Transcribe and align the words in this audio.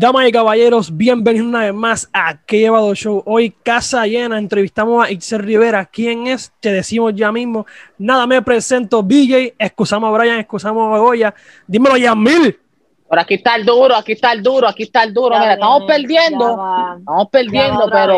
Damas 0.00 0.26
y 0.26 0.32
caballeros, 0.32 0.96
bienvenidos 0.96 1.46
una 1.46 1.60
vez 1.60 1.74
más 1.74 2.08
a 2.14 2.38
Que 2.46 2.60
Llevado 2.60 2.94
Show. 2.94 3.22
Hoy, 3.26 3.50
casa 3.50 4.06
llena, 4.06 4.38
entrevistamos 4.38 5.04
a 5.04 5.10
Itzel 5.10 5.40
Rivera. 5.40 5.84
¿Quién 5.84 6.26
es? 6.26 6.54
Te 6.58 6.72
decimos 6.72 7.12
ya 7.14 7.30
mismo. 7.30 7.66
Nada, 7.98 8.26
me 8.26 8.40
presento, 8.40 9.02
BJ. 9.02 9.56
Excusamos 9.58 10.08
a 10.08 10.18
Brian, 10.18 10.38
excusamos 10.38 10.96
a 10.96 10.98
Goya. 10.98 11.34
Dímelo, 11.66 11.98
Yamil. 11.98 12.58
Por 13.06 13.18
aquí 13.18 13.34
está 13.34 13.56
el 13.56 13.66
duro, 13.66 13.94
aquí 13.94 14.12
está 14.12 14.32
el 14.32 14.42
duro, 14.42 14.66
aquí 14.66 14.84
está 14.84 15.02
el 15.02 15.12
duro. 15.12 15.38
Mira, 15.38 15.52
estamos 15.52 15.82
perdiendo, 15.86 16.50
estamos 16.98 17.28
perdiendo, 17.30 17.90
pero 17.92 18.14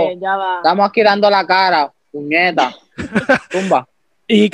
estamos 0.58 0.88
aquí 0.88 1.02
dando 1.02 1.28
la 1.28 1.44
cara, 1.44 1.92
puñeta. 2.12 2.72
Tumba. 3.50 3.88
y 4.28 4.48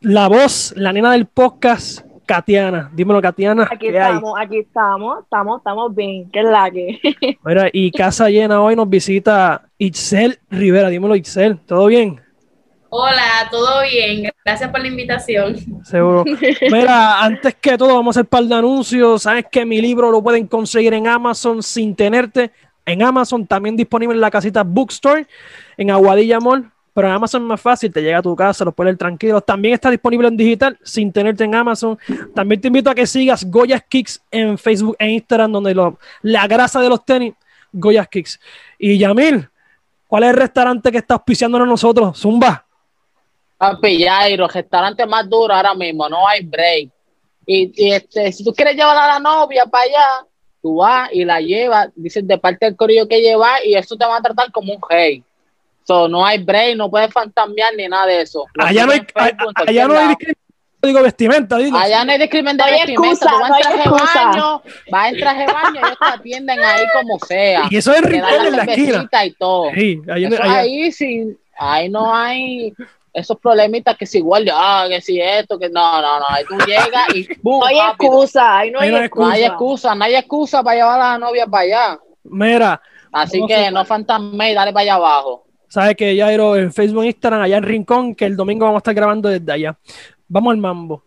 la 0.00 0.28
voz, 0.28 0.72
la 0.76 0.94
nena 0.94 1.12
del 1.12 1.26
podcast, 1.26 2.07
Katiana. 2.28 2.90
Dímelo, 2.92 3.22
Katiana. 3.22 3.66
Aquí 3.72 3.88
estamos, 3.88 4.34
aquí 4.38 4.58
estamos, 4.58 5.24
estamos, 5.24 5.58
estamos 5.58 5.94
bien. 5.94 6.30
¿Qué 6.30 6.40
es 6.40 6.44
la 6.44 6.70
que? 6.70 7.00
Mira, 7.44 7.70
y 7.72 7.90
casa 7.90 8.28
llena 8.28 8.60
hoy 8.60 8.76
nos 8.76 8.88
visita 8.88 9.62
Itzel 9.78 10.38
Rivera. 10.50 10.90
Dímelo, 10.90 11.16
Itzel. 11.16 11.58
¿Todo 11.60 11.86
bien? 11.86 12.20
Hola, 12.90 13.48
todo 13.50 13.82
bien. 13.82 14.30
Gracias 14.44 14.70
por 14.70 14.80
la 14.80 14.88
invitación. 14.88 15.56
Seguro. 15.84 16.24
Mira, 16.70 17.22
antes 17.22 17.54
que 17.54 17.78
todo, 17.78 17.94
vamos 17.94 18.14
a 18.16 18.20
hacer 18.20 18.26
un 18.26 18.30
par 18.30 18.44
de 18.44 18.54
anuncios. 18.54 19.22
Sabes 19.22 19.46
que 19.50 19.64
mi 19.64 19.80
libro 19.80 20.10
lo 20.10 20.22
pueden 20.22 20.46
conseguir 20.46 20.92
en 20.92 21.06
Amazon 21.06 21.62
sin 21.62 21.96
tenerte. 21.96 22.52
En 22.84 23.02
Amazon, 23.02 23.46
también 23.46 23.74
disponible 23.74 24.14
en 24.14 24.20
la 24.20 24.30
casita 24.30 24.62
Bookstore, 24.62 25.26
en 25.78 25.90
Aguadilla 25.90 26.40
Mall. 26.40 26.70
Pero 26.98 27.10
en 27.10 27.14
Amazon 27.14 27.42
es 27.42 27.46
más 27.46 27.60
fácil, 27.60 27.92
te 27.92 28.02
llega 28.02 28.18
a 28.18 28.22
tu 28.22 28.34
casa, 28.34 28.64
lo 28.64 28.72
puedes 28.72 28.88
leer 28.88 28.98
tranquilo. 28.98 29.40
También 29.40 29.74
está 29.74 29.88
disponible 29.88 30.26
en 30.26 30.36
digital 30.36 30.76
sin 30.82 31.12
tenerte 31.12 31.44
en 31.44 31.54
Amazon. 31.54 31.96
También 32.34 32.60
te 32.60 32.66
invito 32.66 32.90
a 32.90 32.94
que 32.96 33.06
sigas 33.06 33.48
Goyas 33.48 33.84
Kicks 33.88 34.20
en 34.32 34.58
Facebook 34.58 34.96
e 34.98 35.08
Instagram, 35.10 35.52
donde 35.52 35.76
la 36.22 36.46
grasa 36.48 36.80
de 36.80 36.88
los 36.88 37.04
tenis, 37.04 37.34
Goyas 37.72 38.08
Kicks. 38.08 38.40
Y 38.80 38.98
Yamil, 38.98 39.48
¿cuál 40.08 40.24
es 40.24 40.30
el 40.30 40.36
restaurante 40.38 40.90
que 40.90 40.98
está 40.98 41.14
auspiciándonos 41.14 41.68
nosotros? 41.68 42.18
Zumba. 42.18 42.66
Papi, 43.58 44.02
Jairo, 44.02 44.48
restaurante 44.48 45.06
más 45.06 45.30
duro 45.30 45.54
ahora 45.54 45.76
mismo, 45.76 46.08
no 46.08 46.26
hay 46.26 46.44
break. 46.44 46.90
Y, 47.46 47.92
este, 47.92 48.32
si 48.32 48.42
tú 48.42 48.52
quieres 48.52 48.74
llevar 48.74 48.96
a 48.96 49.06
la 49.06 49.20
novia 49.20 49.66
para 49.66 49.84
allá, 49.84 50.26
tú 50.60 50.78
vas 50.78 51.10
y 51.12 51.24
la 51.24 51.40
llevas, 51.40 51.90
dices 51.94 52.26
de 52.26 52.38
parte 52.38 52.66
del 52.66 52.74
corillo 52.74 53.06
que 53.06 53.20
lleva 53.20 53.64
y 53.64 53.76
eso 53.76 53.96
te 53.96 54.04
va 54.04 54.16
a 54.16 54.20
tratar 54.20 54.50
como 54.50 54.74
un 54.74 54.80
rey. 54.90 55.22
So, 55.88 56.06
no 56.06 56.22
hay 56.22 56.36
break, 56.44 56.76
no 56.76 56.90
puedes 56.90 57.10
fantasmear 57.10 57.74
ni 57.74 57.88
nada 57.88 58.04
de 58.04 58.20
eso. 58.20 58.44
allá 58.58 58.84
no 58.84 58.92
hay, 58.92 59.00
allá 59.14 59.88
no 59.88 59.98
hay 59.98 60.14
digo 60.82 61.02
vestimenta, 61.02 61.56
digo. 61.56 61.78
Allá 61.78 62.04
no 62.04 62.12
hay 62.12 62.18
discriminación 62.18 62.70
de 62.70 62.92
vestimenta, 62.92 63.26
tú 63.26 63.40
vas 63.40 63.50
en 63.50 63.62
traje 63.62 63.78
de 63.78 63.88
baño, 63.88 64.62
vas 64.90 65.08
en 65.08 65.18
traje 65.18 65.46
de 65.46 65.52
baño 65.54 65.74
y 65.74 65.78
ellos 65.78 65.98
te 65.98 66.06
atienden 66.06 66.60
ahí 66.60 66.84
como 66.92 67.18
sea. 67.20 67.68
Y 67.70 67.76
eso 67.78 67.94
es 67.94 68.02
rincón 68.02 68.46
en 68.48 68.56
la 68.56 68.64
esquina. 68.64 69.08
Y 69.24 69.30
todo. 69.32 69.70
Sí, 69.74 70.02
ahí 70.42 70.92
sí, 70.92 71.38
ahí 71.58 71.88
no 71.88 72.14
hay 72.14 72.74
esos 73.14 73.38
problemitas 73.38 73.96
que 73.96 74.04
si 74.04 74.18
igual 74.18 74.46
ah, 74.52 74.84
que 74.90 75.00
si 75.00 75.18
esto, 75.18 75.58
que 75.58 75.70
no, 75.70 76.02
no, 76.02 76.20
no, 76.20 76.26
ahí 76.28 76.44
tú 76.44 76.58
llegas 76.66 77.14
y 77.14 77.26
boom, 77.42 77.60
No 77.60 77.66
hay 77.66 77.78
excusa, 77.78 78.58
ahí 78.58 78.70
no 78.70 78.80
hay, 78.80 78.94
excusa. 78.94 79.24
No 79.26 79.32
hay 79.32 79.44
excusa, 79.44 79.94
no 79.94 80.04
hay 80.04 80.14
excusa 80.16 80.62
para 80.62 80.76
llevar 80.76 81.00
a 81.00 81.12
la 81.12 81.18
novia 81.18 81.46
para 81.46 81.62
allá. 81.62 81.98
Mira. 82.24 82.82
Así 83.10 83.40
que 83.48 83.70
no 83.70 83.86
fantasme 83.86 84.52
y 84.52 84.54
dale 84.54 84.70
para 84.70 84.82
allá 84.82 84.94
abajo. 84.96 85.47
Sabes 85.68 85.96
que 85.96 86.16
Jairo 86.16 86.56
en 86.56 86.72
Facebook 86.72 87.04
e 87.04 87.08
Instagram, 87.08 87.42
allá 87.42 87.58
en 87.58 87.62
Rincón, 87.62 88.14
que 88.14 88.24
el 88.24 88.36
domingo 88.36 88.64
vamos 88.64 88.78
a 88.78 88.80
estar 88.80 88.94
grabando 88.94 89.28
desde 89.28 89.52
allá. 89.52 89.78
Vamos 90.26 90.52
al 90.52 90.58
mambo. 90.58 91.04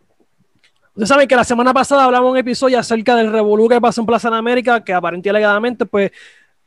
Ustedes 0.94 1.08
saben 1.08 1.26
que 1.26 1.34
la 1.34 1.44
semana 1.44 1.74
pasada 1.74 2.04
hablamos 2.04 2.30
un 2.30 2.36
episodio 2.36 2.78
acerca 2.78 3.16
del 3.16 3.32
revolú 3.32 3.68
que 3.68 3.80
pasó 3.80 4.02
en 4.02 4.06
Plaza 4.06 4.30
de 4.30 4.36
América, 4.36 4.84
que 4.84 4.92
aparentemente 4.92 5.86
pues, 5.86 6.12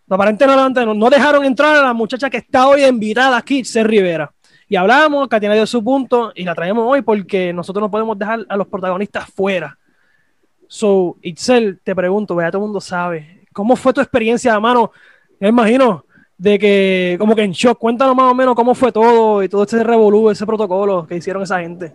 aparentemente 0.09 0.85
no, 0.85 1.09
dejaron 1.09 1.45
entrar 1.45 1.77
a 1.77 1.83
la 1.83 1.93
muchacha 1.93 2.29
que 2.29 2.37
está 2.37 2.67
hoy 2.67 2.83
invitada 2.83 3.37
aquí, 3.37 3.63
Ser 3.63 3.87
Rivera. 3.87 4.31
Y 4.67 4.75
hablamos, 4.75 5.27
Katina 5.27 5.53
dio 5.53 5.67
su 5.67 5.83
punto 5.83 6.33
y 6.35 6.43
la 6.43 6.55
traemos 6.55 6.85
hoy 6.87 7.01
porque 7.01 7.53
nosotros 7.53 7.81
no 7.81 7.91
podemos 7.91 8.17
dejar 8.17 8.45
a 8.49 8.57
los 8.57 8.67
protagonistas 8.67 9.29
fuera. 9.29 9.77
So, 10.67 11.17
Itzel, 11.21 11.79
te 11.83 11.95
pregunto, 11.95 12.35
vea, 12.35 12.49
todo 12.49 12.63
el 12.63 12.65
mundo 12.65 12.81
sabe, 12.81 13.45
¿cómo 13.53 13.75
fue 13.75 13.93
tu 13.93 14.01
experiencia, 14.01 14.59
mano? 14.59 14.91
Me 15.39 15.49
imagino 15.49 16.03
de 16.37 16.59
que, 16.59 17.15
como 17.19 17.35
que 17.35 17.43
en 17.43 17.51
shock, 17.51 17.77
cuéntanos 17.77 18.15
más 18.15 18.31
o 18.31 18.35
menos 18.35 18.55
cómo 18.55 18.75
fue 18.75 18.91
todo 18.91 19.41
y 19.43 19.49
todo 19.49 19.63
este 19.63 19.83
revolú, 19.83 20.29
ese 20.29 20.45
protocolo 20.45 21.07
que 21.07 21.15
hicieron 21.15 21.43
esa 21.43 21.59
gente. 21.59 21.93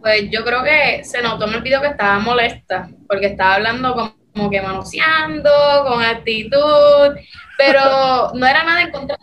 Pues 0.00 0.30
yo 0.30 0.44
creo 0.44 0.62
que 0.62 1.02
se 1.04 1.22
notó 1.22 1.46
en 1.48 1.54
el 1.54 1.62
video 1.62 1.80
que 1.80 1.88
estaba 1.88 2.18
molesta, 2.18 2.90
porque 3.08 3.26
estaba 3.26 3.54
hablando 3.54 4.14
como, 4.34 4.50
que 4.50 4.60
manoseando, 4.60 5.50
con 5.86 6.02
actitud, 6.02 7.16
pero 7.56 8.32
no 8.34 8.46
era 8.46 8.64
nada 8.64 8.82
en 8.82 8.90
contra 8.90 9.16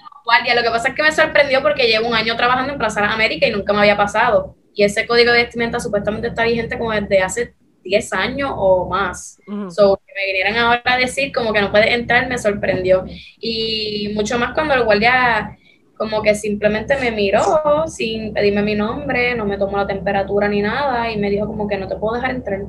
lo 0.56 0.64
que 0.64 0.70
pasa 0.70 0.90
es 0.90 0.96
que 0.96 1.04
me 1.04 1.12
sorprendió 1.12 1.62
porque 1.62 1.88
llevo 1.88 2.08
un 2.08 2.16
año 2.16 2.36
trabajando 2.36 2.74
en 2.74 2.80
Plaza 2.80 3.06
América 3.12 3.48
y 3.48 3.52
nunca 3.52 3.74
me 3.74 3.80
había 3.80 3.98
pasado. 3.98 4.56
Y 4.74 4.84
ese 4.84 5.06
código 5.06 5.32
de 5.32 5.44
vestimenta 5.44 5.80
supuestamente 5.80 6.30
está 6.30 6.44
vigente 6.44 6.78
como 6.78 6.92
desde 6.92 7.22
hace 7.22 7.56
10 7.84 8.14
años 8.14 8.52
o 8.56 8.88
más. 8.88 9.40
So, 9.70 10.00
que 10.06 10.14
me 10.14 10.26
vinieran 10.28 10.58
ahora 10.58 10.82
a 10.86 10.98
decir 10.98 11.32
como 11.32 11.54
que 11.54 11.62
no 11.62 11.72
puede 11.72 11.94
entrar 11.94 12.28
me 12.28 12.38
sorprendió. 12.38 13.06
Y 13.40 14.12
mucho 14.14 14.38
más 14.40 14.54
cuando 14.54 14.74
el 14.74 14.84
guardia 14.84 15.58
como 15.98 16.22
que 16.22 16.34
simplemente 16.34 16.98
me 16.98 17.12
miró 17.12 17.86
sin 17.88 18.34
pedirme 18.34 18.64
mi 18.64 18.76
nombre, 18.76 19.36
no 19.36 19.46
me 19.46 19.58
tomó 19.58 19.78
la 19.78 19.86
temperatura 19.86 20.48
ni 20.48 20.62
nada 20.62 21.12
y 21.12 21.18
me 21.18 21.30
dijo 21.30 21.46
como 21.46 21.68
que 21.68 21.78
no 21.78 21.88
te 21.88 21.96
puedo 21.96 22.16
dejar 22.16 22.32
entrar. 22.32 22.62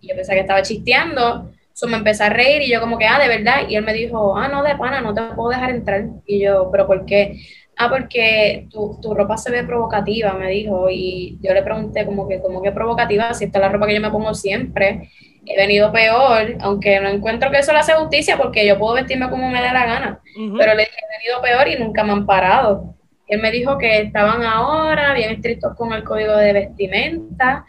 Y 0.00 0.08
yo 0.08 0.14
pensé 0.14 0.34
que 0.34 0.40
estaba 0.40 0.62
chisteando 0.62 1.50
So 1.76 1.86
me 1.88 1.98
empecé 1.98 2.24
a 2.24 2.30
reír 2.30 2.62
y 2.62 2.70
yo 2.70 2.80
como 2.80 2.96
que, 2.96 3.04
ah, 3.04 3.18
de 3.18 3.28
verdad. 3.28 3.68
Y 3.68 3.76
él 3.76 3.84
me 3.84 3.92
dijo, 3.92 4.34
ah, 4.34 4.48
no, 4.48 4.62
de 4.62 4.76
pana, 4.76 5.02
no 5.02 5.12
te 5.12 5.20
puedo 5.34 5.50
dejar 5.50 5.68
entrar. 5.68 6.06
Y 6.24 6.42
yo, 6.42 6.70
pero 6.72 6.86
¿por 6.86 7.04
qué? 7.04 7.38
Ah, 7.78 7.90
porque 7.90 8.66
tu, 8.70 8.98
tu 9.02 9.14
ropa 9.14 9.36
se 9.36 9.50
ve 9.50 9.62
provocativa, 9.64 10.32
me 10.32 10.50
dijo. 10.50 10.88
Y 10.90 11.38
yo 11.42 11.52
le 11.52 11.62
pregunté 11.62 12.06
como 12.06 12.26
que, 12.26 12.40
como 12.40 12.62
que 12.62 12.72
provocativa, 12.72 13.34
si 13.34 13.44
esta 13.44 13.58
es 13.58 13.62
la 13.62 13.68
ropa 13.68 13.86
que 13.86 13.94
yo 13.94 14.00
me 14.00 14.10
pongo 14.10 14.34
siempre. 14.34 15.10
He 15.44 15.56
venido 15.56 15.92
peor, 15.92 16.56
aunque 16.60 16.98
no 17.00 17.08
encuentro 17.08 17.50
que 17.50 17.58
eso 17.58 17.72
le 17.72 17.78
hace 17.78 17.92
justicia 17.92 18.36
porque 18.36 18.66
yo 18.66 18.78
puedo 18.78 18.94
vestirme 18.94 19.30
como 19.30 19.48
me 19.48 19.62
dé 19.62 19.72
la 19.72 19.86
gana. 19.86 20.20
Pero 20.34 20.74
le 20.74 20.82
dije, 20.82 20.92
he 20.96 21.18
venido 21.18 21.42
peor 21.42 21.68
y 21.68 21.78
nunca 21.82 22.02
me 22.02 22.12
han 22.12 22.26
parado. 22.26 22.96
Él 23.28 23.40
me 23.40 23.50
dijo 23.50 23.78
que 23.78 23.98
estaban 23.98 24.42
ahora 24.42 25.12
bien 25.14 25.30
estrictos 25.30 25.74
con 25.76 25.92
el 25.92 26.02
código 26.02 26.36
de 26.36 26.52
vestimenta 26.52 27.64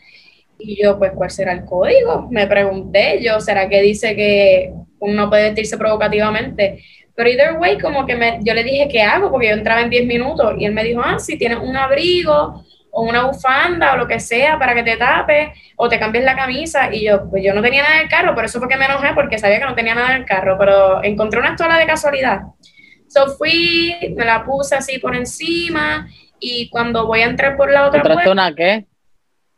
y 0.59 0.81
yo, 0.81 0.97
pues, 0.97 1.11
¿cuál 1.13 1.29
será 1.29 1.53
el 1.53 1.65
código? 1.65 2.27
Me 2.31 2.47
pregunté 2.47 3.21
yo, 3.21 3.39
¿será 3.39 3.69
que 3.69 3.81
dice 3.81 4.15
que 4.15 4.73
uno 4.99 5.29
puede 5.29 5.45
vestirse 5.45 5.77
provocativamente? 5.77 6.83
Pero 7.17 7.29
either 7.29 7.53
way, 7.57 7.79
como 7.79 8.05
que 8.05 8.15
me, 8.15 8.37
yo 8.43 8.53
le 8.53 8.63
dije, 8.63 8.87
¿qué 8.87 9.01
hago? 9.01 9.31
Porque 9.31 9.47
yo 9.47 9.53
entraba 9.53 9.81
en 9.81 9.89
10 9.89 10.05
minutos 10.05 10.53
y 10.59 10.65
él 10.65 10.73
me 10.73 10.83
dijo, 10.83 11.01
ah, 11.03 11.17
si 11.17 11.35
tienes 11.35 11.57
un 11.57 11.75
abrigo 11.75 12.63
o 12.91 13.01
una 13.01 13.23
bufanda 13.23 13.93
o 13.93 13.97
lo 13.97 14.07
que 14.07 14.19
sea 14.19 14.59
para 14.59 14.75
que 14.75 14.83
te 14.83 14.97
tapes 14.97 15.49
o 15.77 15.89
te 15.89 15.97
cambies 15.97 16.23
la 16.23 16.35
camisa. 16.35 16.93
Y 16.93 17.05
yo, 17.05 17.27
pues 17.27 17.43
yo 17.43 17.55
no 17.55 17.63
tenía 17.63 17.81
nada 17.81 17.95
en 17.95 18.03
el 18.03 18.07
carro, 18.07 18.35
por 18.35 18.45
eso 18.45 18.59
fue 18.59 18.67
que 18.67 18.77
me 18.77 18.85
enojé 18.85 19.15
porque 19.15 19.39
sabía 19.39 19.57
que 19.57 19.65
no 19.65 19.73
tenía 19.73 19.95
nada 19.95 20.11
en 20.11 20.21
el 20.21 20.25
carro, 20.25 20.57
pero 20.59 21.03
encontré 21.03 21.39
una 21.39 21.53
estola 21.53 21.79
de 21.79 21.87
casualidad. 21.87 22.41
So 23.07 23.35
fui, 23.35 23.95
me 24.15 24.23
la 24.23 24.43
puse 24.45 24.75
así 24.75 24.99
por 24.99 25.15
encima 25.15 26.07
y 26.39 26.69
cuando 26.69 27.07
voy 27.07 27.21
a 27.21 27.25
entrar 27.25 27.57
por 27.57 27.71
la 27.71 27.87
otra 27.87 28.03
puerta... 28.03 28.31
una 28.31 28.53
qué? 28.53 28.85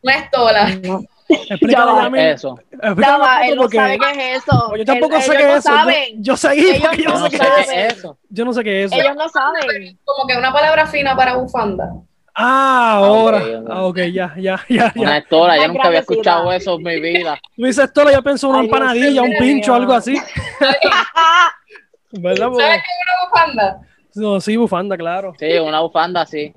Una 0.01 0.15
estola. 0.15 0.69
No. 0.81 1.01
Explícame 1.29 2.31
eso. 2.31 2.59
él 2.81 3.55
no 3.55 3.69
sabe 3.69 3.99
qué 3.99 4.11
es 4.11 4.43
eso. 4.43 4.75
Yo 4.75 4.85
tampoco 4.85 5.21
sé 5.21 5.37
qué 5.37 5.53
es 5.53 5.65
eso. 5.65 5.71
Yo, 6.17 6.37
seguí 6.37 6.79
porque 6.81 7.03
yo 7.03 7.09
no, 7.09 7.29
sé 7.29 7.37
qué 7.37 7.37
es 7.37 7.93
eso. 7.93 8.17
Yo 8.29 8.45
no 8.45 8.53
sé 8.53 8.63
qué 8.63 8.83
es 8.83 8.91
eso. 8.91 9.01
Ellos 9.01 9.15
no 9.15 9.29
saben. 9.29 9.99
Como 10.03 10.27
que 10.27 10.37
una 10.37 10.51
palabra 10.51 10.87
fina 10.87 11.15
para 11.15 11.35
bufanda. 11.35 11.91
Ah, 12.33 13.01
ahora. 13.03 13.41
Ah, 13.69 13.83
ok, 13.83 13.97
ya, 14.11 14.33
ya, 14.37 14.59
ya. 14.69 14.93
Una 14.95 15.17
estola, 15.17 15.57
yo 15.57 15.67
nunca 15.67 15.87
había 15.87 15.99
escuchado 15.99 16.51
eso 16.51 16.75
en 16.75 16.83
mi 16.83 16.99
vida. 16.99 17.37
Me 17.57 17.67
dice 17.67 17.83
estola, 17.83 18.13
yo 18.13 18.23
pienso 18.23 18.49
una 18.49 18.61
empanadilla, 18.61 19.21
un 19.21 19.33
pincho, 19.37 19.73
algo 19.73 19.93
así. 19.93 20.15
¿Verdad? 22.11 22.49
¿Sabes 22.51 22.57
qué 22.57 22.77
es 22.77 22.99
una 23.03 23.29
bufanda? 23.29 23.81
No, 24.15 24.41
sí, 24.41 24.57
bufanda, 24.57 24.97
claro. 24.97 25.33
Sí, 25.37 25.59
una 25.59 25.81
bufanda, 25.81 26.25
sí. 26.25 26.53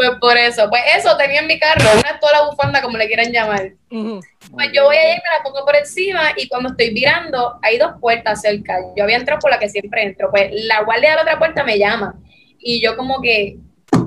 Pues 0.00 0.12
por 0.18 0.34
eso, 0.38 0.66
pues 0.70 0.80
eso 0.96 1.14
tenía 1.18 1.40
en 1.40 1.46
mi 1.46 1.58
carro, 1.58 1.84
una 1.92 2.18
toda 2.18 2.48
bufanda, 2.48 2.80
como 2.80 2.96
le 2.96 3.06
quieran 3.06 3.30
llamar. 3.30 3.72
Pues 3.90 4.70
yo 4.72 4.84
voy 4.84 4.96
a 4.96 5.12
ir, 5.12 5.18
me 5.18 5.36
la 5.36 5.42
pongo 5.44 5.62
por 5.66 5.76
encima 5.76 6.30
y 6.38 6.48
cuando 6.48 6.70
estoy 6.70 6.94
virando, 6.94 7.58
hay 7.60 7.76
dos 7.76 7.92
puertas 8.00 8.40
cerca. 8.40 8.78
Yo 8.96 9.04
había 9.04 9.18
entrado 9.18 9.40
por 9.40 9.50
la 9.50 9.58
que 9.58 9.68
siempre 9.68 10.04
entro. 10.04 10.30
Pues 10.30 10.52
la 10.52 10.84
guardia 10.84 11.10
de 11.10 11.16
la 11.16 11.22
otra 11.22 11.38
puerta 11.38 11.64
me 11.64 11.78
llama 11.78 12.14
y 12.58 12.80
yo 12.82 12.96
como 12.96 13.20
que 13.20 13.58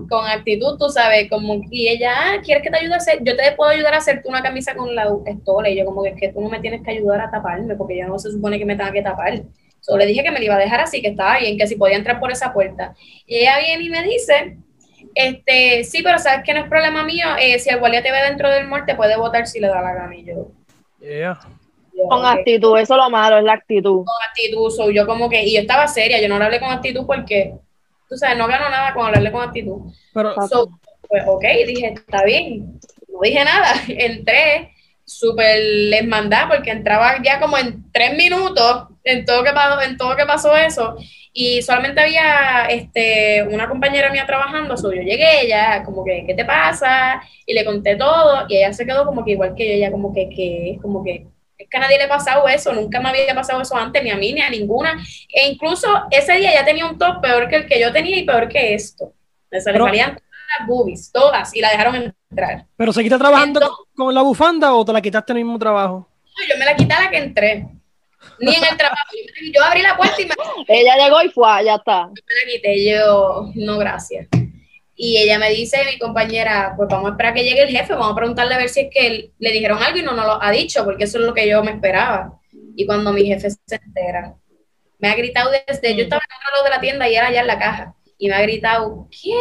con 0.10 0.26
actitud, 0.26 0.80
tú 0.80 0.90
sabes, 0.90 1.30
como 1.30 1.62
y 1.70 1.88
ella, 1.88 2.12
ah, 2.16 2.42
¿quieres 2.44 2.64
que 2.64 2.72
te 2.72 2.78
ayude 2.80 2.96
a 2.96 2.98
hacer? 2.98 3.20
Yo 3.22 3.38
te 3.38 3.52
puedo 3.52 3.70
ayudar 3.70 3.94
a 3.94 3.98
hacerte 3.98 4.28
una 4.28 4.42
camisa 4.42 4.74
con 4.74 4.96
la 4.96 5.08
estola 5.28 5.70
y 5.70 5.78
yo 5.78 5.86
como 5.86 6.02
que 6.02 6.10
es 6.10 6.20
que 6.20 6.30
tú 6.30 6.42
no 6.42 6.50
me 6.50 6.60
tienes 6.60 6.82
que 6.82 6.90
ayudar 6.90 7.22
a 7.22 7.30
taparme 7.30 7.76
porque 7.76 8.00
yo 8.00 8.08
no 8.08 8.18
se 8.18 8.32
supone 8.32 8.58
que 8.58 8.66
me 8.66 8.76
tenga 8.76 8.92
que 8.92 9.04
tapar. 9.04 9.44
Solo 9.80 10.00
le 10.00 10.08
dije 10.08 10.24
que 10.24 10.32
me 10.32 10.40
la 10.40 10.46
iba 10.46 10.56
a 10.56 10.60
dejar 10.60 10.80
así, 10.80 11.04
que 11.04 11.10
estaba 11.10 11.38
bien, 11.38 11.56
que 11.56 11.68
si 11.68 11.76
podía 11.76 11.98
entrar 11.98 12.20
por 12.20 12.32
esa 12.32 12.52
puerta. 12.52 12.96
Y 13.28 13.36
ella 13.36 13.60
viene 13.60 13.84
y 13.84 13.90
me 13.90 14.02
dice 14.02 14.58
este, 15.16 15.84
sí, 15.84 16.02
pero 16.04 16.20
sabes 16.20 16.44
que 16.44 16.54
no 16.54 16.62
es 16.62 16.70
problema 16.70 17.04
mío. 17.04 17.28
Eh, 17.40 17.60
si 17.60 17.70
el 17.70 17.80
guardia 17.80 18.04
te 18.04 18.12
ve 18.12 18.22
dentro 18.22 18.50
del 18.50 18.68
mall, 18.68 18.86
te 18.86 18.96
puede 18.96 19.18
votar 19.18 19.48
si 19.48 19.60
le 19.60 19.68
da 19.68 19.82
la 19.82 19.94
gana. 19.94 20.16
Y 20.16 20.26
yo, 20.26 20.52
Yo, 21.00 22.08
Con 22.10 22.20
ok, 22.20 22.26
actitud, 22.26 22.78
eso 22.78 22.94
es 22.96 22.98
lo 22.98 23.10
malo, 23.10 23.38
es 23.38 23.44
la 23.44 23.54
actitud. 23.54 24.04
Con 24.06 24.30
actitud, 24.30 24.70
so, 24.72 24.90
yo 24.90 25.06
como 25.06 25.30
que, 25.30 25.44
y 25.44 25.56
yo 25.56 25.62
estaba 25.62 25.88
seria, 25.88 26.22
yo 26.22 26.28
no 26.28 26.40
le 26.40 26.46
hablé 26.46 26.60
con 26.60 26.72
actitud 26.72 27.06
porque, 27.06 27.54
tú 28.10 28.18
sabes, 28.18 28.38
no 28.38 28.48
gano 28.48 28.70
nada 28.70 28.94
con 28.94 29.06
hablarle 29.06 29.32
con 29.32 29.44
actitud. 29.44 29.94
Pero, 30.14 30.36
So, 30.48 30.70
pues 31.08 31.24
ok, 31.28 31.44
dije, 31.68 31.94
está 31.94 32.24
bien. 32.24 32.80
No 33.08 33.20
dije 33.22 33.44
nada. 33.46 33.74
Entré 33.88 34.73
súper 35.06 35.60
les 35.60 36.08
mandaba 36.08 36.56
porque 36.56 36.72
entraba 36.72 37.22
ya 37.22 37.40
como 37.40 37.58
en 37.58 37.92
tres 37.92 38.16
minutos 38.16 38.88
en 39.04 39.26
todo 39.26 39.44
que 39.44 39.52
pasó, 39.52 39.82
en 39.82 39.98
todo 39.98 40.16
que 40.16 40.26
pasó 40.26 40.56
eso. 40.56 40.96
Y 41.34 41.62
solamente 41.64 42.00
había 42.00 42.68
este, 42.70 43.44
una 43.44 43.68
compañera 43.68 44.12
mía 44.12 44.26
trabajando, 44.26 44.78
so, 44.78 44.94
yo 44.94 45.02
llegué, 45.02 45.42
ella 45.42 45.84
como 45.84 46.06
que, 46.06 46.26
¿qué 46.28 46.36
te 46.36 46.46
pasa? 46.46 47.22
Y 47.46 47.54
le 47.54 47.66
conté 47.66 47.96
todo, 47.96 48.46
y 48.48 48.58
ella 48.58 48.72
se 48.72 48.86
quedó 48.86 49.06
como 49.06 49.26
que 49.26 49.32
igual 49.32 49.56
que 49.56 49.68
yo, 49.68 49.74
ella 49.74 49.92
como 49.92 50.14
que, 50.14 50.30
que 50.30 50.78
como 50.82 51.04
que, 51.04 51.26
es 51.58 51.68
que 51.70 51.78
a 51.78 51.80
nadie 51.80 51.98
le 51.98 52.04
ha 52.04 52.10
pasado 52.10 52.48
eso, 52.48 52.72
nunca 52.72 53.00
me 53.00 53.10
había 53.10 53.34
pasado 53.34 53.62
eso 53.62 53.76
antes, 53.76 54.04
ni 54.04 54.12
a 54.12 54.16
mí, 54.16 54.32
ni 54.32 54.42
a 54.42 54.50
ninguna. 54.50 55.04
E 55.34 55.48
incluso 55.48 55.88
ese 56.12 56.34
día 56.36 56.54
ya 56.54 56.66
tenía 56.66 56.86
un 56.86 57.00
top 57.00 57.20
peor 57.22 57.48
que 57.50 57.56
el 57.56 57.66
que 57.66 57.80
yo 57.80 57.92
tenía 57.92 58.18
y 58.18 58.26
peor 58.26 58.48
que 58.48 58.76
esto. 58.76 59.14
Pero- 59.50 59.86
salían 59.86 60.20
las 60.60 60.68
boobies, 60.68 61.12
todas, 61.12 61.56
y 61.56 61.62
la 61.62 61.70
dejaron 61.72 61.96
entrar. 62.30 62.66
pero 62.76 62.92
¿seguiste 62.94 63.18
trabajando 63.18 63.60
Entonces- 63.62 63.86
con, 63.96 64.14
la 64.14 64.22
bufanda 64.22 64.74
o 64.74 64.84
te 64.86 64.94
la 64.94 65.02
quitaste 65.02 65.32
en 65.34 65.38
el 65.40 65.44
mismo 65.46 65.60
trabajo? 65.60 66.08
No, 66.26 66.46
Yo 66.54 66.58
me 66.60 66.66
la 66.66 66.76
quité 66.76 66.94
a 66.94 67.02
la 67.04 67.10
que 67.10 67.18
entré. 67.18 67.68
Ni 68.40 68.56
en 68.56 68.64
el 68.64 68.78
trabajo. 68.78 68.98
Yo, 69.14 69.52
yo 69.54 69.64
abrí 69.64 69.82
la 69.82 69.96
puerta 69.98 70.20
y 70.22 70.26
me, 70.26 70.34
Ella 70.68 70.96
llegó 70.98 71.22
y 71.22 71.30
fue, 71.30 71.48
ya 71.66 71.76
está. 71.76 72.08
me 72.08 72.14
la 72.14 72.52
quité. 72.54 72.90
Yo, 72.90 73.52
no, 73.56 73.78
gracias. 73.78 74.28
Y 74.96 75.18
ella 75.18 75.38
me 75.40 75.50
dice, 75.50 75.84
mi 75.92 75.98
compañera, 76.00 76.74
pues 76.78 76.88
vamos 76.90 77.08
a 77.08 77.12
esperar 77.12 77.34
que 77.34 77.44
llegue 77.44 77.64
el 77.64 77.70
jefe, 77.70 77.94
vamos 77.94 78.14
a 78.14 78.16
preguntarle 78.16 78.54
a 78.56 78.58
ver 78.60 78.70
si 78.70 78.82
es 78.82 78.88
que 78.92 79.08
él- 79.08 79.32
le 79.40 79.52
dijeron 79.52 79.82
algo 79.84 79.98
y 79.98 80.04
no 80.04 80.14
nos 80.14 80.26
lo 80.26 80.42
ha 80.42 80.52
dicho, 80.52 80.84
porque 80.86 81.04
eso 81.06 81.20
es 81.20 81.26
lo 81.26 81.34
que 81.34 81.48
yo 81.48 81.64
me 81.64 81.72
esperaba. 81.72 82.40
Y 82.76 82.86
cuando 82.86 83.12
mi 83.12 83.26
jefe 83.26 83.50
se 83.52 83.76
entera, 83.76 84.36
me 85.00 85.10
ha 85.10 85.16
gritado 85.16 85.52
desde, 85.68 85.96
yo 85.96 86.04
estaba 86.04 86.22
en 86.30 86.36
otro 86.38 86.52
lado 86.54 86.64
de 86.64 86.70
la 86.70 86.80
tienda 86.80 87.10
y 87.10 87.16
era 87.16 87.28
allá 87.28 87.42
en 87.42 87.48
la 87.48 87.60
caja, 87.60 87.94
y 88.24 88.30
me 88.30 88.36
ha 88.36 88.42
gritado, 88.42 89.10
¿qué? 89.12 89.36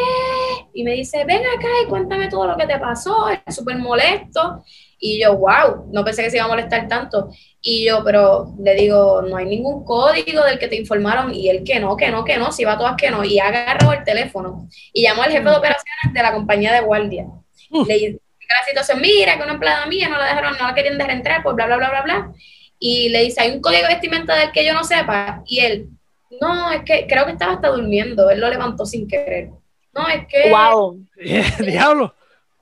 Y 0.74 0.82
me 0.82 0.90
dice, 0.90 1.24
ven 1.24 1.40
acá 1.56 1.68
y 1.84 1.88
cuéntame 1.88 2.28
todo 2.28 2.48
lo 2.48 2.56
que 2.56 2.66
te 2.66 2.80
pasó, 2.80 3.28
es 3.28 3.54
súper 3.54 3.78
molesto. 3.78 4.64
Y 4.98 5.22
yo, 5.22 5.38
wow, 5.38 5.88
no 5.92 6.04
pensé 6.04 6.24
que 6.24 6.30
se 6.30 6.38
iba 6.38 6.46
a 6.46 6.48
molestar 6.48 6.88
tanto. 6.88 7.30
Y 7.60 7.86
yo, 7.86 8.02
pero 8.02 8.56
le 8.58 8.74
digo, 8.74 9.22
no 9.22 9.36
hay 9.36 9.46
ningún 9.46 9.84
código 9.84 10.42
del 10.42 10.58
que 10.58 10.66
te 10.66 10.74
informaron. 10.74 11.32
Y 11.32 11.48
él 11.48 11.62
que 11.62 11.78
no, 11.78 11.96
que 11.96 12.10
no, 12.10 12.24
que 12.24 12.36
no, 12.38 12.50
si 12.50 12.64
va 12.64 12.72
a 12.72 12.78
todas 12.78 12.96
que 12.96 13.08
no. 13.08 13.22
Y 13.22 13.38
agarró 13.38 13.92
el 13.92 14.02
teléfono 14.02 14.68
y 14.92 15.02
llamó 15.02 15.22
al 15.22 15.30
jefe 15.30 15.48
de 15.48 15.56
operaciones 15.56 16.12
de 16.12 16.20
la 16.20 16.32
compañía 16.32 16.72
de 16.72 16.80
guardia. 16.80 17.26
Mm. 17.70 17.86
Le 17.86 17.94
dice 17.94 18.10
la 18.10 18.66
situación, 18.66 19.00
mira, 19.00 19.36
que 19.36 19.44
una 19.44 19.52
empleada 19.52 19.86
mía 19.86 20.08
no 20.08 20.18
la 20.18 20.26
dejaron, 20.26 20.58
no 20.58 20.66
la 20.66 20.74
querían 20.74 20.98
dejar 20.98 21.12
entrar, 21.12 21.42
pues 21.44 21.54
bla, 21.54 21.66
bla, 21.66 21.76
bla, 21.76 21.90
bla, 21.90 22.02
bla. 22.02 22.32
Y 22.80 23.10
le 23.10 23.22
dice, 23.22 23.42
hay 23.42 23.52
un 23.52 23.60
código 23.60 23.82
de 23.82 23.94
vestimenta 23.94 24.34
del 24.34 24.50
que 24.50 24.66
yo 24.66 24.74
no 24.74 24.82
sepa. 24.82 25.44
Y 25.46 25.60
él, 25.60 25.88
no, 26.40 26.70
es 26.70 26.82
que 26.84 27.06
creo 27.06 27.24
que 27.26 27.32
estaba 27.32 27.52
hasta 27.54 27.68
durmiendo. 27.68 28.30
Él 28.30 28.40
lo 28.40 28.48
levantó 28.48 28.86
sin 28.86 29.06
querer. 29.08 29.50
No, 29.94 30.08
es 30.08 30.26
que... 30.26 30.50
Wow, 30.50 31.04
Diablo. 31.60 32.14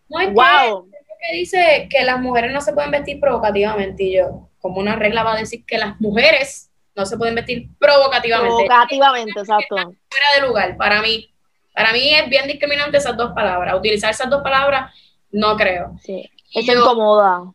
No, 0.08 0.20
es 0.20 0.28
que 0.28 0.34
wow. 0.34 0.90
que 0.90 1.36
dice 1.36 1.88
que 1.90 2.04
las 2.04 2.20
mujeres 2.20 2.52
no 2.52 2.60
se 2.60 2.72
pueden 2.72 2.90
vestir 2.90 3.20
provocativamente 3.20 4.02
y 4.02 4.16
yo, 4.16 4.48
como 4.58 4.80
una 4.80 4.96
regla 4.96 5.22
va 5.22 5.34
a 5.34 5.38
decir 5.38 5.64
que 5.64 5.78
las 5.78 6.00
mujeres 6.00 6.70
no 6.96 7.06
se 7.06 7.16
pueden 7.16 7.34
vestir 7.36 7.68
provocativamente, 7.78 8.64
Provocativamente, 8.66 9.40
exacto. 9.40 9.76
fuera 9.76 10.26
de 10.34 10.46
lugar, 10.46 10.76
para 10.76 11.00
mí. 11.02 11.26
Para 11.72 11.92
mí 11.92 12.12
es 12.12 12.28
bien 12.28 12.46
discriminante 12.48 12.98
esas 12.98 13.16
dos 13.16 13.32
palabras. 13.32 13.74
Utilizar 13.74 14.10
esas 14.10 14.28
dos 14.28 14.42
palabras, 14.42 14.92
no 15.30 15.56
creo. 15.56 15.96
Sí. 16.02 16.28
Yo- 16.52 16.72
incomoda. 16.72 17.52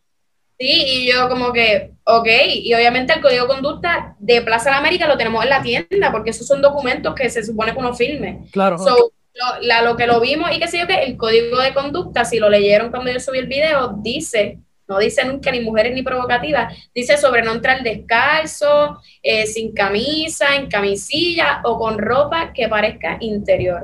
Sí, 0.58 0.84
y 0.86 1.12
yo 1.12 1.28
como 1.28 1.52
que, 1.52 1.92
ok, 2.04 2.28
y 2.48 2.72
obviamente 2.72 3.12
el 3.12 3.20
código 3.20 3.42
de 3.42 3.48
conducta 3.54 4.16
de 4.18 4.40
Plaza 4.40 4.66
de 4.66 4.70
la 4.70 4.78
América 4.78 5.06
lo 5.06 5.18
tenemos 5.18 5.44
en 5.44 5.50
la 5.50 5.60
tienda, 5.62 6.10
porque 6.10 6.30
esos 6.30 6.46
son 6.46 6.62
documentos 6.62 7.14
que 7.14 7.28
se 7.28 7.44
supone 7.44 7.72
que 7.72 7.78
uno 7.78 7.92
firme. 7.94 8.46
Claro. 8.52 8.78
So, 8.78 9.12
lo, 9.34 9.60
la- 9.62 9.82
lo 9.82 9.96
que 9.96 10.06
lo 10.06 10.18
vimos 10.18 10.50
y 10.54 10.58
que 10.58 10.66
sé 10.66 10.78
yo 10.78 10.86
que 10.86 11.02
el 11.02 11.18
código 11.18 11.60
de 11.60 11.74
conducta, 11.74 12.24
si 12.24 12.38
lo 12.38 12.48
leyeron 12.48 12.90
cuando 12.90 13.12
yo 13.12 13.20
subí 13.20 13.38
el 13.38 13.48
video, 13.48 13.96
dice, 13.98 14.60
no 14.88 14.98
dice 14.98 15.26
nunca 15.26 15.50
ni 15.50 15.60
mujeres 15.60 15.92
ni 15.94 16.02
provocativas, 16.02 16.72
dice 16.94 17.18
sobre 17.18 17.42
no 17.42 17.52
entrar 17.52 17.82
descalzo, 17.82 18.98
eh, 19.22 19.46
sin 19.46 19.74
camisa, 19.74 20.56
en 20.56 20.68
camisilla 20.70 21.60
o 21.64 21.78
con 21.78 21.98
ropa 21.98 22.54
que 22.54 22.66
parezca 22.68 23.18
interior. 23.20 23.82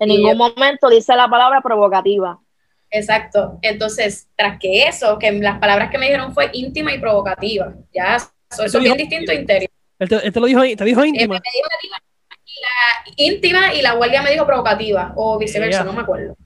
En 0.00 0.08
ningún 0.08 0.36
momento 0.38 0.88
dice 0.88 1.14
la 1.14 1.28
palabra 1.28 1.60
provocativa. 1.60 2.40
Exacto. 2.92 3.58
Entonces, 3.62 4.28
tras 4.36 4.58
que 4.58 4.84
eso, 4.84 5.18
que 5.18 5.32
las 5.32 5.58
palabras 5.58 5.90
que 5.90 5.98
me 5.98 6.06
dijeron 6.06 6.32
fue 6.32 6.50
íntima 6.52 6.92
y 6.92 6.98
provocativa, 7.00 7.72
ya, 7.92 8.16
eso, 8.16 8.30
eso 8.64 8.78
es 8.78 8.84
bien 8.84 8.96
distinto 8.96 9.32
interior. 9.32 9.70
Él 9.98 10.08
te, 10.08 10.16
él 10.26 10.32
te 10.32 10.40
lo 10.40 10.46
dijo, 10.46 10.60
te 10.60 10.84
dijo 10.84 11.00
Eh, 11.00 11.02
me 11.04 11.08
íntima. 11.08 11.34
dijo 11.34 11.68
la 12.60 13.12
íntima 13.16 13.74
y 13.74 13.82
la 13.82 13.94
guardia 13.94 14.22
me 14.22 14.30
dijo 14.30 14.46
provocativa, 14.46 15.12
o 15.16 15.38
viceversa, 15.38 15.84
no 15.84 15.92
me 15.92 16.02
acuerdo. 16.02 16.36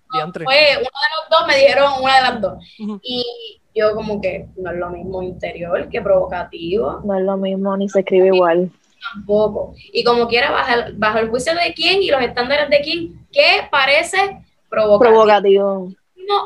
Fue 0.45 0.69
uno 0.77 0.79
de 0.79 0.83
los 0.85 1.31
dos, 1.31 1.47
me 1.49 1.57
dijeron 1.57 1.93
una 2.01 2.17
de 2.17 2.23
las 2.23 2.41
dos. 2.41 2.55
Y 3.03 3.61
yo 3.75 3.95
como 3.95 4.21
que 4.21 4.47
no 4.57 4.71
es 4.71 4.77
lo 4.79 4.89
mismo 4.91 5.23
interior 5.23 5.89
que 5.89 6.01
provocativo, 6.01 7.03
No 7.05 7.19
es 7.19 7.25
lo 7.25 7.37
mismo, 7.37 7.77
ni 7.77 7.89
se 7.89 7.99
escribe 8.01 8.29
igual. 8.29 8.71
tampoco. 9.13 9.75
Y 9.93 10.03
como 10.05 10.27
quiera, 10.29 10.51
bajo, 10.51 10.73
el- 10.75 10.93
bajo 10.95 11.19
el 11.19 11.29
juicio 11.29 11.53
de 11.55 11.75
quién 11.75 12.03
y 12.03 12.09
los 12.09 12.21
estándares 12.23 12.71
de 12.71 12.81
quién, 12.81 13.27
¿qué 13.33 13.67
parece 13.71 14.17
provocativo 14.69 14.99
Provocativo. 14.99 15.93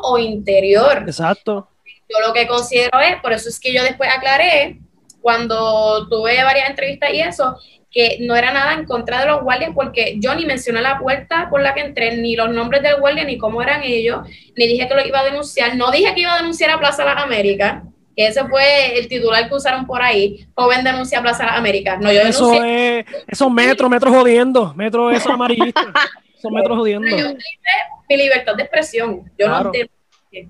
O 0.03 0.19
interior? 0.19 1.05
Exacto. 1.07 1.69
Yo 2.09 2.27
lo 2.27 2.33
que 2.33 2.47
considero 2.47 2.99
es, 3.01 3.21
por 3.21 3.33
eso 3.33 3.49
es 3.49 3.61
que 3.61 3.73
yo 3.73 3.83
después 3.83 4.11
aclaré, 4.15 4.81
cuando 5.21 6.09
tuve 6.09 6.43
varias 6.43 6.71
entrevistas 6.71 7.11
y 7.13 7.21
eso, 7.21 7.57
que 7.91 8.19
no 8.21 8.37
era 8.37 8.53
nada 8.53 8.75
en 8.75 8.85
contra 8.85 9.21
de 9.21 9.27
los 9.27 9.43
guardias, 9.43 9.73
porque 9.75 10.17
yo 10.19 10.35
ni 10.35 10.47
mencioné 10.47 10.81
la 10.81 10.99
puerta 10.99 11.49
por 11.51 11.61
la 11.61 11.75
que 11.75 11.81
entré, 11.81 12.17
ni 12.17 12.37
los 12.37 12.51
nombres 12.51 12.83
del 12.83 13.01
guardia, 13.01 13.25
ni 13.25 13.37
cómo 13.37 13.63
eran 13.63 13.83
ellos, 13.83 14.21
ni 14.57 14.67
dije 14.67 14.89
que 14.89 14.95
lo 14.95 15.05
iba 15.05 15.21
a 15.21 15.25
denunciar, 15.25 15.77
no 15.77 15.91
dije 15.91 16.15
que 16.15 16.21
iba 16.21 16.35
a 16.35 16.39
denunciar 16.39 16.71
a 16.71 16.79
Plaza 16.79 17.05
Las 17.05 17.23
Américas, 17.23 17.83
que 18.17 18.27
ese 18.29 18.45
fue 18.49 18.99
el 18.99 19.09
titular 19.09 19.49
que 19.49 19.55
usaron 19.55 19.87
por 19.87 20.03
ahí, 20.03 20.47
joven 20.55 20.85
denuncia 20.85 21.19
a 21.19 21.23
Plaza 21.23 21.47
Las 21.47 21.57
Américas. 21.57 21.99
No, 22.01 22.13
yo 22.13 22.21
Eso 22.21 22.51
denuncié, 22.51 23.01
es, 23.01 23.07
esos 23.27 23.51
metros, 23.51 23.91
metros 23.91 24.15
jodiendo, 24.15 24.73
metros 24.75 25.15
esos 25.15 25.33
amarillistas, 25.33 25.87
esos 26.41 26.51
metros 26.53 26.79
jodiendo. 26.79 27.09
yo 27.09 27.17
utilicé 27.27 27.71
mi 28.09 28.17
libertad 28.17 28.55
de 28.57 28.63
expresión, 28.63 29.31
yo 29.39 29.47
Claro. 29.47 29.65
no 29.65 29.71
denuncié. 29.73 30.49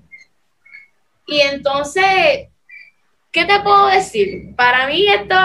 Y 1.27 1.39
entonces, 1.41 2.47
¿qué 3.31 3.45
te 3.45 3.59
puedo 3.61 3.87
decir? 3.87 4.55
Para 4.55 4.87
mí 4.87 5.05
esto... 5.07 5.35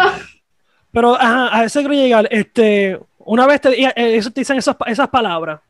Pero 0.92 1.14
ajá, 1.14 1.58
a 1.58 1.64
ese 1.64 1.80
quiero 1.80 1.94
llegar. 1.94 2.26
Este, 2.30 2.98
una 3.18 3.46
vez 3.46 3.60
te, 3.60 3.68
eh, 3.84 3.92
eso 4.16 4.30
te 4.30 4.40
dicen 4.40 4.56
esas, 4.56 4.74
esas 4.86 5.08
palabras. 5.08 5.60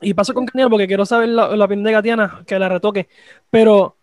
Y 0.00 0.14
paso 0.14 0.34
con 0.34 0.46
Daniel 0.46 0.68
porque 0.68 0.86
quiero 0.88 1.06
saber 1.06 1.28
la, 1.28 1.54
la 1.56 1.64
opinión 1.64 1.84
de 1.84 1.92
Gatiana, 1.92 2.42
que 2.46 2.58
la 2.58 2.68
retoque. 2.68 3.08
Pero, 3.50 3.96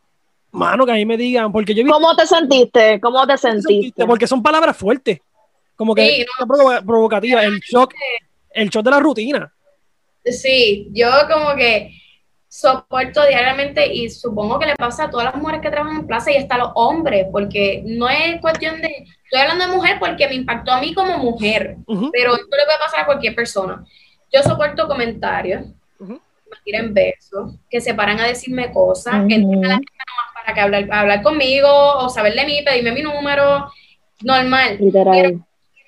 mano, 0.51 0.86
que 0.86 0.91
a 0.94 0.96
mí 0.96 1.06
me 1.06 1.18
digan, 1.18 1.51
porque 1.51 1.74
yo 1.75 1.84
visto 1.84 1.94
¿Cómo 1.94 2.15
te 2.15 2.25
sentiste? 2.25 3.00
¿Cómo 3.01 3.27
te 3.27 3.38
sentiste? 3.38 4.06
porque 4.06 4.27
son 4.27 4.41
palabras 4.41 4.77
fuertes. 4.77 5.20
Como 5.75 5.94
que 5.94 6.08
Sí, 6.08 6.25
no. 6.39 6.48
provocativas. 6.86 7.44
El 7.44 7.60
shock, 7.60 7.94
el 8.51 8.70
shock 8.70 8.84
de 8.86 8.91
la 8.91 9.00
rutina. 9.01 9.53
Sí, 10.32 10.89
yo 10.91 11.08
como 11.32 11.55
que 11.55 11.91
soporto 12.48 13.25
diariamente 13.25 13.94
y 13.94 14.10
supongo 14.10 14.58
que 14.60 14.65
le 14.65 14.75
pasa 14.75 15.03
a 15.05 15.10
todas 15.10 15.25
las 15.25 15.36
mujeres 15.36 15.62
que 15.62 15.70
trabajan 15.70 15.98
en 16.00 16.08
plaza 16.08 16.32
y 16.32 16.38
hasta 16.38 16.55
a 16.55 16.60
los 16.60 16.72
hombres, 16.75 17.25
porque 17.32 17.84
no 17.86 18.08
es 18.10 18.39
cuestión 18.39 18.82
de, 18.82 18.88
estoy 19.25 19.41
hablando 19.41 19.67
de 19.67 19.74
mujer 19.75 19.98
porque 20.00 20.27
me 20.27 20.36
impactó 20.36 20.72
a 20.72 20.79
mí 20.79 20.94
como 20.94 21.17
mujer, 21.17 21.75
pero 22.13 22.34
esto 22.34 22.48
le 22.58 22.65
puede 22.65 22.79
pasar 22.79 23.01
a 23.01 23.05
cualquier 23.05 23.36
persona. 23.36 23.84
Yo 24.34 24.41
soporto 24.41 24.88
comentarios, 24.88 25.65
Ujú. 26.00 26.13
me 26.13 26.58
tiren 26.63 26.94
besos, 26.94 27.55
que 27.70 27.82
se 27.82 27.94
paran 27.94 28.20
a 28.20 28.27
decirme 28.27 28.72
cosas, 28.72 29.13
que 29.27 29.38
Ujú. 29.38 29.53
entran 29.53 29.65
a 29.65 29.67
la 29.67 29.75
nomás 29.75 30.34
para 30.41 30.53
que 30.53 30.62
hablar, 30.62 30.88
hablar 30.91 31.22
conmigo 31.24 31.67
o 31.70 32.10
saber 32.10 32.34
de 32.36 32.46
mí, 32.46 32.62
pedirme 32.65 32.91
mi 32.94 33.01
número, 33.01 33.70
normal 34.22 34.77
Literal. 34.79 35.44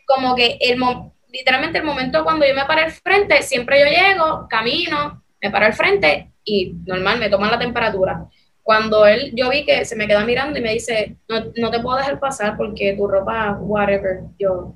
como 0.06 0.36
que 0.36 0.58
el 0.60 0.78
mo- 0.78 1.14
literalmente 1.38 1.78
el 1.80 1.84
momento 1.86 2.24
cuando 2.24 2.46
yo 2.46 2.54
me 2.56 2.66
paro 2.66 2.82
al 2.82 2.92
frente, 2.92 3.42
siempre 3.42 3.80
yo 3.80 3.86
llego, 3.86 4.48
camino, 4.50 5.24
me 5.42 5.52
paro 5.52 5.66
al 5.68 5.74
frente 5.74 6.32
y 6.44 6.74
normal, 6.86 7.20
me 7.20 7.30
toman 7.30 7.52
la 7.52 7.60
temperatura. 7.60 8.26
Cuando 8.64 9.06
él, 9.06 9.32
yo 9.36 9.50
vi 9.50 9.64
que 9.66 9.86
se 9.86 9.96
me 9.96 10.08
queda 10.08 10.26
mirando 10.26 10.60
y 10.60 10.62
me 10.62 10.74
dice, 10.74 11.16
no, 11.30 11.46
no 11.56 11.72
te 11.72 11.80
puedo 11.80 11.98
dejar 11.98 12.20
pasar 12.20 12.58
porque 12.58 12.94
tu 12.98 13.08
ropa, 13.08 13.58
whatever, 13.62 14.22
yo, 14.38 14.74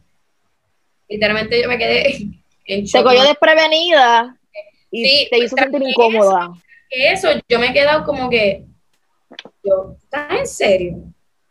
literalmente 1.09 1.61
yo 1.61 1.67
me 1.67 1.77
quedé 1.77 2.15
en 2.65 2.83
Te 2.83 2.85
shock. 2.85 3.03
cogió 3.03 3.21
¿no? 3.21 3.27
desprevenida 3.27 4.37
y 4.91 5.05
Sí, 5.05 5.27
te 5.29 5.37
hizo 5.39 5.55
sentir 5.57 5.81
incómoda. 5.83 6.51
que 6.89 7.11
eso, 7.11 7.29
yo 7.49 7.59
me 7.59 7.67
he 7.69 7.73
quedado 7.73 8.05
como 8.05 8.29
que, 8.29 8.65
yo, 9.63 9.95
¿estás 10.03 10.39
en 10.39 10.47
serio? 10.47 10.97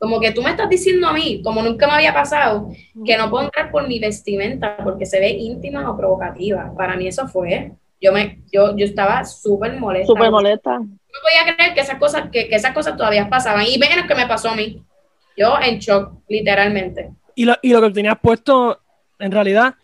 Como 0.01 0.19
que 0.19 0.33
tú 0.33 0.41
me 0.41 0.49
estás 0.49 0.71
diciendo 0.71 1.07
a 1.07 1.13
mí, 1.13 1.43
como 1.45 1.63
nunca 1.63 1.87
me 1.87 1.93
había 1.93 2.15
pasado, 2.15 2.71
que 3.05 3.19
no 3.19 3.29
puedo 3.29 3.45
entrar 3.45 3.71
por 3.71 3.87
mi 3.87 3.99
vestimenta 3.99 4.79
porque 4.83 5.05
se 5.05 5.21
ve 5.21 5.29
íntima 5.29 5.91
o 5.91 5.97
provocativa. 5.97 6.73
Para 6.75 6.97
mí 6.97 7.07
eso 7.07 7.29
fue, 7.29 7.73
yo 8.01 8.11
me, 8.11 8.41
yo, 8.51 8.75
yo 8.75 8.87
estaba 8.87 9.23
súper 9.27 9.79
molesta. 9.79 10.07
Súper 10.07 10.31
molesta. 10.31 10.79
No 10.79 10.89
podía 10.89 11.55
creer 11.55 11.75
que 11.75 11.81
esas 11.81 11.99
cosas, 11.99 12.31
que, 12.31 12.49
que 12.49 12.57
esas 12.57 12.73
cosas 12.73 12.97
todavía 12.97 13.29
pasaban, 13.29 13.67
y 13.69 13.77
menos 13.77 14.07
que 14.07 14.15
me 14.15 14.27
pasó 14.27 14.49
a 14.49 14.57
mí. 14.57 14.83
Yo 15.37 15.55
en 15.63 15.79
shock, 15.79 16.15
literalmente. 16.29 17.11
Y 17.35 17.45
lo, 17.45 17.57
y 17.61 17.71
lo 17.71 17.83
que 17.83 17.91
tenías 17.91 18.19
puesto, 18.23 18.81
en 19.19 19.31
realidad, 19.31 19.75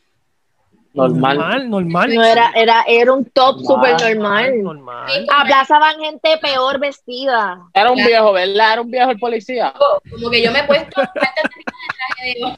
Normal. 0.97 1.37
normal. 1.37 1.71
normal. 1.71 2.15
No 2.15 2.25
era, 2.25 2.51
era, 2.55 2.85
era 2.89 3.13
un 3.13 3.25
top 3.27 3.61
Normal. 3.61 3.99
súper 3.99 4.17
normal. 4.17 4.63
normal. 4.63 5.27
Aplazaban 5.31 6.01
gente 6.01 6.39
peor 6.39 6.81
vestida. 6.81 7.69
Era 7.75 7.91
un 7.91 7.97
viejo, 7.97 8.33
¿verdad? 8.33 8.73
Era 8.73 8.81
un 8.81 8.91
viejo 8.91 9.11
el 9.11 9.19
policía. 9.19 9.75
Como 10.11 10.31
que 10.31 10.43
yo 10.43 10.51
me 10.51 10.61
he 10.61 10.65
puesto 10.65 11.01
de 11.01 11.07
traje 11.07 12.57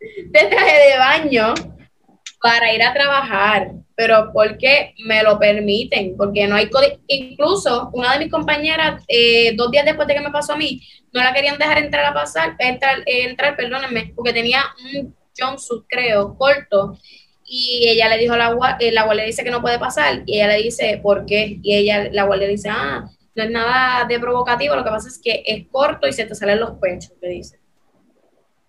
de, 0.00 0.38
de 0.40 0.48
traje 0.48 0.90
de 0.90 0.98
baño 0.98 1.54
para 2.42 2.74
ir 2.74 2.82
a 2.82 2.92
trabajar, 2.92 3.70
pero 3.94 4.30
porque 4.34 4.94
me 5.06 5.22
lo 5.22 5.38
permiten, 5.38 6.16
porque 6.16 6.46
no 6.46 6.56
hay 6.56 6.68
código. 6.68 6.96
Incluso 7.06 7.88
una 7.94 8.12
de 8.12 8.18
mis 8.18 8.32
compañeras, 8.32 9.02
eh, 9.08 9.54
dos 9.56 9.70
días 9.70 9.84
después 9.84 10.08
de 10.08 10.14
que 10.14 10.20
me 10.20 10.30
pasó 10.30 10.54
a 10.54 10.56
mí, 10.56 10.82
no 11.12 11.22
la 11.22 11.32
querían 11.32 11.56
dejar 11.56 11.78
entrar 11.78 12.04
a 12.04 12.12
pasar, 12.12 12.56
entrar, 12.58 12.98
eh, 13.06 13.24
entrar, 13.28 13.56
perdónenme, 13.56 14.12
porque 14.14 14.32
tenía 14.32 14.64
un 14.94 15.14
jumpsuit, 15.38 15.84
creo, 15.88 16.36
corto. 16.36 16.98
Y 17.44 17.88
ella 17.88 18.08
le 18.08 18.18
dijo 18.18 18.34
a 18.34 18.38
la 18.38 18.52
guardia, 18.52 18.92
la 18.92 19.04
guardia 19.04 19.24
dice 19.24 19.44
que 19.44 19.50
no 19.50 19.60
puede 19.60 19.78
pasar, 19.78 20.22
y 20.26 20.36
ella 20.36 20.48
le 20.48 20.62
dice, 20.62 21.00
¿por 21.02 21.26
qué? 21.26 21.58
Y 21.62 21.74
ella, 21.74 22.08
la 22.12 22.24
guardia 22.24 22.48
dice, 22.48 22.68
ah, 22.70 23.04
no 23.34 23.42
es 23.42 23.50
nada 23.50 24.06
de 24.06 24.20
provocativo, 24.20 24.76
lo 24.76 24.84
que 24.84 24.90
pasa 24.90 25.08
es 25.08 25.18
que 25.18 25.42
es 25.46 25.66
corto 25.70 26.06
y 26.06 26.12
se 26.12 26.24
te 26.24 26.34
salen 26.34 26.60
los 26.60 26.72
pechos, 26.78 27.12
le 27.20 27.28
dice. 27.28 27.58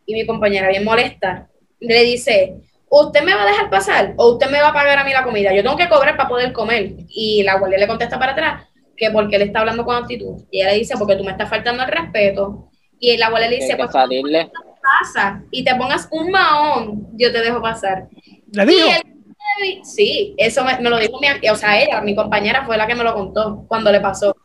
Y 0.06 0.13
mi 0.13 0.25
compañera, 0.25 0.70
bien 0.70 0.84
molesta, 0.84 1.50
le 1.80 2.03
dice, 2.03 2.56
¿usted 2.89 3.24
me 3.24 3.34
va 3.34 3.44
a 3.44 3.48
dejar 3.48 3.70
pasar 3.70 4.13
o 4.18 4.34
usted 4.34 4.50
me 4.50 4.62
va 4.62 4.70
a 4.70 4.74
pagar 4.74 5.00
a 5.00 5.03
mí 5.03 5.12
la 5.12 5.24
comida? 5.24 5.53
Yo 5.53 5.63
tengo 5.63 5.77
que 5.77 5.89
cobrar 5.89 6.18
para 6.18 6.30
poder 6.30 6.51
comer. 6.53 6.94
Y 7.10 7.44
la 7.44 7.58
guardia 7.58 7.77
le 7.77 7.88
contesta 7.88 8.20
para 8.20 8.34
atrás 8.34 8.68
que 8.96 9.10
porque 9.12 9.38
él 9.38 9.44
está 9.44 9.62
hablando 9.62 9.86
con 9.86 9.96
actitud. 9.96 10.44
Y 10.51 10.62
ella 10.62 10.72
le 10.72 10.80
dice, 10.80 10.96
porque 10.98 11.15
tú 11.15 11.24
me 11.24 11.32
estás 11.32 11.50
faltando 11.50 11.84
el 11.84 11.89
respeto. 11.89 12.70
Y 13.00 13.18
la 13.18 13.30
guardia 13.30 13.50
le 13.50 13.56
dice, 13.58 13.75
pues 13.75 13.89
pasa 14.84 15.42
y 15.50 15.63
te 15.63 15.75
pongas 15.75 16.08
un 16.12 16.30
mahón, 16.30 17.08
yo 17.13 17.32
te 17.32 17.42
dejo 17.42 17.62
pasar. 17.62 18.08
Le 18.54 18.64
Y 18.64 18.76
digo, 18.76 18.88
él- 18.90 19.82
sí, 19.84 20.34
eso 20.38 20.64
me, 20.64 20.80
me 20.80 20.90
lo 20.90 20.98
dijo 20.98 21.20
mi, 21.20 21.28
o 21.50 21.56
sea, 21.56 21.82
ella, 21.82 22.02
mi 22.02 22.16
compañera 22.16 22.66
fue 22.66 22.78
la 22.78 22.88
que 22.88 22.96
me 22.96 23.04
lo 23.04 23.14
contó 23.14 23.66
cuando 23.68 23.92
le 23.92 24.00
pasó. 24.00 24.36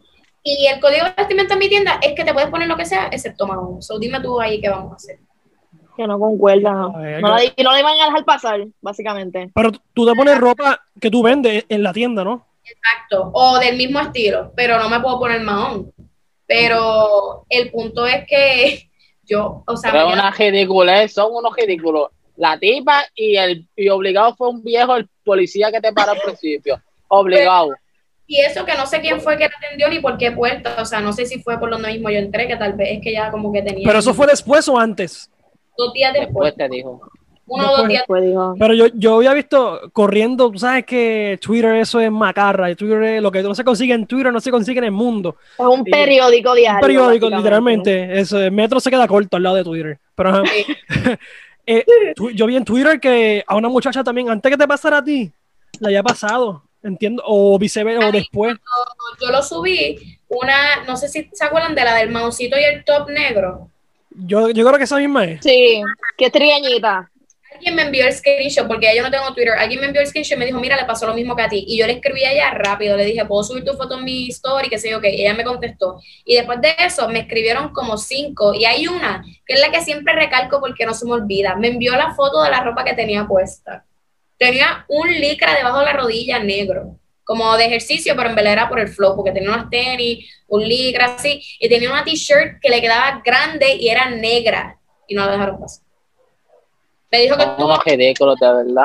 Y 0.42 0.66
el 0.66 0.80
código 0.80 1.04
de 1.04 1.12
vestimenta 1.16 1.54
en 1.54 1.58
mi 1.60 1.68
tienda 1.68 1.98
es 2.02 2.14
que 2.14 2.24
te 2.24 2.32
puedes 2.32 2.48
poner 2.50 2.68
lo 2.68 2.76
que 2.76 2.84
sea, 2.86 3.08
excepto 3.10 3.46
mahón. 3.46 3.82
So, 3.82 3.98
dime 3.98 4.20
tú 4.20 4.40
ahí 4.40 4.60
qué 4.60 4.68
vamos 4.70 4.92
a 4.92 4.96
hacer. 4.96 5.18
Que 5.96 6.06
no 6.06 6.18
concuerda. 6.18 6.84
A 6.94 6.98
ver, 6.98 7.20
No, 7.20 7.28
la, 7.34 7.44
y 7.44 7.52
no 7.62 7.72
le 7.72 7.80
iban 7.80 8.00
a 8.00 8.04
dejar 8.06 8.24
pasar, 8.24 8.66
básicamente. 8.80 9.50
pero 9.54 9.72
tú 9.92 10.06
te 10.06 10.14
pones 10.14 10.38
ropa 10.38 10.80
que 11.00 11.10
tú 11.10 11.22
vendes 11.22 11.64
en 11.68 11.82
la 11.82 11.92
tienda, 11.92 12.24
¿no? 12.24 12.46
Exacto, 12.64 13.30
o 13.32 13.58
del 13.58 13.76
mismo 13.76 13.98
estilo, 14.00 14.52
pero 14.54 14.78
no 14.78 14.88
me 14.88 15.00
puedo 15.00 15.18
poner 15.18 15.40
mahón. 15.40 15.92
Pero 16.46 17.44
el 17.48 17.70
punto 17.70 18.06
es 18.06 18.26
que 18.26 18.88
yo, 19.24 19.62
o 19.66 19.76
sea, 19.76 19.92
Pero 19.92 20.08
una 20.08 20.30
ridiculez, 20.30 21.12
son 21.12 21.34
unos 21.34 21.54
ridículos. 21.56 22.10
La 22.38 22.58
tipa 22.58 23.02
y 23.14 23.36
el 23.36 23.66
y 23.76 23.88
obligado 23.88 24.34
fue 24.36 24.48
un 24.48 24.62
viejo, 24.64 24.96
el 24.96 25.08
policía 25.24 25.70
que 25.70 25.80
te 25.80 25.92
paró 25.92 26.12
al 26.12 26.20
principio. 26.20 26.80
Obligado. 27.08 27.70
y 28.30 28.40
eso 28.40 28.64
que 28.64 28.74
no 28.74 28.86
sé 28.86 29.00
quién 29.00 29.20
fue 29.20 29.36
que 29.38 29.44
la 29.48 29.50
atendió 29.66 29.88
ni 29.88 30.00
por 30.00 30.16
qué 30.18 30.30
puerta, 30.32 30.76
o 30.80 30.84
sea, 30.84 31.00
no 31.00 31.12
sé 31.14 31.24
si 31.26 31.40
fue 31.42 31.58
por 31.58 31.70
donde 31.70 31.88
mismo 31.92 32.10
yo 32.10 32.18
entré, 32.18 32.46
que 32.46 32.56
tal 32.56 32.74
vez 32.74 32.88
es 32.92 33.00
que 33.02 33.12
ya 33.12 33.30
como 33.30 33.50
que 33.52 33.62
tenía 33.62 33.84
Pero 33.86 33.98
eso 34.00 34.12
fue 34.14 34.26
después 34.26 34.68
o 34.68 34.78
antes. 34.78 35.30
dos 35.76 35.92
días 35.94 36.12
después, 36.12 36.54
Después 36.54 36.68
te 36.70 36.76
dijo. 36.76 37.00
uno 37.46 37.72
o 37.72 37.76
dos 37.78 37.88
días 37.88 38.02
Después 38.02 38.22
dijo, 38.22 38.54
Pero 38.58 38.74
yo, 38.74 38.86
yo 38.94 39.16
había 39.16 39.32
visto 39.32 39.80
corriendo, 39.94 40.50
tú 40.50 40.58
sabes 40.58 40.84
que 40.84 41.38
Twitter 41.40 41.76
eso 41.76 41.98
es 42.00 42.10
macarra, 42.12 42.74
Twitter 42.76 43.02
es- 43.04 43.22
lo 43.22 43.32
que 43.32 43.42
no 43.42 43.54
se 43.54 43.64
consigue 43.64 43.94
en 43.94 44.06
Twitter 44.06 44.30
no 44.30 44.40
se 44.40 44.50
consigue 44.50 44.78
en 44.78 44.84
el 44.84 44.92
mundo. 44.92 45.36
es 45.58 45.64
un 45.64 45.82
periódico 45.84 46.52
diario. 46.54 46.76
Un 46.80 46.86
periódico, 46.86 47.30
literalmente. 47.30 48.20
Eso, 48.20 48.38
el 48.38 48.52
metro 48.52 48.78
se 48.78 48.90
queda 48.90 49.08
corto 49.08 49.38
al 49.38 49.42
lado 49.42 49.56
de 49.56 49.64
Twitter. 49.64 49.98
Pero 50.14 50.28
ajá. 50.28 50.42
Sí. 50.44 50.66
Eh, 51.70 51.84
tu- 52.16 52.30
yo 52.30 52.46
vi 52.46 52.56
en 52.56 52.64
Twitter 52.64 52.98
que 52.98 53.44
a 53.46 53.54
una 53.56 53.68
muchacha 53.68 54.02
también, 54.02 54.30
antes 54.30 54.50
que 54.50 54.56
te 54.56 54.66
pasara 54.66 54.98
a 54.98 55.04
ti, 55.04 55.30
le 55.80 55.86
había 55.88 56.02
pasado, 56.02 56.62
entiendo, 56.82 57.22
o 57.26 57.58
viceversa, 57.58 58.08
o 58.08 58.10
después. 58.12 58.56
yo 59.20 59.30
lo 59.30 59.42
subí, 59.42 60.18
una, 60.28 60.84
no 60.86 60.96
sé 60.96 61.08
si 61.08 61.28
se 61.32 61.44
acuerdan 61.44 61.74
de 61.74 61.84
la 61.84 61.94
del 61.96 62.08
maucito 62.10 62.56
y 62.58 62.64
el 62.64 62.84
top 62.84 63.10
negro. 63.10 63.68
Yo, 64.10 64.48
yo 64.48 64.64
creo 64.66 64.78
que 64.78 64.84
esa 64.84 64.96
misma 64.96 65.24
es. 65.26 65.40
Sí, 65.42 65.82
que 66.16 66.30
trigueñita. 66.30 67.10
Alguien 67.58 67.74
me 67.74 67.82
envió 67.82 68.06
el 68.06 68.12
screenshot, 68.12 68.68
porque 68.68 68.86
ya 68.86 68.94
yo 68.94 69.02
no 69.02 69.10
tengo 69.10 69.34
Twitter, 69.34 69.54
alguien 69.58 69.80
me 69.80 69.86
envió 69.86 70.00
el 70.00 70.06
screenshot 70.06 70.36
y 70.36 70.38
me 70.38 70.46
dijo, 70.46 70.60
mira, 70.60 70.76
le 70.76 70.84
pasó 70.84 71.08
lo 71.08 71.14
mismo 71.14 71.34
que 71.34 71.42
a 71.42 71.48
ti. 71.48 71.64
Y 71.66 71.76
yo 71.76 71.88
le 71.88 71.94
escribí 71.94 72.22
a 72.22 72.30
ella 72.30 72.50
rápido, 72.52 72.96
le 72.96 73.04
dije, 73.04 73.24
¿puedo 73.24 73.42
subir 73.42 73.64
tu 73.64 73.72
foto 73.72 73.98
en 73.98 74.04
mi 74.04 74.28
story? 74.28 74.68
Que 74.68 74.78
sé 74.78 74.90
yo, 74.90 75.00
que 75.00 75.08
ella 75.08 75.34
me 75.34 75.42
contestó. 75.42 76.00
Y 76.24 76.36
después 76.36 76.60
de 76.60 76.76
eso 76.78 77.08
me 77.08 77.18
escribieron 77.18 77.70
como 77.72 77.98
cinco, 77.98 78.54
y 78.54 78.64
hay 78.64 78.86
una, 78.86 79.24
que 79.44 79.54
es 79.54 79.60
la 79.60 79.72
que 79.72 79.80
siempre 79.80 80.14
recalco 80.14 80.60
porque 80.60 80.86
no 80.86 80.94
se 80.94 81.04
me 81.04 81.14
olvida. 81.14 81.56
Me 81.56 81.66
envió 81.66 81.96
la 81.96 82.14
foto 82.14 82.44
de 82.44 82.50
la 82.50 82.62
ropa 82.62 82.84
que 82.84 82.94
tenía 82.94 83.26
puesta. 83.26 83.84
Tenía 84.36 84.84
un 84.86 85.10
licra 85.10 85.56
debajo 85.56 85.80
de 85.80 85.86
la 85.86 85.94
rodilla 85.94 86.38
negro, 86.38 86.96
como 87.24 87.56
de 87.56 87.64
ejercicio, 87.64 88.14
pero 88.14 88.28
en 88.28 88.36
verdad 88.36 88.52
era 88.52 88.68
por 88.68 88.78
el 88.78 88.86
flow, 88.86 89.16
porque 89.16 89.32
tenía 89.32 89.50
unas 89.50 89.68
tenis, 89.68 90.32
un 90.46 90.62
licra 90.62 91.16
así, 91.16 91.42
y 91.58 91.68
tenía 91.68 91.90
una 91.90 92.04
t-shirt 92.04 92.60
que 92.62 92.70
le 92.70 92.80
quedaba 92.80 93.20
grande 93.24 93.74
y 93.74 93.88
era 93.88 94.08
negra, 94.08 94.78
y 95.08 95.16
no 95.16 95.26
la 95.26 95.32
dejaron 95.32 95.58
pasar. 95.58 95.87
Le 97.10 97.20
dijo 97.22 97.36
que 97.36 97.42
Son 97.42 97.50
estuvo 97.52 97.66
unos 97.66 97.84
ridículos, 97.84 98.38
de 98.40 98.46
verdad. 98.52 98.84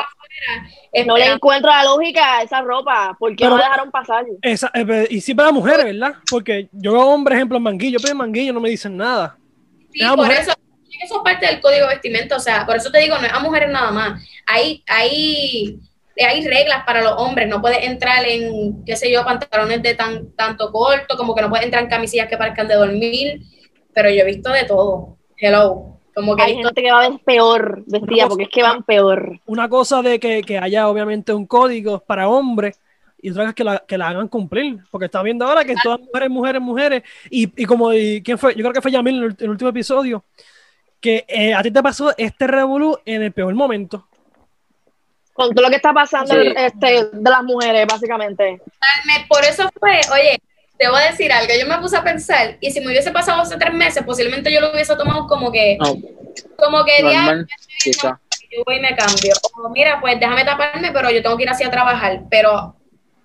No 1.06 1.18
le 1.18 1.26
encuentro 1.26 1.70
la 1.70 1.84
lógica 1.84 2.38
a 2.38 2.42
esa 2.44 2.62
ropa. 2.62 3.16
¿Por 3.20 3.32
qué 3.36 3.44
Pero- 3.46 3.52
no 3.52 3.58
dejaron 3.58 3.92
pasar? 3.92 4.26
Esa, 4.42 4.72
eh, 4.74 5.08
y 5.10 5.22
sí 5.22 5.34
para 5.34 5.52
mujeres, 5.52 5.86
¿verdad? 5.86 6.14
Porque 6.30 6.70
yo 6.72 6.94
veo 6.94 7.08
hombres, 7.08 7.36
ejemplo, 7.38 7.58
en 7.58 7.64
manguillo, 7.64 8.00
pero 8.02 8.12
en 8.12 8.18
manguillo 8.18 8.54
no 8.54 8.60
me 8.60 8.70
dicen 8.70 8.96
nada. 8.96 9.38
Sí, 9.92 10.02
Ah, 10.04 10.16
por 10.16 10.26
mujer. 10.26 10.42
eso, 10.42 10.54
eso 11.04 11.16
es 11.18 11.22
parte 11.24 11.46
del 11.48 11.60
código 11.62 11.88
de 11.88 11.94
vestimenta, 11.96 12.36
o 12.36 12.40
sea, 12.40 12.66
por 12.66 12.76
eso 12.76 12.90
te 12.92 13.00
digo, 13.00 13.18
no 13.18 13.26
es 13.26 13.34
a 13.34 13.40
mujeres 13.40 13.70
nada 13.70 13.92
más. 13.92 14.24
Hay, 14.48 14.84
hay, 14.88 15.80
hay 16.18 16.48
reglas 16.48 16.84
para 16.86 17.02
los 17.02 17.14
hombres, 17.18 17.48
no 17.48 17.62
puedes 17.62 17.84
entrar 17.84 18.26
en, 18.26 18.84
qué 18.86 18.96
sé 18.96 19.12
yo, 19.12 19.24
pantalones 19.26 19.82
de 19.84 19.96
tan, 19.96 20.32
tanto 20.36 20.72
corto, 20.72 21.18
como 21.18 21.36
que 21.36 21.42
no 21.42 21.50
puedes 21.50 21.66
entrar 21.66 21.84
en 21.84 21.90
camisillas 21.90 22.28
que 22.28 22.38
parezcan 22.38 22.68
de 22.68 22.76
dormir, 22.76 23.42
pero 23.94 24.10
yo 24.10 24.22
he 24.22 24.26
visto 24.26 24.50
de 24.52 24.64
todo. 24.66 25.18
Hello. 25.38 26.00
Como 26.16 26.36
que 26.36 26.44
Hay 26.44 26.54
visto- 26.56 26.68
gente 26.70 26.82
que 26.84 26.92
va 26.92 27.04
a 27.04 27.10
ver 27.10 27.20
peor 27.26 27.84
vestida, 27.88 28.28
porque 28.28 28.44
es 28.44 28.50
que 28.50 28.62
van 28.64 28.84
peor. 28.84 29.40
Una 29.46 29.68
cosa 29.70 30.02
de 30.02 30.20
que, 30.20 30.42
que 30.42 30.58
haya 30.60 30.88
obviamente 30.88 31.34
un 31.34 31.46
código 31.48 32.00
para 32.00 32.28
hombres 32.30 32.80
y 33.22 33.32
otra 33.32 33.44
cosa 33.44 33.54
que 33.56 33.64
la, 33.64 33.80
que 33.80 33.98
la 33.98 34.10
hagan 34.10 34.28
cumplir. 34.28 34.80
Porque 34.92 35.06
está 35.06 35.24
viendo 35.24 35.46
ahora 35.46 35.64
que 35.66 35.76
todas 35.82 36.00
mujeres, 36.02 36.30
mujeres, 36.30 36.62
mujeres. 36.62 37.04
Y, 37.30 37.52
y 37.62 37.66
como, 37.66 37.92
y, 37.94 38.22
¿quién 38.22 38.38
fue? 38.38 38.54
Yo 38.56 38.62
creo 38.62 38.74
que 38.74 38.82
fue 38.82 38.92
Yamil 38.92 39.18
en 39.18 39.24
el, 39.24 39.36
el 39.40 39.50
último 39.50 39.70
episodio. 39.70 40.24
Que 41.00 41.26
eh, 41.28 41.54
a 41.54 41.62
ti 41.64 41.72
te 41.72 41.82
pasó 41.84 42.14
este 42.18 42.48
revolú 42.48 42.98
en 43.06 43.24
el 43.24 43.32
peor 43.32 43.54
momento. 43.56 44.08
Con 45.34 45.54
todo 45.54 45.64
lo 45.64 45.70
que 45.70 45.78
está 45.78 45.92
pasando 45.94 46.34
Sí. 46.34 46.54
este, 46.56 47.06
de 47.12 47.30
las 47.30 47.44
mujeres, 47.44 47.88
básicamente. 47.90 48.62
me- 49.06 49.26
por 49.28 49.44
eso 49.44 49.68
fue, 49.80 50.00
oye, 50.14 50.38
te 50.84 50.90
voy 50.90 51.02
a 51.02 51.12
decir 51.12 51.32
algo, 51.32 51.54
yo 51.60 51.66
me 51.68 51.78
puse 51.80 51.96
a 51.96 52.04
pensar, 52.04 52.58
y 52.60 52.70
si 52.72 52.82
me 52.82 52.88
hubiese 52.88 53.12
pasado 53.12 53.42
hace 53.42 53.58
tres 53.58 53.74
meses, 53.74 54.04
posiblemente 54.04 54.52
yo 54.52 54.60
lo 54.60 54.72
hubiese 54.72 54.96
tomado 54.96 55.28
como 55.28 55.52
que, 55.52 55.78
No, 55.80 55.96
como 56.58 56.84
que 56.84 57.02
normal, 57.02 57.48
quizá. 57.82 58.20
yo 58.52 58.64
voy 58.66 58.78
y 58.78 58.80
me 58.82 58.96
cambio. 58.96 59.34
O 59.64 59.70
mira, 59.70 60.00
pues 60.02 60.20
déjame 60.20 60.44
taparme, 60.44 60.92
pero 60.92 61.10
yo 61.10 61.22
tengo 61.22 61.38
que 61.38 61.44
ir 61.44 61.50
así 61.50 61.64
a 61.64 61.72
trabajar. 61.72 62.24
Pero 62.30 62.76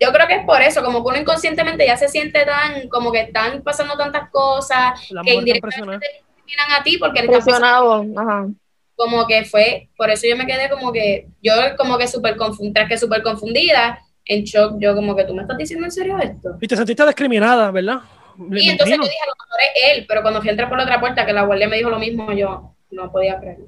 yo 0.01 0.13
creo 0.13 0.27
que 0.29 0.35
es 0.37 0.45
por 0.45 0.63
eso, 0.63 0.83
como 0.85 1.03
que 1.03 1.09
uno 1.09 1.19
inconscientemente 1.19 1.85
ya 1.87 1.97
se 1.97 2.09
siente 2.09 2.45
tan, 2.45 2.89
como 2.89 3.11
que 3.11 3.21
están 3.23 3.63
pasando 3.63 3.97
tantas 3.97 4.31
cosas 4.31 5.01
La 5.11 5.23
que 5.23 5.35
indirectamente 5.35 6.07
discriminan 6.47 6.81
a 6.81 6.83
ti 6.85 6.97
porque 6.99 7.23
le 7.23 7.27
están 7.27 7.45
pasando 7.45 8.05
Presionado. 8.05 8.21
Ajá. 8.21 8.47
como 8.95 9.27
que 9.27 9.45
fue, 9.45 9.89
por 9.97 10.11
eso 10.11 10.27
yo 10.29 10.37
me 10.37 10.47
quedé 10.47 10.71
como 10.71 10.93
que, 10.93 11.27
yo 11.43 11.53
como 11.77 11.99
que 11.99 12.07
súper 12.09 12.37
confundida, 12.37 12.87
que 12.89 12.97
súper 12.99 13.23
confundida, 13.23 14.01
en 14.29 14.45
shock, 14.45 14.77
yo 14.79 14.95
como 14.95 15.17
que 15.17 15.25
tú 15.25 15.35
me 15.35 15.43
estás 15.43 15.57
diciendo 15.57 15.87
en 15.87 15.91
serio 15.91 16.19
esto. 16.19 16.57
Y 16.61 16.69
te 16.69 16.77
sentiste 16.77 17.05
discriminada, 17.07 17.71
¿verdad? 17.71 18.01
Y 18.39 18.69
entonces 18.71 18.97
imagino. 18.97 19.03
yo 19.03 19.09
dije, 19.09 19.19
a 19.23 19.27
lo 19.27 19.35
mejor 19.35 19.61
es 19.61 19.97
él, 19.97 20.05
pero 20.07 20.23
cuando 20.23 20.41
fui 20.41 20.49
a 20.49 20.53
entrar 20.53 20.69
por 20.69 20.79
la 20.79 20.85
otra 20.85 21.01
puerta, 21.01 21.27
que 21.27 21.33
la 21.33 21.43
guardia 21.43 21.69
me 21.69 21.79
dijo 21.79 21.91
lo 21.91 21.99
mismo, 21.99 22.31
yo 22.33 22.75
no 22.91 23.11
podía 23.11 23.41
creerlo. 23.41 23.67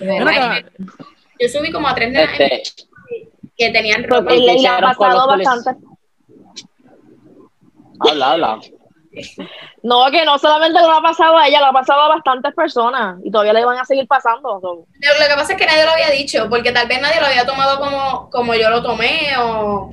Ven 0.00 0.28
acá, 0.28 0.64
Yo 1.38 1.48
subí 1.48 1.70
como 1.70 1.88
a 1.88 1.94
tres 1.94 2.10
nenas 2.12 2.30
Este, 2.38 2.62
que 3.56 3.70
tenían 3.70 4.02
Pero 4.02 4.20
ropa. 4.20 4.34
¿Y 4.34 4.60
le, 4.60 4.68
ha 4.68 4.80
pasado 4.80 5.26
bastante. 5.26 5.70
habla, 8.00 8.32
habla. 8.32 8.60
No, 9.82 10.10
que 10.10 10.24
no 10.24 10.38
solamente 10.38 10.80
le 10.80 10.86
ha 10.86 11.00
pasado 11.00 11.36
a 11.36 11.46
ella, 11.46 11.60
le 11.60 11.66
ha 11.66 11.72
pasado 11.72 12.00
a 12.02 12.08
bastantes 12.08 12.54
personas 12.54 13.18
y 13.24 13.30
todavía 13.30 13.52
le 13.52 13.64
van 13.64 13.78
a 13.78 13.84
seguir 13.84 14.06
pasando. 14.06 14.60
so. 14.60 14.74
Lo, 14.74 15.20
lo 15.20 15.26
que 15.28 15.34
pasa 15.34 15.52
es 15.52 15.58
que 15.58 15.66
nadie 15.66 15.84
lo 15.84 15.92
había 15.92 16.10
dicho, 16.10 16.48
porque 16.48 16.72
tal 16.72 16.88
vez 16.88 17.00
nadie 17.00 17.20
lo 17.20 17.26
había 17.26 17.46
tomado 17.46 17.78
como, 17.78 18.28
como 18.30 18.54
yo 18.54 18.70
lo 18.70 18.82
tomé 18.82 19.32
o... 19.38 19.90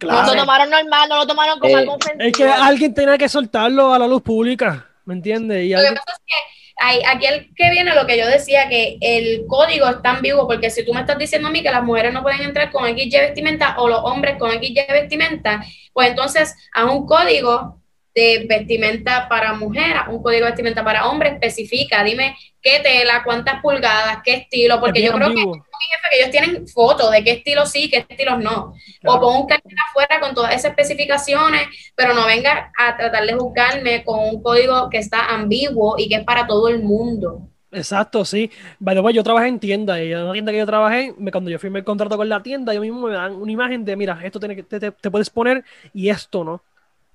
No 0.00 0.22
lo 0.22 0.34
tomaron 0.36 0.70
normal, 0.70 1.08
no 1.08 1.16
lo 1.16 1.26
tomaron 1.26 1.58
como 1.58 1.76
Eh, 1.76 1.80
algo 1.80 1.94
ofensivo. 1.94 2.22
Es 2.22 2.32
que 2.32 2.44
alguien 2.44 2.94
tenía 2.94 3.18
que 3.18 3.28
soltarlo 3.28 3.92
a 3.92 3.98
la 3.98 4.06
luz 4.06 4.22
pública, 4.22 4.86
¿me 5.04 5.14
entiendes? 5.14 5.64
Y 5.64 5.70
Lo 5.70 5.80
que 5.80 5.88
pasa 5.88 6.12
es 6.12 6.18
que 6.24 6.58
hay, 6.80 7.02
aquí 7.04 7.26
el 7.26 7.52
que 7.56 7.70
viene 7.70 7.92
lo 7.94 8.06
que 8.06 8.16
yo 8.16 8.26
decía, 8.28 8.68
que 8.68 8.98
el 9.00 9.44
código 9.48 9.88
es 9.88 10.00
tan 10.00 10.22
vivo, 10.22 10.46
porque 10.46 10.70
si 10.70 10.84
tú 10.84 10.94
me 10.94 11.00
estás 11.00 11.18
diciendo 11.18 11.48
a 11.48 11.50
mí 11.50 11.62
que 11.62 11.72
las 11.72 11.82
mujeres 11.82 12.12
no 12.12 12.22
pueden 12.22 12.42
entrar 12.42 12.70
con 12.70 12.86
XY 12.86 13.10
vestimenta 13.10 13.74
o 13.78 13.88
los 13.88 14.00
hombres 14.04 14.36
con 14.38 14.52
XY 14.52 14.86
vestimenta, 14.88 15.64
pues 15.92 16.10
entonces 16.10 16.54
a 16.72 16.84
un 16.84 17.04
código 17.04 17.80
de 18.18 18.46
vestimenta 18.48 19.28
para 19.28 19.52
mujer, 19.52 19.96
un 20.08 20.22
código 20.22 20.44
de 20.44 20.50
vestimenta 20.50 20.82
para 20.82 21.06
hombre, 21.08 21.30
especifica, 21.30 22.02
dime 22.02 22.36
qué 22.60 22.80
tela, 22.80 23.22
cuántas 23.24 23.60
pulgadas, 23.62 24.18
qué 24.24 24.34
estilo, 24.34 24.80
porque 24.80 25.02
yo 25.02 25.12
creo 25.12 25.28
que, 25.28 25.44
que 25.44 26.18
ellos 26.18 26.30
tienen 26.30 26.66
fotos 26.66 27.12
de 27.12 27.22
qué 27.22 27.30
estilo 27.32 27.64
sí, 27.64 27.88
qué 27.88 27.98
estilos 28.08 28.38
no. 28.40 28.74
O 29.06 29.20
pon 29.20 29.42
un 29.42 29.46
cartel 29.46 29.76
afuera 29.88 30.20
con 30.20 30.34
todas 30.34 30.54
esas 30.54 30.72
especificaciones, 30.72 31.68
pero 31.94 32.14
no 32.14 32.26
venga 32.26 32.72
a 32.76 32.96
tratar 32.96 33.24
de 33.24 33.34
juzgarme 33.34 34.04
con 34.04 34.18
un 34.18 34.42
código 34.42 34.90
que 34.90 34.98
está 34.98 35.26
ambiguo 35.26 35.94
y 35.96 36.08
que 36.08 36.16
es 36.16 36.24
para 36.24 36.46
todo 36.46 36.68
el 36.68 36.82
mundo. 36.82 37.48
Exacto, 37.70 38.24
sí. 38.24 38.50
By 38.78 38.94
the 38.94 39.00
way, 39.00 39.14
yo 39.14 39.22
trabajé 39.22 39.48
en 39.48 39.60
tienda 39.60 40.02
y 40.02 40.12
en 40.12 40.22
una 40.22 40.32
tienda 40.32 40.52
que 40.52 40.58
yo 40.58 40.66
trabajé, 40.66 41.14
cuando 41.30 41.50
yo 41.50 41.58
firmé 41.58 41.80
el 41.80 41.84
contrato 41.84 42.16
con 42.16 42.28
la 42.28 42.42
tienda, 42.42 42.72
yo 42.72 42.80
mismo 42.80 43.06
me 43.06 43.12
dan 43.12 43.34
una 43.34 43.52
imagen 43.52 43.84
de, 43.84 43.94
mira, 43.94 44.18
esto 44.24 44.40
tiene 44.40 44.56
que, 44.56 44.62
te, 44.62 44.90
te, 44.90 45.10
puedes 45.10 45.28
poner 45.28 45.64
y 45.92 46.08
esto 46.08 46.44
no. 46.44 46.62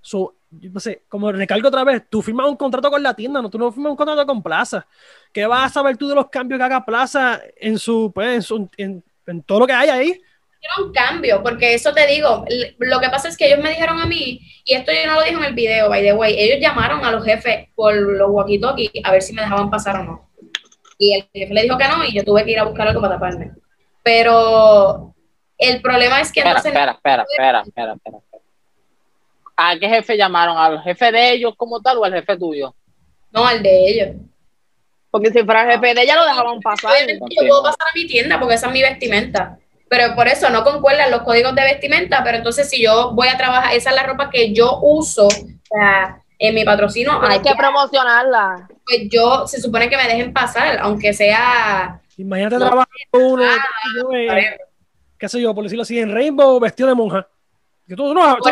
So, 0.01 0.35
no 0.61 0.79
sé, 0.79 1.03
como 1.07 1.31
recalco 1.31 1.67
otra 1.67 1.83
vez, 1.83 2.03
tú 2.09 2.21
firmas 2.21 2.47
un 2.47 2.55
contrato 2.55 2.89
con 2.89 3.01
la 3.01 3.13
tienda, 3.13 3.41
no, 3.41 3.49
tú 3.49 3.57
no 3.57 3.71
firmas 3.71 3.91
un 3.91 3.97
contrato 3.97 4.25
con 4.25 4.43
Plaza. 4.43 4.85
¿Qué 5.31 5.45
vas 5.45 5.65
a 5.65 5.73
saber 5.73 5.97
tú 5.97 6.07
de 6.07 6.15
los 6.15 6.29
cambios 6.29 6.59
que 6.59 6.63
haga 6.63 6.85
Plaza 6.85 7.41
en 7.57 7.77
su, 7.79 8.11
pues, 8.13 8.49
en, 8.77 9.03
en, 9.25 9.43
todo 9.43 9.61
lo 9.61 9.67
que 9.67 9.73
hay 9.73 9.89
ahí? 9.89 10.21
un 10.79 10.93
cambio, 10.93 11.43
porque 11.43 11.73
eso 11.73 11.93
te 11.93 12.07
digo, 12.07 12.45
lo 12.79 12.99
que 13.01 13.09
pasa 13.09 13.27
es 13.27 13.35
que 13.35 13.47
ellos 13.47 13.59
me 13.59 13.71
dijeron 13.71 13.99
a 13.99 14.05
mí, 14.05 14.39
y 14.63 14.73
esto 14.73 14.93
yo 14.93 15.07
no 15.07 15.15
lo 15.15 15.23
dije 15.23 15.35
en 15.35 15.43
el 15.43 15.53
video, 15.53 15.89
by 15.89 16.01
the 16.01 16.13
way, 16.13 16.39
ellos 16.39 16.59
llamaron 16.61 17.03
a 17.03 17.11
los 17.11 17.25
jefes 17.25 17.67
por 17.75 17.93
los 17.93 18.29
walkie-talkie 18.29 19.01
a 19.03 19.11
ver 19.11 19.21
si 19.21 19.33
me 19.33 19.41
dejaban 19.41 19.69
pasar 19.69 19.97
o 19.97 20.03
no. 20.03 20.29
Y 20.97 21.15
el 21.15 21.27
jefe 21.33 21.53
le 21.53 21.63
dijo 21.63 21.77
que 21.77 21.87
no, 21.89 22.05
y 22.05 22.13
yo 22.13 22.23
tuve 22.23 22.45
que 22.45 22.51
ir 22.51 22.59
a 22.59 22.63
buscar 22.63 22.87
algo 22.87 23.01
para 23.01 23.15
taparme. 23.15 23.51
Pero 24.03 25.13
el 25.57 25.81
problema 25.81 26.21
es 26.21 26.31
que 26.31 26.39
espera, 26.39 26.59
Espera, 26.59 26.91
espera, 26.91 27.25
espera, 27.29 27.61
espera, 27.61 27.93
espera. 27.93 28.32
¿A 29.55 29.77
qué 29.77 29.87
jefe 29.87 30.17
llamaron? 30.17 30.57
¿Al 30.57 30.81
jefe 30.81 31.11
de 31.11 31.33
ellos 31.33 31.53
como 31.55 31.81
tal 31.81 31.97
o 31.97 32.05
al 32.05 32.13
jefe 32.13 32.37
tuyo? 32.37 32.75
No, 33.31 33.45
al 33.45 33.61
de 33.61 33.89
ellos. 33.89 34.15
Porque 35.11 35.31
si 35.31 35.43
fuera 35.43 35.63
el 35.63 35.71
jefe 35.71 35.93
de 35.93 36.01
ella 36.01 36.15
lo 36.15 36.25
dejaban 36.25 36.59
pasar. 36.59 36.93
Yo 37.07 37.47
puedo 37.47 37.63
pasar 37.63 37.87
a 37.87 37.95
mi 37.95 38.07
tienda 38.07 38.39
porque 38.39 38.55
esa 38.55 38.67
es 38.67 38.73
mi 38.73 38.81
vestimenta. 38.81 39.57
Pero 39.89 40.15
por 40.15 40.27
eso 40.27 40.49
no 40.49 40.63
concuerdan 40.63 41.11
los 41.11 41.21
códigos 41.21 41.53
de 41.53 41.61
vestimenta, 41.61 42.23
pero 42.23 42.37
entonces 42.37 42.67
si 42.67 42.81
yo 42.81 43.11
voy 43.11 43.27
a 43.27 43.37
trabajar, 43.37 43.75
esa 43.75 43.91
es 43.91 43.95
la 43.95 44.03
ropa 44.03 44.31
que 44.31 44.51
yo 44.51 44.79
uso 44.81 45.27
en 46.39 46.55
mi 46.55 46.63
patrocinio. 46.63 47.21
Hay 47.21 47.41
que 47.41 47.53
promocionarla. 47.55 48.67
Pues 48.85 49.07
yo, 49.11 49.45
se 49.45 49.61
supone 49.61 49.89
que 49.89 49.97
me 49.97 50.07
dejen 50.07 50.33
pasar, 50.33 50.79
aunque 50.79 51.13
sea... 51.13 52.01
Imagínate 52.17 52.57
trabajar 52.57 52.87
uno, 53.11 53.43
qué 55.17 55.29
sé 55.29 55.41
yo, 55.41 55.53
por 55.53 55.63
decirlo 55.63 55.83
así, 55.83 55.99
en 55.99 56.11
Rainbow 56.11 56.59
vestido 56.59 56.89
de 56.89 56.95
monja. 56.95 57.27
Que 57.87 57.95
tú 57.95 58.13
no, 58.13 58.37
eso 58.37 58.49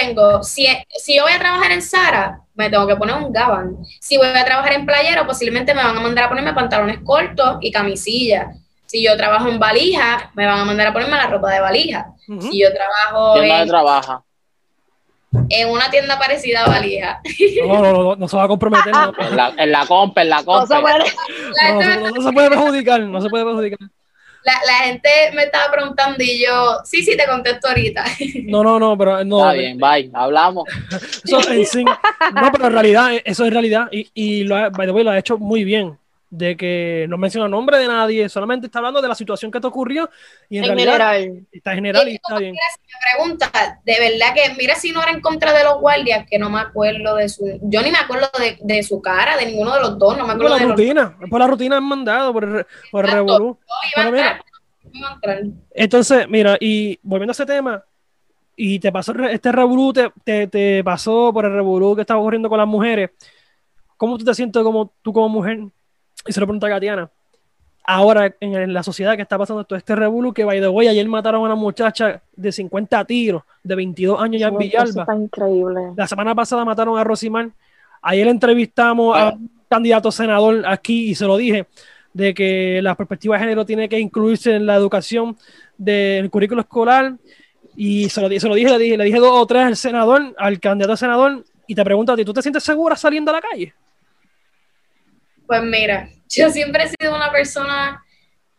vengo. 0.00 0.42
Si, 0.42 0.66
si 0.88 1.16
yo 1.16 1.24
voy 1.24 1.32
a 1.32 1.38
trabajar 1.38 1.72
en 1.72 1.82
Sara, 1.82 2.40
me 2.54 2.70
tengo 2.70 2.86
que 2.86 2.96
poner 2.96 3.16
un 3.16 3.32
gabán. 3.32 3.76
Si 4.00 4.16
voy 4.16 4.26
a 4.26 4.44
trabajar 4.44 4.72
en 4.74 4.86
playero, 4.86 5.26
posiblemente 5.26 5.74
me 5.74 5.82
van 5.82 5.96
a 5.96 6.00
mandar 6.00 6.24
a 6.24 6.28
ponerme 6.28 6.54
pantalones 6.54 6.98
cortos 7.04 7.58
y 7.60 7.70
camisilla. 7.70 8.52
Si 8.86 9.02
yo 9.02 9.16
trabajo 9.16 9.48
en 9.48 9.58
valija, 9.58 10.30
me 10.34 10.46
van 10.46 10.60
a 10.60 10.64
mandar 10.64 10.88
a 10.88 10.92
ponerme 10.92 11.16
la 11.16 11.26
ropa 11.26 11.50
de 11.50 11.60
valija. 11.60 12.12
Si 12.40 12.60
yo 12.60 12.68
trabajo 12.72 13.42
en, 13.42 13.68
trabaja? 13.68 14.22
en 15.48 15.70
una 15.70 15.90
tienda 15.90 16.18
parecida 16.18 16.64
a 16.64 16.68
valija. 16.68 17.20
No, 17.66 17.80
no, 17.80 17.92
no, 17.92 18.16
no, 18.16 18.28
se 18.28 18.36
va 18.36 18.44
a 18.44 18.48
comprometer. 18.48 18.92
en, 19.18 19.36
la, 19.36 19.54
en 19.56 19.72
la 19.72 19.86
compra, 19.86 20.22
en 20.22 20.30
la 20.30 20.44
compra. 20.44 20.60
No 20.60 20.66
se 20.66 20.80
puede, 20.80 22.10
no 22.12 22.22
se 22.22 22.32
puede 22.32 22.50
perjudicar, 22.50 23.00
no 23.00 23.20
se 23.22 23.28
puede 23.30 23.44
perjudicar 23.44 23.78
la, 24.44 24.52
la, 24.66 24.74
gente 24.86 25.08
me 25.34 25.44
estaba 25.44 25.72
preguntando 25.72 26.22
y 26.22 26.44
yo, 26.44 26.78
sí, 26.84 27.02
sí, 27.02 27.16
te 27.16 27.26
contesto 27.26 27.68
ahorita. 27.68 28.04
No, 28.44 28.62
no, 28.62 28.78
no, 28.78 28.98
pero 28.98 29.24
no. 29.24 29.38
Está 29.38 29.52
bien, 29.52 29.78
bye, 29.78 30.10
hablamos. 30.12 30.64
No, 32.34 32.52
pero 32.52 32.66
en 32.66 32.72
realidad, 32.72 33.10
eso 33.24 33.44
es 33.44 33.52
realidad 33.52 33.88
y, 33.90 34.10
y 34.14 34.44
lo, 34.44 34.70
by 34.70 34.86
the 34.86 34.92
way, 34.92 35.04
lo 35.04 35.10
ha 35.10 35.18
hecho 35.18 35.38
muy 35.38 35.64
bien 35.64 35.98
de 36.32 36.56
que 36.56 37.04
no 37.10 37.18
menciona 37.18 37.46
nombre 37.46 37.76
de 37.76 37.86
nadie, 37.86 38.26
solamente 38.26 38.66
está 38.66 38.78
hablando 38.78 39.02
de 39.02 39.08
la 39.08 39.14
situación 39.14 39.50
que 39.50 39.60
te 39.60 39.66
ocurrió 39.66 40.08
y 40.48 40.56
en, 40.56 40.64
realidad 40.64 41.12
general. 41.12 41.46
está 41.52 41.74
general 41.74 42.08
y 42.08 42.14
está 42.14 42.38
bien. 42.38 42.54
Me 42.54 43.12
pregunta, 43.12 43.80
de 43.84 44.00
verdad 44.00 44.34
que 44.34 44.54
mira 44.56 44.74
si 44.74 44.92
no 44.92 45.02
era 45.02 45.12
en 45.12 45.20
contra 45.20 45.52
de 45.52 45.62
los 45.62 45.78
guardias, 45.78 46.26
que 46.26 46.38
no 46.38 46.48
me 46.48 46.60
acuerdo 46.60 47.16
de 47.16 47.28
su, 47.28 47.60
yo 47.64 47.82
ni 47.82 47.90
me 47.90 47.98
acuerdo 47.98 48.30
de, 48.38 48.56
de 48.62 48.82
su 48.82 49.02
cara, 49.02 49.36
de 49.36 49.44
ninguno 49.44 49.74
de 49.74 49.80
los 49.82 49.98
dos, 49.98 50.16
no 50.16 50.26
me 50.26 50.32
acuerdo 50.32 50.52
por 50.52 50.58
la 50.58 50.66
de 50.66 50.72
rutina, 50.72 51.18
por 51.28 51.38
la 51.38 51.46
rutina 51.46 51.76
han 51.76 51.84
mandado, 51.84 52.32
por 52.32 52.44
el, 52.44 52.66
por 52.90 53.04
el 53.04 53.10
revolú. 53.10 53.58
entonces, 55.74 56.26
mira, 56.30 56.56
y 56.58 56.98
volviendo 57.02 57.32
a 57.32 57.34
ese 57.34 57.44
tema, 57.44 57.84
y 58.56 58.78
te 58.78 58.90
pasó 58.90 59.12
este 59.28 59.52
revolú, 59.52 59.92
te, 59.92 60.10
te, 60.24 60.46
te 60.46 60.82
pasó 60.82 61.30
por 61.30 61.44
el 61.44 61.52
revolú 61.52 61.94
que 61.94 62.00
estaba 62.00 62.20
ocurriendo 62.20 62.48
con 62.48 62.56
las 62.56 62.66
mujeres, 62.66 63.10
¿cómo 63.98 64.16
tú 64.16 64.24
te 64.24 64.34
sientes 64.34 64.62
como 64.62 64.94
tú 65.02 65.12
como 65.12 65.28
mujer? 65.28 65.58
Y 66.26 66.32
se 66.32 66.40
lo 66.40 66.46
pregunta 66.46 66.66
a 66.66 66.70
Katiana. 66.70 67.10
Ahora, 67.84 68.32
en 68.38 68.72
la 68.72 68.82
sociedad 68.84 69.16
que 69.16 69.22
está 69.22 69.36
pasando 69.36 69.64
todo 69.64 69.76
este 69.76 69.96
revuelo, 69.96 70.32
que 70.32 70.44
by 70.44 70.60
the 70.60 70.68
way, 70.68 70.86
ayer 70.86 71.06
mataron 71.08 71.42
a 71.42 71.44
una 71.46 71.54
muchacha 71.56 72.22
de 72.36 72.52
50 72.52 73.04
tiros, 73.06 73.42
de 73.62 73.74
22 73.74 74.20
años 74.20 74.40
ya 74.40 74.48
en 74.48 74.58
Villalba. 74.58 75.02
Está 75.02 75.16
increíble. 75.16 75.80
La 75.96 76.06
semana 76.06 76.34
pasada 76.34 76.64
mataron 76.64 76.96
a 76.96 77.02
Rosimar. 77.02 77.50
Ayer 78.00 78.28
entrevistamos 78.28 79.16
a 79.16 79.30
un 79.30 79.50
candidato 79.68 80.12
senador 80.12 80.64
aquí 80.66 81.10
y 81.10 81.14
se 81.16 81.24
lo 81.24 81.36
dije, 81.36 81.66
de 82.12 82.34
que 82.34 82.80
la 82.82 82.94
perspectiva 82.94 83.34
de 83.36 83.40
género 83.40 83.66
tiene 83.66 83.88
que 83.88 83.98
incluirse 83.98 84.54
en 84.54 84.66
la 84.66 84.76
educación 84.76 85.36
del 85.76 86.30
currículo 86.30 86.60
escolar. 86.60 87.16
Y 87.74 88.08
se 88.10 88.20
lo, 88.20 88.28
se 88.28 88.48
lo 88.48 88.54
dije, 88.54 88.70
le 88.70 88.78
dije, 88.78 88.96
le 88.96 89.04
dije 89.04 89.18
dos 89.18 89.32
o 89.32 89.46
tres 89.46 89.64
al 89.64 89.76
senador, 89.76 90.34
al 90.38 90.60
candidato 90.60 90.92
a 90.92 90.96
senador, 90.96 91.44
y 91.66 91.74
te 91.74 91.82
pregunto 91.84 92.12
a 92.12 92.16
ti, 92.16 92.24
¿tú 92.24 92.32
te 92.32 92.42
sientes 92.42 92.62
segura 92.62 92.96
saliendo 92.96 93.30
a 93.30 93.34
la 93.34 93.40
calle? 93.40 93.74
Pues 95.46 95.62
mira, 95.62 96.08
yo 96.28 96.50
siempre 96.50 96.84
he 96.84 96.88
sido 96.88 97.14
una 97.14 97.30
persona 97.30 98.02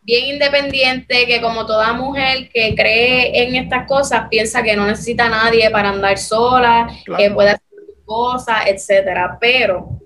bien 0.02 0.34
independiente, 0.34 1.26
que 1.26 1.40
como 1.40 1.64
toda 1.64 1.92
mujer 1.94 2.50
que 2.52 2.74
cree 2.74 3.42
en 3.42 3.54
estas 3.54 3.86
cosas, 3.86 4.28
piensa 4.28 4.62
que 4.62 4.76
no 4.76 4.86
necesita 4.86 5.26
a 5.26 5.30
nadie 5.30 5.70
para 5.70 5.90
andar 5.90 6.18
sola, 6.18 6.88
que 7.16 7.30
puede 7.30 7.50
hacer 7.50 7.64
cosas, 8.04 8.66
etcétera. 8.66 9.38
Pero 9.40 10.00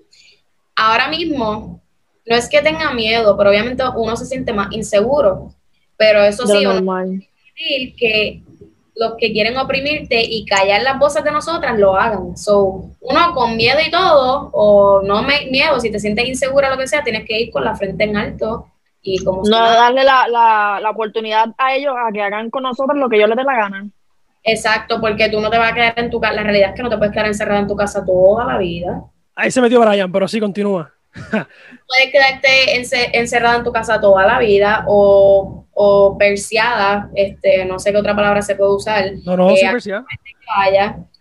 ahora 0.75 1.09
mismo, 1.09 1.81
no 2.25 2.35
es 2.35 2.47
que 2.47 2.61
tenga 2.61 2.93
miedo, 2.93 3.35
pero 3.37 3.49
obviamente 3.49 3.83
uno 3.95 4.15
se 4.15 4.25
siente 4.25 4.53
más 4.53 4.71
inseguro. 4.71 5.53
Pero 5.97 6.23
eso 6.23 6.47
sí, 6.47 6.65
uno 6.65 6.81
que 7.97 8.43
los 8.99 9.13
que 9.17 9.31
quieren 9.31 9.57
oprimirte 9.57 10.21
y 10.21 10.45
callar 10.45 10.81
las 10.81 10.99
voces 10.99 11.23
de 11.23 11.31
nosotras 11.31 11.79
lo 11.79 11.95
hagan. 11.95 12.35
So, 12.35 12.91
uno 12.99 13.33
con 13.33 13.55
miedo 13.55 13.79
y 13.85 13.89
todo, 13.89 14.49
o 14.51 15.01
no 15.01 15.23
me, 15.23 15.47
miedo, 15.49 15.79
si 15.79 15.89
te 15.89 15.99
sientes 15.99 16.27
insegura, 16.27 16.69
lo 16.69 16.77
que 16.77 16.87
sea, 16.87 17.01
tienes 17.01 17.25
que 17.25 17.39
ir 17.39 17.51
con 17.51 17.63
la 17.63 17.75
frente 17.75 18.03
en 18.03 18.17
alto 18.17 18.67
y 19.01 19.23
como... 19.23 19.43
No 19.49 19.57
darle 19.57 20.03
la, 20.03 20.27
la, 20.27 20.79
la, 20.81 20.89
oportunidad 20.89 21.47
a 21.57 21.75
ellos 21.75 21.93
a 21.97 22.11
que 22.11 22.21
hagan 22.21 22.49
con 22.49 22.63
nosotros 22.63 22.97
lo 22.97 23.07
que 23.07 23.15
ellos 23.15 23.29
les 23.29 23.37
dé 23.37 23.43
la 23.43 23.55
gana. 23.55 23.89
Exacto, 24.43 24.99
porque 24.99 25.29
tú 25.29 25.39
no 25.39 25.49
te 25.49 25.57
vas 25.57 25.71
a 25.71 25.75
quedar 25.75 25.93
en 25.97 26.09
tu 26.09 26.19
casa, 26.19 26.33
la 26.33 26.43
realidad 26.43 26.69
es 26.69 26.75
que 26.75 26.83
no 26.83 26.89
te 26.89 26.97
puedes 26.97 27.13
quedar 27.13 27.27
encerrada 27.27 27.61
en 27.61 27.67
tu 27.67 27.75
casa 27.77 28.05
toda 28.05 28.45
la 28.45 28.57
vida. 28.57 29.01
Ahí 29.35 29.49
se 29.49 29.61
metió 29.61 29.79
Brian, 29.79 30.11
pero 30.11 30.27
sí 30.27 30.41
continúa. 30.41 30.91
puedes 31.87 32.11
quedarte 32.11 32.77
encerrada 33.17 33.57
en 33.57 33.63
tu 33.63 33.71
casa 33.71 33.99
toda 33.99 34.25
la 34.25 34.39
vida 34.39 34.83
o 34.87 35.65
o 35.81 36.17
perseada, 36.17 37.09
este, 37.15 37.63
no 37.63 37.79
sé 37.79 37.93
qué 37.93 37.97
otra 37.97 38.13
palabra 38.13 38.41
se 38.41 38.55
puede 38.55 38.75
usar. 38.75 39.13
No, 39.23 39.37
no, 39.37 39.55
sí, 39.55 39.65
perseada. 39.65 40.05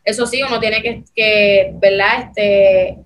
Eso 0.04 0.26
sí, 0.26 0.42
uno 0.42 0.58
tiene 0.58 0.82
que, 0.82 1.04
que 1.14 1.70
¿verdad? 1.74 2.24
Este, 2.24 2.98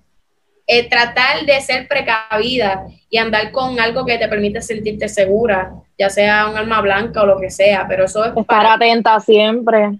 eh, 0.65 0.89
tratar 0.89 1.45
de 1.45 1.61
ser 1.61 1.87
precavida 1.87 2.87
y 3.07 3.19
andar 3.19 3.51
con 3.51 3.79
algo 3.79 4.03
que 4.03 4.17
te 4.17 4.27
permite 4.27 4.63
sentirte 4.63 5.07
segura, 5.07 5.75
ya 5.95 6.09
sea 6.09 6.47
un 6.47 6.57
alma 6.57 6.81
blanca 6.81 7.21
o 7.21 7.27
lo 7.27 7.39
que 7.39 7.51
sea, 7.51 7.85
pero 7.87 8.05
eso 8.05 8.23
es... 8.23 8.29
Estar 8.29 8.45
para... 8.45 8.73
atenta 8.73 9.19
siempre. 9.19 9.99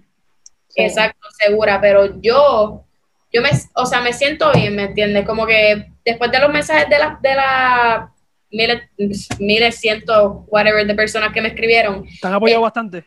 Exacto, 0.74 1.28
segura, 1.38 1.80
pero 1.80 2.20
yo, 2.20 2.82
yo 3.32 3.42
me, 3.42 3.50
o 3.74 3.86
sea, 3.86 4.00
me 4.00 4.12
siento 4.12 4.50
bien, 4.52 4.74
¿me 4.74 4.86
entiendes? 4.86 5.24
Como 5.24 5.46
que 5.46 5.86
después 6.04 6.32
de 6.32 6.40
los 6.40 6.52
mensajes 6.52 6.88
de 6.88 6.98
la, 6.98 7.16
de 7.22 7.34
la 7.36 8.13
miles, 8.54 8.82
miles, 9.38 9.76
cientos, 9.76 10.44
whatever, 10.46 10.86
de 10.86 10.94
personas 10.94 11.32
que 11.32 11.42
me 11.42 11.48
escribieron. 11.48 12.04
¿Te 12.20 12.26
han 12.26 12.34
apoyado 12.34 12.60
eh, 12.60 12.62
bastante? 12.62 13.04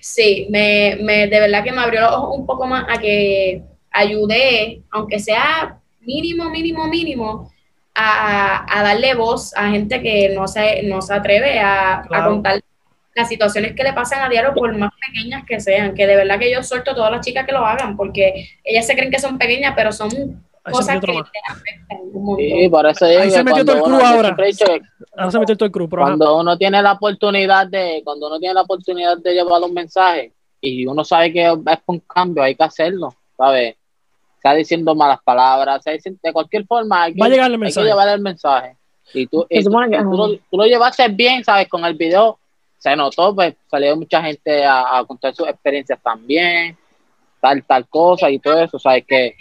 sí, 0.00 0.46
me, 0.50 0.98
me, 1.00 1.26
de 1.26 1.40
verdad 1.40 1.62
que 1.62 1.72
me 1.72 1.80
abrió 1.80 2.00
los 2.00 2.12
ojos 2.12 2.38
un 2.38 2.46
poco 2.46 2.66
más 2.66 2.86
a 2.88 2.98
que 2.98 3.62
ayudé, 3.90 4.82
aunque 4.90 5.18
sea 5.18 5.78
mínimo, 6.00 6.48
mínimo, 6.50 6.86
mínimo, 6.86 7.52
a, 7.94 8.78
a 8.78 8.82
darle 8.82 9.14
voz 9.14 9.54
a 9.56 9.70
gente 9.70 10.00
que 10.00 10.30
no 10.30 10.46
se, 10.48 10.82
no 10.84 11.02
se 11.02 11.14
atreve 11.14 11.58
a, 11.58 12.04
a 12.10 12.24
contar 12.24 12.60
las 13.14 13.28
situaciones 13.28 13.74
que 13.74 13.82
le 13.82 13.92
pasan 13.92 14.22
a 14.22 14.28
diario, 14.28 14.54
por 14.54 14.76
más 14.76 14.92
pequeñas 15.06 15.44
que 15.44 15.60
sean, 15.60 15.94
que 15.94 16.06
de 16.06 16.16
verdad 16.16 16.38
que 16.38 16.52
yo 16.52 16.62
suelto 16.62 16.92
a 16.92 16.94
todas 16.94 17.10
las 17.10 17.26
chicas 17.26 17.44
que 17.44 17.52
lo 17.52 17.66
hagan, 17.66 17.96
porque 17.96 18.48
ellas 18.64 18.86
se 18.86 18.94
creen 18.94 19.10
que 19.10 19.18
son 19.18 19.38
pequeñas, 19.38 19.74
pero 19.76 19.92
son 19.92 20.44
cosas 20.72 21.00
que 21.00 21.12
afectan 21.12 21.98
Sí, 22.36 22.68
por 22.68 22.86
eso 22.86 23.04
Ahí 23.04 23.30
se 23.30 23.44
metió 23.44 23.64
todo 23.64 23.76
el 23.76 23.82
crew 23.82 23.94
ahora. 24.00 24.36
ahora 25.16 25.30
se 25.30 25.38
metió 25.38 25.56
todo 25.56 25.66
el 25.66 25.72
crew, 25.72 25.88
cuando 25.88 26.38
uno 26.38 26.56
tiene 26.58 26.82
la 26.82 26.92
oportunidad 26.92 27.66
de, 27.66 28.00
cuando 28.04 28.26
uno 28.28 28.38
tiene 28.38 28.54
la 28.54 28.62
oportunidad 28.62 29.18
de 29.18 29.34
llevar 29.34 29.62
un 29.62 29.74
mensaje 29.74 30.32
y 30.60 30.86
uno 30.86 31.04
sabe 31.04 31.32
que 31.32 31.46
es 31.46 31.78
un 31.86 32.00
cambio, 32.00 32.42
hay 32.42 32.54
que 32.54 32.64
hacerlo, 32.64 33.14
¿sabes? 33.36 33.76
sea 34.40 34.54
diciendo 34.54 34.94
malas 34.94 35.18
palabras, 35.24 35.82
sea 35.82 35.92
diciendo, 35.94 36.20
de 36.22 36.32
cualquier 36.32 36.64
forma, 36.64 37.02
hay 37.04 37.14
que, 37.14 37.20
Va 37.20 37.26
a 37.26 37.28
llegar 37.28 37.46
el 37.46 37.52
hay 37.54 37.58
que 37.58 37.64
mensaje. 37.64 37.86
llevar 37.86 38.08
el 38.08 38.20
mensaje. 38.20 38.76
Y 39.12 39.26
tú, 39.26 39.44
y 39.50 39.58
tú, 39.58 39.64
supone 39.64 39.90
que- 39.90 40.02
tú 40.02 40.10
lo, 40.12 40.28
tú 40.36 40.56
lo 40.56 40.64
llevaste 40.64 41.08
bien, 41.08 41.42
¿sabes? 41.42 41.66
Con 41.68 41.84
el 41.84 41.94
video 41.94 42.38
se 42.78 42.94
notó, 42.94 43.34
pues 43.34 43.54
salió 43.68 43.96
mucha 43.96 44.22
gente 44.22 44.64
a, 44.64 44.98
a 44.98 45.04
contar 45.04 45.34
sus 45.34 45.48
experiencias 45.48 45.98
también, 46.00 46.76
tal, 47.40 47.64
tal 47.64 47.88
cosa 47.88 48.30
y 48.30 48.38
todo 48.38 48.60
eso, 48.62 48.78
¿sabes? 48.78 49.04
Que 49.06 49.34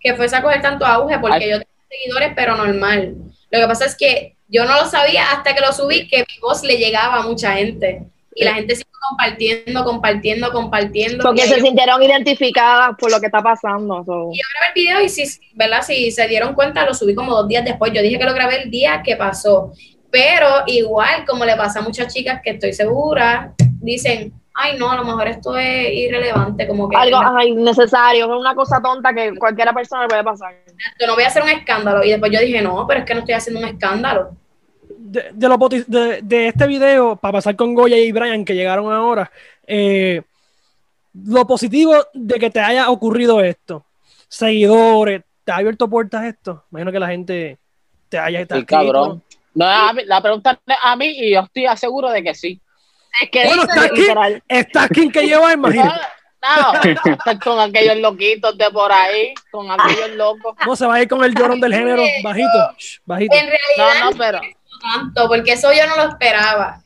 que 0.00 0.14
fuese 0.14 0.36
a 0.36 0.42
coger 0.42 0.62
tanto 0.62 0.84
auge 0.84 1.18
porque 1.18 1.44
Ay. 1.44 1.50
yo 1.50 1.58
tengo 1.58 1.70
seguidores, 1.88 2.32
pero 2.34 2.56
normal. 2.56 3.16
Lo 3.50 3.60
que 3.60 3.66
pasa 3.66 3.86
es 3.86 3.96
que 3.96 4.36
yo 4.48 4.64
no 4.64 4.74
lo 4.76 4.86
sabía 4.86 5.30
hasta 5.32 5.54
que 5.54 5.60
lo 5.60 5.72
subí, 5.72 6.08
que 6.08 6.18
mi 6.18 6.40
voz 6.40 6.62
le 6.62 6.76
llegaba 6.76 7.16
a 7.16 7.22
mucha 7.22 7.52
gente. 7.52 8.02
Y 8.34 8.44
la 8.44 8.54
gente 8.54 8.76
sigue 8.76 8.88
compartiendo, 9.08 9.84
compartiendo, 9.84 10.52
compartiendo. 10.52 11.24
Porque 11.24 11.42
se 11.42 11.60
sintieron 11.60 12.00
identificadas 12.00 12.90
por 12.98 13.10
lo 13.10 13.18
que 13.18 13.26
está 13.26 13.42
pasando. 13.42 14.04
so. 14.04 14.30
y 14.32 14.38
yo 14.38 14.44
grabé 14.54 14.66
el 14.68 14.74
video 14.74 15.00
y 15.02 15.08
si, 15.08 15.40
¿verdad? 15.54 15.82
si 15.82 16.12
se 16.12 16.28
dieron 16.28 16.54
cuenta, 16.54 16.86
lo 16.86 16.94
subí 16.94 17.14
como 17.14 17.34
dos 17.34 17.48
días 17.48 17.64
después. 17.64 17.92
Yo 17.92 18.00
dije 18.00 18.18
que 18.18 18.24
lo 18.24 18.34
grabé 18.34 18.62
el 18.62 18.70
día 18.70 19.02
que 19.04 19.16
pasó. 19.16 19.72
Pero 20.10 20.46
igual, 20.66 21.24
como 21.26 21.44
le 21.44 21.56
pasa 21.56 21.80
a 21.80 21.82
muchas 21.82 22.14
chicas 22.14 22.40
que 22.42 22.50
estoy 22.50 22.72
segura, 22.72 23.54
dicen, 23.80 24.32
ay 24.60 24.76
no, 24.78 24.90
a 24.90 24.96
lo 24.96 25.04
mejor 25.04 25.28
esto 25.28 25.56
es 25.56 25.92
irrelevante, 25.92 26.66
como 26.66 26.88
que 26.88 26.96
Algo 26.96 27.16
ajá, 27.18 27.44
innecesario, 27.44 28.24
es 28.24 28.40
una 28.40 28.54
cosa 28.54 28.80
tonta 28.82 29.14
que 29.14 29.34
cualquiera 29.38 29.72
persona 29.72 30.02
le 30.02 30.08
puede 30.08 30.24
pasar. 30.24 30.54
yo 31.00 31.06
no 31.06 31.14
voy 31.14 31.22
a 31.24 31.28
hacer 31.28 31.42
un 31.42 31.48
escándalo. 31.48 32.04
Y 32.04 32.10
después 32.10 32.32
yo 32.32 32.40
dije, 32.40 32.60
no, 32.60 32.84
pero 32.86 33.00
es 33.00 33.06
que 33.06 33.14
no 33.14 33.20
estoy 33.20 33.34
haciendo 33.34 33.60
un 33.60 33.66
escándalo. 33.68 34.30
de, 34.98 35.30
de, 35.32 35.48
lo 35.48 35.56
de- 35.58 36.20
de 36.22 36.48
este 36.48 36.66
video, 36.66 37.16
para 37.16 37.32
pasar 37.32 37.56
con 37.56 37.74
Goya 37.74 37.96
y 37.96 38.10
Brian, 38.12 38.44
que 38.44 38.54
llegaron 38.54 38.92
ahora, 38.92 39.30
eh, 39.66 40.22
lo 41.24 41.46
positivo 41.46 41.94
de 42.12 42.38
que 42.38 42.50
te 42.50 42.60
haya 42.60 42.90
ocurrido 42.90 43.40
esto, 43.40 43.84
seguidores, 44.28 45.22
te 45.44 45.52
ha 45.52 45.56
abierto 45.56 45.88
puertas 45.88 46.24
esto. 46.24 46.64
Imagino 46.70 46.92
que 46.92 47.00
la 47.00 47.08
gente 47.08 47.58
te 48.08 48.18
haya 48.18 48.38
sí, 48.40 48.42
escrito. 48.42 48.66
cabrón. 48.66 49.22
No, 49.54 49.64
a 49.66 49.92
mí- 49.92 50.04
la 50.04 50.20
pregunta 50.20 50.58
es 50.66 50.76
a 50.82 50.94
mí 50.96 51.06
y 51.06 51.32
yo 51.32 51.40
estoy 51.40 51.64
seguro 51.76 52.10
de 52.10 52.22
que 52.22 52.34
sí. 52.34 52.60
Es 53.22 53.30
que 53.30 53.44
Bueno, 53.46 53.62
está 53.62 53.82
aquí. 53.84 54.00
literal. 54.00 54.42
Está 54.48 54.88
quien 54.88 55.10
que 55.10 55.22
lleva, 55.22 55.52
imagino. 55.52 55.92
No, 56.40 56.80
estar 57.12 57.38
con 57.40 57.58
aquellos 57.58 57.96
loquitos 57.96 58.56
de 58.56 58.70
por 58.70 58.92
ahí, 58.92 59.34
con 59.50 59.68
aquellos 59.70 60.10
locos. 60.10 60.54
No 60.64 60.76
se 60.76 60.86
va 60.86 60.94
a 60.94 61.02
ir 61.02 61.08
con 61.08 61.24
el 61.24 61.34
llorón 61.34 61.60
del 61.60 61.74
género 61.74 62.02
bajito. 62.22 62.48
bajito. 63.04 63.34
En 63.36 63.46
realidad, 63.46 64.00
No, 64.04 64.10
no, 64.12 64.16
pero 64.16 64.40
tanto, 64.94 65.26
porque 65.28 65.52
eso 65.54 65.72
yo 65.72 65.86
no 65.88 65.96
lo 65.96 66.10
esperaba. 66.10 66.80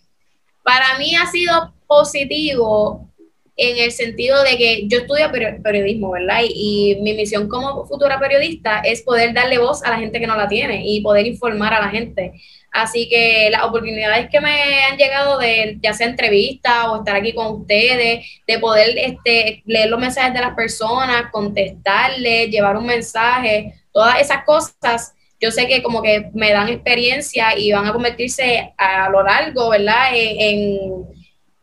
Para 0.63 0.97
mí 0.97 1.15
ha 1.17 1.27
sido 1.27 1.75
positivo 1.87 3.12
en 3.57 3.79
el 3.79 3.93
sentido 3.93 4.43
de 4.43 4.57
que 4.57 4.89
yo 4.89 4.99
estudio 4.99 5.31
peri- 5.31 5.63
periodismo, 5.63 6.11
¿verdad? 6.13 6.41
Y, 6.43 6.97
mi 7.03 7.15
misión 7.15 7.49
como 7.49 7.85
futura 7.87 8.19
periodista 8.19 8.81
es 8.85 9.03
poder 9.03 9.35
darle 9.35 9.59
voz 9.59 9.83
a 9.85 9.91
la 9.91 9.99
gente 9.99 10.19
que 10.19 10.27
no 10.27 10.37
la 10.37 10.49
tiene 10.49 10.83
y 10.87 11.01
poder 11.01 11.27
informar 11.27 11.75
a 11.75 11.81
la 11.81 11.89
gente. 11.91 12.33
Así 12.73 13.09
que 13.09 13.49
las 13.51 13.65
oportunidades 13.65 14.31
que 14.31 14.41
me 14.41 14.85
han 14.85 14.97
llegado 14.97 15.39
de 15.39 15.79
ya 15.83 15.93
sea 15.93 16.07
entrevistas 16.09 16.87
o 16.89 16.97
estar 16.99 17.17
aquí 17.17 17.35
con 17.35 17.61
ustedes, 17.61 18.27
de 18.47 18.59
poder 18.59 18.97
este, 18.97 19.63
leer 19.67 19.91
los 19.91 20.01
mensajes 20.01 20.33
de 20.33 20.41
las 20.41 20.55
personas, 20.55 21.31
contestarles, 21.31 22.49
llevar 22.49 22.77
un 22.79 22.87
mensaje, 22.87 23.75
todas 23.93 24.21
esas 24.21 24.45
cosas, 24.45 25.15
yo 25.39 25.51
sé 25.51 25.67
que 25.67 25.83
como 25.83 26.01
que 26.03 26.31
me 26.35 26.53
dan 26.53 26.69
experiencia 26.69 27.59
y 27.59 27.73
van 27.73 27.87
a 27.87 27.93
convertirse 27.93 28.73
a 28.79 29.11
lo 29.11 29.23
largo, 29.25 29.71
¿verdad? 29.71 30.15
En, 30.15 30.41
en, 30.41 31.05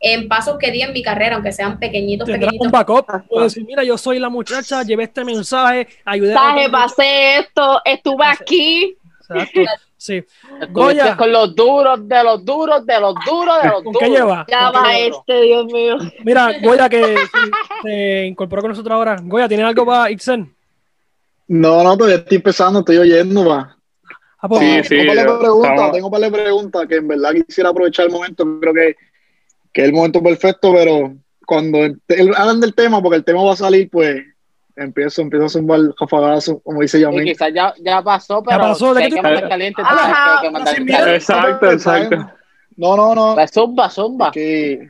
en 0.00 0.28
pasos 0.28 0.56
que 0.58 0.70
di 0.72 0.80
en 0.82 0.92
mi 0.94 1.02
carrera, 1.02 1.34
aunque 1.36 1.52
sean 1.52 1.78
pequeñitos, 1.78 2.26
pequeñitos. 2.28 2.66
un 2.66 2.72
backup. 2.72 3.06
Puedes 3.28 3.52
decir, 3.52 3.66
mira, 3.66 3.84
yo 3.84 3.98
soy 3.98 4.18
la 4.18 4.30
muchacha, 4.30 4.82
llevé 4.82 5.04
este 5.04 5.24
mensaje, 5.24 5.86
ayudé 6.04 6.34
a 6.34 6.54
Mensaje, 6.54 6.70
pasé 6.70 7.38
esto, 7.38 7.80
estuve 7.84 8.24
aquí. 8.26 8.96
Exacto. 9.28 9.60
Sí. 9.98 10.24
Goya. 10.70 11.14
con 11.14 11.30
los 11.30 11.54
duros, 11.54 12.08
de 12.08 12.24
los 12.24 12.42
duros, 12.42 12.86
de 12.86 12.98
los 12.98 13.14
duros, 13.26 13.62
de 13.62 13.68
los 13.68 13.82
¿Con 13.82 13.92
duros. 13.92 14.00
qué 14.00 14.08
lleva? 14.10 14.46
Ya 14.48 14.72
¿Con 14.72 14.82
va 14.82 14.98
este, 14.98 15.42
Dios 15.42 15.66
mío. 15.66 15.98
Mira, 16.24 16.52
Goya, 16.62 16.88
que 16.88 17.16
se 17.82 18.24
incorporó 18.26 18.62
con 18.62 18.70
nosotros 18.70 18.94
ahora. 18.94 19.16
Goya, 19.22 19.46
¿tiene 19.46 19.62
algo 19.62 19.84
para 19.84 20.10
Ixen? 20.10 20.50
No, 21.48 21.82
no, 21.82 21.96
todavía 21.96 22.16
estoy 22.16 22.36
empezando, 22.36 22.78
estoy 22.78 22.96
oyendo, 22.96 23.44
va. 23.46 23.76
Ah, 24.38 24.48
pues, 24.48 24.60
Sí, 24.60 24.82
sí. 24.84 24.88
tengo 24.88 25.02
un 25.02 25.16
par 25.16 25.16
de 25.16 25.30
yo- 25.32 25.38
preguntas, 25.38 25.70
estamos- 25.72 25.92
tengo 25.92 26.06
un 26.06 26.12
par 26.12 26.20
de 26.22 26.30
preguntas 26.30 26.86
que 26.88 26.96
en 26.96 27.08
verdad 27.08 27.30
quisiera 27.46 27.70
aprovechar 27.70 28.06
el 28.06 28.12
momento, 28.12 28.46
creo 28.60 28.72
que, 28.72 28.96
que 29.72 29.82
es 29.82 29.88
el 29.88 29.94
momento 29.94 30.22
perfecto, 30.22 30.72
pero 30.72 31.14
cuando 31.46 31.78
el- 31.78 32.00
el- 32.08 32.34
hablan 32.36 32.60
del 32.60 32.74
tema, 32.74 33.00
porque 33.02 33.16
el 33.16 33.24
tema 33.24 33.42
va 33.42 33.52
a 33.52 33.56
salir, 33.56 33.88
pues 33.90 34.22
empiezo, 34.76 35.22
empiezo 35.22 35.46
a 35.46 35.48
zumbar 35.48 35.80
jafagazo, 35.98 36.60
como 36.60 36.80
dice 36.80 36.98
Y 36.98 37.02
Yamil. 37.02 37.24
quizás 37.24 37.52
ya, 37.52 37.74
ya 37.80 38.02
pasó, 38.02 38.42
pero 38.42 38.60
pasó, 38.60 38.94
¿de 38.94 39.02
sé 39.02 39.08
qué 39.10 39.16
tú 39.16 39.22
que 39.22 39.28
esperas? 39.28 39.50
caliente, 39.50 39.82
Ajá, 39.84 40.40
que, 40.40 40.48
que 40.48 40.64
caliente. 40.64 41.14
Exacto, 41.16 41.70
exacto. 41.70 42.30
No, 42.76 42.96
no, 42.96 43.14
no. 43.14 43.34
Pues 43.34 43.50
zumba, 43.52 43.90
zumba. 43.90 44.30
Que... 44.30 44.88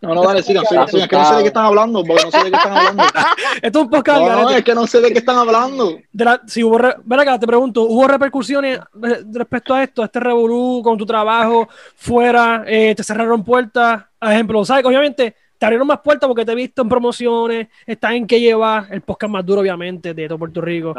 No, 0.00 0.14
no, 0.14 0.22
dale, 0.22 0.42
sigan, 0.42 0.64
sigan, 0.66 0.86
sigan, 0.88 1.02
es 1.02 1.08
que 1.08 1.16
no 1.16 1.24
sé 1.24 1.34
de 1.34 1.40
qué 1.42 1.46
están 1.48 1.64
hablando, 1.64 2.04
porque 2.04 2.24
no 2.24 2.30
sé 2.30 2.38
de 2.44 2.50
qué 2.50 2.56
están 2.56 2.76
hablando. 2.76 3.02
esto 3.62 3.78
es 3.78 3.84
un 3.84 3.90
podcast. 3.90 4.20
No, 4.20 4.50
es 4.50 4.64
que 4.64 4.74
no 4.74 4.86
sé 4.86 5.00
de 5.00 5.12
qué 5.12 5.18
están 5.18 5.36
hablando. 5.38 5.98
De 6.12 6.24
la- 6.24 6.40
si 6.46 6.62
hubo 6.62 6.78
re- 6.78 6.96
ven 7.04 7.20
acá, 7.20 7.38
te 7.38 7.46
pregunto, 7.46 7.82
¿hubo 7.82 8.06
repercusiones 8.06 8.78
re- 8.94 9.22
respecto 9.32 9.74
a 9.74 9.82
esto, 9.82 10.02
a 10.02 10.04
este 10.06 10.20
revolú 10.20 10.80
con 10.84 10.96
tu 10.96 11.04
trabajo 11.04 11.68
fuera? 11.96 12.62
Eh, 12.66 12.94
¿Te 12.94 13.02
cerraron 13.02 13.42
puertas? 13.44 14.04
Por 14.18 14.30
ejemplo, 14.32 14.64
¿sabes? 14.64 14.84
Obviamente 14.84 15.34
te 15.58 15.66
abrieron 15.66 15.88
más 15.88 15.98
puertas 15.98 16.28
porque 16.28 16.44
te 16.44 16.52
he 16.52 16.54
visto 16.54 16.82
en 16.82 16.88
promociones, 16.88 17.66
estás 17.84 18.12
en 18.12 18.28
que 18.28 18.38
lleva 18.40 18.86
el 18.90 19.00
podcast 19.00 19.32
más 19.32 19.44
duro, 19.44 19.60
obviamente, 19.62 20.14
de 20.14 20.28
todo 20.28 20.38
Puerto 20.38 20.60
Rico. 20.60 20.94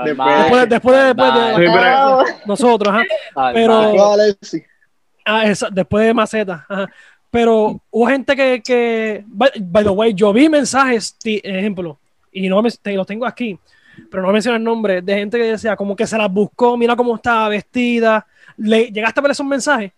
Después, 0.48 0.70
después 0.70 0.96
de, 0.98 1.13
después 1.62 2.36
nosotros, 2.46 2.94
ajá. 2.94 3.04
Pero-. 3.54 3.92
Ah, 5.26 5.46
esa- 5.46 5.70
después 5.72 6.06
de 6.06 6.13
Maceta. 6.13 6.65
Ajá. 6.68 6.89
Pero 7.32 7.80
hubo 7.92 8.08
gente 8.08 8.36
que, 8.36 8.62
que 8.63 9.24
by, 9.28 9.52
by 9.62 9.84
the 9.84 9.89
way, 9.89 10.13
yo 10.13 10.34
vi 10.34 10.50
mensajes, 10.50 11.15
ejemplo, 11.24 12.00
y 12.32 12.50
no 12.50 12.62
me, 12.62 12.72
te- 12.72 12.94
los 12.94 13.06
tengo 13.06 13.26
aquí, 13.26 13.58
pero 14.10 14.24
no 14.24 14.32
menciono 14.32 14.58
el 14.58 14.63
nombre, 14.63 15.02
de 15.02 15.13
gente 15.15 15.38
que 15.38 15.44
decía 15.44 15.76
como 15.76 15.96
que 15.96 16.08
se 16.08 16.18
las 16.18 16.32
buscó, 16.32 16.76
mira 16.76 16.96
cómo 16.96 17.15
estaba 17.15 17.50
vestida. 17.50 18.26
Le, 18.58 18.92
¿Llegaste 18.92 19.20
a 19.20 19.24
ver 19.24 19.32
esos 19.32 19.46
mensajes? 19.46 19.92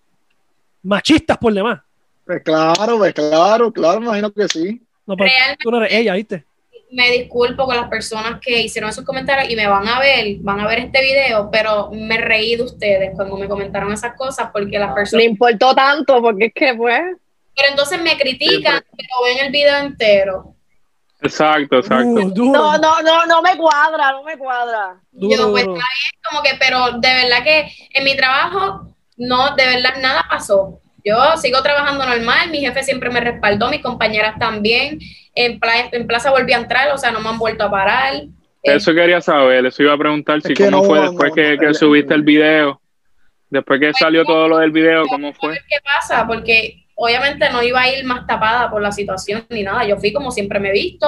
Machistas 0.83 1.37
por 1.37 1.53
demás. 1.53 1.79
Pues 2.25 2.43
claro, 2.43 2.97
pues 2.97 3.13
claro, 3.13 3.71
claro, 3.71 4.01
imagino 4.01 4.31
que 4.31 4.47
sí. 4.47 4.81
No, 5.05 5.15
pero 5.15 5.29
tú 5.59 5.71
no 5.71 5.77
eres 5.77 5.93
ella, 5.93 6.13
¿viste? 6.13 6.45
Me 6.91 7.09
disculpo 7.09 7.65
con 7.65 7.77
las 7.77 7.87
personas 7.87 8.39
que 8.41 8.61
hicieron 8.61 8.89
esos 8.89 9.05
comentarios 9.05 9.49
y 9.49 9.55
me 9.55 9.65
van 9.65 9.87
a 9.87 9.99
ver, 9.99 10.37
van 10.41 10.59
a 10.59 10.67
ver 10.67 10.79
este 10.79 11.01
video, 11.01 11.49
pero 11.49 11.89
me 11.91 12.17
reí 12.17 12.55
de 12.57 12.63
ustedes 12.63 13.11
cuando 13.15 13.37
me 13.37 13.47
comentaron 13.47 13.91
esas 13.93 14.15
cosas 14.15 14.49
porque 14.51 14.77
las 14.77 14.89
le 14.89 14.95
personas... 14.95 15.25
importó 15.25 15.73
tanto 15.73 16.21
porque 16.21 16.45
es 16.45 16.53
que 16.53 16.73
pues 16.75 17.01
Pero 17.55 17.69
entonces 17.69 18.01
me 18.01 18.17
critican, 18.17 18.83
pero 18.91 19.23
ven 19.23 19.45
el 19.45 19.51
video 19.51 19.77
entero. 19.77 20.55
Exacto, 21.21 21.77
exacto. 21.77 22.09
Uh, 22.09 22.51
no, 22.51 22.77
no, 22.77 23.01
no, 23.01 23.25
no 23.25 23.41
me 23.41 23.55
cuadra, 23.55 24.11
no 24.11 24.23
me 24.23 24.37
cuadra. 24.37 24.99
duro, 25.11 25.35
Yo, 25.35 25.51
pues, 25.51 25.65
duro. 25.65 25.79
Como 26.29 26.41
que, 26.41 26.55
pero 26.59 26.99
de 26.99 27.13
verdad 27.13 27.43
que 27.43 27.71
en 27.93 28.03
mi 28.03 28.17
trabajo, 28.17 28.95
no, 29.17 29.55
de 29.55 29.65
verdad 29.65 29.93
nada 30.01 30.25
pasó. 30.29 30.80
Yo 31.03 31.37
sigo 31.37 31.61
trabajando 31.61 32.05
normal, 32.05 32.49
mi 32.51 32.59
jefe 32.59 32.83
siempre 32.83 33.09
me 33.09 33.19
respaldó, 33.19 33.69
mis 33.69 33.81
compañeras 33.81 34.35
también. 34.39 34.99
En, 35.33 35.59
pla- 35.59 35.89
en 35.91 36.07
plaza 36.07 36.29
volví 36.31 36.53
a 36.53 36.57
entrar, 36.57 36.89
o 36.93 36.97
sea, 36.97 37.11
no 37.11 37.21
me 37.21 37.29
han 37.29 37.39
vuelto 37.39 37.63
a 37.63 37.71
parar. 37.71 38.23
Eso 38.63 38.93
quería 38.93 39.21
saber, 39.21 39.65
eso 39.65 39.81
iba 39.83 39.93
a 39.93 39.97
preguntar 39.97 40.41
si 40.41 40.53
cómo 40.53 40.69
no, 40.71 40.83
fue 40.83 40.99
no, 40.99 41.09
después 41.09 41.29
no, 41.29 41.35
que, 41.35 41.53
no, 41.55 41.59
que 41.59 41.65
el- 41.67 41.75
subiste 41.75 42.13
el 42.13 42.21
video, 42.23 42.81
después 43.49 43.79
que 43.79 43.93
salió 43.93 44.23
todo 44.23 44.47
lo 44.47 44.57
del 44.59 44.71
video, 44.71 45.07
cómo 45.07 45.33
fue. 45.33 45.53
qué 45.67 45.77
pasa, 45.83 46.27
porque 46.27 46.85
obviamente 46.95 47.49
no 47.49 47.63
iba 47.63 47.81
a 47.81 47.89
ir 47.91 48.05
más 48.05 48.27
tapada 48.27 48.69
por 48.69 48.81
la 48.81 48.91
situación 48.91 49.45
ni 49.49 49.63
nada. 49.63 49.85
Yo 49.85 49.97
fui 49.97 50.13
como 50.13 50.31
siempre 50.31 50.59
me 50.59 50.69
he 50.69 50.73
visto 50.73 51.07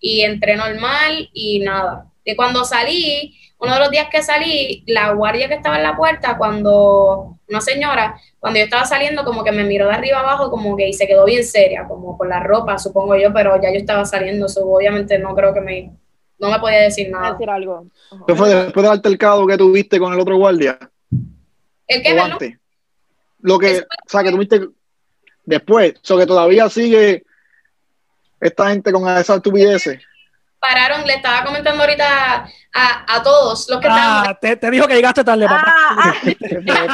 y 0.00 0.22
entré 0.22 0.56
normal 0.56 1.28
y 1.32 1.60
nada. 1.60 2.06
Y 2.24 2.34
cuando 2.34 2.64
salí, 2.64 3.38
uno 3.60 3.74
de 3.74 3.80
los 3.80 3.90
días 3.90 4.08
que 4.10 4.22
salí, 4.22 4.84
la 4.86 5.12
guardia 5.12 5.48
que 5.48 5.54
estaba 5.54 5.76
en 5.76 5.82
la 5.82 5.96
puerta, 5.96 6.38
cuando 6.38 7.38
una 7.48 7.60
señora, 7.60 8.20
cuando 8.38 8.58
yo 8.58 8.64
estaba 8.64 8.84
saliendo, 8.84 9.24
como 9.24 9.42
que 9.42 9.50
me 9.50 9.64
miró 9.64 9.88
de 9.88 9.94
arriba 9.94 10.20
abajo, 10.20 10.50
como 10.50 10.76
que 10.76 10.88
y 10.88 10.92
se 10.92 11.06
quedó 11.06 11.24
bien 11.24 11.44
seria, 11.44 11.86
como 11.88 12.16
por 12.16 12.28
la 12.28 12.40
ropa, 12.40 12.78
supongo 12.78 13.16
yo, 13.16 13.32
pero 13.32 13.60
ya 13.60 13.72
yo 13.72 13.78
estaba 13.78 14.04
saliendo, 14.04 14.46
eso 14.46 14.64
obviamente 14.64 15.18
no 15.18 15.34
creo 15.34 15.52
que 15.52 15.60
me, 15.60 15.92
no 16.38 16.50
me 16.50 16.60
podía 16.60 16.82
decir 16.82 17.10
nada. 17.10 17.32
decir 17.32 17.50
algo. 17.50 17.86
¿Qué 18.26 18.34
fue 18.36 18.48
después 18.48 18.84
del 18.84 18.92
altercado 18.92 19.46
que 19.46 19.56
tuviste 19.56 19.98
con 19.98 20.12
el 20.12 20.20
otro 20.20 20.36
guardia? 20.36 20.78
¿El 21.88 22.02
qué, 22.02 22.12
¿O 22.12 22.14
Belén? 22.14 22.32
antes? 22.32 22.58
Lo 23.40 23.58
que, 23.58 23.80
o 23.80 24.08
sea, 24.08 24.22
que 24.22 24.30
tuviste 24.30 24.68
después, 25.44 25.94
o 25.94 26.00
sea, 26.02 26.16
que 26.16 26.26
todavía 26.26 26.68
sigue 26.68 27.24
esta 28.40 28.70
gente 28.70 28.92
con 28.92 29.02
esas 29.08 29.36
estupideces. 29.36 30.00
Pararon, 30.60 31.06
le 31.06 31.14
estaba 31.14 31.44
comentando 31.44 31.82
ahorita 31.82 32.48
a, 32.74 33.14
a 33.16 33.22
todos 33.22 33.66
los 33.68 33.80
que 33.80 33.86
estaban. 33.88 34.26
Ah, 34.28 34.38
te, 34.40 34.56
te 34.56 34.70
dijo 34.70 34.86
que 34.86 34.94
llegaste 34.94 35.24
tarde, 35.24 35.46
papá. 35.46 35.64
Ah, 35.66 35.96
ah, 35.98 36.14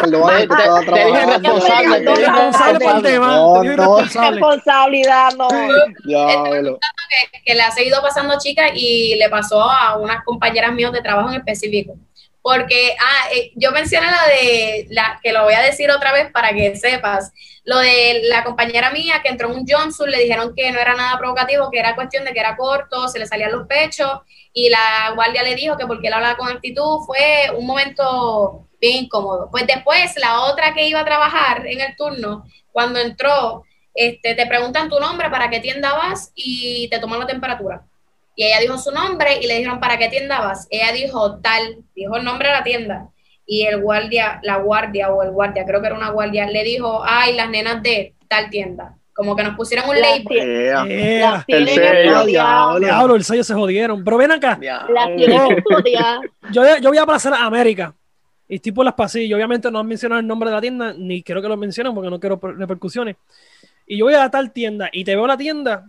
Perdón, 0.00 0.30
Te- 0.30 0.46
te- 0.46 0.46
te 0.46 1.04
dije 1.04 1.22
trabajando. 1.38 1.50
responsable, 1.50 2.00
te 2.00 2.10
dije 2.10 2.26
Responsable 2.30 2.78
por 2.84 2.96
el 2.96 3.02
tema. 3.02 4.30
Responsabilidad, 4.30 5.32
no. 5.36 5.48
Que, 5.48 7.40
que 7.44 7.54
le 7.54 7.62
ha 7.62 7.70
seguido 7.70 8.00
pasando 8.02 8.38
chicas 8.38 8.70
y 8.74 9.16
le 9.16 9.28
pasó 9.28 9.62
a 9.62 9.96
unas 9.98 10.24
compañeras 10.24 10.72
mías 10.72 10.92
de 10.92 11.02
trabajo 11.02 11.28
en 11.30 11.36
específico. 11.36 11.94
Porque, 12.44 12.94
ah, 13.00 13.28
eh, 13.34 13.52
yo 13.54 13.70
mencioné 13.72 14.06
la 14.06 14.26
de, 14.26 14.86
la, 14.90 15.18
que 15.22 15.32
lo 15.32 15.44
voy 15.44 15.54
a 15.54 15.62
decir 15.62 15.90
otra 15.90 16.12
vez 16.12 16.30
para 16.30 16.52
que 16.52 16.76
sepas, 16.76 17.32
lo 17.64 17.78
de 17.78 18.20
la 18.24 18.44
compañera 18.44 18.90
mía 18.90 19.22
que 19.22 19.30
entró 19.30 19.50
en 19.50 19.60
un 19.60 19.66
jumpsuit, 19.66 20.10
le 20.10 20.18
dijeron 20.18 20.52
que 20.54 20.70
no 20.70 20.78
era 20.78 20.94
nada 20.94 21.16
provocativo, 21.16 21.70
que 21.70 21.78
era 21.78 21.94
cuestión 21.94 22.22
de 22.22 22.34
que 22.34 22.40
era 22.40 22.54
corto, 22.54 23.08
se 23.08 23.18
le 23.18 23.26
salían 23.26 23.50
los 23.50 23.66
pechos, 23.66 24.20
y 24.52 24.68
la 24.68 25.12
guardia 25.14 25.42
le 25.42 25.54
dijo 25.54 25.78
que 25.78 25.86
porque 25.86 26.08
él 26.08 26.12
hablaba 26.12 26.36
con 26.36 26.48
actitud 26.50 26.98
fue 27.06 27.50
un 27.56 27.66
momento 27.66 28.68
bien 28.78 29.04
incómodo. 29.04 29.48
Pues 29.50 29.66
después, 29.66 30.12
la 30.18 30.42
otra 30.42 30.74
que 30.74 30.86
iba 30.86 31.00
a 31.00 31.04
trabajar 31.06 31.66
en 31.66 31.80
el 31.80 31.96
turno, 31.96 32.44
cuando 32.72 33.00
entró, 33.00 33.64
este, 33.94 34.34
te 34.34 34.46
preguntan 34.46 34.90
tu 34.90 35.00
nombre, 35.00 35.30
para 35.30 35.48
qué 35.48 35.60
tienda 35.60 35.94
vas, 35.94 36.30
y 36.34 36.88
te 36.90 36.98
toman 36.98 37.20
la 37.20 37.26
temperatura. 37.26 37.86
Y 38.36 38.44
ella 38.44 38.58
dijo 38.60 38.78
su 38.78 38.90
nombre 38.90 39.38
y 39.40 39.46
le 39.46 39.58
dijeron, 39.58 39.80
¿para 39.80 39.96
qué 39.98 40.08
tienda 40.08 40.40
vas? 40.40 40.66
Ella 40.70 40.92
dijo 40.92 41.38
tal, 41.40 41.78
dijo 41.94 42.16
el 42.16 42.24
nombre 42.24 42.48
de 42.48 42.54
la 42.54 42.64
tienda. 42.64 43.08
Y 43.46 43.62
el 43.66 43.80
guardia, 43.80 44.40
la 44.42 44.56
guardia 44.56 45.10
o 45.12 45.22
el 45.22 45.30
guardia, 45.30 45.64
creo 45.66 45.80
que 45.80 45.86
era 45.88 45.96
una 45.96 46.10
guardia, 46.10 46.46
le 46.48 46.64
dijo, 46.64 47.02
ay, 47.04 47.34
las 47.34 47.48
nenas 47.50 47.82
de 47.82 48.14
tal 48.28 48.50
tienda. 48.50 48.96
Como 49.14 49.36
que 49.36 49.44
nos 49.44 49.54
pusieron 49.54 49.88
un 49.88 50.00
Las 50.00 50.24
label. 50.24 50.84
Yeah. 50.88 51.30
Las 51.30 51.46
tienen 51.46 51.68
sello, 51.68 52.24
diablo. 52.26 52.80
Diablo, 52.80 53.14
el 53.14 53.22
sello 53.24 53.44
se 53.44 53.54
jodieron. 53.54 54.02
Pero 54.02 54.16
ven 54.16 54.32
acá, 54.32 54.58
yo, 56.50 56.62
yo 56.78 56.88
voy 56.88 56.98
a 56.98 57.06
pasar 57.06 57.34
a 57.34 57.44
América. 57.44 57.94
Y 58.48 58.56
estoy 58.56 58.72
por 58.72 58.84
las 58.84 58.94
pasillas. 58.94 59.36
Obviamente 59.36 59.70
no 59.70 59.78
han 59.78 59.86
mencionado 59.86 60.20
el 60.20 60.26
nombre 60.26 60.48
de 60.50 60.54
la 60.56 60.60
tienda, 60.60 60.94
ni 60.96 61.22
quiero 61.22 61.40
que 61.40 61.48
lo 61.48 61.56
mencionen 61.56 61.94
porque 61.94 62.10
no 62.10 62.18
quiero 62.18 62.40
per- 62.40 62.56
repercusiones. 62.56 63.16
Y 63.86 63.98
yo 63.98 64.06
voy 64.06 64.14
a 64.14 64.28
tal 64.30 64.50
tienda 64.50 64.88
y 64.92 65.04
te 65.04 65.14
veo 65.14 65.26
la 65.26 65.36
tienda, 65.36 65.86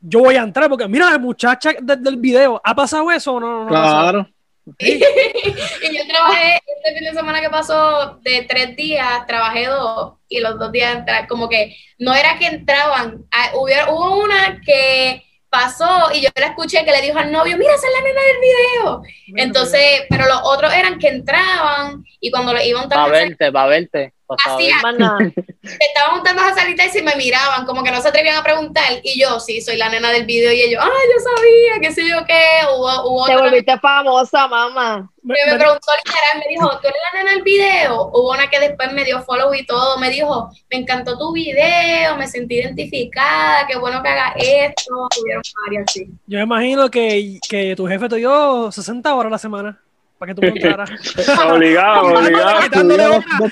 yo 0.00 0.20
voy 0.20 0.36
a 0.36 0.42
entrar 0.42 0.68
porque 0.68 0.86
mira 0.88 1.10
la 1.10 1.18
muchacha 1.18 1.70
de- 1.80 1.96
del 1.96 2.16
video, 2.16 2.60
¿ha 2.64 2.74
pasado 2.74 3.10
eso 3.10 3.34
o 3.34 3.40
no? 3.40 3.66
Claro. 3.66 4.28
y 4.78 4.98
yo 4.98 6.06
trabajé 6.08 6.60
este 6.66 6.94
fin 6.98 7.04
de 7.04 7.12
semana 7.14 7.40
que 7.40 7.50
pasó 7.50 8.18
de 8.22 8.42
tres 8.48 8.74
días, 8.76 9.24
trabajé 9.26 9.66
dos 9.66 10.14
y 10.28 10.40
los 10.40 10.58
dos 10.58 10.72
días 10.72 10.96
entra- 10.96 11.26
como 11.28 11.48
que 11.48 11.76
no 11.98 12.14
era 12.14 12.36
que 12.38 12.46
entraban, 12.46 13.24
hubiera- 13.54 13.90
hubo 13.92 14.22
una 14.24 14.60
que 14.64 15.22
pasó 15.48 16.10
y 16.12 16.20
yo 16.20 16.28
la 16.34 16.46
escuché 16.48 16.84
que 16.84 16.90
le 16.90 17.00
dijo 17.00 17.18
al 17.18 17.30
novio, 17.32 17.56
mira, 17.56 17.72
esa 17.74 17.86
es 17.86 17.92
la 17.94 18.08
nena 18.08 18.20
del 18.22 18.40
video. 18.40 19.02
Entonces, 19.44 20.02
pero 20.10 20.26
los 20.26 20.40
otros 20.42 20.74
eran 20.74 20.98
que 20.98 21.08
entraban 21.08 22.04
y 22.20 22.30
cuando 22.30 22.52
le 22.52 22.66
iban 22.66 22.88
Para 22.88 23.04
a 23.04 23.08
verte, 23.08 23.52
para 23.52 23.68
verte. 23.68 24.12
Hacía- 24.44 24.80
nada. 24.98 25.18
estaban 25.62 26.14
juntando 26.16 26.42
a 26.42 26.54
salita 26.54 26.84
y 26.84 26.90
se 26.90 27.02
me 27.02 27.14
miraban, 27.16 27.66
como 27.66 27.82
que 27.82 27.90
no 27.90 28.00
se 28.00 28.08
atrevían 28.08 28.36
a 28.36 28.42
preguntar. 28.42 28.84
Y 29.02 29.20
yo, 29.20 29.38
sí, 29.40 29.60
soy 29.60 29.76
la 29.76 29.88
nena 29.88 30.10
del 30.10 30.24
video. 30.26 30.52
Y 30.52 30.62
ellos, 30.62 30.82
ay, 30.82 30.90
yo 30.90 31.22
sabía, 31.34 31.80
qué 31.80 31.92
sé 31.94 32.08
yo 32.08 32.24
qué. 32.26 32.40
Hubo, 32.74 33.10
hubo 33.10 33.26
Te 33.26 33.36
volviste 33.36 33.78
famosa, 33.78 34.46
mamá. 34.48 35.10
Me- 35.22 35.34
que 35.34 35.50
me 35.50 35.58
preguntó 35.58 35.86
literal, 36.04 36.38
me 36.38 36.48
dijo, 36.48 36.70
¿tú 36.80 36.86
eres 36.86 37.00
la 37.12 37.18
nena 37.18 37.30
del 37.32 37.42
video? 37.42 38.10
Hubo 38.14 38.30
una 38.30 38.48
que 38.48 38.60
después 38.60 38.92
me 38.92 39.04
dio 39.04 39.22
follow 39.22 39.52
y 39.54 39.66
todo, 39.66 39.98
me 39.98 40.08
dijo, 40.10 40.50
me 40.70 40.78
encantó 40.78 41.18
tu 41.18 41.32
video, 41.32 42.16
me 42.16 42.28
sentí 42.28 42.56
identificada, 42.56 43.66
qué 43.66 43.76
bueno 43.76 44.02
que 44.04 44.08
hagas 44.08 44.34
esto, 44.36 45.08
tuvieron 45.16 45.42
varias, 45.66 45.92
sí. 45.92 46.06
yo 46.26 46.38
me 46.38 46.44
imagino 46.44 46.88
que, 46.90 47.40
que 47.48 47.74
tu 47.74 47.86
jefe 47.88 48.08
te 48.08 48.16
dio 48.16 48.70
60 48.70 49.14
horas 49.14 49.30
a 49.30 49.32
la 49.32 49.38
semana 49.38 49.80
para 50.18 50.34
que 50.34 50.40
tú 50.40 50.46
montaras. 50.46 50.90
Obligado, 51.50 52.06
obligado. 52.06 52.60
Quitándole 52.62 53.04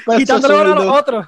pesos 0.07 0.16
quitándole 0.16 0.55
a 0.55 0.64
los 0.64 0.87
otros. 0.87 1.27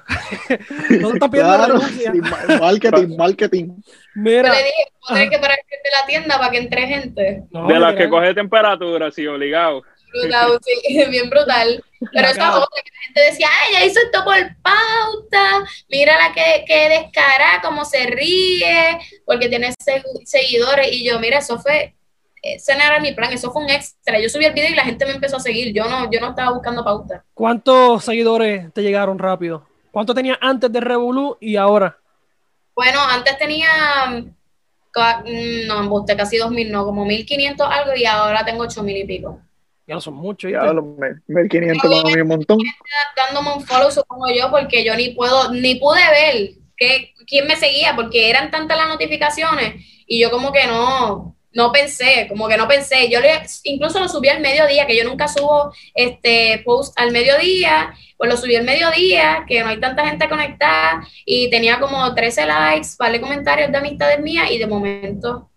no 0.89 1.13
estás 1.13 1.29
pidiendo 1.29 1.55
Claro. 1.55 1.73
renuncia. 1.79 2.13
Marketing, 2.59 3.15
marketing. 3.17 3.65
Yo 3.67 3.73
Mira. 4.15 4.51
le 4.51 4.57
dije, 4.57 4.83
a 5.09 5.13
tener 5.13 5.29
que 5.29 5.39
parar 5.39 5.57
de 5.57 5.89
la 6.01 6.07
tienda 6.07 6.37
para 6.39 6.51
que 6.51 6.57
entre 6.57 6.87
gente. 6.87 7.43
No, 7.51 7.67
De 7.67 7.79
las 7.79 7.95
que 7.95 8.09
coge 8.09 8.33
temperatura, 8.33 9.11
sí, 9.11 9.25
obligado. 9.27 9.83
Brutal, 10.11 10.57
sí, 10.63 11.05
bien 11.09 11.29
brutal. 11.29 11.83
Pero 12.13 12.27
esa 12.29 12.55
otra 12.57 12.81
que 12.83 12.91
la 12.91 13.01
gente 13.05 13.21
decía, 13.31 13.47
ay, 13.51 13.75
ella 13.75 13.85
hizo 13.85 13.99
esto 13.99 14.23
por 14.23 14.35
pauta, 14.61 15.67
mírala 15.89 16.31
que, 16.33 16.63
que 16.65 16.89
descara, 16.89 17.61
cómo 17.61 17.83
se 17.85 18.05
ríe, 18.07 18.97
porque 19.25 19.49
tiene 19.49 19.73
se- 19.79 20.03
seguidores. 20.25 20.89
Y 20.91 21.05
yo, 21.05 21.19
mira, 21.19 21.39
eso 21.39 21.59
fue, 21.59 21.93
ese 22.55 22.75
no 22.75 22.83
era 22.83 22.99
mi 22.99 23.13
plan, 23.13 23.31
eso 23.31 23.51
fue 23.51 23.63
un 23.63 23.69
extra. 23.69 24.19
Yo 24.19 24.29
subí 24.29 24.45
el 24.45 24.53
video 24.53 24.69
y 24.69 24.75
la 24.75 24.83
gente 24.83 25.05
me 25.05 25.11
empezó 25.11 25.37
a 25.37 25.39
seguir. 25.39 25.73
Yo 25.73 25.85
no, 25.85 26.09
yo 26.11 26.19
no 26.19 26.29
estaba 26.29 26.51
buscando 26.51 26.83
pauta. 26.83 27.23
¿Cuántos 27.33 28.03
seguidores 28.03 28.73
te 28.73 28.81
llegaron 28.81 29.19
rápido? 29.19 29.65
¿Cuánto 29.91 30.13
tenías 30.13 30.37
antes 30.41 30.71
de 30.71 30.79
Revolu 30.79 31.37
y 31.39 31.55
ahora? 31.55 31.97
Bueno, 32.75 32.99
antes 33.01 33.37
tenía, 33.37 33.67
mm, 34.07 35.67
no, 35.67 35.79
embuste, 35.79 36.15
casi 36.15 36.37
2000, 36.37 36.71
no, 36.71 36.85
como 36.85 37.05
1500 37.05 37.67
algo, 37.69 37.95
y 37.95 38.05
ahora 38.05 38.45
tengo 38.45 38.63
8000 38.63 38.97
y 38.97 39.05
pico. 39.05 39.41
Ya 39.87 39.95
no 39.95 40.01
son 40.01 40.15
muchos. 40.15 40.49
Diablo, 40.49 40.83
me- 40.83 41.15
1500 41.27 41.89
para 41.89 42.15
mí 42.15 42.21
un 42.21 42.27
montón. 42.27 42.59
dándome 43.15 43.55
un 43.55 43.61
follow, 43.61 43.89
supongo 43.89 44.27
yo, 44.29 44.51
porque 44.51 44.83
yo 44.83 44.95
ni 44.95 45.09
puedo, 45.09 45.51
ni 45.53 45.75
pude 45.75 46.01
ver 46.11 46.51
que, 46.75 47.13
quién 47.25 47.47
me 47.47 47.55
seguía, 47.55 47.95
porque 47.95 48.29
eran 48.29 48.51
tantas 48.51 48.77
las 48.77 48.89
notificaciones 48.89 49.83
y 50.05 50.19
yo 50.19 50.29
como 50.29 50.51
que 50.51 50.67
no, 50.67 51.36
no 51.53 51.71
pensé, 51.71 52.27
como 52.27 52.47
que 52.47 52.57
no 52.57 52.67
pensé. 52.67 53.09
Yo 53.09 53.19
le, 53.19 53.31
incluso 53.63 53.99
lo 53.99 54.07
subí 54.07 54.29
al 54.29 54.41
mediodía, 54.41 54.85
que 54.85 54.97
yo 54.97 55.03
nunca 55.03 55.27
subo 55.27 55.73
este 55.93 56.61
post 56.65 56.97
al 56.99 57.11
mediodía, 57.11 57.93
pues 58.17 58.29
lo 58.29 58.37
subí 58.37 58.55
al 58.55 58.65
mediodía, 58.65 59.45
que 59.47 59.61
no 59.61 59.69
hay 59.69 59.79
tanta 59.79 60.07
gente 60.07 60.29
conectada 60.29 61.07
y 61.25 61.49
tenía 61.49 61.79
como 61.79 62.13
13 62.13 62.45
likes, 62.45 62.89
vale 62.99 63.21
comentarios 63.21 63.71
de 63.71 63.77
amistades 63.77 64.19
mías 64.19 64.51
y 64.51 64.57
de 64.57 64.67
momento 64.67 65.49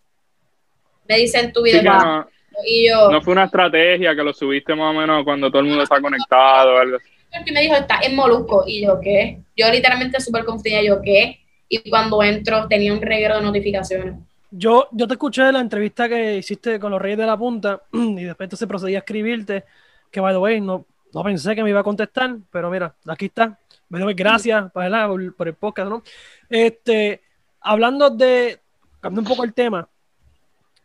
me 1.08 1.16
dicen 1.16 1.52
tu 1.52 1.62
video 1.62 1.82
que 1.82 1.88
va", 1.88 2.04
no, 2.04 2.28
y 2.64 2.88
yo... 2.88 3.10
no 3.10 3.20
fue 3.20 3.32
una 3.32 3.44
estrategia 3.44 4.14
que 4.14 4.22
lo 4.22 4.32
subiste 4.32 4.74
más 4.74 4.94
o 4.94 4.98
menos 4.98 5.24
cuando 5.24 5.50
todo 5.50 5.60
el 5.60 5.68
mundo 5.68 5.82
está 5.82 6.00
conectado 6.00 6.74
o 6.74 6.78
algo 6.78 6.96
así. 6.96 7.44
que 7.44 7.52
me 7.52 7.62
dijo, 7.62 7.74
está 7.74 8.00
en 8.02 8.16
Molusco. 8.16 8.64
Y 8.66 8.82
yo, 8.82 9.00
¿qué? 9.00 9.38
Yo 9.56 9.70
literalmente 9.70 10.20
súper 10.20 10.44
confundida, 10.44 10.82
yo, 10.82 11.00
¿qué? 11.02 11.40
Y 11.68 11.88
cuando 11.88 12.22
entro 12.22 12.66
tenía 12.68 12.92
un 12.92 13.00
reguero 13.00 13.36
de 13.36 13.42
notificaciones. 13.42 14.14
Yo, 14.50 14.88
yo 14.92 15.06
te 15.06 15.14
escuché 15.14 15.52
la 15.52 15.60
entrevista 15.60 16.08
que 16.08 16.38
hiciste 16.38 16.80
con 16.80 16.90
los 16.90 17.00
Reyes 17.00 17.18
de 17.18 17.26
la 17.26 17.36
Punta 17.36 17.82
y 17.92 18.24
después 18.24 18.46
entonces 18.46 18.66
procedí 18.66 18.96
a 18.96 18.98
escribirte 18.98 19.64
que, 20.10 20.20
by 20.20 20.34
the 20.34 20.38
way, 20.38 20.60
no, 20.60 20.86
no 21.12 21.22
pensé 21.22 21.54
que 21.54 21.62
me 21.62 21.70
iba 21.70 21.80
a 21.80 21.84
contestar, 21.84 22.36
pero 22.50 22.70
mira, 22.70 22.94
aquí 23.06 23.26
está. 23.26 23.58
Gracias 23.88 24.72
¿verdad? 24.72 25.08
por, 25.08 25.36
por 25.36 25.48
el 25.48 25.54
podcast, 25.54 25.90
¿no? 25.90 26.02
Este, 26.48 27.22
hablando 27.60 28.10
de, 28.10 28.60
cambiando 29.00 29.28
un 29.28 29.36
poco 29.36 29.44
el 29.44 29.52
tema, 29.52 29.88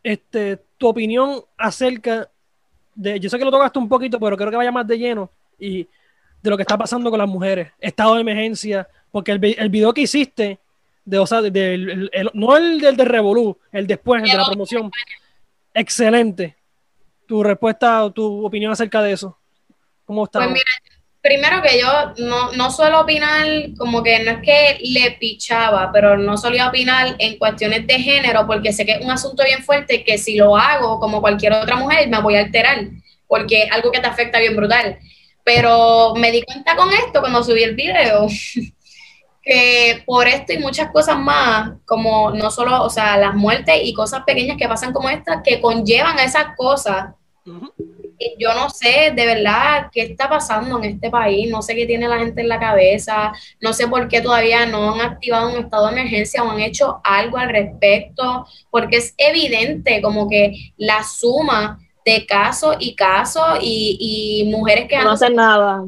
este, 0.02 0.56
tu 0.76 0.88
opinión 0.88 1.42
acerca 1.56 2.28
de, 2.94 3.20
yo 3.20 3.30
sé 3.30 3.38
que 3.38 3.44
lo 3.44 3.50
tocaste 3.50 3.78
un 3.78 3.88
poquito, 3.88 4.18
pero 4.18 4.36
creo 4.36 4.50
que 4.50 4.56
vaya 4.56 4.72
más 4.72 4.86
de 4.86 4.98
lleno 4.98 5.30
y 5.58 5.88
de 6.42 6.50
lo 6.50 6.56
que 6.56 6.62
está 6.62 6.76
pasando 6.76 7.10
con 7.10 7.18
las 7.18 7.28
mujeres, 7.28 7.72
estado 7.78 8.14
de 8.14 8.20
emergencia, 8.20 8.88
porque 9.10 9.32
el, 9.32 9.56
el 9.58 9.68
video 9.68 9.92
que 9.92 10.02
hiciste, 10.02 10.58
de, 11.06 11.18
o 11.18 11.26
sea, 11.26 11.40
de- 11.40 11.50
del- 11.50 11.88
el- 11.88 12.10
el- 12.12 12.30
no 12.34 12.56
el 12.56 12.80
del 12.80 12.96
de 12.96 13.04
Revolú, 13.06 13.58
el 13.72 13.86
después, 13.86 14.22
el 14.22 14.28
de 14.30 14.36
la 14.36 14.44
promoción, 14.44 14.90
excelente. 15.72 16.56
Tu 17.26 17.42
respuesta 17.42 18.10
tu 18.14 18.44
opinión 18.44 18.72
acerca 18.72 19.00
de 19.02 19.12
eso. 19.12 19.38
¿Cómo 20.04 20.24
está? 20.24 20.40
Pues 20.40 20.50
mira, 20.50 20.64
primero 21.20 21.62
que 21.62 21.80
yo 21.80 21.88
no, 22.18 22.52
no 22.52 22.70
suelo 22.70 23.00
opinar, 23.00 23.46
como 23.78 24.02
que 24.02 24.20
no 24.20 24.30
es 24.32 24.38
que 24.42 24.78
le 24.80 25.12
pichaba, 25.12 25.90
pero 25.92 26.16
no 26.16 26.36
solía 26.36 26.68
opinar 26.68 27.16
en 27.18 27.38
cuestiones 27.38 27.86
de 27.86 27.94
género, 27.94 28.46
porque 28.46 28.72
sé 28.72 28.84
que 28.86 28.92
es 28.92 29.04
un 29.04 29.10
asunto 29.10 29.42
bien 29.44 29.62
fuerte 29.64 30.04
que 30.04 30.18
si 30.18 30.36
lo 30.36 30.56
hago 30.56 31.00
como 31.00 31.20
cualquier 31.20 31.52
otra 31.54 31.76
mujer 31.76 32.08
me 32.08 32.20
voy 32.20 32.36
a 32.36 32.40
alterar, 32.40 32.86
porque 33.26 33.64
es 33.64 33.72
algo 33.72 33.90
que 33.90 34.00
te 34.00 34.06
afecta 34.06 34.38
bien 34.38 34.54
brutal. 34.54 34.98
Pero 35.42 36.14
me 36.16 36.30
di 36.32 36.42
cuenta 36.42 36.74
con 36.76 36.92
esto 36.92 37.20
cuando 37.20 37.42
subí 37.42 37.62
el 37.62 37.74
video, 37.74 38.26
que 39.46 40.02
por 40.04 40.26
esto 40.26 40.52
y 40.52 40.58
muchas 40.58 40.90
cosas 40.90 41.16
más, 41.20 41.70
como 41.84 42.32
no 42.32 42.50
solo, 42.50 42.82
o 42.82 42.90
sea, 42.90 43.16
las 43.16 43.32
muertes 43.32 43.76
y 43.80 43.94
cosas 43.94 44.24
pequeñas 44.24 44.56
que 44.56 44.66
pasan 44.66 44.92
como 44.92 45.08
estas, 45.08 45.40
que 45.44 45.60
conllevan 45.60 46.18
a 46.18 46.24
esas 46.24 46.56
cosas, 46.56 47.14
y 48.18 48.34
yo 48.40 48.52
no 48.54 48.68
sé 48.70 49.12
de 49.14 49.24
verdad 49.24 49.88
qué 49.92 50.02
está 50.02 50.28
pasando 50.28 50.78
en 50.78 50.86
este 50.86 51.10
país, 51.10 51.48
no 51.48 51.62
sé 51.62 51.76
qué 51.76 51.86
tiene 51.86 52.08
la 52.08 52.18
gente 52.18 52.40
en 52.40 52.48
la 52.48 52.58
cabeza, 52.58 53.32
no 53.60 53.72
sé 53.72 53.86
por 53.86 54.08
qué 54.08 54.20
todavía 54.20 54.66
no 54.66 54.94
han 54.94 55.00
activado 55.00 55.50
un 55.50 55.62
estado 55.62 55.86
de 55.86 55.92
emergencia 55.92 56.42
o 56.42 56.50
han 56.50 56.58
hecho 56.58 57.00
algo 57.04 57.38
al 57.38 57.50
respecto, 57.50 58.46
porque 58.68 58.96
es 58.96 59.14
evidente 59.16 60.02
como 60.02 60.28
que 60.28 60.72
la 60.76 61.04
suma 61.04 61.78
de 62.04 62.26
casos 62.26 62.76
y 62.80 62.96
casos 62.96 63.58
y, 63.60 64.42
y 64.44 64.50
mujeres 64.50 64.88
que 64.88 64.96
No 64.96 65.02
han 65.02 65.08
hacen 65.10 65.36
nada. 65.36 65.84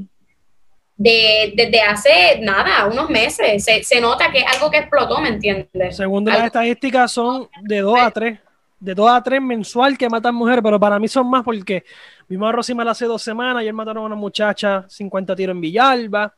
De, 0.98 1.54
desde 1.56 1.80
hace 1.80 2.40
nada, 2.42 2.86
unos 2.86 3.08
meses, 3.08 3.64
se, 3.64 3.82
se 3.84 4.00
nota 4.00 4.30
que 4.30 4.40
es 4.40 4.46
algo 4.54 4.70
que 4.70 4.78
explotó, 4.78 5.20
¿me 5.20 5.30
entiendes? 5.30 5.96
Según 5.96 6.24
las 6.26 6.44
estadísticas, 6.44 7.10
son 7.12 7.48
de 7.62 7.80
2 7.80 7.98
a 8.00 8.10
3 8.10 8.38
de 8.80 8.94
dos 8.94 9.10
a 9.10 9.20
tres 9.20 9.42
mensual 9.42 9.98
que 9.98 10.08
matan 10.08 10.36
mujeres, 10.36 10.60
pero 10.62 10.78
para 10.78 11.00
mí 11.00 11.08
son 11.08 11.28
más 11.28 11.42
porque 11.42 11.82
vimos 12.28 12.48
a 12.48 12.52
Rosimar 12.52 12.86
hace 12.86 13.06
dos 13.06 13.20
semanas, 13.20 13.56
ayer 13.56 13.72
mataron 13.74 14.04
a 14.04 14.06
una 14.06 14.14
muchacha, 14.14 14.84
50 14.88 15.34
tiros 15.34 15.54
en 15.56 15.60
Villalba. 15.60 16.32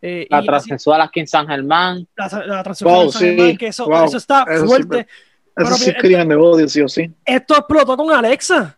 eh, 0.00 0.24
La 0.30 0.40
y 0.40 0.46
transexual 0.46 1.00
aquí 1.00 1.18
en 1.18 1.26
San 1.26 1.48
Germán. 1.48 2.06
la, 2.16 2.28
la 2.46 2.62
transexual 2.62 2.94
Wow, 2.94 3.04
en 3.06 3.10
San 3.12 3.22
Germán, 3.22 3.50
sí, 3.50 3.56
que 3.56 3.66
eso, 3.66 3.86
wow, 3.86 4.04
eso 4.04 4.18
está 4.18 4.44
eso 4.48 4.60
sí, 4.62 4.66
fuerte. 4.68 5.00
Eso 5.00 5.08
Pero 5.54 5.70
sí 5.74 5.82
es 5.82 5.88
mira, 5.88 6.00
crimen 6.00 6.28
de 6.28 6.36
odio, 6.36 6.68
sí 6.68 6.80
o 6.80 6.88
sí. 6.88 7.10
Esto 7.24 7.54
explotó 7.56 7.96
con 7.96 8.12
Alexa. 8.12 8.76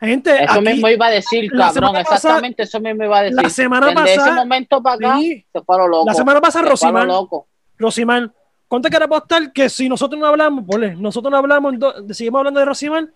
Gente, 0.00 0.44
Eso 0.44 0.52
aquí- 0.54 0.64
mismo 0.64 0.88
iba 0.88 1.06
a 1.06 1.10
decir, 1.10 1.50
cabrón. 1.50 1.92
pasada- 1.92 2.00
Exactamente 2.00 2.62
eso 2.64 2.80
mismo 2.80 3.04
iba 3.04 3.18
a 3.18 3.22
decir. 3.22 3.42
la 3.42 3.50
semana 3.50 3.86
Desde 3.88 4.04
ese 4.04 4.16
pasada- 4.18 4.36
momento 4.36 4.82
para 4.82 4.96
acá, 4.96 5.18
Sí. 5.18 5.46
se 5.52 5.60
fue 5.62 5.74
a 5.76 5.78
lo 5.78 5.88
loco. 5.88 6.04
La 6.06 6.14
semana 6.14 6.40
pasada, 6.40 7.04
loco. 7.04 7.48
Rosimar, 7.78 8.30
¿cuánto 8.68 8.88
quiere 8.88 9.04
apostar 9.04 9.52
que 9.52 9.68
si 9.68 9.88
nosotros 9.88 10.20
no 10.20 10.26
hablamos, 10.26 10.64
ponle, 10.66 10.94
nosotros 10.96 11.30
no 11.30 11.38
hablamos, 11.38 11.74
seguimos 12.10 12.38
hablando 12.40 12.60
de 12.60 12.66
Rosimar, 12.66 13.08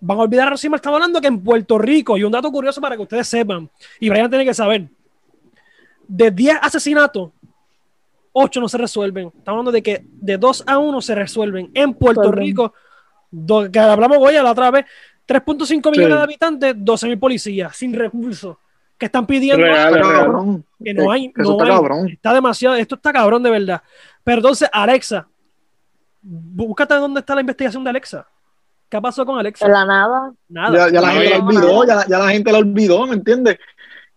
van 0.00 0.18
a 0.18 0.22
olvidar 0.22 0.46
a 0.48 0.50
Rosimar, 0.50 0.76
estamos 0.78 0.96
hablando 0.96 1.20
que 1.20 1.28
en 1.28 1.42
Puerto 1.42 1.78
Rico, 1.78 2.16
y 2.16 2.24
un 2.24 2.32
dato 2.32 2.50
curioso 2.50 2.80
para 2.80 2.96
que 2.96 3.02
ustedes 3.02 3.26
sepan, 3.28 3.68
y 4.00 4.08
Brian 4.08 4.28
tiene 4.28 4.44
que 4.44 4.54
saber, 4.54 4.88
de 6.08 6.30
10 6.30 6.58
asesinatos, 6.60 7.30
8 8.32 8.60
no 8.60 8.68
se 8.68 8.78
resuelven. 8.78 9.26
Estamos 9.28 9.48
hablando 9.58 9.72
de 9.72 9.82
que 9.82 10.04
de 10.04 10.38
2 10.38 10.64
a 10.66 10.78
1 10.78 11.00
se 11.00 11.14
resuelven. 11.14 11.70
En 11.74 11.94
Puerto. 11.94 12.32
Rico, 12.32 12.72
do- 13.30 13.70
que 13.70 13.78
hablamos 13.78 14.18
hoy 14.20 14.36
a 14.36 14.42
la 14.42 14.52
otra 14.52 14.70
vez, 14.70 14.86
3.5 15.26 15.90
millones 15.90 16.12
Sí. 16.12 16.16
de 16.16 16.22
habitantes, 16.22 16.74
12 16.78 17.06
mil 17.08 17.18
policías, 17.18 17.76
sin 17.76 17.92
recursos, 17.94 18.56
que 18.98 19.06
están 19.06 19.26
pidiendo 19.26 19.64
Real, 19.64 19.76
Está 19.76 19.88
es 19.88 20.06
real. 20.06 20.24
cabrón. 20.24 20.64
que 20.84 20.94
no 20.94 21.10
hay, 21.10 21.26
Eso 21.26 21.42
no 21.42 21.50
está 21.52 21.64
hay. 21.64 21.70
cabrón. 21.70 22.08
Está 22.08 22.34
demasiado, 22.34 22.74
esto 22.76 22.94
está 22.96 23.12
cabrón 23.12 23.42
de 23.42 23.50
verdad. 23.50 23.82
Pero 24.24 24.38
entonces, 24.38 24.68
Alexa, 24.72 25.26
búscate 26.20 26.94
dónde 26.94 27.20
está 27.20 27.34
la 27.34 27.40
investigación 27.40 27.82
de 27.84 27.90
Alexa. 27.90 28.26
¿Qué 28.88 29.00
pasó 29.00 29.24
con 29.24 29.38
Alexa? 29.38 29.66
De 29.66 29.72
la 29.72 29.86
nada. 29.86 30.32
Nada. 30.48 30.76
Ya, 30.88 30.92
ya 30.92 31.00
la 31.00 31.14
No, 31.14 31.20
gente 31.20 31.38
la 31.38 31.44
olvidó, 31.44 31.86
ya, 31.86 32.06
ya 32.06 32.18
la 32.18 32.28
gente 32.28 32.52
la 32.52 32.58
olvidó, 32.58 33.06
¿me 33.06 33.14
entiendes? 33.14 33.58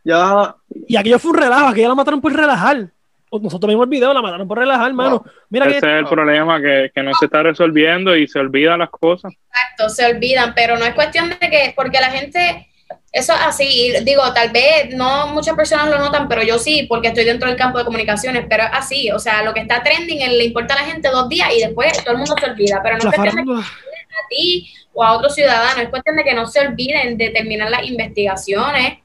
Ya, 0.04 0.56
Y 0.88 0.98
aquello 0.98 1.18
fue 1.18 1.32
un 1.32 1.38
relajo, 1.38 1.68
aquello 1.68 1.88
la 1.90 1.96
mataron 1.96 2.22
por 2.22 2.34
relajar. 2.34 2.90
O 3.30 3.40
Nosotros 3.40 3.70
vimos 3.70 3.86
el 3.86 3.90
video, 3.90 4.14
la 4.14 4.22
mataron 4.22 4.48
por 4.48 4.58
relajar, 4.58 4.88
hermano. 4.88 5.20
Wow. 5.20 5.32
Mira 5.50 5.66
que 5.66 5.78
Ese 5.78 5.94
es 5.94 6.00
el 6.00 6.06
problema, 6.06 6.62
que, 6.62 6.92
que 6.94 7.04
no 7.04 7.12
se 7.14 7.26
está 7.26 7.44
resolviendo 7.44 8.16
y 8.16 8.28
se 8.28 8.40
olvidan 8.40 8.80
las 8.80 8.90
cosas. 8.90 9.34
Exacto, 9.34 9.90
se 9.90 10.06
olvidan, 10.06 10.54
pero 10.56 10.78
no 10.78 10.86
es 10.86 10.94
cuestión 10.94 11.30
de 11.30 11.38
que, 11.38 11.74
porque 11.76 12.00
la 12.00 12.12
gente, 12.12 12.68
eso 13.12 13.34
es 13.34 13.42
así, 13.42 13.64
y 13.68 14.04
digo, 14.04 14.22
tal 14.34 14.52
vez 14.52 14.96
no 14.96 15.28
muchas 15.28 15.56
personas 15.56 15.90
lo 15.90 15.98
notan, 15.98 16.28
pero 16.28 16.44
yo 16.44 16.60
sí, 16.60 16.86
porque 16.88 17.08
estoy 17.08 17.26
dentro 17.26 17.50
del 17.50 17.58
campo 17.58 17.80
de 17.80 17.86
comunicaciones, 17.86 18.46
pero 18.48 18.64
es 18.64 18.70
así, 18.74 19.12
o 19.12 19.20
sea, 19.20 19.44
lo 19.44 19.54
que 19.54 19.62
está 19.62 19.82
trending 19.82 20.20
le 20.20 20.46
importa 20.46 20.76
a 20.76 20.82
la 20.82 20.92
gente 20.92 21.10
dos 21.10 21.28
días 21.28 21.50
y 21.56 21.62
después 21.62 21.94
todo 22.04 22.12
el 22.12 22.20
mundo 22.20 22.36
se 22.40 22.50
olvida, 22.50 22.82
pero 22.84 22.98
no 22.98 23.04
la 23.06 23.10
es 23.10 23.16
cuestión 23.16 23.46
de 23.46 23.52
farándula. 23.52 23.62
a 23.62 24.28
ti 24.30 24.72
o 24.94 25.04
a 25.04 25.14
otro 25.14 25.30
ciudadano, 25.30 25.82
es 25.82 25.90
cuestión 25.90 26.16
de 26.16 26.24
que 26.24 26.34
no 26.34 26.46
se 26.46 26.60
olviden 26.60 27.18
de 27.18 27.30
terminar 27.32 27.70
las 27.70 27.84
investigaciones, 27.84 29.00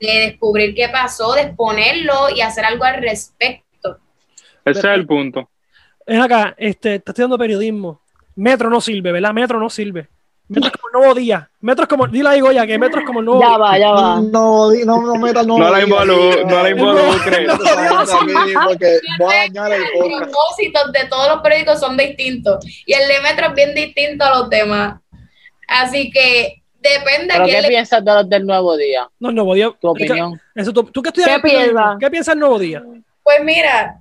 de 0.00 0.12
descubrir 0.20 0.74
qué 0.74 0.88
pasó, 0.88 1.34
de 1.34 1.42
exponerlo 1.42 2.30
y 2.34 2.40
hacer 2.40 2.64
algo 2.64 2.84
al 2.84 3.02
respecto. 3.02 3.65
Ese 4.70 4.78
es 4.80 4.84
el 4.84 5.06
punto. 5.06 5.48
Es 6.04 6.20
acá, 6.20 6.54
este, 6.58 6.96
está 6.96 7.12
estudiando 7.12 7.38
periodismo. 7.38 8.00
Metro 8.36 8.68
no 8.70 8.80
sirve, 8.80 9.12
¿verdad? 9.12 9.32
Metro 9.32 9.58
no 9.58 9.70
sirve. 9.70 10.08
Metro 10.48 10.68
es 10.68 10.76
como 10.76 10.88
el 10.88 11.00
nuevo 11.00 11.14
día. 11.14 11.50
Metro 11.60 11.82
es 11.84 11.88
como, 11.88 12.06
dile 12.06 12.28
ahí, 12.28 12.40
Goya, 12.40 12.64
que 12.66 12.78
Metro 12.78 13.00
es 13.00 13.06
como 13.06 13.18
el 13.18 13.26
nuevo 13.26 13.40
Ya 13.40 13.56
va, 13.58 13.76
ya 13.78 13.90
va. 13.90 14.20
no, 14.20 14.70
no, 14.70 15.00
no 15.02 15.14
metas 15.16 15.44
no. 15.44 15.58
No 15.58 15.70
la 15.70 15.78
digas. 15.78 15.90
involu- 16.06 16.46
no 16.46 16.62
la 16.62 16.70
involucres. 16.70 17.48
No, 17.58 18.04
no, 18.04 18.04
no, 18.04 18.68
porque 18.68 18.98
voy 19.18 19.34
a 19.34 19.38
dañar 19.38 19.72
el 19.72 19.80
Los 19.98 20.18
propósitos 20.20 20.92
de 20.92 21.08
todos 21.08 21.28
los 21.28 21.40
periódicos 21.42 21.80
son 21.80 21.96
distintos 21.96 22.64
y 22.86 22.92
el 22.92 23.08
de 23.08 23.20
Metro 23.22 23.46
es 23.48 23.54
bien 23.54 23.74
distinto 23.74 24.24
a 24.24 24.38
los 24.38 24.50
demás. 24.50 25.00
Así 25.66 26.10
que 26.12 26.62
depende 26.80 27.32
a 27.32 27.36
¿Pero 27.38 27.44
quién 27.46 27.56
qué 27.56 27.62
le 27.62 27.68
piensas 27.68 28.04
de 28.04 28.14
los 28.14 28.28
del 28.28 28.46
nuevo 28.46 28.76
día? 28.76 29.08
No, 29.18 29.30
el 29.30 29.34
nuevo 29.34 29.54
día. 29.54 29.72
Tu 29.80 29.88
opinión. 29.88 30.40
Eso, 30.54 30.72
tú, 30.72 30.84
¿tú 30.84 31.02
qué 31.02 31.08
estudias? 31.08 31.30
¿Qué 31.42 31.48
piensas? 31.48 31.96
¿Qué 31.98 32.10
piensas 32.10 32.34
el 32.34 32.38
nuevo 32.40 32.58
día? 32.60 32.84
Pues 33.24 33.42
mira, 33.42 34.00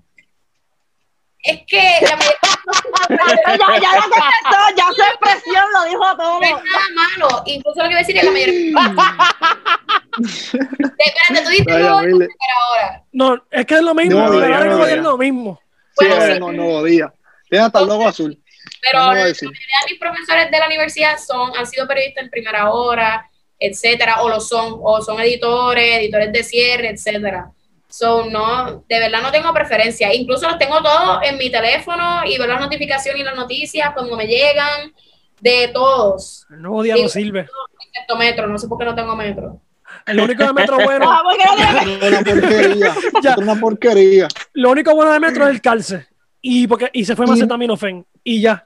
es 1.46 1.62
que 1.68 1.84
la 2.02 2.16
mayoría 2.16 2.40
ya, 3.10 3.58
ya, 3.58 3.80
ya 3.80 3.96
lo 3.96 4.02
contestó, 4.02 4.60
ya 4.76 4.88
su 4.96 5.02
expresión 5.04 5.66
lo 5.74 5.84
dijo 5.86 6.18
todo. 6.18 6.40
no 6.40 6.46
es 6.46 6.64
nada 6.64 6.86
malo. 6.96 7.44
Incluso 7.46 7.78
lo 7.84 7.84
que 7.84 7.88
voy 7.90 7.96
a 7.96 7.98
decir 8.00 8.18
es 8.18 8.24
la 8.24 8.32
mayoría. 8.32 8.74
Espérate, 10.18 11.44
tú 11.44 11.50
dices 11.50 11.66
Vaya, 11.66 11.80
nuevo 11.80 12.00
Mile. 12.02 12.18
día 12.28 12.56
ahora. 12.68 13.04
No, 13.12 13.44
es 13.52 13.66
que 13.66 13.76
es 13.76 13.82
lo 13.82 13.94
mismo. 13.96 14.20
Nuevo 14.20 14.42
día, 14.42 14.60
nuevo 14.60 14.86
día 14.86 14.96
es 14.96 15.02
lo 15.04 15.18
mismo. 15.18 15.60
Sí, 15.98 16.06
Bueno, 16.08 16.34
sí. 16.34 16.40
no, 16.40 16.52
nuevo 16.52 16.84
día. 16.84 17.14
Tiene 17.50 17.66
hasta 17.66 17.80
el 17.80 17.88
logo 17.88 18.08
azul. 18.08 18.42
Pero 18.82 19.00
a 19.00 19.08
la 19.08 19.12
mayoría 19.14 19.34
de 19.34 19.92
mis 19.92 20.00
profesores 20.00 20.52
de 20.52 20.60
la 20.60 20.66
universidad 20.68 21.18
son, 21.20 21.56
han 21.56 21.68
sido 21.68 21.88
periodistas 21.88 22.24
en 22.24 22.30
primera 22.30 22.72
hora, 22.72 23.30
etcétera, 23.60 24.22
o 24.22 24.30
lo 24.30 24.40
son, 24.42 24.80
o 24.82 25.02
son 25.02 25.20
editores, 25.22 25.98
editores 26.00 26.32
de 26.32 26.44
cierre, 26.44 26.90
etcétera. 26.90 27.52
So, 27.98 28.26
no, 28.30 28.84
de 28.90 29.00
verdad 29.00 29.22
no 29.22 29.32
tengo 29.32 29.54
preferencia. 29.54 30.14
Incluso 30.14 30.50
los 30.50 30.58
tengo 30.58 30.82
todos 30.84 31.20
en 31.24 31.38
mi 31.38 31.50
teléfono 31.50 32.22
y 32.26 32.38
veo 32.38 32.46
las 32.46 32.60
notificaciones 32.60 33.22
y 33.22 33.24
las 33.24 33.36
noticias 33.38 33.92
cuando 33.94 34.18
me 34.18 34.28
llegan, 34.28 34.92
de 35.40 35.70
todos. 35.74 36.46
El 36.50 36.62
nuevo 36.62 36.84
día 36.84 36.96
Sí. 36.98 37.04
no 37.04 37.08
sirve. 37.10 37.48
Excepto 37.88 38.18
metro, 38.18 38.48
no 38.48 38.58
sé 38.58 38.68
por 38.68 38.78
qué 38.80 38.84
no 38.86 38.96
tengo 38.96 39.16
metro. 39.16 39.62
El 40.06 40.20
único 40.20 40.44
de 40.44 40.52
Metro 40.54 40.76
bueno, 40.84 41.10
Ah, 41.10 41.22
¿por 41.24 41.38
qué 41.38 41.44
no 41.46 41.56
tiene- 41.56 42.08
Una 42.10 42.22
porquería. 42.22 42.96
Ya. 43.24 43.36
Una 43.38 43.56
porquería. 43.56 44.28
lo 44.54 44.72
único 44.72 44.94
bueno 44.94 45.14
de 45.14 45.20
Metro 45.22 45.46
es 45.48 45.52
el 45.52 45.62
calce. 45.62 46.06
Y, 46.42 46.68
porque, 46.68 46.90
y 46.92 47.06
se 47.06 47.16
fue 47.16 47.26
Macetaminofen. 47.26 48.06
Y 48.26 48.42
ya. 48.42 48.66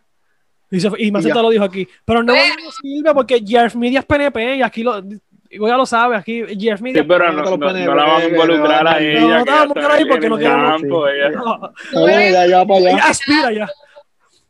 Y, 0.72 0.80
se 0.80 0.90
fue- 0.90 1.02
y 1.04 1.12
Maceta 1.12 1.42
lo 1.44 1.52
dijo 1.52 1.64
aquí. 1.66 1.88
Pero 2.04 2.24
no, 2.24 2.34
Bueno. 2.34 2.56
no 2.64 2.72
sirve 2.72 3.14
porque 3.14 3.40
GF 3.42 3.76
Media 3.76 4.00
es 4.00 4.06
PNP 4.06 4.56
y 4.58 4.62
aquí 4.64 4.82
lo. 4.82 5.04
Ya 5.50 5.78
lo 5.78 5.86
sabe, 5.86 6.16
aquí 6.16 6.42
GF 6.44 6.82
Media. 6.82 7.02
Sí, 7.02 7.08
pero 7.08 7.32
no, 7.32 7.44
no, 7.44 7.58
no 7.58 7.96
la 7.96 8.04
vamos 8.04 8.22
a 8.22 8.28
involucrar 8.28 8.88
a 8.88 9.00
ella. 9.00 9.20
No, 9.20 9.28
no 9.40 9.46
que 9.46 9.52
vamos 9.52 9.60
a 9.60 9.64
involucrar 9.64 9.92
ahí 9.92 10.06
porque 10.06 10.30
no 10.30 10.38
queremos- 10.38 10.82
campo, 10.82 11.08
ella- 11.08 11.30
No, 11.32 12.02
Oye, 12.04 12.32
ya, 12.32 12.46
ya 12.48 12.66
para 12.66 12.96
aspira 13.10 13.52
ya. 13.52 13.68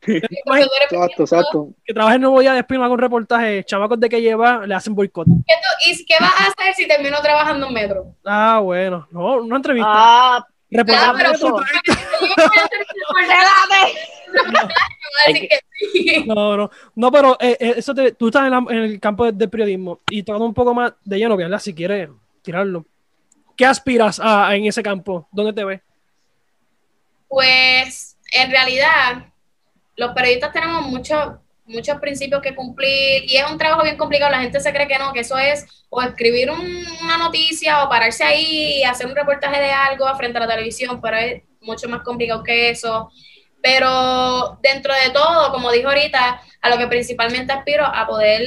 Exacto, 0.07 1.23
exacto. 1.23 1.67
Que 1.85 1.93
trabaja 1.93 2.15
en 2.15 2.21
Nuevo 2.21 2.39
Día 2.39 2.53
de 2.53 2.59
Espino, 2.59 2.83
haga 2.83 2.93
un 2.93 2.99
reportaje, 2.99 3.63
chamacos 3.63 3.99
de 3.99 4.09
que 4.09 4.21
lleva, 4.21 4.65
le 4.65 4.73
hacen 4.75 4.95
boicot. 4.95 5.25
¿Qué 5.25 5.53
tú- 5.53 5.91
¿Y 5.91 6.05
qué 6.05 6.15
vas 6.19 6.31
a 6.39 6.43
hacer 6.47 6.73
si 6.75 6.87
termino 6.87 7.17
trabajando 7.21 7.67
en 7.67 7.73
metro? 7.73 8.05
Ah, 8.25 8.59
bueno. 8.63 9.07
No, 9.11 9.37
una 9.41 9.57
entrevista. 9.57 9.89
Ah, 9.91 10.45
De. 15.27 16.23
No, 16.25 16.55
no, 16.55 16.69
no, 16.95 17.11
pero 17.11 17.35
eh, 17.39 17.57
eh, 17.59 17.73
eso 17.77 17.93
te- 17.95 18.11
tú 18.11 18.27
estás 18.27 18.43
en, 18.45 18.51
la- 18.51 18.65
en 18.69 18.77
el 18.77 18.99
campo 18.99 19.25
de- 19.25 19.31
del 19.31 19.49
periodismo 19.49 20.01
y 20.09 20.21
tocando 20.23 20.45
un 20.45 20.53
poco 20.53 20.73
más 20.73 20.93
de 21.03 21.17
lleno, 21.17 21.35
¿verdad? 21.35 21.59
Si 21.59 21.73
quieres 21.73 22.09
tirarlo. 22.41 22.85
¿Qué 23.57 23.65
aspiras 23.65 24.19
a, 24.19 24.47
a- 24.49 24.55
en 24.55 24.65
ese 24.65 24.83
campo? 24.83 25.27
¿Dónde 25.31 25.53
te 25.53 25.63
ves? 25.65 25.81
Pues 27.27 28.17
en 28.31 28.51
realidad 28.51 29.25
los 29.95 30.11
periodistas 30.13 30.51
tenemos 30.53 30.83
muchos 30.83 31.33
muchos 31.69 31.99
principios 31.99 32.41
que 32.41 32.55
cumplir 32.55 33.23
y 33.25 33.37
es 33.37 33.49
un 33.49 33.57
trabajo 33.57 33.83
bien 33.83 33.97
complicado. 33.97 34.31
La 34.31 34.41
gente 34.41 34.59
se 34.59 34.73
cree 34.73 34.87
que 34.87 34.97
no, 34.99 35.13
que 35.13 35.21
eso 35.21 35.37
es 35.37 35.65
o 35.89 36.01
escribir 36.01 36.51
un- 36.51 36.85
una 37.03 37.17
noticia 37.17 37.83
o 37.83 37.89
pararse 37.89 38.23
ahí 38.23 38.79
y 38.79 38.83
hacer 38.83 39.07
un 39.07 39.15
reportaje 39.15 39.59
de 39.61 39.71
algo 39.71 40.05
frente 40.17 40.37
a 40.37 40.41
la 40.41 40.47
televisión, 40.47 40.99
pero 41.01 41.17
es 41.17 41.43
mucho 41.61 41.87
más 41.89 42.01
complicado 42.03 42.43
que 42.43 42.69
eso. 42.71 43.09
Pero 43.61 44.57
dentro 44.61 44.93
de 44.93 45.11
todo, 45.11 45.51
como 45.51 45.71
dijo 45.71 45.89
ahorita, 45.89 46.41
a 46.61 46.69
lo 46.69 46.77
que 46.77 46.87
principalmente 46.87 47.53
aspiro 47.53 47.85
a 47.85 48.07
poder 48.07 48.41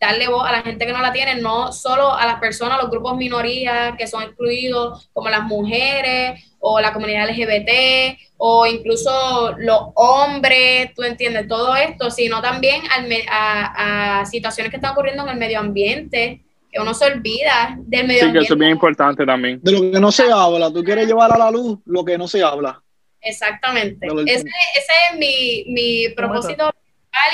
darle 0.00 0.28
voz 0.28 0.46
a 0.48 0.52
la 0.52 0.62
gente 0.62 0.86
que 0.86 0.92
no 0.92 1.00
la 1.02 1.12
tiene, 1.12 1.36
no 1.36 1.72
solo 1.72 2.12
a 2.12 2.24
las 2.26 2.38
personas, 2.40 2.80
los 2.80 2.90
grupos 2.90 3.16
minorías 3.16 3.96
que 3.96 4.06
son 4.06 4.22
excluidos, 4.22 5.08
como 5.12 5.28
las 5.28 5.42
mujeres 5.44 6.40
o 6.60 6.80
la 6.80 6.92
comunidad 6.92 7.28
LGBT 7.28 8.16
o 8.36 8.66
incluso 8.66 9.54
los 9.58 9.80
hombres, 9.94 10.92
tú 10.94 11.02
entiendes, 11.02 11.48
todo 11.48 11.74
esto, 11.76 12.10
sino 12.10 12.40
también 12.40 12.82
al 12.96 13.08
me- 13.08 13.26
a, 13.30 14.20
a 14.20 14.26
situaciones 14.26 14.70
que 14.70 14.76
están 14.76 14.92
ocurriendo 14.92 15.24
en 15.24 15.30
el 15.30 15.36
medio 15.36 15.58
ambiente, 15.58 16.42
que 16.70 16.80
uno 16.80 16.94
se 16.94 17.06
olvida 17.06 17.76
del 17.80 18.06
medio 18.06 18.20
Sí, 18.20 18.24
que 18.24 18.26
ambiente. 18.26 18.44
eso 18.44 18.54
es 18.54 18.58
bien 18.60 18.70
importante 18.72 19.26
también. 19.26 19.58
De 19.62 19.72
lo 19.72 19.80
que 19.90 19.98
no 20.00 20.12
se 20.12 20.30
habla, 20.30 20.70
tú 20.72 20.84
quieres 20.84 21.06
llevar 21.08 21.32
a 21.32 21.38
la 21.38 21.50
luz 21.50 21.78
lo 21.86 22.04
que 22.04 22.16
no 22.18 22.28
se 22.28 22.42
habla. 22.42 22.80
Exactamente. 23.20 24.06
Ese, 24.26 24.40
ese 24.40 24.92
es 25.12 25.18
mi, 25.18 25.64
mi 25.72 26.08
propósito 26.14 26.70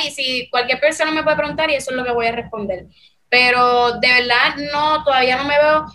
y 0.07 0.11
si 0.11 0.49
cualquier 0.51 0.80
persona 0.80 1.11
me 1.11 1.22
puede 1.22 1.37
preguntar 1.37 1.70
y 1.70 1.74
eso 1.74 1.91
es 1.91 1.97
lo 1.97 2.05
que 2.05 2.12
voy 2.12 2.26
a 2.26 2.32
responder. 2.32 2.87
Pero 3.28 3.93
de 4.01 4.09
verdad 4.09 4.57
no, 4.72 5.03
todavía 5.05 5.37
no 5.37 5.45
me 5.45 5.59
veo 5.59 5.87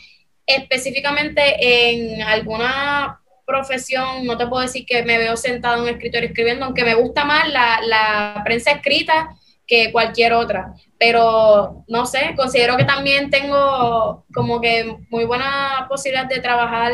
específicamente 0.46 1.92
en 1.92 2.22
alguna 2.22 3.20
profesión, 3.46 4.26
no 4.26 4.38
te 4.38 4.48
puedo 4.48 4.62
decir 4.62 4.86
que 4.86 5.04
me 5.04 5.18
veo 5.18 5.36
sentado 5.36 5.76
en 5.76 5.82
un 5.82 5.90
escritorio 5.90 6.30
escribiendo, 6.30 6.66
aunque 6.66 6.84
me 6.84 6.94
gusta 6.94 7.26
más 7.26 7.50
la, 7.50 7.80
la 7.82 8.42
prensa 8.44 8.72
escrita 8.72 9.30
que 9.66 9.92
cualquier 9.92 10.34
otra. 10.34 10.74
Pero 10.98 11.84
no 11.88 12.06
sé, 12.06 12.34
considero 12.36 12.78
que 12.78 12.84
también 12.84 13.30
tengo 13.30 14.26
como 14.34 14.60
que 14.60 14.98
muy 15.10 15.26
buena 15.26 15.86
posibilidad 15.88 16.28
de 16.28 16.42
trabajar 16.42 16.94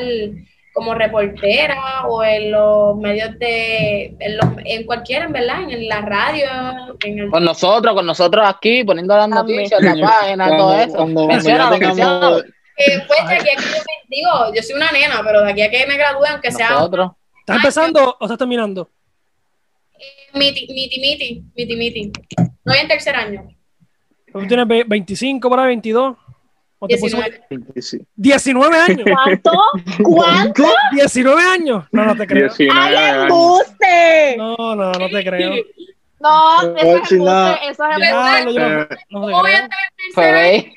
como 0.75 0.93
reportera 0.93 2.05
o 2.05 2.21
en 2.21 2.51
los 2.51 2.97
medios 2.97 3.39
de, 3.39 4.13
en, 4.19 4.37
los, 4.37 4.45
en 4.65 4.85
cualquiera, 4.85 5.25
verdad, 5.29 5.61
en 5.69 5.87
la 5.87 6.01
radio, 6.01 6.45
en 7.05 7.17
el... 7.17 7.29
Con 7.31 7.45
nosotros, 7.45 7.95
con 7.95 8.05
nosotros 8.05 8.45
aquí, 8.45 8.83
poniendo 8.83 9.15
las 9.15 9.29
También. 9.29 9.59
noticias, 9.63 9.81
la 9.81 10.05
página, 10.05 10.49
todo 10.49 10.57
Cuando, 10.67 10.81
eso. 10.83 10.95
cuando, 10.97 11.27
tengamos, 11.79 12.43
Eh, 12.77 13.01
pues 13.07 13.29
de 13.29 13.35
aquí 13.35 13.49
a 13.49 13.55
que 13.55 13.61
yo 13.61 13.77
me, 13.77 14.15
digo, 14.17 14.29
yo 14.53 14.61
soy 14.61 14.75
una 14.75 14.91
nena, 14.91 15.21
pero 15.23 15.43
de 15.45 15.51
aquí 15.51 15.61
a 15.61 15.71
que 15.71 15.87
me 15.87 15.95
gradúe, 15.95 16.25
aunque 16.29 16.51
sea 16.51 16.71
Nosotros. 16.71 17.11
¿Estás 17.39 17.55
empezando 17.55 18.17
o 18.19 18.25
estás 18.25 18.37
terminando? 18.37 18.89
miti, 20.33 20.67
miti, 20.73 20.99
miti, 20.99 21.43
miti, 21.55 21.75
miti. 21.77 22.11
No 22.37 22.73
voy 22.73 22.77
en 22.79 22.87
tercer 22.89 23.15
año. 23.15 23.47
¿Tú 24.33 24.45
tienes 24.45 24.67
ve- 24.67 24.83
25 24.85 25.49
para 25.49 25.63
22? 25.67 26.17
¿O 26.79 26.87
te 26.87 26.97
pusimos 26.97 27.25
19. 27.49 27.81
sí. 27.81 27.99
19 28.15 28.75
años? 28.77 29.05
¿Cuánto? 29.13 29.51
¿Cuánto? 30.03 30.63
19 30.91 31.41
años. 31.41 31.85
No, 31.91 32.05
no 32.05 32.15
te 32.15 32.27
creo. 32.27 32.49
19 32.49 32.79
¡Ay, 32.79 32.95
años. 32.95 33.23
embuste! 33.31 34.35
No, 34.37 34.55
no, 34.75 34.91
no 34.91 35.09
te 35.09 35.23
creo. 35.23 35.55
No, 36.19 36.63
No, 36.63 36.77
eso 36.77 36.97
es 36.97 37.11
embuste, 37.11 37.69
eso 37.69 37.83
es 37.85 37.97
Ya, 37.99 38.39
embuste. 38.39 38.53
yo 38.53 38.59
no, 38.59 38.67
Eh, 38.67 38.77
no 38.79 38.87
te 38.87 38.97
¿Cómo 39.11 39.29
voy 39.29 39.33
a 39.33 39.41
creo. 39.41 39.63
estar 39.63 39.79
en 39.79 40.13
tercer 40.13 40.35
año? 40.35 40.63
Febe. 40.63 40.73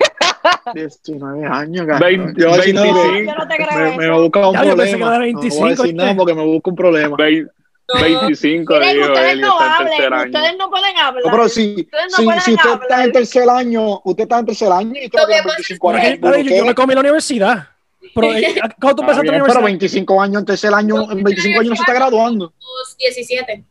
19 0.75 1.47
años. 1.47 1.87
Vein- 2.01 2.35
Yo 2.37 2.49
voy 2.49 2.55
a 2.55 2.57
decir 2.59 2.75
nada, 2.75 2.87
25. 2.87 3.33
Yo 3.33 3.35
no 3.39 3.49
te 3.49 3.57
creo 3.57 3.97
me, 3.97 4.21
busca 4.21 4.49
un 4.49 4.55
Ya, 4.55 4.65
yo 4.65 4.77
pensé 4.77 4.93
que 4.93 4.99
problema. 4.99 5.07
era 5.09 5.19
no 5.19 5.21
25, 5.25 5.57
voy 5.61 5.67
a 5.67 5.71
decir 5.71 5.85
¿viste? 5.85 5.97
nada 5.97 6.17
porque 6.17 6.35
me 6.35 6.45
busca 6.45 6.71
un 6.71 6.77
problema. 6.77 7.17
Vein- 7.17 7.49
25, 7.95 8.75
Miren, 8.75 8.93
digo, 8.95 9.07
ustedes 9.07 9.33
él 9.33 9.41
no 9.41 9.59
hablen, 9.61 10.13
ustedes 10.13 10.57
no 10.59 10.71
pueden 10.71 10.97
hablar. 10.99 11.25
No, 11.25 11.31
pero 11.31 11.49
si, 11.49 11.89
no 11.93 12.17
si, 12.35 12.41
si 12.41 12.55
usted 12.55 12.71
hablar. 12.71 12.83
está 12.83 13.05
en 13.05 13.13
tercer 13.13 13.49
año, 13.49 14.01
usted 14.05 14.23
está 14.25 14.39
en 14.41 14.47
tercer 14.47 14.71
año 14.73 14.93
y 14.95 15.07
usted 15.07 15.19
tiene 15.27 15.37
que 15.37 15.43
pasa 15.43 15.57
25 15.57 15.89
Pero 15.89 15.99
años. 16.03 16.19
pero 16.21 16.37
yo, 16.39 16.57
yo 16.57 16.67
me 16.67 16.75
comí 16.75 16.95
la 16.95 17.01
universidad. 17.01 17.69
Pero, 18.15 18.33
eh, 18.35 18.55
¿Cuándo 18.81 18.97
tú 18.97 19.03
empezaste 19.03 19.27
la 19.27 19.33
bien, 19.33 19.45
pero 19.45 19.61
universidad? 19.61 19.63
25 19.65 20.23
años 20.23 20.41
en 20.41 20.47
tercer 20.47 20.75
año, 20.75 21.11
en 21.13 21.23
25 21.25 21.61
años 21.61 21.71
no 21.71 21.77
se 21.77 21.83
está 21.83 21.95
graduando. 21.95 22.53
Los 22.59 22.97
17. 22.99 23.65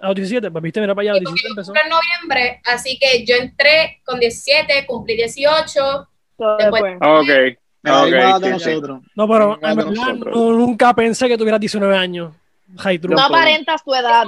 A 0.00 0.06
los 0.08 0.16
17, 0.16 0.50
pues 0.50 0.62
viste, 0.62 0.80
mira 0.80 0.94
para 0.94 1.02
allá, 1.02 1.12
a 1.12 1.16
Y 1.18 1.20
los 1.20 1.30
porque 1.32 1.42
17 1.42 1.48
yo 1.48 1.52
empezó. 1.52 1.72
cumplí 1.72 1.82
en 1.84 1.90
noviembre, 1.90 2.60
así 2.64 2.98
que 2.98 3.24
yo 3.24 3.36
entré 3.36 4.00
con 4.04 4.18
17, 4.18 4.86
cumplí 4.86 5.16
18. 5.16 6.08
Todo 6.36 6.56
Después- 6.56 6.82
después. 6.82 6.96
Ok, 7.00 7.58
La 7.82 8.02
misma 8.02 8.18
edad 8.18 8.36
ok, 8.36 8.42
de 8.42 8.52
sí, 8.54 8.58
sí. 8.64 8.70
nosotros. 8.70 9.00
No, 9.14 9.28
pero 9.28 9.58
en 9.62 9.76
verdad, 9.76 10.14
nunca 10.34 10.94
pensé 10.94 11.28
que 11.28 11.38
tuvieras 11.38 11.60
19 11.60 11.96
años. 11.96 12.32
High. 12.78 12.98
No 13.08 13.20
aparentas 13.20 13.82
tu 13.84 13.94
edad. 13.94 14.24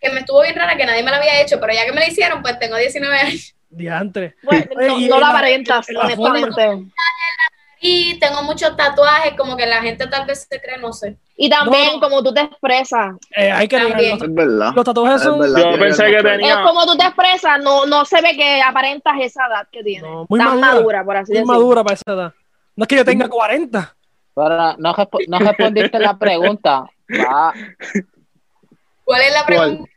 que 0.00 0.10
me 0.10 0.20
estuvo 0.20 0.42
bien 0.42 0.54
rara, 0.54 0.76
que 0.76 0.86
nadie 0.86 1.02
me 1.02 1.10
la 1.10 1.18
había 1.18 1.40
hecho, 1.42 1.60
pero 1.60 1.72
ya 1.74 1.84
que 1.84 1.92
me 1.92 2.00
la 2.00 2.08
hicieron, 2.08 2.42
pues 2.42 2.58
tengo 2.58 2.76
19 2.76 3.16
años. 3.18 3.54
Diantre. 3.68 4.34
Bueno, 4.42 4.64
no, 4.76 4.98
no 5.08 5.20
la 5.20 5.28
aparentas, 5.30 5.86
honestamente. 5.96 6.90
Y 7.82 8.18
tengo 8.18 8.42
muchos 8.42 8.76
tatuajes, 8.76 9.32
como 9.38 9.56
que 9.56 9.64
la 9.64 9.80
gente 9.80 10.06
tal 10.06 10.26
vez 10.26 10.46
se 10.50 10.60
cree, 10.60 10.76
no 10.76 10.92
sé. 10.92 11.16
Y 11.34 11.48
también 11.48 11.94
No. 11.94 12.00
como 12.00 12.22
tú 12.22 12.34
te 12.34 12.42
expresas. 12.42 13.14
Eh, 13.34 13.50
hay 13.50 13.66
que 13.68 13.78
También. 13.78 14.18
negarlo. 14.18 14.24
Es 14.26 14.34
verdad. 14.34 14.72
Los 14.76 14.84
tatuajes 14.84 15.16
Es 15.16 15.22
son 15.22 15.38
verdad, 15.38 15.70
Yo 15.72 15.78
pensé 15.78 16.04
que 16.10 16.22
tenía- 16.22 16.52
Es 16.54 16.58
como 16.60 16.84
tú 16.84 16.96
te 16.98 17.04
expresas, 17.06 17.58
no, 17.62 17.86
no 17.86 18.04
se 18.04 18.20
ve 18.20 18.36
que 18.36 18.60
aparentas 18.60 19.14
esa 19.22 19.46
edad 19.46 19.66
que 19.72 19.82
tienes. 19.82 20.02
No, 20.02 20.26
muy 20.28 20.38
Tan 20.38 20.48
madura. 20.60 20.72
madura, 20.74 21.04
por 21.04 21.16
así 21.16 21.32
muy 21.32 21.38
decirlo. 21.38 21.54
madura 21.54 21.82
para 21.84 21.94
esa 21.94 22.12
edad. 22.12 22.34
No 22.76 22.84
es 22.84 22.88
que 22.88 22.96
yo 22.96 23.04
tenga 23.04 23.28
40. 23.28 23.96
Pero 24.34 24.48
no, 24.76 24.94
no 25.28 25.38
respondiste 25.38 25.98
la 25.98 26.18
pregunta. 26.18 26.84
Va. 27.18 27.52
¿Cuál 29.04 29.22
es 29.22 29.32
la 29.32 29.46
pregunta? 29.46 29.90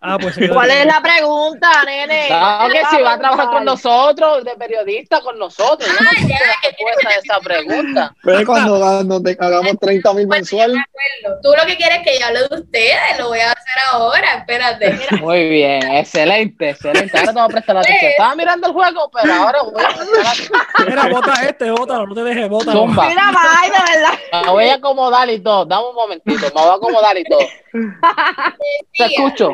Ah, 0.00 0.16
pues 0.20 0.36
¿Cuál 0.52 0.70
es 0.70 0.86
la 0.86 1.00
pregunta, 1.00 1.68
nene? 1.84 2.26
Claro 2.28 2.72
que 2.72 2.82
si 2.90 3.02
va 3.02 3.14
a 3.14 3.18
trabajar 3.18 3.48
con 3.48 3.64
nosotros, 3.64 4.44
de 4.44 4.54
periodista 4.56 5.20
con 5.20 5.38
nosotros. 5.38 5.88
Yo 5.88 6.04
no 6.04 6.10
sé 6.10 6.28
ya, 6.28 6.38
la 6.38 6.68
respuesta 6.68 7.08
de 7.08 7.14
esa 7.16 7.40
pregunta. 7.40 8.14
Pues 8.22 8.46
cuando, 8.46 8.76
hagamos 8.76 9.78
30 9.80 10.14
mil 10.14 10.26
Bueno, 10.26 10.38
mensual, 10.38 10.70
ya 10.70 10.76
me 10.76 10.82
acuerdo. 10.82 11.40
Tú 11.42 11.50
lo 11.50 11.66
que 11.66 11.76
quieres 11.76 11.98
es 11.98 12.04
que 12.04 12.18
yo 12.18 12.26
hable 12.26 12.40
de 12.40 12.60
ustedes, 12.60 13.18
lo 13.18 13.28
voy 13.28 13.40
a 13.40 13.50
hacer 13.50 13.82
ahora, 13.92 14.34
espérate. 14.36 14.98
Muy 15.20 15.48
bien, 15.48 15.82
excelente, 15.90 16.70
excelente. 16.70 17.18
Ahora 17.18 17.32
te 17.32 17.38
voy 17.38 17.42
a 17.42 17.48
prestar 17.48 17.76
atención. 17.76 18.10
Estaba 18.12 18.34
mirando 18.36 18.66
el 18.68 18.72
juego, 18.72 19.10
pero 19.12 19.34
ahora 19.34 19.58
voy 19.62 19.84
a 19.84 19.88
prestar 19.96 20.26
atención. 20.26 20.60
Mira, 20.86 21.08
bota 21.08 21.32
este, 21.44 21.70
bótalo, 21.72 22.06
no 22.06 22.14
te 22.14 22.22
dejes. 22.22 22.48
Zumba. 22.48 23.08
Mira, 23.08 23.32
verdad. 23.32 24.44
Me 24.44 24.50
voy 24.50 24.68
a 24.68 24.74
acomodar 24.74 25.28
y 25.28 25.40
todo. 25.40 25.64
Dame 25.64 25.88
un 25.88 25.94
momentito, 25.94 26.40
me 26.40 26.50
voy 26.50 26.70
a 26.70 26.74
acomodar 26.74 27.18
y 27.18 27.24
todo. 27.24 27.40
Te 28.96 29.04
escucho. 29.04 29.52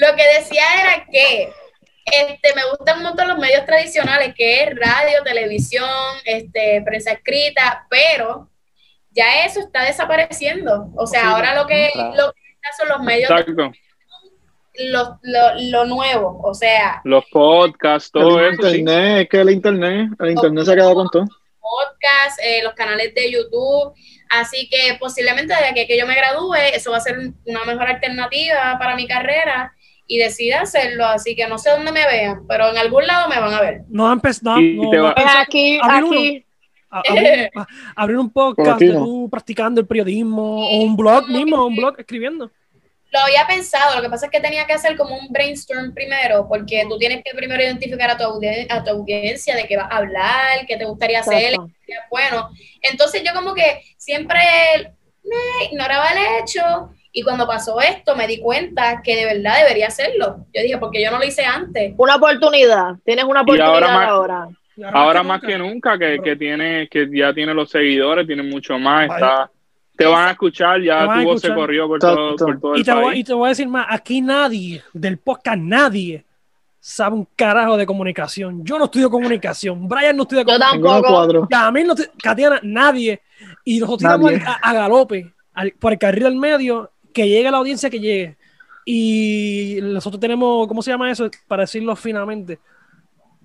Lo 0.00 0.16
que 0.16 0.26
decía 0.38 0.62
era 0.82 1.04
que 1.10 1.52
este, 2.06 2.54
me 2.54 2.62
gustan 2.70 2.98
un 2.98 3.04
montón 3.04 3.28
los 3.28 3.38
medios 3.38 3.64
tradicionales, 3.66 4.34
que 4.34 4.62
es 4.64 4.70
radio, 4.74 5.22
televisión, 5.22 5.88
este, 6.24 6.82
prensa 6.84 7.12
escrita, 7.12 7.86
pero 7.90 8.48
ya 9.10 9.44
eso 9.44 9.60
está 9.60 9.84
desapareciendo. 9.84 10.88
O 10.96 11.06
sea, 11.06 11.20
Sí, 11.20 11.26
ahora 11.26 11.54
lo 11.54 11.66
que, 11.66 11.90
claro. 11.92 12.14
lo 12.16 12.32
que 12.32 12.40
está 12.52 12.68
son 12.78 12.88
los 12.88 13.00
medios, 13.02 13.30
Exacto. 13.30 13.72
lo, 14.78 15.18
lo, 15.22 15.54
lo 15.70 15.84
nuevo. 15.84 16.40
O 16.42 16.54
sea, 16.54 17.00
Los 17.04 17.24
podcasts, 17.30 18.10
todo 18.10 18.40
el 18.40 18.54
eso, 18.54 18.70
sí. 18.70 18.78
internet, 18.78 19.22
es 19.22 19.28
que 19.28 19.40
el 19.40 19.50
internet, 19.50 20.10
el 20.18 20.30
internet 20.30 20.64
se 20.64 20.72
ha 20.72 20.76
quedado 20.76 20.94
con 20.94 21.08
todo. 21.10 21.24
podcast, 21.60 22.40
eh, 22.42 22.62
los 22.62 22.72
canales 22.74 23.14
de 23.14 23.30
YouTube. 23.30 23.92
Así 24.30 24.68
que 24.68 24.94
posiblemente 24.98 25.54
desde 25.54 25.74
que, 25.74 25.86
que 25.86 25.98
yo 25.98 26.06
me 26.06 26.14
gradúe, 26.14 26.54
eso 26.72 26.90
va 26.92 26.96
a 26.96 27.00
ser 27.00 27.18
una 27.44 27.64
mejor 27.64 27.86
alternativa 27.88 28.76
para 28.78 28.96
mi 28.96 29.06
carrera 29.06 29.74
y 30.12 30.18
decida 30.18 30.62
hacerlo. 30.62 31.06
Así 31.06 31.36
que 31.36 31.46
no 31.46 31.56
sé 31.56 31.70
dónde 31.70 31.92
me 31.92 32.04
vean, 32.04 32.44
pero 32.48 32.68
en 32.68 32.76
algún 32.78 33.06
lado 33.06 33.28
me 33.28 33.38
van 33.38 33.54
a 33.54 33.60
ver. 33.60 33.82
No 33.88 34.08
han 34.10 34.16
No, 34.16 34.20
te 34.90 34.96
no 34.96 35.14
pensado- 35.14 35.38
aquí, 35.38 35.78
a- 35.80 35.96
abrir, 35.96 36.44
a- 37.54 37.66
abrir 37.94 38.16
un 38.18 38.28
podcast 38.30 38.70
aquí 38.74 38.86
de 38.86 38.94
no. 38.94 39.04
tú 39.04 39.28
practicando 39.30 39.80
el 39.80 39.86
periodismo 39.86 40.66
o 40.68 40.82
un 40.82 40.96
blog 40.96 41.28
mismo, 41.28 41.64
un 41.64 41.76
blog 41.76 41.94
escribiendo. 42.00 42.50
Lo 43.12 43.18
había 43.20 43.46
pensado, 43.46 43.96
lo 43.96 44.02
que 44.02 44.08
pasa 44.10 44.26
es 44.26 44.32
que 44.32 44.40
tenía 44.40 44.66
que 44.66 44.72
hacer 44.72 44.96
como 44.96 45.16
un 45.16 45.28
brainstorm 45.32 45.92
primero, 45.94 46.46
porque 46.48 46.84
tú 46.88 46.96
tienes 46.98 47.22
que 47.24 47.30
primero 47.36 47.62
identificar 47.62 48.10
a 48.10 48.16
tu, 48.16 48.24
audien- 48.24 48.66
a 48.70 48.82
tu 48.82 48.90
audiencia 48.90 49.54
de 49.54 49.66
qué 49.66 49.76
vas 49.76 49.90
a 49.90 49.96
hablar, 49.98 50.66
qué 50.66 50.76
te 50.76 50.84
gustaría 50.84 51.20
hacer, 51.20 51.54
Exacto. 51.54 51.66
qué 51.68 51.86
sería 51.86 52.00
bueno. 52.10 52.50
Entonces 52.82 53.22
yo 53.24 53.32
como 53.34 53.52
que 53.54 53.80
siempre 53.96 54.40
me 55.24 55.64
ignoraba 55.66 56.08
el 56.10 56.42
hecho 56.42 56.90
y 57.12 57.22
cuando 57.22 57.46
pasó 57.46 57.80
esto 57.80 58.14
me 58.16 58.26
di 58.26 58.38
cuenta 58.40 59.02
que 59.02 59.16
de 59.16 59.24
verdad 59.24 59.58
debería 59.58 59.88
hacerlo. 59.88 60.46
Yo 60.54 60.62
dije, 60.62 60.78
porque 60.78 61.02
yo 61.02 61.10
no 61.10 61.18
lo 61.18 61.24
hice 61.24 61.44
antes. 61.44 61.94
Una 61.96 62.16
oportunidad. 62.16 62.94
Tienes 63.04 63.24
una 63.24 63.40
Y 63.46 63.58
ahora 63.60 63.64
oportunidad 63.66 63.94
más- 63.94 64.08
ahora. 64.08 64.48
Y 64.76 64.82
Ahora 64.84 65.22
más 65.22 65.40
que 65.42 65.58
nunca, 65.58 65.98
que, 65.98 66.20
que 66.22 66.36
tiene, 66.36 66.88
que 66.88 67.06
ya 67.12 67.34
tiene 67.34 67.52
los 67.52 67.70
seguidores, 67.70 68.26
tiene 68.26 68.42
mucho 68.42 68.78
más, 68.78 69.08
Vaya. 69.08 69.26
está, 69.26 69.50
te 69.96 70.06
van 70.06 70.28
a 70.28 70.30
escuchar, 70.30 70.80
ya 70.80 71.04
tu 71.12 71.24
voz 71.24 71.40
se 71.42 71.52
corrió 71.54 71.86
por 71.86 71.98
todo, 71.98 72.36
por 72.36 72.58
todo 72.60 72.76
Y 72.76 72.80
el 72.80 72.94
voy, 72.94 73.02
y 73.02 73.04
país. 73.10 73.24
te 73.26 73.34
voy 73.34 73.46
a 73.46 73.48
decir 73.50 73.68
más, 73.68 73.86
aquí 73.90 74.22
nadie, 74.22 74.82
del 74.94 75.18
podcast 75.18 75.58
nadie, 75.58 76.24
sabe 76.78 77.16
un 77.16 77.28
carajo 77.36 77.76
de 77.76 77.84
comunicación. 77.84 78.64
Yo 78.64 78.78
no 78.78 78.86
estudio 78.86 79.10
comunicación, 79.10 79.86
Brian 79.86 80.16
no 80.16 80.22
estudia 80.22 80.44
Yo 80.44 80.46
comunicación. 80.46 80.82
Tengo 80.82 81.02
tampoco. 81.02 81.48
no 81.84 81.94
Katiana, 82.22 82.60
nadie. 82.62 83.20
Y 83.66 83.80
nosotros 83.80 83.98
tiramos 83.98 84.32
a 84.62 84.72
galope 84.72 85.30
al- 85.52 85.72
por 85.72 85.92
el 85.92 85.98
carril 85.98 86.24
del 86.24 86.36
medio, 86.36 86.90
que 87.12 87.28
llegue 87.28 87.50
la 87.50 87.58
audiencia 87.58 87.90
que 87.90 88.00
llegue. 88.00 88.36
Y 88.84 89.78
nosotros 89.82 90.20
tenemos, 90.20 90.66
¿cómo 90.66 90.82
se 90.82 90.90
llama 90.90 91.10
eso? 91.10 91.30
Para 91.46 91.62
decirlo 91.62 91.94
finamente. 91.96 92.58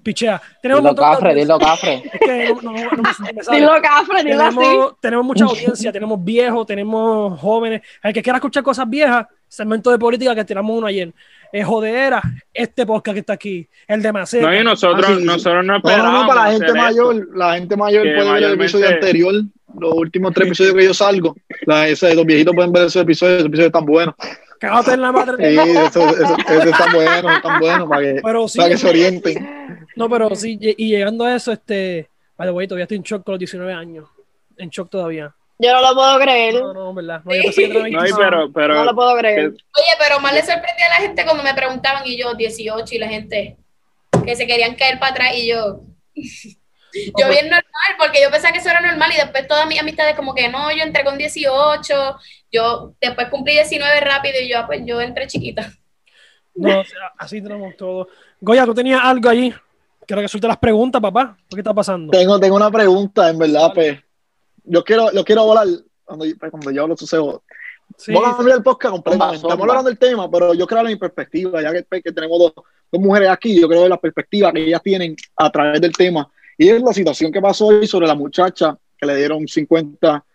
Pichea. 0.02 0.40
Tenemos 0.62 0.84
Dilo, 0.84 0.94
de 0.94 1.00
Cafre, 1.02 1.34
dilo, 1.36 1.58
Cafre. 1.60 2.04
Es 2.14 2.20
que 2.20 2.54
no, 2.62 2.62
no- 2.62 2.72
no- 2.72 2.74
no 2.74 2.98
me- 2.98 3.02
no 3.02 3.34
me 3.34 3.44
sale. 3.44 3.58
Dilo, 3.60 3.72
Cafre, 3.82 4.24
dilo 4.24 4.44
así. 4.44 4.58
tenemos, 4.60 5.00
tenemos 5.02 5.26
mucha 5.26 5.46
audiencia, 5.46 5.92
tenemos 5.92 6.24
viejos, 6.24 6.66
tenemos 6.68 7.40
jóvenes. 7.40 7.82
El 8.04 8.14
que 8.14 8.22
quiera 8.22 8.38
escuchar 8.38 8.62
cosas 8.62 8.88
viejas, 8.88 9.26
segmento 9.48 9.90
de 9.90 9.98
política 9.98 10.36
que 10.36 10.46
tiramos 10.46 10.78
uno 10.78 10.86
ayer. 10.86 11.12
Es 11.52 11.66
jodera, 11.66 12.22
este 12.54 12.86
podcast 12.86 13.14
que 13.16 13.20
está 13.22 13.34
aquí, 13.34 13.68
el 13.88 14.02
de 14.04 14.12
Maceta. 14.14 14.46
No, 14.46 14.54
y 14.60 14.64
nosotros, 14.64 15.06
Ah, 15.08 15.14
sí, 15.16 15.20
sí. 15.22 15.26
nosotros 15.26 15.66
no 15.66 15.74
No, 15.74 15.78
esperábamos 15.78 16.14
no, 16.14 16.22
no, 16.22 16.28
para 16.28 16.44
la 16.44 16.52
gente 16.52 16.66
esto. 16.68 16.78
mayor, 16.78 17.28
la 17.38 17.56
gente 17.56 17.76
mayor 17.78 18.04
Que 18.04 18.14
puede 18.16 18.32
ver 18.34 18.44
el 18.44 18.54
episodio 18.54 18.88
anterior, 18.90 19.34
los 19.80 19.94
últimos 19.94 20.34
tres 20.34 20.48
episodios 20.48 20.76
que 20.76 20.84
yo 20.86 20.94
salgo. 20.94 21.36
La, 21.66 21.88
ese, 21.88 22.14
los 22.16 22.26
viejitos 22.26 22.56
pueden 22.56 22.72
ver 22.72 22.86
esos 22.88 23.02
episodios, 23.02 23.38
esos 23.38 23.48
episodios 23.48 23.68
están 23.68 23.86
buenos. 23.86 24.16
Cágate 24.60 24.94
en 24.94 25.02
la 25.02 25.12
madre. 25.12 25.50
Sí, 25.52 25.60
eso, 25.60 26.10
eso, 26.10 26.38
eso 26.48 26.70
están 26.70 26.94
buenos, 26.94 27.36
están 27.36 27.60
buenos 27.60 27.90
para 27.90 28.02
que, 28.02 28.22
Pero 28.24 28.48
sí, 28.48 28.58
para 28.58 28.70
que 28.70 28.78
se 28.78 28.90
orienten. 28.90 29.86
no, 29.96 30.10
pero 30.10 30.34
sí, 30.36 30.58
y 30.62 30.90
llegando 30.90 31.26
a 31.26 31.36
eso, 31.36 31.52
este, 31.52 32.10
the 32.38 32.52
way, 32.52 32.68
todavía 32.68 32.84
estoy 32.84 32.98
en 32.98 33.04
shock 33.04 33.24
con 33.24 33.34
los 33.34 33.40
19 33.40 33.74
años. 33.74 34.08
En 34.58 34.70
shock 34.70 34.90
todavía. 34.90 35.34
Yo 35.58 35.72
no 35.72 35.82
lo 35.82 35.94
puedo 35.96 36.20
creer. 36.20 36.54
No, 36.56 36.74
no, 36.74 36.94
verdad. 36.94 37.22
No, 37.24 37.34
yo 37.36 37.42
pensé 37.44 37.62
que 37.64 37.68
tenía 37.68 37.82
No, 37.84 37.88
y 37.90 38.12
25. 38.12 38.18
pero, 38.22 38.52
pero 38.54 38.74
No 38.76 38.86
lo 38.86 38.96
puedo 38.96 39.18
creer. 39.18 39.52
que- 39.52 39.58
Oye, 39.58 39.94
pero 40.00 40.20
más 40.20 40.34
le 40.34 40.40
sorprendía 40.42 40.86
a 40.88 40.90
la 40.90 41.08
gente 41.08 41.24
cuando 41.24 41.44
me 41.44 41.54
preguntaban 41.54 42.04
y 42.06 42.18
yo 42.18 42.34
18 42.34 42.96
y 42.96 42.98
la 42.98 43.08
gente 43.08 43.58
que 44.26 44.36
se 44.36 44.48
querían 44.48 44.76
caer 44.76 45.00
para 45.00 45.12
atrás 45.12 45.32
y 45.36 45.48
yo... 45.50 45.82
Yo 47.18 47.30
bien 47.30 47.50
normal, 47.50 47.92
porque 47.98 48.22
yo 48.22 48.32
pensaba 48.32 48.54
que 48.54 48.60
eso 48.60 48.70
era 48.70 48.82
normal 48.82 49.12
y 49.14 49.18
después 49.18 49.48
todas 49.48 49.68
mis 49.68 49.80
amistades 49.80 50.16
como 50.16 50.34
que 50.34 50.50
no, 50.50 50.72
yo 50.72 50.84
entré 50.84 51.04
con 51.04 51.18
18, 51.18 52.18
yo 52.52 52.94
después 53.02 53.30
cumplí 53.30 53.54
19 53.54 54.00
rápido 54.02 54.36
y 54.42 54.50
yo, 54.50 54.60
ah, 54.60 54.68
pues 54.68 54.82
yo 54.86 55.02
entré 55.02 55.28
chiquita. 55.28 55.72
No, 56.56 56.80
o 56.80 56.86
sea, 56.86 57.12
así 57.18 57.42
tenemos 57.42 57.76
todo. 57.76 58.08
Goya, 58.40 58.66
tú 58.66 58.74
tenías 58.74 59.02
algo 59.04 59.30
allí. 59.30 59.54
Quiero 60.08 60.22
que 60.22 60.28
suelte 60.28 60.48
las 60.48 60.58
preguntas, 60.58 61.02
papá. 61.02 61.36
¿Qué 61.50 61.58
está 61.58 61.74
pasando? 61.74 62.12
Tengo, 62.12 62.40
tengo 62.40 62.56
una 62.56 62.72
pregunta, 62.72 63.30
en 63.30 63.40
verdad, 63.40 63.72
pues. 63.74 64.00
Yo 64.64 64.84
quiero, 64.84 65.12
yo 65.12 65.24
quiero 65.24 65.46
volar 65.46 65.68
cuando, 66.04 66.26
cuando 66.40 66.72
yo 66.72 66.84
hablo 66.84 66.98
sucedo. 66.98 67.44
Sí, 67.98 68.14
Vamos 68.14 68.34
a 68.34 68.38
cambiar 68.38 68.58
el 68.58 68.64
podcast 68.64 68.94
completamente. 68.94 69.48
Estamos 69.48 69.60
hablando 69.60 69.90
del 69.90 69.98
tema, 69.98 70.30
pero 70.30 70.54
yo 70.54 70.66
creo 70.66 70.84
mi 70.84 70.96
perspectiva, 70.96 71.62
ya 71.62 71.72
que, 71.72 71.84
pues, 71.84 72.04
que 72.04 72.12
tenemos 72.12 72.40
dos, 72.40 72.54
dos 72.92 73.02
mujeres 73.02 73.30
aquí, 73.30 73.60
yo 73.60 73.68
creo 73.68 73.84
de 73.84 73.90
la 73.90 74.00
perspectiva 74.00 74.52
que 74.52 74.64
ellas 74.66 74.82
tienen 74.82 75.16
a 75.36 75.52
través 75.52 75.82
del 75.82 75.92
tema. 75.92 76.30
Y 76.58 76.70
es 76.70 76.82
la 76.82 76.94
situación 76.94 77.32
que 77.32 77.42
pasó 77.42 77.68
hoy 77.68 77.88
sobre 77.88 78.08
la 78.08 78.16
muchacha 78.16 78.78
que 78.98 79.06
le 79.06 79.16
dieron 79.16 79.48
50, 79.48 80.26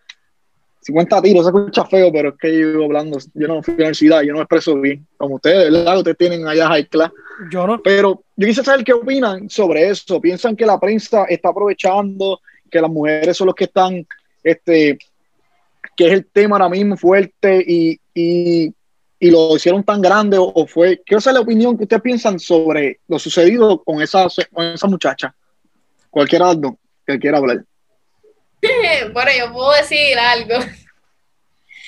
50 0.81 1.21
tiros. 1.21 1.45
Se 1.45 1.49
escucha 1.49 1.85
feo, 1.85 2.11
pero 2.11 2.29
es 2.29 2.35
que 2.39 2.59
yo 2.59 2.83
hablando, 2.85 3.17
yo 3.33 3.47
no 3.47 3.63
fui 3.63 3.73
a 3.73 3.77
la 3.77 3.81
universidad, 3.83 4.21
yo 4.21 4.33
no 4.33 4.39
me 4.39 4.43
expreso 4.43 4.79
bien, 4.79 5.05
como 5.17 5.35
ustedes, 5.35 5.71
¿verdad? 5.71 5.97
Ustedes 5.97 6.17
tienen 6.17 6.47
allá 6.47 6.67
high 6.67 6.87
class. 6.87 7.11
yo 7.51 7.65
no. 7.65 7.81
Pero 7.81 8.23
yo 8.35 8.47
quise 8.47 8.63
saber 8.63 8.83
qué 8.83 8.93
opinan 8.93 9.49
sobre 9.49 9.89
eso. 9.89 10.21
¿Piensan 10.21 10.55
que 10.55 10.65
la 10.65 10.79
prensa 10.79 11.25
está 11.25 11.49
aprovechando, 11.49 12.39
que 12.69 12.81
las 12.81 12.89
mujeres 12.89 13.35
son 13.37 13.47
los 13.47 13.55
que 13.55 13.65
están, 13.65 14.05
este, 14.43 14.97
que 15.95 16.07
es 16.07 16.13
el 16.13 16.25
tema 16.27 16.55
ahora 16.55 16.69
mismo 16.69 16.97
fuerte 16.97 17.63
y, 17.67 17.99
y, 18.13 18.73
y 19.19 19.31
lo 19.31 19.55
hicieron 19.55 19.83
tan 19.83 20.01
grande 20.01 20.37
o, 20.37 20.51
o 20.53 20.67
fue? 20.67 21.01
Quiero 21.03 21.19
saber 21.19 21.35
la 21.35 21.41
opinión 21.41 21.77
que 21.77 21.83
ustedes 21.83 22.01
piensan 22.01 22.39
sobre 22.39 22.99
lo 23.07 23.17
sucedido 23.17 23.83
con 23.83 24.01
esa, 24.01 24.27
con 24.53 24.65
esa 24.65 24.87
muchacha. 24.87 25.35
Cualquiera 26.11 26.49
de 26.49 26.53
los 26.53 26.61
dos 26.61 26.73
que 27.07 27.19
quiera 27.19 27.39
hablar. 27.39 27.63
Bueno, 29.11 29.31
yo 29.35 29.51
puedo 29.51 29.71
decir 29.71 30.19
algo. 30.19 30.53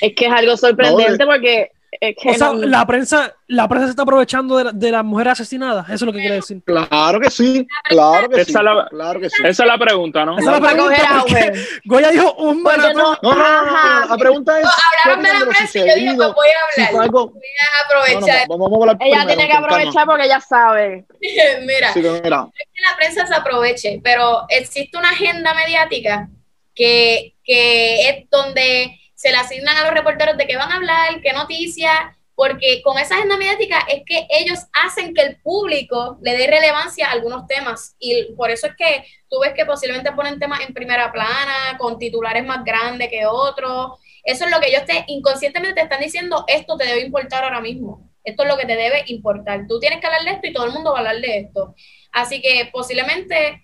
Es 0.01 0.15
que 0.15 0.25
es 0.25 0.31
algo 0.31 0.57
sorprendente 0.57 1.23
porque 1.23 1.71
es 2.01 2.15
que 2.19 2.29
O 2.29 2.33
sea, 2.33 2.47
no- 2.47 2.53
la 2.65 2.85
prensa, 2.85 3.33
la 3.47 3.67
prensa 3.67 3.87
se 3.87 3.91
está 3.91 4.03
aprovechando 4.03 4.57
de, 4.57 4.63
la- 4.65 4.71
de 4.71 4.91
las 4.91 5.03
mujeres 5.03 5.33
asesinadas. 5.33 5.85
Eso 5.87 5.95
es 5.95 6.01
lo 6.03 6.13
que 6.13 6.19
quiere 6.19 6.35
decir. 6.35 6.61
Claro 6.65 7.19
que 7.19 7.29
sí, 7.31 7.67
claro 7.85 8.29
que 8.29 8.43
sí. 8.45 8.51
Esa 8.51 8.63
la- 8.63 8.87
Claro 8.89 9.19
que 9.19 9.29
sí. 9.29 9.35
Esa 9.43 9.63
es 9.63 9.67
la 9.67 9.77
pregunta, 9.77 10.25
¿no? 10.25 10.37
Esa 10.37 10.55
es 10.55 10.61
la 10.61 10.69
pregunta. 10.69 11.25
Goya 11.85 12.09
dijo 12.11 12.33
un 12.35 12.61
maratón. 12.63 12.93
no- 12.95 13.17
No, 13.21 13.35
no, 13.35 13.35
no, 13.35 13.61
no, 13.65 13.75
Ajá. 13.77 14.05
la 14.07 14.17
pregunta 14.17 14.59
es. 14.59 14.65
¿qué 14.65 15.09
Hablaron 15.11 15.23
de 15.23 15.33
la 15.45 15.45
prensa 15.51 15.77
y 15.79 15.87
yo 15.87 15.95
dije, 15.95 16.15
pues 16.15 16.33
voy 16.33 16.47
a 16.47 16.51
Si 16.73 16.81
fue 16.81 16.85
hablar. 16.87 17.03
algo- 17.03 17.25
Voy 17.27 17.41
a 17.41 17.65
No, 17.65 18.03
no, 18.03 18.07
aprovechar. 18.19 18.47
vamos 18.47 18.71
a 18.71 18.75
hablar 18.75 18.97
Ella 18.99 19.09
primero, 19.17 19.27
tiene 19.27 19.43
que 19.47 19.51
calma. 19.53 19.67
aprovechar 19.67 20.05
porque 20.05 20.25
ella 20.25 20.39
sabe. 20.39 21.05
Mira, 21.65 21.93
Sí, 21.93 21.99
mira, 22.01 22.47
que 22.53 22.81
la 22.81 22.95
prensa 22.97 23.25
se 23.27 23.33
aproveche, 23.35 23.99
pero 24.03 24.45
existe 24.49 24.97
una 24.97 25.09
agenda 25.11 25.53
mediática 25.53 26.27
que, 26.75 27.35
que 27.43 28.09
es 28.09 28.29
donde 28.31 28.99
se 29.23 29.31
le 29.31 29.37
asignan 29.37 29.77
a 29.77 29.83
los 29.83 29.93
reporteros 29.93 30.35
de 30.35 30.45
qué 30.45 30.57
van 30.57 30.69
a 30.69 30.75
hablar, 30.75 31.21
qué 31.21 31.31
noticias, 31.31 31.97
porque 32.35 32.81
con 32.83 32.97
esa 32.97 33.15
agenda 33.15 33.37
mediática 33.37 33.79
es 33.87 34.03
que 34.05 34.27
ellos 34.29 34.59
hacen 34.73 35.13
que 35.13 35.21
el 35.21 35.37
público 35.37 36.17
le 36.21 36.35
dé 36.35 36.45
relevancia 36.45 37.07
a 37.07 37.11
algunos 37.11 37.47
temas 37.47 37.95
y 37.99 38.33
por 38.33 38.51
eso 38.51 38.67
es 38.67 38.75
que 38.75 39.05
tú 39.29 39.39
ves 39.39 39.53
que 39.55 39.65
posiblemente 39.65 40.11
ponen 40.11 40.39
temas 40.39 40.59
en 40.67 40.73
primera 40.73 41.09
plana, 41.09 41.77
con 41.79 41.97
titulares 41.97 42.43
más 42.43 42.65
grandes 42.65 43.07
que 43.07 43.25
otros. 43.25 43.97
Eso 44.25 44.43
es 44.43 44.51
lo 44.51 44.59
que 44.59 44.67
ellos 44.67 44.83
te 44.85 45.05
inconscientemente 45.07 45.75
te 45.75 45.83
están 45.83 46.01
diciendo, 46.01 46.43
esto 46.49 46.75
te 46.75 46.85
debe 46.85 46.99
importar 46.99 47.45
ahora 47.45 47.61
mismo. 47.61 48.11
Esto 48.25 48.43
es 48.43 48.49
lo 48.49 48.57
que 48.57 48.65
te 48.65 48.75
debe 48.75 49.05
importar. 49.07 49.67
Tú 49.69 49.79
tienes 49.79 50.01
que 50.01 50.07
hablar 50.07 50.25
de 50.25 50.31
esto 50.31 50.47
y 50.47 50.53
todo 50.53 50.65
el 50.65 50.73
mundo 50.73 50.91
va 50.91 50.97
a 50.97 50.99
hablar 50.99 51.21
de 51.21 51.37
esto. 51.37 51.75
Así 52.11 52.41
que 52.41 52.69
posiblemente, 52.73 53.62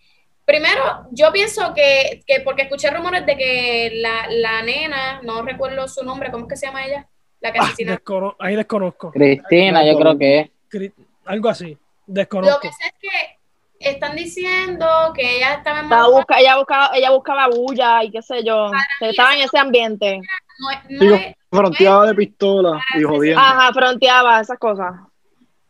primero, 0.49 1.05
yo 1.11 1.31
pienso 1.31 1.73
que, 1.75 2.23
que 2.25 2.39
porque 2.41 2.63
escuché 2.63 2.89
rumores 2.89 3.23
de 3.23 3.37
que 3.37 3.91
la, 4.01 4.25
la 4.29 4.63
nena, 4.63 5.21
no 5.21 5.43
recuerdo 5.43 5.87
su 5.87 6.03
nombre, 6.03 6.31
¿cómo 6.31 6.45
es 6.45 6.49
que 6.49 6.57
se 6.57 6.65
llama 6.65 6.85
ella? 6.87 7.07
La 7.39 7.51
que 7.53 7.59
Ah, 7.59 7.71
descono- 7.77 8.35
ahí 8.39 8.55
desconozco. 8.55 9.11
Cristina, 9.11 9.85
yo 9.85 9.97
creo 9.99 10.17
que 10.17 10.39
es. 10.71 10.91
Algo 11.25 11.49
así. 11.49 11.73
Lo 12.07 12.13
Desconozco. 12.15 12.61
que 12.61 12.69
sé 12.71 12.83
es 12.87 12.93
que 12.99 13.89
están 13.91 14.15
diciendo 14.15 14.87
que 15.13 15.37
ella 15.37 15.53
estaba 15.53 15.81
en 15.81 15.89
busca- 15.89 16.39
ella, 16.39 16.57
buscaba, 16.57 16.89
ella 16.95 17.11
buscaba 17.11 17.47
bulla 17.47 18.03
y 18.03 18.09
qué 18.09 18.21
sé 18.23 18.43
yo. 18.43 18.71
Estaba 19.01 19.35
en 19.35 19.41
ese 19.43 19.57
ambiente. 19.59 20.19
no, 20.59 20.71
es- 20.71 20.79
no 20.89 20.99
digo, 20.99 21.15
es, 21.15 21.35
fronteada 21.51 22.07
de 22.07 22.15
pistola 22.15 22.83
y 22.97 23.03
jodiendo. 23.03 23.39
Ajá, 23.39 23.71
fronteaba 23.71 24.41
esas 24.41 24.57
cosas. 24.57 24.93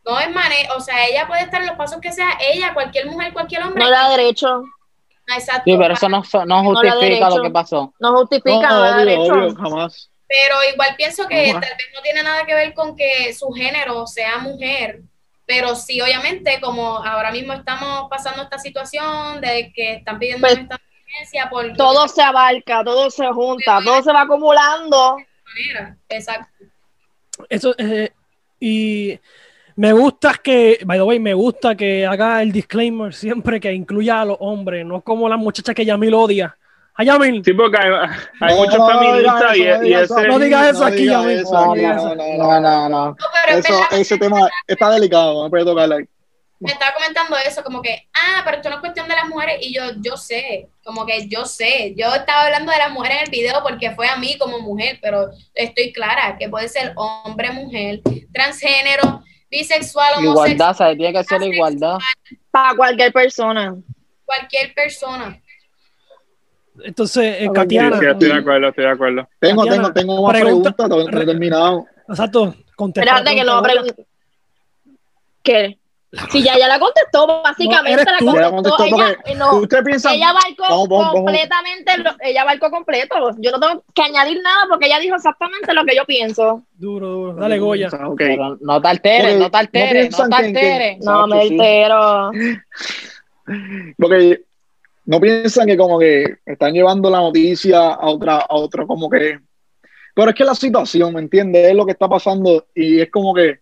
No 0.04 0.18
es 0.18 0.30
mane, 0.30 0.68
o 0.76 0.80
sea, 0.80 1.06
ella 1.06 1.26
puede 1.26 1.42
estar 1.42 1.60
en 1.60 1.68
los 1.68 1.76
pasos 1.76 2.00
que 2.00 2.12
sea, 2.12 2.30
ella, 2.40 2.72
cualquier 2.74 3.06
mujer, 3.06 3.32
cualquier 3.32 3.62
hombre. 3.62 3.82
No 3.82 3.90
le 3.90 3.96
da 3.96 4.10
derecho. 4.10 4.62
Ah, 5.28 5.36
Exacto. 5.38 5.62
Sí, 5.64 5.76
pero 5.78 5.94
eso 5.94 6.08
no, 6.08 6.22
no 6.32 6.44
No 6.46 6.64
justifica 6.64 7.30
lo 7.30 7.42
que 7.42 7.50
pasó. 7.50 7.94
No 8.00 8.16
justifica, 8.16 8.68
no, 8.68 8.82
le 8.82 8.88
da 8.88 8.94
obvio, 8.96 9.04
derecho. 9.04 9.32
obvio, 9.34 9.54
jamás. 9.56 10.10
Pero 10.26 10.54
igual 10.72 10.94
pienso 10.96 11.26
que 11.28 11.50
tal 11.52 11.60
vez 11.60 11.90
no 11.94 12.02
tiene 12.02 12.22
nada 12.22 12.44
que 12.46 12.54
ver 12.54 12.72
con 12.74 12.96
que 12.96 13.32
su 13.34 13.50
género 13.50 14.06
sea 14.06 14.38
mujer, 14.38 15.00
pero 15.46 15.74
sí, 15.74 16.00
obviamente, 16.00 16.60
como 16.60 16.98
ahora 17.04 17.32
mismo 17.32 17.52
estamos 17.52 18.08
pasando 18.08 18.42
esta 18.42 18.58
situación 18.58 19.40
de 19.40 19.72
que 19.74 19.94
están 19.94 20.18
pidiendo 20.20 20.46
Pues, 20.46 20.58
esta 20.58 20.78
emergencia 21.04 21.50
por 21.50 21.72
Todo 21.76 22.06
se 22.06 22.22
abarca, 22.22 22.84
todo 22.84 23.10
se 23.10 23.26
junta, 23.32 23.80
todo 23.84 24.02
se 24.02 24.12
va 24.12 24.22
acumulando. 24.22 25.16
manera. 25.44 25.96
Exacto. 26.08 26.64
Eso, 27.48 27.74
eh, 27.78 28.12
y 28.60 29.18
me 29.80 29.94
gusta 29.94 30.34
que, 30.34 30.78
by 30.84 30.98
the 30.98 31.02
way, 31.04 31.18
me 31.18 31.32
gusta 31.32 31.74
que 31.74 32.04
haga 32.04 32.42
el 32.42 32.52
disclaimer 32.52 33.14
siempre 33.14 33.58
que 33.58 33.72
incluya 33.72 34.20
a 34.20 34.24
los 34.26 34.36
hombres, 34.40 34.84
no 34.84 35.00
como 35.00 35.26
las 35.26 35.38
muchachas 35.38 35.74
que 35.74 35.86
Yamil 35.86 36.12
odia. 36.12 36.54
A 36.96 37.02
Yamil, 37.02 37.42
Sí, 37.42 37.54
porque 37.54 37.78
hay, 37.78 37.90
hay 38.42 38.54
No, 38.54 38.60
muchos 38.60 38.76
no 38.78 38.86
feministas 38.88 39.52
digas 39.54 39.76
eso, 39.76 39.84
y, 39.84 39.94
ese... 39.94 40.28
No 40.28 40.38
digas 40.38 40.66
eso 40.68 40.80
no 40.80 40.84
aquí, 40.84 40.96
digas 40.98 41.22
Yamil. 41.22 41.38
eso 41.38 42.14
No 42.14 42.60
no, 42.60 42.88
no, 42.90 43.16
Eso, 43.48 43.80
ese 43.92 44.18
tema 44.18 44.50
está 44.66 44.90
delicado, 44.90 45.44
no 45.44 45.48
puede 45.48 45.64
tocarlo 45.64 45.96
ahí. 45.96 46.04
me 46.58 46.72
estaba 46.72 46.92
comentando 46.92 47.36
eso, 47.38 47.64
como 47.64 47.80
que, 47.80 48.06
ah, 48.12 48.42
pero 48.44 48.58
esto 48.58 48.68
no 48.68 48.74
es 48.74 48.80
cuestión 48.82 49.08
de 49.08 49.14
las 49.14 49.28
mujeres, 49.30 49.60
y 49.62 49.72
yo, 49.72 49.82
yo 50.02 50.18
sé, 50.18 50.68
como 50.84 51.06
que 51.06 51.26
yo 51.26 51.46
sé, 51.46 51.94
yo 51.96 52.14
estaba 52.14 52.42
hablando 52.44 52.70
de 52.70 52.76
las 52.76 52.90
mujeres 52.92 53.16
en 53.16 53.24
el 53.24 53.30
video 53.30 53.62
porque 53.62 53.92
fue 53.92 54.08
a 54.08 54.16
mí 54.16 54.36
como 54.38 54.58
mujer, 54.60 54.98
pero 55.00 55.30
estoy 55.54 55.90
clara 55.94 56.36
que 56.38 56.50
puede 56.50 56.68
ser 56.68 56.92
hombre, 56.96 57.50
mujer, 57.52 58.02
transgénero, 58.30 59.22
bisexual, 59.50 60.12
homosexual, 60.18 60.48
Igualdad, 60.50 60.76
¿sabes? 60.76 60.96
Tiene 60.98 61.12
que 61.18 61.24
ser 61.24 61.42
igualdad. 61.42 61.98
Para 62.50 62.76
cualquier 62.76 63.12
persona. 63.12 63.74
cualquier 64.24 64.72
persona. 64.74 65.40
entonces, 66.84 67.24
eh, 67.40 67.48
Sí, 67.54 67.60
sí, 67.68 67.76
estoy 68.06 68.28
de 68.28 68.34
acuerdo, 68.34 68.68
estoy 68.68 68.84
de 68.84 68.90
acudo. 68.90 69.28
Tengo, 69.40 69.64
tengo, 69.66 69.92
tengo 69.92 70.22
más 70.22 70.32
pregunta- 70.40 70.70
preguntas, 70.70 70.88
todavía 70.88 71.10
no 71.10 71.20
he 71.20 71.26
terminado. 71.26 71.86
exacto, 72.08 72.54
contesta. 72.76 73.10
Espérate 73.16 73.36
que 73.36 73.44
no 73.44 73.62
pregunta. 73.62 73.94
pregun- 73.94 74.06
¿Qué? 75.42 75.78
Si 76.32 76.42
ya, 76.42 76.58
ya 76.58 76.66
la 76.66 76.80
contestó, 76.80 77.40
básicamente 77.42 77.92
eres 78.02 78.04
la 78.20 78.50
contestó. 78.50 78.84
Ella, 78.84 79.14
porque 79.16 79.34
no, 79.36 79.54
ustedes 79.58 79.84
piensan, 79.84 80.14
ella 80.14 80.30
abarcó 80.30 80.62
Vamos, 80.62 80.88
vamos, 80.88 81.04
vamos. 81.06 81.14
completamente, 81.14 81.98
lo- 81.98 82.16
ella 82.20 82.42
abarcó 82.42 82.70
completo. 82.70 83.14
Yo 83.38 83.52
no 83.52 83.60
tengo 83.60 83.84
que 83.94 84.02
añadir 84.02 84.42
nada 84.42 84.64
porque 84.68 84.86
ella 84.86 84.98
dijo 84.98 85.14
exactamente 85.14 85.72
lo 85.72 85.84
que 85.84 85.94
yo 85.94 86.04
pienso. 86.06 86.64
Duro, 86.72 87.08
duro. 87.08 87.34
Dale, 87.34 87.60
Goya. 87.60 87.86
O 87.86 87.90
sea, 87.90 88.08
ok. 88.08 88.18
Pero 88.18 88.58
no 88.60 88.80
te 88.82 88.88
alteres, 88.88 89.38
no 89.38 89.50
te 89.52 89.56
alteres, 89.58 90.18
no 90.18 90.28
te 90.28 90.34
alteres. 90.34 90.98
No, 91.04 91.26
me 91.28 91.42
sí. 91.42 91.48
entero. 91.54 92.30
Porque 93.96 94.42
no 95.04 95.20
piensan 95.20 95.66
que 95.66 95.76
como 95.76 95.98
que 95.98 96.38
están 96.44 96.72
llevando 96.72 97.08
la 97.10 97.18
noticia 97.18 97.94
a 97.94 98.08
otra, 98.08 98.36
a 98.38 98.54
otro 98.56 98.86
como 98.86 99.08
que. 99.08 99.38
Pero 100.14 100.30
es 100.30 100.34
que 100.34 100.44
la 100.44 100.54
situación, 100.56 101.14
¿me 101.14 101.20
entiendes? 101.20 101.68
Es 101.68 101.74
lo 101.74 101.86
que 101.86 101.92
está 101.92 102.08
pasando 102.08 102.66
y 102.74 103.00
es 103.00 103.10
como 103.10 103.32
que 103.32 103.60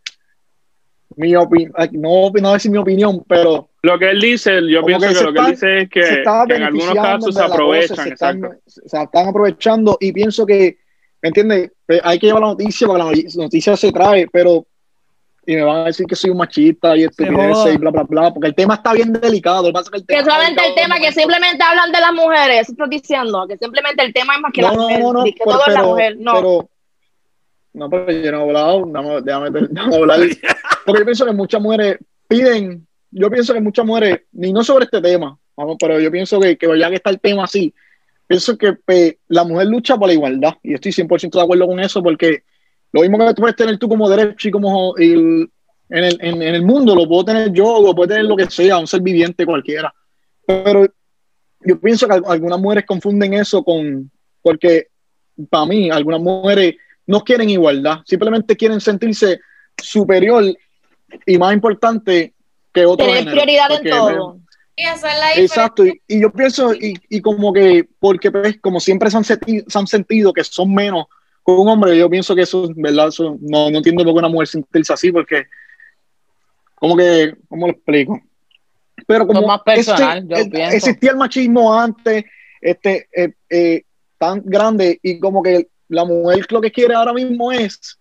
mi 1.17 1.35
opinión, 1.35 1.73
no, 1.93 2.31
no 2.31 2.53
decir 2.53 2.71
mi 2.71 2.79
opinión, 2.79 3.25
pero 3.29 3.69
Lo 3.83 3.99
que 3.99 4.11
él 4.11 4.21
dice, 4.21 4.61
yo 4.71 4.85
pienso 4.85 5.09
que 5.09 5.15
que, 5.15 5.25
lo 5.25 5.33
que 5.33 5.41
él 5.41 5.47
dice 5.47 5.79
es 5.83 5.91
que, 5.91 6.01
que 6.01 6.55
en 6.55 6.63
algunos 6.63 6.95
casos 6.95 7.35
se 7.35 7.41
la 7.41 7.47
aprovechan, 7.47 7.97
cosa, 7.97 8.03
se 8.05 8.09
están, 8.11 8.37
exacto. 8.45 8.63
se 8.67 9.03
están 9.03 9.29
aprovechando 9.29 9.97
y 10.01 10.13
pienso 10.13 10.45
que, 10.47 10.79
¿me 11.23 11.29
entiendes? 11.29 11.73
Pues 11.87 12.01
Hay 12.05 12.19
que 12.19 12.27
llevar 12.27 12.43
la 12.43 12.49
noticia 12.49 12.87
porque 12.87 13.03
la 13.03 13.43
noticia- 13.43 13.77
se 13.77 13.91
trae, 13.93 14.27
pero 14.33 14.65
y 15.47 15.57
me 15.57 15.63
van 15.63 15.77
a 15.79 15.85
decir 15.85 16.05
que 16.05 16.15
soy 16.15 16.29
un 16.29 16.37
machista 16.37 16.95
y 16.95 17.05
estupideces 17.05 17.75
y 17.75 17.79
bla, 17.79 17.91
bla, 17.91 18.03
bla, 18.03 18.31
porque 18.35 18.49
el 18.49 18.55
tema 18.55 18.75
está 18.75 18.93
bien 18.93 19.15
delicado. 19.15 19.65
Que 19.65 19.73
que 19.73 19.79
el 19.97 20.03
Que 20.03 20.07
tema 20.07 20.21
está 20.21 20.31
solamente 20.35 20.67
el 20.67 20.75
tema, 20.75 20.99
que 21.01 21.11
simplemente 21.13 21.65
hablan 21.65 21.91
de 21.91 22.01
las 22.01 22.13
mujeres, 22.13 22.61
eso 22.61 22.73
estoy 22.73 22.89
diciendo, 22.91 23.47
que 23.49 23.57
simplemente 23.57 24.05
el 24.05 24.13
tema 24.13 24.35
es 24.35 24.41
más 24.43 24.53
que 24.53 24.61
la 24.61 24.73
no, 24.73 24.83
mujer, 24.83 25.01
no, 25.01 25.13
no, 25.15 25.25
que 25.25 25.33
pero, 25.39 25.51
todo 25.51 25.61
es 25.67 25.73
la 25.73 25.81
pero- 25.81 25.89
mujer, 25.89 26.17
no. 26.19 26.33
pero- 26.35 26.69
no, 27.73 27.89
pero 27.91 28.11
yo 28.11 28.33
no 28.33 28.39
he 28.39 28.43
hablado, 28.43 28.85
déjame, 28.87 29.21
déjame, 29.23 29.51
déjame 29.71 29.97
hablar. 29.97 30.21
Porque 30.89 31.01
yo 31.03 31.05
pienso 31.05 31.27
que 31.27 31.33
muchas 31.33 31.61
mujeres 31.61 31.99
piden, 32.27 32.87
yo 33.11 33.31
pienso 33.31 33.53
que 33.53 33.61
muchas 33.61 33.85
mujeres, 33.85 34.23
ni 34.33 34.55
no 34.55 34.65
sobre 34.65 34.87
este 34.87 35.03
tema, 35.03 35.39
vamos, 35.55 35.77
pero 35.79 36.01
yo 36.01 36.11
pienso 36.11 36.41
que, 36.41 36.57
que 36.57 36.79
ya 36.79 36.89
que 36.89 36.97
está 36.97 37.11
el 37.11 37.21
tema 37.21 37.45
así, 37.45 37.75
pienso 38.27 38.57
que 38.57 38.73
pues, 38.73 39.17
la 39.29 39.45
mujer 39.45 39.67
lucha 39.67 39.99
por 39.99 40.09
la 40.09 40.15
igualdad, 40.15 40.55
y 40.63 40.73
estoy 40.73 40.93
100% 40.93 41.39
de 41.39 41.43
acuerdo 41.45 41.67
con 41.67 41.79
eso, 41.79 42.03
porque 42.03 42.43
lo 42.93 43.03
mismo 43.03 43.19
que 43.19 43.35
tú 43.35 43.43
puedes 43.43 43.57
tener 43.57 43.77
tú 43.79 43.87
como 43.87 44.09
derecho 44.09 44.49
y 44.49 44.51
como 44.51 44.97
el- 44.97 45.51
en, 45.91 46.05
el, 46.05 46.19
en, 46.23 46.43
en 46.43 46.55
el 46.55 46.63
mundo, 46.63 46.95
lo 46.95 47.07
puedo 47.07 47.25
tener 47.27 47.53
yo, 47.53 47.83
lo 47.83 47.95
puede 47.95 48.09
tener 48.15 48.25
lo 48.25 48.37
que 48.37 48.49
sea, 48.51 48.79
un 48.79 48.87
ser 48.87 49.03
viviente 49.03 49.45
cualquiera. 49.45 49.93
Pero 50.47 50.87
yo 51.61 51.79
pienso 51.81 52.07
que 52.07 52.15
al- 52.15 52.25
algunas 52.27 52.59
mujeres 52.61 52.87
confunden 52.87 53.35
eso 53.35 53.63
con, 53.63 54.11
porque 54.41 54.87
para 55.51 55.67
mí, 55.67 55.91
algunas 55.91 56.21
mujeres 56.21 56.77
no 57.07 57.21
quieren 57.23 57.51
igualdad, 57.51 57.99
simplemente 58.07 58.57
quieren 58.57 58.81
sentirse 58.81 59.41
superior 59.77 60.45
y 61.27 61.39
más 61.39 61.55
importante 61.55 62.35
que 62.73 62.87
otro 62.87 63.07
Tener 63.07 63.21
género, 63.21 63.37
prioridad 63.37 63.71
en 63.73 63.91
todo. 63.91 64.39
Y 64.77 64.85
la 64.85 64.93
diferencia. 64.93 65.43
Exacto, 65.43 65.85
y, 65.87 66.01
y 66.07 66.21
yo 66.21 66.31
pienso, 66.31 66.73
y, 66.73 66.95
y 67.09 67.21
como 67.21 67.53
que, 67.53 67.89
porque 67.99 68.31
pues, 68.31 68.59
como 68.61 68.79
siempre 68.79 69.11
se 69.11 69.17
han, 69.17 69.25
sentido, 69.25 69.65
se 69.67 69.79
han 69.79 69.87
sentido 69.89 70.33
que 70.33 70.45
son 70.45 70.73
menos 70.73 71.07
con 71.43 71.59
un 71.61 71.69
hombre, 71.69 71.97
yo 71.99 72.09
pienso 72.09 72.35
que 72.35 72.43
eso, 72.43 72.71
¿verdad? 72.77 73.09
Eso, 73.09 73.37
no, 73.41 73.71
no 73.71 73.79
entiendo 73.79 74.05
por 74.05 74.13
qué 74.13 74.19
una 74.19 74.29
mujer 74.29 74.47
sentirse 74.47 74.93
así, 74.93 75.11
porque, 75.11 75.47
como 76.77 76.97
que, 76.97 77.35
¿cómo 77.49 77.67
lo 77.67 77.73
explico? 77.73 78.21
Pero 79.07 79.27
como 79.27 79.43
más 79.47 79.63
personal, 79.63 80.19
este- 80.19 80.35
yo 80.35 80.41
eh, 80.43 80.51
pienso. 80.51 80.77
existía 80.77 81.11
el 81.11 81.17
machismo 81.17 81.75
antes, 81.75 82.25
este, 82.61 83.09
eh, 83.13 83.33
eh, 83.51 83.83
tan 84.19 84.43
grande, 84.45 85.01
y 85.03 85.19
como 85.19 85.43
que 85.43 85.69
la 85.89 86.05
mujer 86.05 86.47
lo 86.51 86.61
que 86.61 86.71
quiere 86.71 86.95
ahora 86.95 87.13
mismo 87.13 87.51
es 87.51 87.99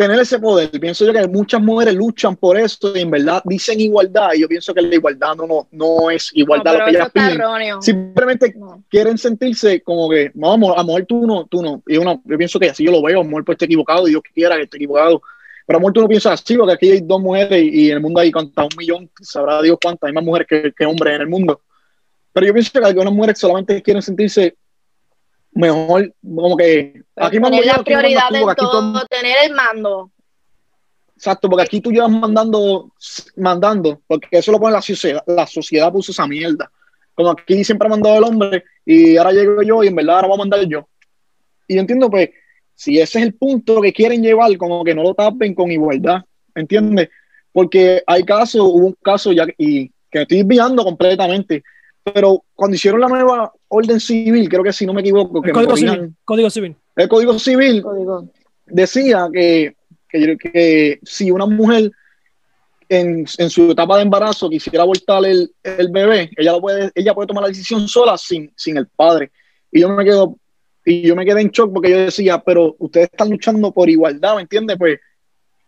tener 0.00 0.18
ese 0.18 0.38
poder. 0.38 0.70
Pienso 0.80 1.04
yo 1.04 1.12
que 1.12 1.28
muchas 1.28 1.60
mujeres 1.60 1.94
luchan 1.94 2.34
por 2.34 2.56
eso 2.56 2.96
y 2.96 3.00
en 3.00 3.10
verdad 3.10 3.42
dicen 3.44 3.78
igualdad, 3.78 4.30
y 4.34 4.40
yo 4.40 4.48
pienso 4.48 4.72
que 4.72 4.80
la 4.80 4.94
igualdad 4.94 5.34
no, 5.36 5.46
no, 5.46 5.68
no 5.72 6.10
es 6.10 6.30
igualdad 6.32 6.78
lo 6.78 6.84
que 6.86 6.90
ellas 6.92 7.10
piden 7.12 7.32
erróneo. 7.32 7.82
simplemente 7.82 8.54
No. 8.56 8.82
quieren 8.88 9.18
sentirse 9.18 9.82
como 9.82 10.08
que, 10.08 10.30
no, 10.34 10.52
amor, 10.52 10.72
a 10.74 10.80
lo 10.80 10.86
mejor 10.86 11.04
tú 11.04 11.26
no, 11.26 11.44
tú 11.46 11.62
no. 11.62 11.82
Y 11.86 11.98
uno, 11.98 12.22
yo 12.24 12.38
pienso 12.38 12.58
que 12.58 12.70
así 12.70 12.82
yo 12.82 12.92
lo 12.92 13.02
veo, 13.02 13.20
a 13.20 13.22
lo 13.22 13.28
mejor 13.28 13.44
pues 13.44 13.56
esté 13.56 13.66
equivocado, 13.66 14.06
Dios 14.06 14.22
quiera 14.34 14.56
que 14.56 14.62
esté 14.62 14.78
equivocado. 14.78 15.20
Pero 15.66 15.76
a 15.76 15.78
lo 15.78 15.80
mejor 15.80 15.92
tú 15.92 16.00
no 16.00 16.08
piensas 16.08 16.40
así, 16.40 16.56
porque 16.56 16.72
aquí 16.72 16.90
hay 16.90 17.00
dos 17.02 17.20
mujeres 17.20 17.62
y, 17.62 17.68
y 17.68 17.90
en 17.90 17.96
el 17.96 18.00
mundo 18.00 18.20
hay 18.20 18.32
cuántas, 18.32 18.64
un 18.64 18.78
millón, 18.78 19.10
sabrá 19.20 19.60
Dios 19.60 19.76
cuántas, 19.82 20.08
hay 20.08 20.14
más 20.14 20.24
mujeres 20.24 20.48
que, 20.48 20.72
que 20.72 20.86
hombres 20.86 21.14
en 21.14 21.20
el 21.20 21.28
mundo. 21.28 21.60
Pero 22.32 22.46
yo 22.46 22.54
pienso 22.54 22.72
que 22.72 22.86
algunas 22.86 23.12
mujeres 23.12 23.38
solamente 23.38 23.82
quieren 23.82 24.00
sentirse 24.00 24.56
mejor, 25.52 26.14
como 26.22 26.56
que 26.56 27.02
aquí 27.16 27.40
mando 27.40 27.58
Tener 27.58 27.64
yo, 27.64 27.72
la 27.72 27.80
aquí 27.80 27.92
mandas 27.92 28.00
prioridad 28.00 28.28
tú, 28.28 28.34
en 28.36 28.50
aquí 28.50 28.60
todo- 28.60 29.06
tener 29.06 29.36
el 29.46 29.54
mando. 29.54 30.10
Exacto, 31.16 31.50
porque 31.50 31.64
aquí 31.64 31.80
tú 31.80 31.90
llevas 31.90 32.10
mandando, 32.10 32.92
mandando, 33.36 34.00
porque 34.06 34.28
eso 34.38 34.52
lo 34.52 34.58
pone 34.58 34.72
la 34.72 34.80
sociedad, 34.82 35.22
la 35.26 35.46
sociedad 35.46 35.92
puso 35.92 36.12
esa 36.12 36.26
mierda. 36.26 36.70
Como 37.14 37.30
aquí 37.30 37.62
siempre 37.62 37.86
ha 37.86 37.90
mandado 37.90 38.16
el 38.16 38.24
hombre 38.24 38.64
y 38.86 39.18
ahora 39.18 39.32
llego 39.32 39.62
yo 39.62 39.84
y 39.84 39.88
en 39.88 39.96
verdad 39.96 40.16
ahora 40.16 40.28
voy 40.28 40.36
a 40.36 40.38
mandar 40.38 40.64
yo. 40.66 40.88
Y 41.68 41.74
yo 41.74 41.80
entiendo, 41.80 42.08
pues, 42.08 42.30
si 42.74 42.98
ese 42.98 43.18
es 43.18 43.24
el 43.26 43.34
punto 43.34 43.82
que 43.82 43.92
quieren 43.92 44.22
llevar, 44.22 44.56
como 44.56 44.82
que 44.82 44.94
no 44.94 45.02
lo 45.02 45.12
tapen 45.14 45.54
con 45.54 45.70
igualdad, 45.70 46.22
¿entiendes? 46.54 47.10
Porque 47.52 48.02
hay 48.06 48.22
casos, 48.24 48.62
hubo 48.62 48.86
un 48.86 48.96
caso 49.02 49.32
ya 49.32 49.44
y 49.58 49.88
que 50.10 50.20
me 50.20 50.22
estoy 50.22 50.38
desviando 50.38 50.82
completamente, 50.82 51.62
pero 52.02 52.44
cuando 52.54 52.74
hicieron 52.74 53.00
la 53.00 53.08
nueva 53.08 53.52
orden 53.68 54.00
civil, 54.00 54.48
creo 54.48 54.62
que 54.62 54.72
si 54.72 54.86
no 54.86 54.92
me 54.94 55.00
equivoco, 55.00 55.42
que 55.42 55.50
El 55.50 55.54
me 55.56 55.62
código 55.64 55.70
corrijan, 55.70 55.94
civil. 55.96 56.14
Código 56.24 56.50
civil. 56.50 56.76
el 56.96 57.08
Código 57.08 57.38
Civil 57.38 57.84
decía 58.66 59.28
que, 59.32 59.76
que, 60.08 60.36
que 60.36 61.00
si 61.02 61.30
una 61.30 61.46
mujer 61.46 61.90
en, 62.88 63.24
en 63.38 63.50
su 63.50 63.70
etapa 63.70 63.96
de 63.96 64.02
embarazo 64.02 64.50
quisiera 64.50 64.82
abortar 64.82 65.24
el, 65.24 65.52
el 65.62 65.88
bebé, 65.90 66.30
ella 66.36 66.52
lo 66.52 66.60
puede, 66.60 66.90
ella 66.94 67.14
puede 67.14 67.28
tomar 67.28 67.42
la 67.42 67.48
decisión 67.48 67.86
sola 67.86 68.16
sin, 68.18 68.52
sin 68.56 68.76
el 68.76 68.86
padre. 68.88 69.30
Y 69.70 69.80
yo 69.80 69.88
me 69.90 70.04
quedo, 70.04 70.36
y 70.84 71.02
yo 71.02 71.14
me 71.14 71.24
quedé 71.24 71.42
en 71.42 71.50
shock 71.50 71.72
porque 71.72 71.90
yo 71.90 71.98
decía, 71.98 72.42
pero 72.44 72.74
ustedes 72.78 73.08
están 73.12 73.30
luchando 73.30 73.72
por 73.72 73.88
igualdad, 73.88 74.36
¿me 74.36 74.42
entiendes? 74.42 74.76
Pues 74.78 74.98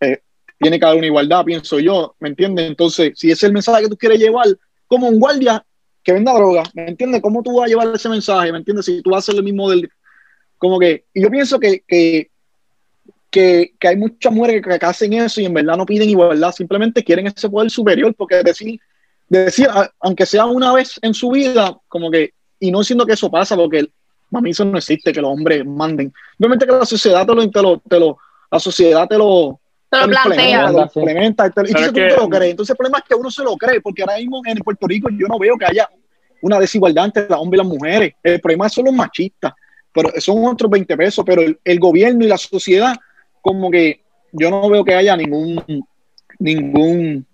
eh, 0.01 0.21
tiene 0.59 0.79
que 0.81 0.85
haber 0.87 0.99
una 0.99 1.07
igualdad, 1.07 1.45
pienso 1.45 1.79
yo, 1.79 2.17
¿me 2.19 2.31
entiendes? 2.31 2.67
Entonces, 2.67 3.13
si 3.17 3.29
ese 3.29 3.33
es 3.35 3.43
el 3.45 3.53
mensaje 3.53 3.83
que 3.83 3.89
tú 3.89 3.97
quieres 3.97 4.19
llevar, 4.19 4.47
como 4.89 5.09
un 5.09 5.21
guardia 5.21 5.65
que 6.03 6.13
venda 6.13 6.33
droga, 6.33 6.65
¿me 6.75 6.89
entiendes? 6.89 7.21
¿Cómo 7.21 7.43
tú 7.43 7.57
vas 7.57 7.67
a 7.67 7.69
llevar 7.69 7.89
ese 7.95 8.09
mensaje? 8.09 8.53
¿Me 8.53 8.59
entiendes? 8.59 8.87
Si 8.87 9.03
tú 9.03 9.11
vas 9.11 9.19
a 9.19 9.21
hacer 9.21 9.35
lo 9.37 9.43
mismo 9.43 9.71
del, 9.71 9.89
como 10.59 10.79
que, 10.79 11.05
y 11.15 11.23
yo 11.23 11.31
pienso 11.31 11.59
que, 11.61 11.83
que, 11.87 12.31
que, 13.31 13.73
hay 13.89 13.97
muchas 13.97 14.33
mujeres 14.33 14.63
que, 14.63 14.79
que 14.79 14.87
hacen 14.87 15.13
eso 15.15 15.41
y 15.41 15.47
en 15.47 15.55
verdad 15.55 15.77
no 15.77 15.87
piden 15.87 16.11
igualdad, 16.11 16.53
simplemente 16.53 17.03
quieren 17.03 17.27
ese 17.27 17.49
poder 17.49 17.71
superior, 17.71 18.15
porque 18.15 18.43
decir, 18.43 18.81
decir, 19.29 19.69
aunque 20.01 20.27
sea 20.27 20.47
una 20.47 20.73
vez 20.75 20.99
en 21.03 21.15
su 21.15 21.31
vida, 21.31 21.79
como 21.89 22.11
que, 22.11 22.33
y 22.61 22.71
no 22.71 22.85
siendo 22.85 23.07
que 23.07 23.15
eso 23.15 23.31
pasa, 23.31 23.57
porque 23.57 23.89
mí 24.41 24.51
eso 24.51 24.65
no 24.65 24.79
existe, 24.79 25.13
que 25.13 25.21
los 25.21 25.31
hombres 25.31 25.65
manden. 25.67 26.13
Obviamente 26.39 26.67
que 26.67 26.73
la 26.73 26.87
sociedad 26.87 27.27
te 27.27 27.35
lo, 27.35 27.51
te 27.51 27.63
lo, 27.63 27.79
te 27.79 28.01
lo- 28.01 28.19
la 28.51 28.59
sociedad 28.59 29.09
te 29.09 29.19
lo, 29.19 29.61
Te 30.01 30.07
lo 30.07 30.13
implementa, 30.15 30.23
plantea. 30.25 30.67
te 30.67 30.73
lo 30.73 30.83
implementa, 30.83 31.47
y 31.47 31.51
te- 31.51 31.61
y 31.61 31.65
Pero 31.65 31.69
entonces 31.69 31.89
tú 31.89 31.95
que- 31.95 32.09
te 32.09 32.17
lo 32.17 32.29
crees. 32.29 32.51
Entonces 32.53 32.71
el 32.71 32.77
problema 32.77 32.99
es 32.99 33.05
que 33.05 33.15
uno 33.15 33.31
se 33.31 33.43
lo 33.45 33.57
cree, 33.57 33.81
porque 33.81 34.03
ahora 34.03 34.17
mismo 34.17 34.41
en 34.45 34.59
Puerto 34.59 34.87
Rico 34.87 35.09
yo 35.11 35.27
no 35.29 35.39
veo 35.39 35.57
que 35.59 35.67
haya 35.67 35.89
una 36.41 36.59
desigualdad 36.59 37.05
entre 37.07 37.29
los 37.29 37.39
hombres 37.39 37.61
y 37.61 37.65
las 37.65 37.73
mujeres. 37.73 38.15
El 38.23 38.41
problema 38.41 38.69
son 38.69 38.87
los 38.87 38.95
machistas, 38.95 39.53
pero 39.93 40.11
son 40.19 40.45
otros 40.47 40.71
20 40.71 40.97
pesos, 40.97 41.25
pero 41.27 41.43
el, 41.43 41.59
el 41.65 41.79
gobierno 41.79 42.25
y 42.25 42.29
la 42.29 42.39
sociedad, 42.39 42.95
como 43.41 43.71
que 43.71 44.03
yo 44.33 44.51
no 44.51 44.69
veo 44.69 44.83
que 44.85 44.95
haya 44.95 45.17
ningún, 45.17 45.63
ningún, 46.39 47.27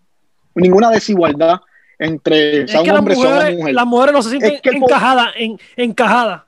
ninguna 0.54 0.90
desigualdad 0.90 1.61
entre 1.98 2.62
Es 2.64 2.70
sea 2.70 2.82
que 2.82 2.88
un 2.90 2.94
las 2.94 2.98
hombre 2.98 3.14
o 3.14 3.20
sea 3.20 3.26
una 3.28 3.36
mujeres, 3.38 3.59
mujer. 3.59 3.74
las 3.74 3.86
mujeres 3.86 4.12
no 4.14 4.22
se 4.22 4.30
sienten 4.30 4.54
Es 4.54 4.61
que 4.61 4.70
encajadas, 4.70 5.28
en, 5.36 5.59
encajadas. 5.76 6.42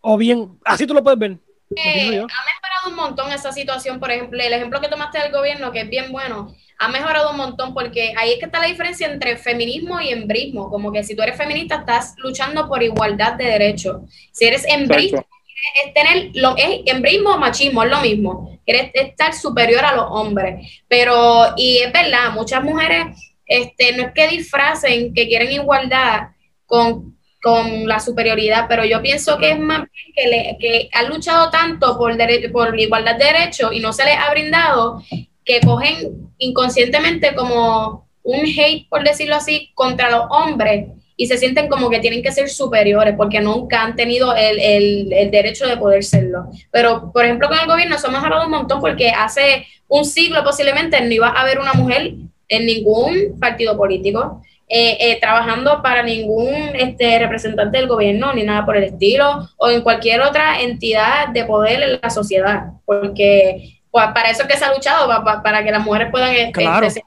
O 0.00 0.16
bien, 0.16 0.58
así 0.64 0.86
tú 0.86 0.94
lo 0.94 1.02
puedes 1.02 1.18
ver. 1.18 1.36
Eh, 1.76 2.18
ha 2.18 2.20
mejorado 2.20 2.88
un 2.88 2.94
montón 2.94 3.32
esa 3.32 3.52
situación, 3.52 4.00
por 4.00 4.10
ejemplo, 4.10 4.40
el 4.42 4.52
ejemplo 4.52 4.80
que 4.80 4.88
tomaste 4.88 5.18
del 5.18 5.32
gobierno, 5.32 5.72
que 5.72 5.80
es 5.80 5.88
bien 5.88 6.10
bueno, 6.12 6.54
ha 6.78 6.88
mejorado 6.88 7.30
un 7.30 7.36
montón 7.36 7.74
porque 7.74 8.12
ahí 8.16 8.32
es 8.32 8.38
que 8.38 8.46
está 8.46 8.60
la 8.60 8.66
diferencia 8.66 9.06
entre 9.06 9.36
feminismo 9.36 10.00
y 10.00 10.10
embrismo, 10.10 10.68
como 10.68 10.92
que 10.92 11.04
si 11.04 11.14
tú 11.14 11.22
eres 11.22 11.36
feminista 11.36 11.76
estás 11.76 12.14
luchando 12.18 12.68
por 12.68 12.82
igualdad 12.82 13.34
de 13.34 13.44
derechos, 13.44 14.02
si 14.32 14.46
eres 14.46 14.64
embrista 14.66 15.18
Exacto. 15.18 15.36
es 15.84 15.94
tener 15.94 16.30
lo 16.34 16.56
es 16.56 16.80
embrismo 16.86 17.30
o 17.30 17.38
machismo, 17.38 17.84
es 17.84 17.90
lo 17.90 18.00
mismo, 18.00 18.58
quieres 18.64 18.90
estar 18.94 19.32
superior 19.32 19.84
a 19.84 19.94
los 19.94 20.06
hombres, 20.08 20.82
pero 20.88 21.54
y 21.56 21.78
es 21.78 21.92
verdad, 21.92 22.32
muchas 22.32 22.64
mujeres 22.64 23.16
este 23.46 23.96
no 23.96 24.04
es 24.04 24.12
que 24.12 24.28
disfracen 24.28 25.14
que 25.14 25.28
quieren 25.28 25.52
igualdad 25.52 26.28
con 26.66 27.16
con 27.42 27.88
la 27.88 27.98
superioridad, 27.98 28.66
pero 28.68 28.84
yo 28.84 29.02
pienso 29.02 29.36
que 29.36 29.50
es 29.50 29.58
más 29.58 29.78
bien 29.78 30.14
que, 30.14 30.28
le, 30.28 30.56
que 30.60 30.88
han 30.92 31.08
luchado 31.08 31.50
tanto 31.50 31.98
por, 31.98 32.16
por 32.52 32.78
igualdad 32.78 33.16
de 33.16 33.24
derechos 33.24 33.72
y 33.72 33.80
no 33.80 33.92
se 33.92 34.04
les 34.04 34.16
ha 34.16 34.30
brindado 34.30 35.02
que 35.44 35.60
cogen 35.60 36.30
inconscientemente 36.38 37.34
como 37.34 38.06
un 38.22 38.46
hate, 38.46 38.88
por 38.88 39.02
decirlo 39.02 39.34
así, 39.34 39.72
contra 39.74 40.08
los 40.08 40.22
hombres 40.30 40.86
y 41.16 41.26
se 41.26 41.36
sienten 41.36 41.68
como 41.68 41.90
que 41.90 41.98
tienen 41.98 42.22
que 42.22 42.30
ser 42.30 42.48
superiores 42.48 43.14
porque 43.16 43.40
nunca 43.40 43.82
han 43.82 43.96
tenido 43.96 44.34
el, 44.36 44.60
el, 44.60 45.12
el 45.12 45.30
derecho 45.32 45.66
de 45.66 45.76
poder 45.76 46.04
serlo. 46.04 46.46
Pero, 46.70 47.10
por 47.12 47.24
ejemplo, 47.24 47.48
con 47.48 47.58
el 47.58 47.66
gobierno 47.66 47.96
eso 47.96 48.06
ha 48.06 48.12
mejorado 48.12 48.44
un 48.44 48.52
montón 48.52 48.80
porque 48.80 49.10
hace 49.10 49.66
un 49.88 50.04
siglo 50.04 50.44
posiblemente 50.44 51.00
no 51.00 51.12
iba 51.12 51.28
a 51.28 51.40
haber 51.40 51.58
una 51.58 51.72
mujer 51.74 52.14
en 52.48 52.66
ningún 52.66 53.38
partido 53.40 53.76
político 53.76 54.42
eh, 54.74 54.96
eh, 55.00 55.20
trabajando 55.20 55.82
para 55.82 56.02
ningún 56.02 56.48
este, 56.74 57.18
representante 57.18 57.76
del 57.76 57.88
gobierno 57.88 58.32
ni 58.32 58.42
nada 58.42 58.64
por 58.64 58.74
el 58.78 58.84
estilo 58.84 59.46
o 59.58 59.68
en 59.68 59.82
cualquier 59.82 60.22
otra 60.22 60.62
entidad 60.62 61.28
de 61.28 61.44
poder 61.44 61.82
en 61.82 62.00
la 62.02 62.08
sociedad, 62.08 62.68
porque 62.86 63.80
pues, 63.90 64.06
para 64.14 64.30
eso 64.30 64.42
es 64.42 64.48
que 64.48 64.56
se 64.56 64.64
ha 64.64 64.72
luchado, 64.74 65.06
pa- 65.06 65.22
pa- 65.22 65.42
para 65.42 65.62
que 65.62 65.70
las 65.70 65.84
mujeres 65.84 66.08
puedan 66.10 66.30
este, 66.34 66.52
Claro. 66.52 66.86
este, 66.86 67.04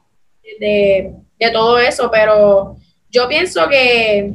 de, 0.59 1.13
de 1.39 1.51
todo 1.51 1.79
eso, 1.79 2.11
pero 2.11 2.75
yo 3.09 3.27
pienso 3.27 3.67
que, 3.67 4.31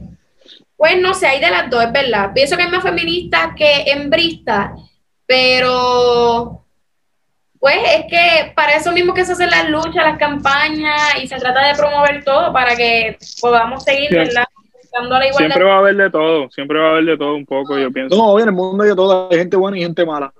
pues 0.76 1.00
no 1.00 1.14
sé, 1.14 1.28
hay 1.28 1.38
de 1.40 1.50
las 1.50 1.70
dos, 1.70 1.84
es 1.84 1.92
verdad. 1.92 2.32
Pienso 2.34 2.56
que 2.56 2.64
hay 2.64 2.70
más 2.70 2.82
feministas 2.82 3.50
que 3.56 3.82
hembristas, 3.92 4.70
pero 5.26 6.59
pues 7.60 7.76
es 7.94 8.06
que 8.06 8.52
para 8.56 8.72
eso 8.74 8.90
mismo 8.90 9.14
que 9.14 9.24
se 9.24 9.32
hacen 9.32 9.50
las 9.50 9.68
luchas, 9.68 9.94
las 9.96 10.18
campañas 10.18 11.22
y 11.22 11.28
se 11.28 11.36
trata 11.36 11.68
de 11.68 11.74
promover 11.74 12.24
todo 12.24 12.52
para 12.52 12.74
que 12.74 13.16
podamos 13.40 13.84
seguir, 13.84 14.08
Siempre. 14.08 14.26
¿verdad? 14.28 14.44
La 14.92 15.26
igualdad. 15.28 15.36
Siempre 15.36 15.64
va 15.64 15.74
a 15.74 15.78
haber 15.78 15.96
de 15.96 16.10
todo, 16.10 16.50
siempre 16.50 16.78
va 16.80 16.86
a 16.86 16.90
haber 16.92 17.04
de 17.04 17.16
todo 17.16 17.34
un 17.36 17.46
poco, 17.46 17.78
yo 17.78 17.92
pienso. 17.92 18.16
No, 18.16 18.40
en 18.40 18.48
el 18.48 18.52
mundo 18.52 18.82
hay 18.82 18.90
de 18.90 18.96
todo, 18.96 19.28
hay 19.30 19.38
gente 19.38 19.56
buena 19.56 19.78
y 19.78 19.82
gente 19.82 20.04
mala. 20.04 20.32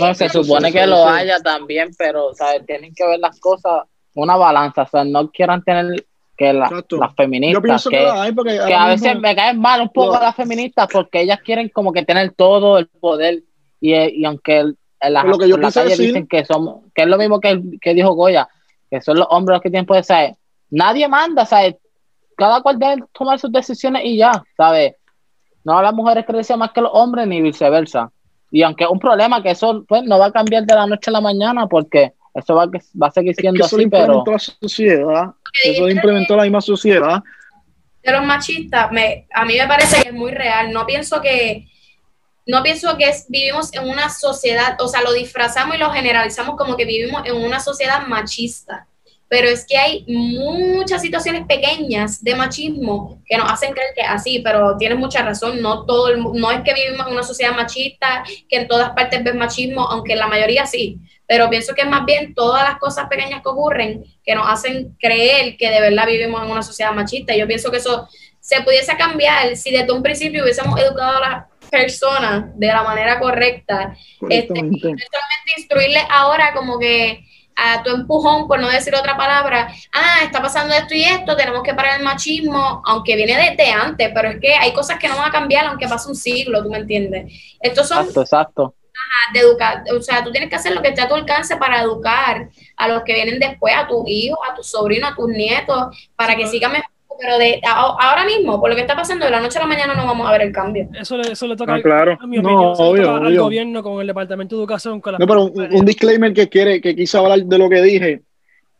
No, 0.00 0.14
se 0.14 0.28
supone 0.28 0.70
que 0.72 0.86
lo 0.86 1.06
haya 1.06 1.38
también, 1.40 1.90
pero 1.96 2.34
¿sabes? 2.34 2.66
tienen 2.66 2.94
que 2.94 3.06
ver 3.06 3.18
las 3.18 3.38
cosas, 3.40 3.84
una 4.14 4.36
balanza, 4.36 4.82
o 4.82 4.86
sea, 4.86 5.04
no 5.04 5.30
quieran 5.30 5.62
tener 5.62 6.04
que 6.36 6.52
la- 6.52 6.68
las 6.70 7.14
feministas, 7.14 7.62
Yo 7.62 7.62
pienso 7.62 7.90
que, 7.90 7.96
que, 7.98 8.02
la 8.02 8.22
hay 8.22 8.32
porque 8.32 8.58
que 8.66 8.74
a 8.74 8.88
veces 8.88 9.18
me 9.20 9.34
caen 9.36 9.58
mal 9.60 9.80
un 9.80 9.88
poco 9.90 10.18
las 10.20 10.34
feministas 10.34 10.88
porque 10.92 11.20
ellas 11.22 11.38
quieren 11.44 11.68
como 11.68 11.92
que 11.92 12.04
tener 12.04 12.32
todo 12.32 12.76
el 12.78 12.86
poder 12.88 13.42
y, 13.80 13.94
y 13.94 14.24
aunque 14.24 14.58
el- 14.58 14.76
en 15.06 15.12
la, 15.14 15.24
lo 15.24 15.38
que 15.38 15.48
yo 15.48 15.54
por 15.56 15.64
la 15.64 15.72
calle 15.72 15.90
decir- 15.90 16.06
dicen 16.08 16.26
que 16.26 16.44
somos, 16.44 16.82
que 16.94 17.02
es 17.02 17.08
lo 17.08 17.16
mismo 17.18 17.40
que, 17.40 17.60
que 17.80 17.94
dijo 17.94 18.12
Goya, 18.14 18.48
que 18.90 19.00
son 19.00 19.18
los 19.18 19.26
hombres 19.30 19.56
los 19.56 19.62
que 19.62 19.70
tienen 19.70 19.86
poder, 19.86 20.04
¿sabes? 20.04 20.34
Nadie 20.70 21.08
manda, 21.08 21.44
¿sabes? 21.46 21.76
Cada 22.36 22.60
cual 22.62 22.78
debe 22.78 23.02
tomar 23.12 23.38
sus 23.38 23.50
decisiones 23.52 24.02
y 24.04 24.16
ya, 24.16 24.42
¿sabes? 24.56 24.94
No 25.64 25.80
las 25.80 25.94
mujeres 25.94 26.24
crecen 26.26 26.58
más 26.58 26.72
que 26.72 26.80
los 26.80 26.90
hombres 26.92 27.26
ni 27.26 27.40
viceversa. 27.40 28.10
Y 28.50 28.62
aunque 28.62 28.84
es 28.84 28.90
un 28.90 28.98
problema 28.98 29.42
que 29.42 29.50
eso 29.50 29.84
pues, 29.88 30.02
no 30.04 30.18
va 30.18 30.26
a 30.26 30.32
cambiar 30.32 30.64
de 30.64 30.74
la 30.74 30.86
noche 30.86 31.10
a 31.10 31.12
la 31.12 31.20
mañana 31.20 31.66
porque 31.66 32.12
eso 32.34 32.54
va, 32.54 32.64
a- 32.64 32.66
va 33.02 33.06
a 33.06 33.10
seguir 33.10 33.30
es 33.30 33.36
que 33.36 33.42
siendo 33.42 33.64
eso 33.64 33.76
lo 33.76 33.80
así, 33.82 33.90
pero 33.90 34.24
la 34.26 34.38
sociedad, 34.38 35.30
eso 35.64 35.82
lo 35.82 35.90
implementó 35.90 36.36
la 36.36 36.42
misma 36.44 36.60
sociedad. 36.60 37.22
de 38.02 38.12
los 38.12 38.24
machistas, 38.24 38.92
me, 38.92 39.26
a 39.32 39.44
mí 39.44 39.56
me 39.58 39.66
parece 39.66 40.02
que 40.02 40.08
es 40.08 40.14
muy 40.14 40.30
real. 40.32 40.72
No 40.72 40.84
pienso 40.84 41.20
que, 41.22 41.66
no 42.46 42.62
pienso 42.62 42.96
que 42.96 43.08
es- 43.08 43.26
vivimos 43.28 43.72
en 43.74 43.88
una 43.88 44.08
sociedad, 44.10 44.76
o 44.80 44.88
sea, 44.88 45.02
lo 45.02 45.12
disfrazamos 45.12 45.76
y 45.76 45.78
lo 45.78 45.90
generalizamos 45.90 46.56
como 46.56 46.76
que 46.76 46.84
vivimos 46.84 47.22
en 47.26 47.36
una 47.36 47.60
sociedad 47.60 48.06
machista. 48.06 48.86
pero 49.26 49.48
es 49.48 49.66
que 49.66 49.76
hay 49.76 50.04
muchas 50.06 51.02
situaciones 51.02 51.44
pequeñas 51.46 52.22
de 52.22 52.36
machismo 52.36 53.20
que 53.26 53.36
nos 53.36 53.50
hacen 53.50 53.72
creer 53.72 53.88
que 53.96 54.02
así, 54.02 54.40
pero 54.44 54.76
tienes 54.76 54.96
mucha 54.98 55.22
razón, 55.22 55.60
no 55.60 55.84
todo 55.86 56.08
el, 56.10 56.22
no 56.34 56.52
es 56.52 56.60
que 56.60 56.72
vivimos 56.74 57.06
en 57.06 57.14
una 57.14 57.22
sociedad 57.24 57.52
machista, 57.56 58.22
que 58.48 58.56
en 58.58 58.68
todas 58.68 58.90
partes 58.90 59.24
ves 59.24 59.34
machismo, 59.34 59.80
aunque 59.88 60.12
en 60.12 60.20
la 60.20 60.28
mayoría 60.28 60.66
sí, 60.66 60.98
pero 61.26 61.50
pienso 61.50 61.74
que 61.74 61.82
es 61.82 61.88
más 61.88 62.04
bien 62.04 62.32
todas 62.34 62.62
las 62.62 62.78
cosas 62.78 63.08
pequeñas 63.08 63.42
que 63.42 63.48
ocurren 63.48 64.04
que 64.22 64.34
nos 64.36 64.46
hacen 64.46 64.94
creer 65.00 65.56
que 65.56 65.68
de 65.70 65.80
verdad 65.80 66.06
vivimos 66.06 66.40
en 66.44 66.50
una 66.52 66.62
sociedad 66.62 66.92
machista. 66.92 67.34
Yo 67.34 67.46
pienso 67.48 67.70
que 67.72 67.78
eso 67.78 68.06
se 68.38 68.60
pudiese 68.62 68.94
cambiar 68.96 69.56
si 69.56 69.72
desde 69.72 69.90
un 69.90 70.02
principio 70.02 70.42
hubiésemos 70.44 70.78
educado 70.78 71.16
a 71.16 71.20
las 71.28 71.44
personas 71.70 72.58
de 72.58 72.66
la 72.68 72.82
manera 72.82 73.18
correcta, 73.18 73.96
este, 74.28 74.58
y 74.58 74.62
no 74.62 74.78
solamente 74.78 75.52
instruirles 75.56 76.04
ahora 76.10 76.52
como 76.54 76.78
que 76.78 77.24
a 77.56 77.82
tu 77.82 77.90
empujón, 77.90 78.48
por 78.48 78.58
no 78.60 78.68
decir 78.68 78.94
otra 78.94 79.16
palabra, 79.16 79.72
ah, 79.92 80.20
está 80.24 80.42
pasando 80.42 80.74
esto 80.74 80.94
y 80.94 81.04
esto, 81.04 81.36
tenemos 81.36 81.62
que 81.62 81.74
parar 81.74 81.98
el 81.98 82.04
machismo, 82.04 82.82
aunque 82.84 83.16
viene 83.16 83.36
desde 83.36 83.70
antes, 83.70 84.10
pero 84.14 84.30
es 84.30 84.40
que 84.40 84.54
hay 84.54 84.72
cosas 84.72 84.98
que 84.98 85.08
no 85.08 85.16
van 85.16 85.28
a 85.28 85.32
cambiar 85.32 85.66
aunque 85.66 85.88
pase 85.88 86.08
un 86.08 86.16
siglo, 86.16 86.62
¿tú 86.62 86.70
me 86.70 86.78
entiendes? 86.78 87.32
Estos 87.60 87.88
son 87.88 87.98
Exacto, 88.00 88.22
exacto. 88.22 88.74
de 89.32 89.40
educar, 89.40 89.84
o 89.96 90.02
sea, 90.02 90.24
tú 90.24 90.32
tienes 90.32 90.50
que 90.50 90.56
hacer 90.56 90.74
lo 90.74 90.82
que 90.82 90.88
esté 90.88 91.02
a 91.02 91.08
tu 91.08 91.14
alcance 91.14 91.56
para 91.56 91.80
educar 91.80 92.48
a 92.76 92.88
los 92.88 93.02
que 93.04 93.14
vienen 93.14 93.38
después, 93.38 93.74
a 93.76 93.86
tus 93.86 94.02
hijos, 94.06 94.38
a 94.50 94.54
tus 94.54 94.68
sobrinos, 94.68 95.12
a 95.12 95.14
tus 95.14 95.28
nietos, 95.28 96.10
para 96.16 96.34
que 96.36 96.46
sigan 96.46 96.72
mejor. 96.72 96.93
Pero 97.20 97.38
de 97.38 97.60
a- 97.66 97.96
ahora 98.00 98.24
mismo, 98.24 98.60
por 98.60 98.70
lo 98.70 98.74
que 98.76 98.82
está 98.82 98.96
pasando, 98.96 99.24
de 99.24 99.30
la 99.30 99.40
noche 99.40 99.58
a 99.58 99.62
la 99.62 99.68
mañana 99.68 99.94
no 99.94 100.06
vamos 100.06 100.26
a 100.28 100.32
ver 100.32 100.42
el 100.42 100.52
cambio. 100.52 100.88
Eso 100.98 101.16
le, 101.16 101.32
eso 101.32 101.46
le 101.46 101.56
toca, 101.56 101.74
Ah, 101.74 101.82
claro. 101.82 102.18
a 102.20 102.26
mi 102.26 102.38
No, 102.38 102.42
opinión, 102.48 102.72
le 102.78 102.84
obvio, 102.84 103.02
toca 103.14 103.26
al 103.26 103.38
gobierno 103.38 103.82
con 103.82 104.00
el 104.00 104.06
Departamento 104.06 104.56
de 104.56 104.62
Educación. 104.62 105.00
Con 105.00 105.12
las 105.12 105.20
No, 105.20 105.26
pero 105.26 105.44
un, 105.44 105.74
un 105.74 105.84
disclaimer 105.84 106.32
que 106.32 106.48
quiere, 106.48 106.80
que 106.80 106.94
quise 106.96 107.16
hablar 107.16 107.40
de 107.42 107.58
lo 107.58 107.68
que 107.68 107.80
dije. 107.82 108.22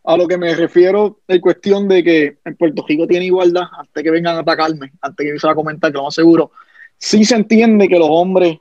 A 0.07 0.19
lo 0.19 0.29
que 0.29 0.37
me 0.37 0.55
refiero 0.55 1.21
en 1.27 1.41
cuestión 1.41 1.89
de 1.89 2.05
que 2.05 2.37
en 2.45 2.57
Puerto 2.57 2.85
Rico 2.87 3.07
tiene 3.07 3.25
igualdad, 3.25 3.63
antes 3.79 4.03
que 4.03 4.11
vengan 4.11 4.37
a 4.37 4.41
atacarme, 4.41 4.93
antes 5.01 5.25
que 5.25 5.31
empiecen 5.31 5.49
a 5.51 5.55
comentar, 5.55 5.91
que 5.91 5.97
lo 5.97 6.05
más 6.05 6.15
seguro, 6.15 6.51
sí 6.99 7.25
se 7.25 7.37
entiende 7.37 7.89
que 7.89 7.99
los 7.99 8.09
hombres 8.11 8.59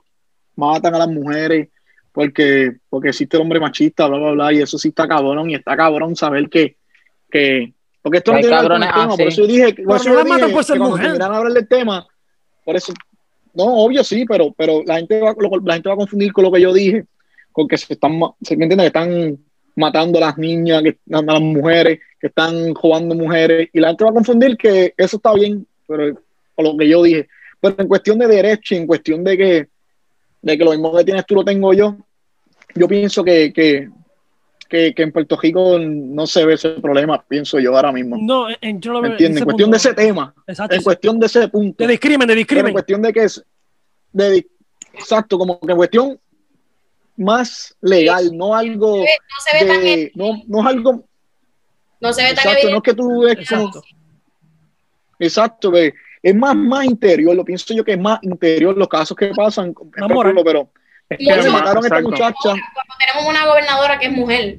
matan 0.56 0.94
a 0.94 0.98
las 1.00 1.08
mujeres 1.08 1.68
porque, 2.12 2.76
porque 2.88 3.10
existe 3.10 3.36
el 3.36 3.42
hombre 3.42 3.60
machista, 3.60 4.06
bla, 4.06 4.16
bla, 4.18 4.30
bla, 4.30 4.52
y 4.54 4.62
eso 4.62 4.78
sí 4.78 4.88
está 4.88 5.06
cabrón, 5.06 5.50
y 5.50 5.54
está 5.56 5.76
cabrón 5.76 6.16
saber 6.16 6.48
que, 6.48 6.76
que 7.30 7.73
porque 8.04 8.18
esto 8.18 8.32
no 8.32 8.38
tiene 8.40 8.54
que 8.54 8.62
ver 8.62 8.70
con 8.70 8.82
el 8.82 8.88
cabrones 8.88 8.94
tema, 8.94 9.16
por 9.16 9.26
eso 9.26 9.40
yo 9.40 9.46
dije, 9.48 9.82
por 9.82 9.96
eso 9.96 10.08
no 10.10 10.14
yo 10.14 10.24
matan 10.24 10.40
dije 10.42 10.52
por 10.54 10.64
ser 10.64 10.74
que 10.74 10.78
cuando 10.78 10.96
mujer. 10.96 11.06
terminaran 11.06 11.34
a 11.34 11.38
hablar 11.38 11.52
del 11.54 11.68
tema, 11.68 12.06
por 12.64 12.76
eso, 12.76 12.92
no, 13.54 13.64
obvio 13.64 14.04
sí, 14.04 14.24
pero, 14.26 14.52
pero 14.56 14.82
la 14.86 14.96
gente 14.96 15.20
va, 15.20 15.34
lo- 15.38 15.60
la 15.64 15.74
gente 15.74 15.88
va 15.88 15.94
a 15.94 15.98
confundir 15.98 16.32
con 16.32 16.44
lo 16.44 16.52
que 16.52 16.60
yo 16.60 16.72
dije, 16.72 17.06
con 17.50 17.66
que 17.66 17.78
se 17.78 17.94
están, 17.94 18.20
se 18.42 18.56
me 18.56 18.64
entiende 18.64 18.84
que 18.84 18.86
están 18.88 19.38
matando 19.76 20.18
a 20.18 20.26
las 20.26 20.38
niñas, 20.38 20.82
que, 20.82 20.98
a 21.12 21.22
las 21.22 21.40
mujeres, 21.40 21.98
que 22.20 22.26
están 22.26 22.74
robando 22.74 23.14
mujeres, 23.14 23.68
y 23.72 23.80
la 23.80 23.88
gente 23.88 24.04
va 24.04 24.10
a 24.10 24.14
confundir 24.14 24.56
que 24.56 24.92
eso 24.96 25.16
está 25.16 25.32
bien, 25.34 25.66
pero 25.88 26.20
por 26.54 26.64
lo 26.64 26.76
que 26.76 26.88
yo 26.88 27.02
dije. 27.02 27.26
Pero 27.60 27.74
en 27.78 27.88
cuestión 27.88 28.18
de 28.18 28.26
derecho, 28.28 28.74
y 28.74 28.78
en 28.78 28.86
cuestión 28.86 29.24
de 29.24 29.36
que, 29.38 29.68
de 30.42 30.58
que 30.58 30.64
lo 30.64 30.72
mismo 30.72 30.94
que 30.96 31.04
tienes 31.04 31.24
tú 31.26 31.34
lo 31.36 31.44
tengo 31.44 31.72
yo, 31.72 31.96
yo 32.74 32.86
pienso 32.86 33.24
que, 33.24 33.52
que, 33.52 33.88
que, 34.74 34.92
que 34.92 35.02
en 35.04 35.12
Puerto 35.12 35.38
Rico 35.40 35.78
no 35.78 36.26
se 36.26 36.44
ve 36.44 36.54
ese 36.54 36.70
problema, 36.70 37.22
pienso 37.22 37.60
yo 37.60 37.76
ahora 37.76 37.92
mismo. 37.92 38.16
No, 38.20 38.48
en, 38.60 38.80
yo 38.80 38.90
no 38.90 38.94
lo 38.94 39.02
¿Me 39.02 39.08
veo 39.08 39.14
entiendes? 39.14 39.36
En 39.36 39.42
ese 39.42 39.44
cuestión 39.44 39.70
de 39.70 39.76
ese 39.76 39.94
tema, 39.94 40.34
Exacto. 40.48 40.74
en 40.74 40.82
cuestión 40.82 41.20
de 41.20 41.26
ese 41.26 41.48
punto. 41.48 41.84
De 41.84 41.90
discrimen, 41.92 42.26
de 42.26 42.44
Pero 42.44 42.66
en 42.66 42.72
cuestión 42.72 43.02
de 43.02 43.12
que 43.12 43.24
es, 43.24 43.44
de, 44.12 44.46
exacto, 44.92 45.38
como 45.38 45.60
que 45.60 45.70
en 45.70 45.76
cuestión 45.76 46.20
más 47.16 47.76
legal, 47.80 48.36
no 48.36 48.56
algo 48.56 48.98
No 48.98 49.04
se 49.44 49.64
ve 49.64 49.72
tan, 49.72 49.80
de, 49.80 50.12
no, 50.16 50.42
no 50.48 50.60
es 50.60 50.66
algo, 50.66 51.04
no 52.00 52.12
se 52.12 52.22
ve 52.22 52.34
tan 52.34 52.46
exacto, 52.48 52.70
no 52.70 52.76
es 52.78 52.82
que 52.82 52.94
tú 52.94 53.20
ves 53.20 53.48
como, 53.48 53.70
Exacto. 55.20 55.70
ve, 55.70 55.94
es 56.20 56.34
más, 56.34 56.56
más 56.56 56.84
interior, 56.84 57.36
lo 57.36 57.44
pienso 57.44 57.72
yo 57.72 57.84
que 57.84 57.92
es 57.92 58.00
más 58.00 58.18
interior 58.22 58.76
los 58.76 58.88
casos 58.88 59.16
que 59.16 59.28
pasan, 59.28 59.66
en. 59.96 60.24
Rico, 60.24 60.42
pero 60.44 60.68
Es 61.08 61.18
que 61.18 61.50
mataron 61.50 61.84
a 61.84 61.86
esta 61.86 62.00
muchacha, 62.00 62.54
tenemos 62.98 63.28
una 63.28 63.46
gobernadora 63.46 63.98
que 63.98 64.06
es 64.06 64.12
mujer. 64.12 64.56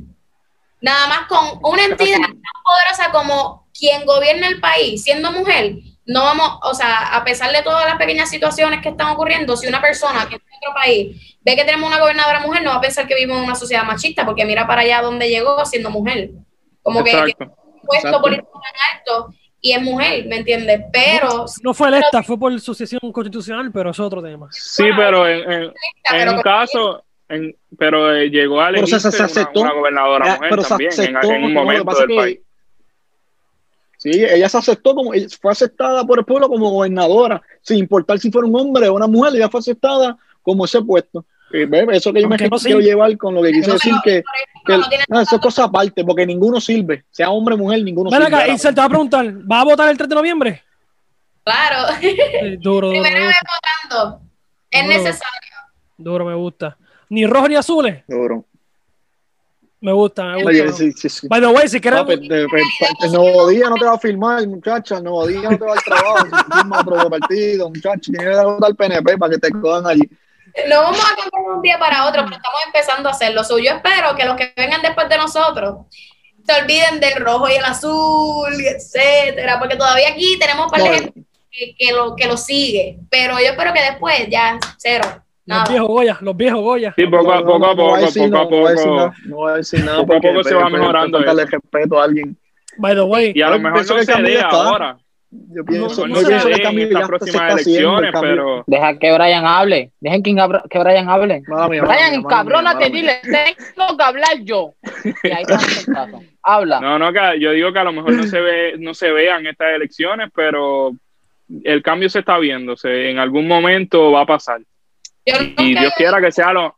Nada 0.81 1.07
más 1.07 1.27
con 1.27 1.59
una 1.63 1.83
entidad 1.85 2.19
tan 2.19 2.33
poderosa 2.63 3.11
como 3.11 3.67
quien 3.77 4.05
gobierna 4.05 4.47
el 4.47 4.59
país, 4.59 5.03
siendo 5.03 5.31
mujer, 5.31 5.75
no 6.05 6.23
vamos, 6.23 6.59
o 6.61 6.73
sea, 6.75 7.15
a 7.15 7.23
pesar 7.23 7.51
de 7.51 7.63
todas 7.63 7.85
las 7.85 7.97
pequeñas 7.97 8.29
situaciones 8.29 8.81
que 8.81 8.89
están 8.89 9.07
ocurriendo, 9.07 9.57
si 9.57 9.67
una 9.67 9.81
persona 9.81 10.27
que 10.29 10.35
está 10.35 10.47
en 10.51 10.57
otro 10.57 10.73
país 10.75 11.35
ve 11.41 11.55
que 11.55 11.63
tenemos 11.65 11.87
una 11.87 11.99
gobernadora 11.99 12.39
mujer, 12.41 12.61
no 12.63 12.69
va 12.71 12.75
a 12.77 12.81
pensar 12.81 13.07
que 13.07 13.15
vivimos 13.15 13.37
en 13.39 13.45
una 13.45 13.55
sociedad 13.55 13.83
machista, 13.83 14.25
porque 14.25 14.45
mira 14.45 14.67
para 14.67 14.81
allá 14.81 15.01
donde 15.01 15.29
llegó 15.29 15.65
siendo 15.65 15.89
mujer. 15.89 16.29
Como 16.83 17.03
que 17.03 17.09
tiene 17.11 17.23
un 17.39 17.81
puesto 17.81 18.07
Exacto. 18.07 18.21
político 18.21 18.61
tan 18.61 18.97
alto 18.99 19.33
y 19.61 19.71
es 19.71 19.81
mujer, 19.81 20.25
¿me 20.27 20.37
entiendes? 20.37 20.81
Pero, 20.93 21.45
No 21.63 21.73
fue 21.73 21.87
electa, 21.87 22.21
fue 22.21 22.37
por 22.37 22.59
sucesión 22.61 22.99
constitucional, 23.11 23.71
pero 23.71 23.89
eso 23.89 24.03
es 24.03 24.07
otro 24.07 24.21
tema. 24.21 24.47
Sí, 24.51 24.83
pero 24.95 25.27
en, 25.27 25.51
en- 25.51 25.63
en 25.63 25.73
pero 26.11 26.31
un 26.33 26.41
caso, 26.41 27.03
en- 27.29 27.55
pero 27.77 28.13
eh, 28.13 28.29
llegó 28.29 28.61
a 28.61 28.67
Pero 28.71 28.85
se- 28.87 28.95
elegirse 28.95 29.11
se 29.11 29.17
una- 29.17 29.25
aceptó. 29.25 29.61
una, 29.61 29.73
gobernadora 29.73 30.25
Ya, 30.25 30.35
mujer 30.35 30.49
pero 30.49 30.61
se 30.63 30.69
también 30.69 30.91
en- 30.91 30.99
aceptó, 31.17 31.31
en, 31.31 31.35
un 31.35 31.41
lo 31.41 31.47
que 31.47 31.53
momento 31.65 31.95
del 31.99 32.07
que- 32.07 32.15
país. 32.15 32.39
Sí, 33.97 34.11
ella 34.13 34.49
se 34.49 34.57
aceptó 34.57 34.93
como, 34.93 35.11
fue 35.41 35.51
aceptada 35.51 36.03
por 36.05 36.19
el 36.19 36.25
pueblo 36.25 36.47
como 36.47 36.69
gobernadora, 36.69 37.41
sin 37.61 37.77
importar 37.79 38.19
si 38.19 38.29
fuera 38.31 38.47
un 38.47 38.55
hombre 38.55 38.87
o 38.87 38.93
una 38.93 39.07
mujer, 39.07 39.33
ella 39.35 39.49
fue 39.49 39.59
aceptada 39.61 40.17
como 40.43 40.65
ese 40.65 40.81
puesto. 40.81 41.25
Eh, 41.51 41.65
ve, 41.65 41.87
Eso 41.91 42.11
que 42.11 42.21
yo 42.21 42.27
me 42.27 42.37
no 42.37 42.57
quiero 42.57 42.79
llevar 42.79 43.15
con 43.17 43.33
lo 43.33 43.41
que 43.41 43.51
quise 43.51 43.67
no 43.67 43.73
decir, 43.75 43.93
que, 44.03 44.23
que 44.65 44.77
no 44.77 44.87
tiene 44.89 45.03
eso 45.21 45.35
es 45.35 45.41
cosa 45.41 45.63
aparte, 45.63 46.03
porque 46.03 46.25
ninguno 46.25 46.59
sirve, 46.59 47.05
sea 47.09 47.29
hombre 47.29 47.55
o 47.55 47.57
mujer, 47.57 47.83
ninguno 47.83 48.09
Ven 48.09 48.21
sirve. 48.23 48.35
acá, 48.35 48.47
y 48.47 48.57
se 48.57 48.73
te 48.73 48.81
va 48.81 48.85
a 48.85 48.89
preguntar, 48.89 49.25
¿va 49.49 49.61
a 49.61 49.63
votar 49.63 49.89
el 49.89 49.97
3 49.97 50.09
de 50.09 50.15
noviembre? 50.15 50.61
claro, 51.43 51.93
Sí, 52.01 52.17
duro, 52.57 52.57
duro, 52.89 52.89
primera 52.89 53.19
me 53.19 53.27
vez 53.27 53.35
votando, 53.89 54.21
es 54.71 54.83
Duro. 54.83 54.93
necesario. 54.97 55.51
Duro, 55.97 56.25
me 56.25 56.35
gusta. 56.35 56.77
Ni 57.09 57.25
rojo 57.25 57.47
ni 57.47 57.55
azules. 57.55 58.03
Duro. 58.07 58.45
Me 59.81 59.91
gusta, 59.93 60.23
me 60.23 60.35
gusta. 60.43 60.49
Oye, 60.49 60.71
sí, 60.73 60.91
sí, 60.93 61.09
sí. 61.09 61.27
By 61.27 61.39
the 61.41 61.47
way, 61.47 61.67
si 61.67 61.79
quieres. 61.79 61.99
Papi, 61.99 62.27
de- 62.27 62.35
de- 62.37 62.47
el 63.03 63.11
nuevo 63.11 63.47
día 63.49 63.69
no 63.69 63.75
te 63.75 63.85
va 63.85 63.93
a 63.93 63.99
firmar, 63.99 64.47
muchacha. 64.47 64.97
El 64.97 65.03
nuevo 65.03 65.27
día 65.27 65.41
no 65.49 65.57
te 65.57 65.65
va 65.65 65.73
al 65.73 65.83
trabajo. 65.83 66.25
Si 66.25 66.31
tú 66.31 66.57
firmas 66.57 66.79
otro 66.81 67.09
partido, 67.09 67.69
muchacho, 67.69 68.11
tienes 68.11 68.35
que 68.37 68.43
votar 68.43 68.69
al 68.69 68.75
PNP 68.75 69.17
para 69.17 69.31
que 69.33 69.37
te 69.37 69.51
cojan 69.51 69.85
allí. 69.85 70.09
No 70.69 70.81
vamos 70.83 70.99
a 70.99 71.15
cambiar 71.15 71.43
de 71.43 71.51
un 71.55 71.61
día 71.61 71.77
para 71.77 72.05
otro, 72.07 72.23
pero 72.23 72.35
estamos 72.37 72.59
empezando 72.65 73.09
a 73.09 73.11
hacerlo. 73.11 73.43
So, 73.43 73.59
yo 73.59 73.71
espero 73.73 74.15
que 74.15 74.25
los 74.25 74.37
que 74.37 74.53
vengan 74.55 74.81
después 74.81 75.07
de 75.09 75.17
nosotros 75.17 75.85
se 76.47 76.61
olviden 76.61 76.99
del 76.99 77.15
rojo 77.23 77.49
y 77.49 77.53
el 77.55 77.65
azul, 77.65 78.53
y 78.59 78.67
etcétera, 78.67 79.59
porque 79.59 79.75
todavía 79.75 80.09
aquí 80.09 80.37
tenemos 80.39 80.71
par 80.71 80.81
de 80.81 80.87
No, 80.89 80.93
gente 80.95 81.23
que, 81.51 81.75
que 81.77 81.91
lo, 81.91 82.15
que 82.15 82.27
lo 82.27 82.37
sigue, 82.37 82.99
pero 83.09 83.33
yo 83.39 83.47
espero 83.47 83.73
que 83.73 83.81
después 83.81 84.27
ya, 84.29 84.57
cero, 84.77 85.23
Los 85.47 85.57
nada. 85.57 85.69
viejos 85.69 85.87
Goya, 85.87 86.17
los 86.21 86.37
viejos 86.37 86.61
Goya. 86.61 86.93
Sí, 86.97 87.05
poco 87.07 87.31
a 87.31 87.35
no, 87.39 87.45
poco, 87.45 87.59
no 87.59 87.75
poco, 87.75 87.97
decir- 87.97 88.31
poco 88.31 88.37
a 88.37 88.43
no 88.43 88.49
voy 88.49 88.65
a 88.65 88.71
decir 88.71 88.85
poco. 88.85 88.95
nada, 88.97 89.13
No 89.25 89.35
voy 89.35 89.51
a 89.51 89.55
decir 89.55 89.79
nada. 89.85 89.97
Poco 89.97 90.03
a 90.03 90.15
porque, 90.15 90.27
poco 90.29 90.43
se 90.43 90.55
va 90.55 90.69
mejorando 90.69 91.17
eso. 91.19 91.51
respeto 91.51 91.99
a 91.99 92.03
alguien. 92.05 92.37
By 92.77 92.95
the 92.95 93.01
way, 93.01 93.31
Y 93.35 93.41
a 93.41 93.49
lo 93.51 93.59
mejor 93.59 93.77
no 93.77 93.83
se 94.03 94.21
dé 94.23 94.33
está. 94.33 94.47
ahora. 94.49 94.97
Yo 95.31 95.65
pienso, 95.65 96.07
no 96.07 96.15
se 96.15 96.27
pienso 96.27 96.47
que 96.47 96.53
está- 96.53 96.71
se 97.01 97.07
próximas 97.07 97.35
está 97.35 97.53
elecciones, 97.53 98.11
pero 98.21 98.63
Deja 98.67 98.99
que 98.99 99.11
Brian 99.13 99.45
hable. 99.45 99.91
Dejen 99.99 100.23
que, 100.23 100.35
que 100.69 100.79
Brian 100.79 101.09
hable. 101.09 101.41
Mala 101.47 101.67
mía, 101.67 101.81
Brian, 101.81 102.11
mía, 102.11 102.19
mía, 102.19 102.19
mala 102.73 102.79
dile, 102.89 103.21
tengo 103.75 103.97
que 103.97 104.03
hablar 104.03 104.37
yo. 104.43 104.73
Y 105.23 105.31
ahí 105.31 105.43
te 105.43 105.53
caso. 105.93 106.21
Habla. 106.41 106.79
no, 106.79 106.99
no, 106.99 107.11
que 107.11 107.39
yo 107.39 107.51
digo 107.51 107.73
que 107.73 107.79
a 107.79 107.83
lo 107.83 107.91
mejor 107.91 108.13
no 108.13 108.23
se 108.23 108.39
ve, 108.39 108.75
no 108.79 108.93
se 108.93 109.11
vean 109.11 109.45
estas 109.47 109.75
elecciones, 109.75 110.29
pero 110.33 110.91
el 111.63 111.81
cambio 111.83 112.09
se 112.09 112.19
está 112.19 112.37
viendo, 112.37 112.77
se- 112.77 113.09
en 113.09 113.19
algún 113.19 113.47
momento 113.47 114.11
va 114.11 114.21
a 114.21 114.25
pasar. 114.25 114.61
Yo 115.25 115.35
Y 115.41 115.47
nunca- 115.67 115.81
Dios 115.81 115.93
quiera 115.97 116.21
que 116.21 116.31
sea 116.31 116.53
lo, 116.53 116.75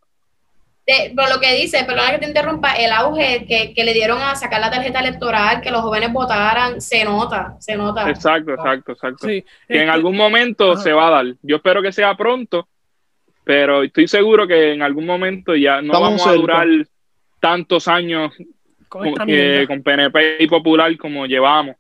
de- 0.86 1.12
por 1.16 1.30
lo 1.30 1.40
que 1.40 1.54
dice, 1.56 1.84
perdona 1.84 2.12
que 2.12 2.20
te 2.20 2.28
interrumpa, 2.28 2.74
el 2.76 2.92
auge 2.94 3.46
que, 3.46 3.74
que 3.74 3.84
le 3.84 3.94
dieron 3.94 4.20
a 4.22 4.36
sacar 4.36 4.62
la 4.62 4.72
tarjeta 4.72 5.00
electoral, 5.02 5.60
que 5.62 5.70
los 5.72 5.82
jóvenes 5.82 6.14
votaran, 6.14 6.80
se 6.80 7.04
nota, 7.04 7.58
se 7.60 7.76
nota. 7.76 8.10
exacto, 8.10 8.54
exacto, 8.54 8.92
exacto. 8.94 9.28
sí. 9.28 9.42
que 9.68 9.74
en 9.76 9.80
Este, 9.82 9.90
algún 9.90 10.16
momento 10.16 10.72
Ajá. 10.74 10.82
se 10.82 10.94
va 10.94 11.08
a 11.08 11.12
dar. 11.12 11.26
Yo 11.42 11.58
espero 11.58 11.82
que 11.82 11.92
sea 11.92 12.16
pronto, 12.16 12.68
pero 13.44 13.84
estoy 13.84 14.08
seguro 14.08 14.48
que 14.48 14.74
en 14.74 14.82
algún 14.82 15.06
momento 15.06 15.56
ya 15.56 15.82
no 15.82 15.94
Estamos 15.94 16.02
vamos 16.24 16.28
a 16.28 16.34
durar 16.34 16.68
tantos 17.42 17.88
años 17.90 18.34
con 18.88 19.14
con 19.14 19.84
PNP 19.84 20.38
y 20.40 20.48
Popular 20.48 20.96
como 20.98 21.26
llevamos. 21.26 21.76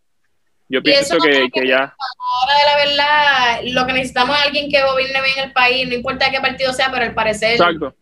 Yo 0.70 0.84
pienso 0.84 1.16
eso 1.18 1.26
que, 1.54 1.68
ya, 1.68 1.96
Ahora 2.40 2.54
de 2.60 2.66
la 2.66 2.86
verdad, 2.86 3.62
lo 3.74 3.86
que 3.88 3.94
necesitamos 3.94 4.38
es 4.38 4.46
alguien 4.46 4.70
que 4.70 4.82
gobierne 4.84 5.22
bien 5.22 5.46
el 5.48 5.54
país, 5.54 5.88
no 5.88 5.94
importa 5.94 6.30
qué 6.30 6.40
partido 6.42 6.74
sea, 6.74 6.92
pero 6.92 7.06
al 7.06 7.14
parecer 7.14 7.52
exacto, 7.52 7.96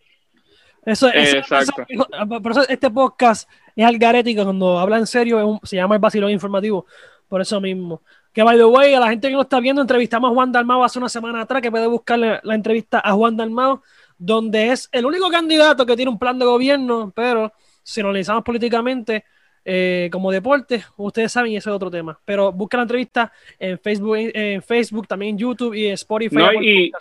Eso, 0.85 1.07
eso- 1.09 1.37
Exacto. 1.37 1.83
eso- 1.87 2.07
por 2.41 2.51
eso 2.51 2.67
este 2.67 2.89
podcast 2.89 3.49
es 3.75 3.85
algarético, 3.85 4.43
cuando 4.43 4.79
habla 4.79 4.97
en 4.97 5.07
serio 5.07 5.39
es 5.39 5.45
un- 5.45 5.59
se 5.63 5.75
llama 5.75 5.95
el 5.95 6.01
vacilón 6.01 6.31
informativo, 6.31 6.85
por 7.27 7.41
eso 7.41 7.59
mismo. 7.61 8.01
Que 8.33 8.43
by 8.43 8.57
the 8.57 8.65
way, 8.65 8.93
a 8.93 8.99
la 8.99 9.09
gente 9.09 9.29
que 9.29 9.33
no 9.33 9.41
está 9.43 9.59
viendo, 9.59 9.81
entrevistamos 9.81 10.29
a 10.29 10.33
Juan 10.33 10.51
Dalmao 10.51 10.83
hace 10.83 10.99
una 10.99 11.09
semana 11.09 11.41
atrás, 11.41 11.61
que 11.61 11.71
puede 11.71 11.87
buscar 11.87 12.19
la, 12.19 12.39
la 12.43 12.55
entrevista 12.55 12.99
a 13.03 13.13
Juan 13.13 13.37
Dalmao, 13.37 13.81
donde 14.17 14.71
es 14.71 14.89
el 14.91 15.05
único 15.05 15.29
candidato 15.29 15.85
que 15.85 15.95
tiene 15.95 16.09
un 16.11 16.19
plan 16.19 16.37
de 16.37 16.45
gobierno, 16.45 17.11
pero 17.15 17.51
si 17.83 18.01
lo 18.01 18.09
analizamos 18.09 18.43
políticamente, 18.43 19.23
eh, 19.65 20.09
como 20.11 20.31
deporte, 20.31 20.83
ustedes 20.97 21.31
saben, 21.31 21.51
y 21.51 21.57
ese 21.57 21.69
es 21.69 21.75
otro 21.75 21.89
tema. 21.91 22.17
Pero 22.23 22.51
busca 22.51 22.77
la 22.77 22.83
entrevista 22.83 23.31
en 23.59 23.79
Facebook, 23.79 24.15
en 24.17 24.61
Facebook, 24.61 25.07
también 25.07 25.31
en 25.31 25.37
YouTube 25.39 25.73
y 25.73 25.87
en 25.87 25.93
Spotify. 25.93 26.35
No, 26.35 26.53
y-. 26.61 26.91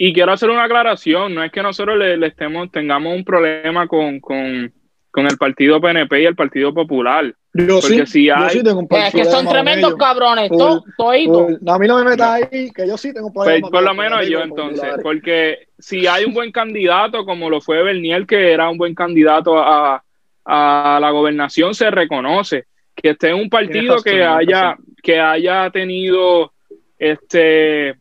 Y 0.00 0.12
quiero 0.12 0.32
hacer 0.32 0.48
una 0.48 0.64
aclaración, 0.64 1.34
no 1.34 1.42
es 1.42 1.50
que 1.50 1.62
nosotros 1.62 1.98
le, 1.98 2.16
le 2.16 2.28
estemos, 2.28 2.70
tengamos 2.70 3.14
un 3.16 3.24
problema 3.24 3.88
con, 3.88 4.20
con, 4.20 4.72
con 5.10 5.26
el 5.26 5.36
Partido 5.36 5.80
PNP 5.80 6.22
y 6.22 6.24
el 6.24 6.36
Partido 6.36 6.72
Popular. 6.72 7.34
Yo 7.52 7.80
Porque 7.80 8.06
sí, 8.06 8.12
si 8.12 8.24
yo 8.26 8.36
hay- 8.36 8.50
sí 8.50 8.62
tengo 8.62 8.78
un 8.78 8.86
Es 8.90 9.12
que 9.12 9.24
son 9.24 9.44
problema 9.44 9.50
tremendos 9.64 9.96
cabrones, 9.96 10.48
Por- 10.50 10.58
to- 10.58 10.84
toditos. 10.96 11.36
Por- 11.42 11.62
no, 11.62 11.72
a 11.72 11.78
mí 11.80 11.88
no 11.88 11.98
me 11.98 12.10
metas 12.10 12.42
ahí, 12.52 12.70
que 12.70 12.86
yo 12.86 12.96
sí 12.96 13.12
tengo 13.12 13.32
Pues, 13.32 13.46
problemas. 13.46 13.70
por 13.72 13.82
lo 13.82 13.94
menos 13.94 14.28
yo 14.28 14.40
entonces, 14.40 14.88
porque 15.02 15.66
si 15.76 16.06
hay 16.06 16.24
un 16.24 16.32
buen 16.34 16.52
candidato 16.52 17.24
como 17.24 17.50
lo 17.50 17.60
fue 17.60 17.82
Bernier, 17.82 18.24
que 18.24 18.52
era 18.52 18.68
un 18.70 18.78
buen 18.78 18.94
candidato 18.94 19.58
a, 19.58 20.04
a 20.50 20.98
la 21.00 21.10
gobernación, 21.10 21.74
se 21.74 21.90
reconoce 21.90 22.64
que 22.96 23.10
esté 23.10 23.28
en 23.28 23.36
un 23.36 23.50
partido 23.50 24.02
que 24.02 24.24
haya, 24.24 24.76
que 25.02 25.20
haya 25.20 25.70
tenido 25.70 26.52
este 26.98 27.94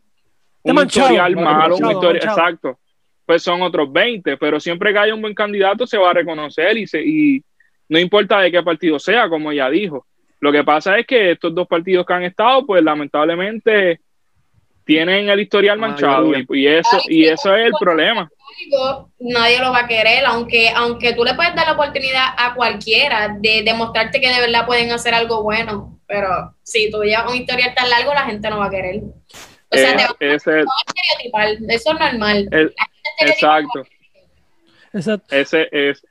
un 0.64 0.76
manchado, 0.76 1.08
historial 1.08 1.36
manchado, 1.36 1.58
malo, 1.58 1.76
un 1.76 1.92
historial- 1.92 2.14
manchado. 2.26 2.38
exacto. 2.40 2.80
Pues 3.26 3.44
son 3.44 3.62
otros 3.62 3.92
20, 3.92 4.38
pero 4.38 4.60
siempre 4.60 4.94
que 4.94 5.00
haya 5.00 5.14
un 5.14 5.22
buen 5.22 5.36
candidato 5.36 5.86
se 5.86 5.98
va 5.98 6.12
a 6.12 6.14
reconocer 6.14 6.78
y, 6.78 6.88
se, 6.88 7.02
y 7.06 7.44
no 7.90 8.00
importa 8.00 8.40
de 8.40 8.52
qué 8.52 8.64
partido 8.64 8.98
sea, 9.00 9.28
como 9.28 9.52
ya 9.52 9.70
dijo. 9.70 10.06
Lo 10.40 10.52
que 10.52 10.64
pasa 10.64 10.98
es 10.98 11.06
que 11.06 11.32
estos 11.32 11.54
dos 11.54 11.68
partidos 11.68 12.06
que 12.06 12.14
han 12.14 12.24
estado, 12.24 12.66
pues 12.66 12.82
lamentablemente 12.84 14.00
tienen 14.88 15.30
el 15.30 15.40
historial 15.40 15.78
manchado 15.78 16.34
y, 16.36 16.46
y 16.50 16.68
eso 16.68 16.98
y 17.08 17.26
eso 17.26 17.54
es 17.56 17.68
el 17.68 17.74
problema. 17.80 18.28
nadie 19.20 19.60
lo 19.60 19.72
va 19.72 19.80
a 19.82 19.88
querer, 19.88 20.26
aunque, 20.26 20.70
aunque 20.70 21.14
tú 21.14 21.24
le 21.24 21.36
puedes 21.36 21.54
dar 21.54 21.68
la 21.68 21.74
oportunidad 21.74 22.26
a 22.38 22.56
cualquiera 22.56 23.36
de 23.40 23.62
demostrarte 23.64 24.20
que 24.20 24.30
de 24.34 24.40
verdad 24.42 24.66
pueden 24.66 24.92
hacer 24.92 25.14
algo 25.14 25.44
bueno, 25.44 26.00
pero 26.08 26.56
si 26.64 26.90
tú 26.90 27.04
llevas 27.04 27.30
un 27.30 27.36
historial 27.38 27.76
tan 27.76 27.90
largo, 27.90 28.14
la 28.14 28.24
gente 28.26 28.50
no 28.50 28.58
va 28.60 28.66
a 28.68 28.70
querer. 28.72 29.02
O 29.70 29.76
sea, 29.78 29.92
Eh, 29.92 29.96
te 29.98 30.04
van 30.28 30.36
ese, 30.36 30.52
a 30.52 30.64
estereotipar, 30.88 31.48
eso 31.70 31.92
es 31.94 32.00
normal. 32.00 32.38
el- 32.52 32.74
estereotipan 33.20 33.28
exacto, 33.28 33.84
Exacto. 34.94 35.36
ese 35.36 35.68
es, 35.72 36.06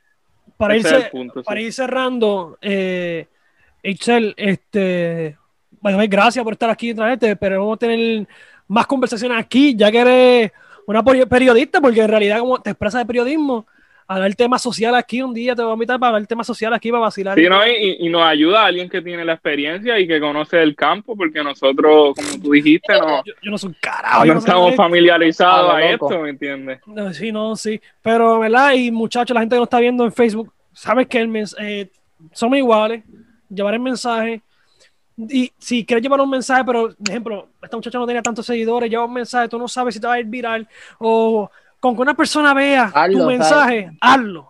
Para, 0.57 0.75
ese 0.75 0.87
es 0.87 0.93
irse, 0.93 1.05
el 1.05 1.11
punto. 1.11 1.39
sí. 1.41 1.45
para 1.45 1.61
ir 1.61 1.73
cerrando, 1.73 2.57
eh, 2.61 3.25
Excel, 3.83 4.33
este, 4.37 5.37
bueno, 5.81 5.97
gracias 6.07 6.43
por 6.43 6.53
estar 6.53 6.69
aquí 6.69 6.91
otra 6.91 7.07
vez, 7.07 7.19
te- 7.19 7.35
pero 7.35 7.59
vamos 7.59 7.75
a 7.75 7.79
tener 7.79 8.27
más 8.67 8.85
conversaciones 8.87 9.37
aquí, 9.37 9.75
ya 9.75 9.91
que 9.91 9.99
eres 9.99 10.51
una 10.85 11.03
peri- 11.03 11.27
periodista, 11.27 11.81
porque 11.81 12.01
en 12.01 12.09
realidad 12.09 12.39
como 12.39 12.61
te 12.61 12.69
expresas 12.71 13.01
de 13.01 13.05
periodismo, 13.05 13.65
hablar 14.09 14.33
tema 14.35 14.57
social 14.57 14.95
aquí 14.95 15.21
un 15.21 15.33
día 15.33 15.53
te 15.53 15.61
voy 15.61 15.71
a 15.71 15.73
invitar 15.73 15.99
para 15.99 16.11
hablar 16.15 16.25
tema 16.27 16.41
social 16.43 16.73
aquí 16.73 16.89
para 16.91 17.01
vacilar. 17.01 17.37
Sí, 17.37 17.45
¿no? 17.49 17.67
y, 17.67 17.97
y 17.99 18.09
nos 18.09 18.23
ayuda 18.23 18.63
alguien 18.65 18.87
que 18.89 19.01
tiene 19.01 19.25
la 19.25 19.33
experiencia 19.33 19.99
y 19.99 20.07
que 20.07 20.19
conoce 20.21 20.63
el 20.63 20.75
campo, 20.77 21.15
porque 21.17 21.43
nosotros, 21.43 22.15
como 22.15 22.41
tú 22.41 22.51
dijiste, 22.51 22.93
no, 22.93 23.21
yo, 23.25 23.33
yo 23.41 23.51
no 23.51 23.57
soy 23.57 23.69
un 23.69 23.75
carajo, 23.81 24.25
no 24.25 24.39
estamos 24.39 24.75
familiarizados 24.75 25.71
Ah, 25.73 25.77
a 25.77 25.83
esto, 25.91 26.21
¿me 26.21 26.29
entiendes? 26.29 26.79
No, 26.85 27.13
sí, 27.13 27.33
no, 27.33 27.55
sí. 27.57 27.81
Pero, 28.01 28.39
¿verdad? 28.39 28.73
Y 28.73 28.91
muchachos, 28.91 29.33
la 29.35 29.41
gente 29.41 29.55
que 29.55 29.59
nos 29.59 29.65
está 29.67 29.79
viendo 29.81 30.05
en 30.05 30.13
Facebook, 30.13 30.53
sabes 30.71 31.07
que 31.07 31.19
el 31.19 31.45
eh, 31.59 31.89
somos 32.31 32.57
iguales. 32.57 33.03
Llevar 33.49 33.73
el 33.73 33.79
mensaje. 33.81 34.41
Y 35.17 35.51
si 35.57 35.83
quieres 35.83 36.03
llevar 36.03 36.21
un 36.21 36.29
mensaje, 36.29 36.63
pero, 36.63 36.89
por 36.89 37.09
ejemplo, 37.09 37.47
esta 37.61 37.75
muchacha 37.75 37.97
no 37.97 38.05
tenía 38.05 38.21
tantos 38.21 38.45
seguidores, 38.45 38.89
lleva 38.89 39.05
un 39.05 39.13
mensaje, 39.13 39.47
tú 39.49 39.57
no 39.57 39.67
sabes 39.67 39.95
si 39.95 39.99
te 39.99 40.05
va 40.05 40.13
a 40.13 40.19
ir 40.19 40.27
viral. 40.27 40.67
O 40.99 41.49
con 41.79 41.95
que 41.95 42.01
una 42.01 42.15
persona 42.15 42.53
vea 42.53 42.91
Hazlo, 42.93 43.13
tu 43.13 43.23
¿sabes? 43.23 43.37
mensaje, 43.39 43.91
hazlo. 43.99 44.47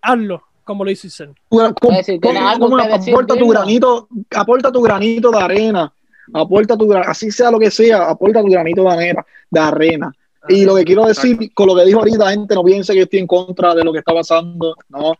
Hazlo, 0.00 0.42
como 0.64 0.84
lo 0.84 0.90
hizo 0.90 1.06
Isen. 1.06 1.34
Aporta 1.50 3.36
tu 3.36 3.48
granito, 3.48 4.08
aporta 4.34 4.72
tu 4.72 4.82
granito 4.82 5.30
de 5.30 5.38
arena, 5.38 5.92
aporta 6.32 6.76
tu 6.76 6.92
así 6.92 7.30
sea 7.30 7.50
lo 7.52 7.60
que 7.60 7.70
sea, 7.70 8.10
aporta 8.10 8.40
tu 8.40 8.48
granito 8.48 8.82
de 8.82 8.90
arena, 8.90 9.24
de 9.48 9.60
arena. 9.60 10.12
Y 10.48 10.64
lo 10.64 10.74
que 10.74 10.82
quiero 10.84 11.04
decir 11.06 11.52
con 11.54 11.68
lo 11.68 11.76
que 11.76 11.84
dijo 11.84 12.00
ahorita, 12.00 12.30
gente, 12.30 12.54
no 12.56 12.64
piense 12.64 12.92
que 12.94 13.02
estoy 13.02 13.20
en 13.20 13.28
contra 13.28 13.76
de 13.76 13.84
lo 13.84 13.92
que 13.92 14.00
está 14.00 14.12
pasando, 14.12 14.74
no. 14.88 15.14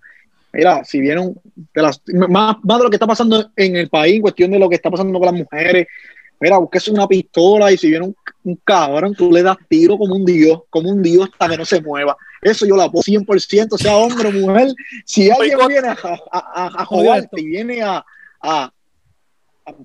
Mira, 0.53 0.85
si 0.85 1.01
de 1.01 1.15
las, 1.75 2.03
más, 2.29 2.57
más 2.63 2.79
de 2.79 2.85
lo 2.85 2.91
que 2.91 2.97
está 2.97 3.07
pasando 3.07 3.51
en 3.57 3.77
el 3.77 3.89
país, 3.89 4.17
en 4.17 4.23
cuestión 4.23 4.51
de 4.51 4.59
lo 4.59 4.69
que 4.69 4.75
está 4.77 4.91
pasando 4.91 5.19
con 5.19 5.27
las 5.27 5.35
mujeres, 5.35 5.87
mira, 6.39 6.59
busques 6.59 6.89
una 6.89 7.07
pistola 7.07 7.73
y 7.73 7.79
si 7.79 7.89
viene 7.89 8.05
un, 8.07 8.17
un 8.45 8.57
cabrón, 8.65 9.15
tú 9.15 9.33
le 9.33 9.43
das 9.43 9.57
tiro 9.69 9.97
como 9.97 10.15
un 10.15 10.25
dios, 10.27 10.63
como 10.69 10.91
un 10.91 11.03
dios 11.03 11.29
hasta 11.33 11.49
que 11.49 11.57
no 11.57 11.65
se 11.65 11.81
mueva. 11.81 12.17
Eso 12.43 12.67
yo 12.67 12.77
lo 12.77 12.83
apoyo 12.83 13.03
100%, 13.03 13.79
sea 13.79 13.97
hombre 13.97 14.29
o 14.29 14.33
mujer. 14.33 14.69
Si 15.07 15.31
alguien 15.31 15.59
viene 15.69 15.89
a, 15.89 15.93
a, 15.93 16.19
a, 16.33 16.83
a 16.83 16.85
joderte 16.85 17.41
y 17.41 17.47
viene 17.47 17.83
a. 17.83 18.05
a, 18.43 18.65
a- 18.65 18.73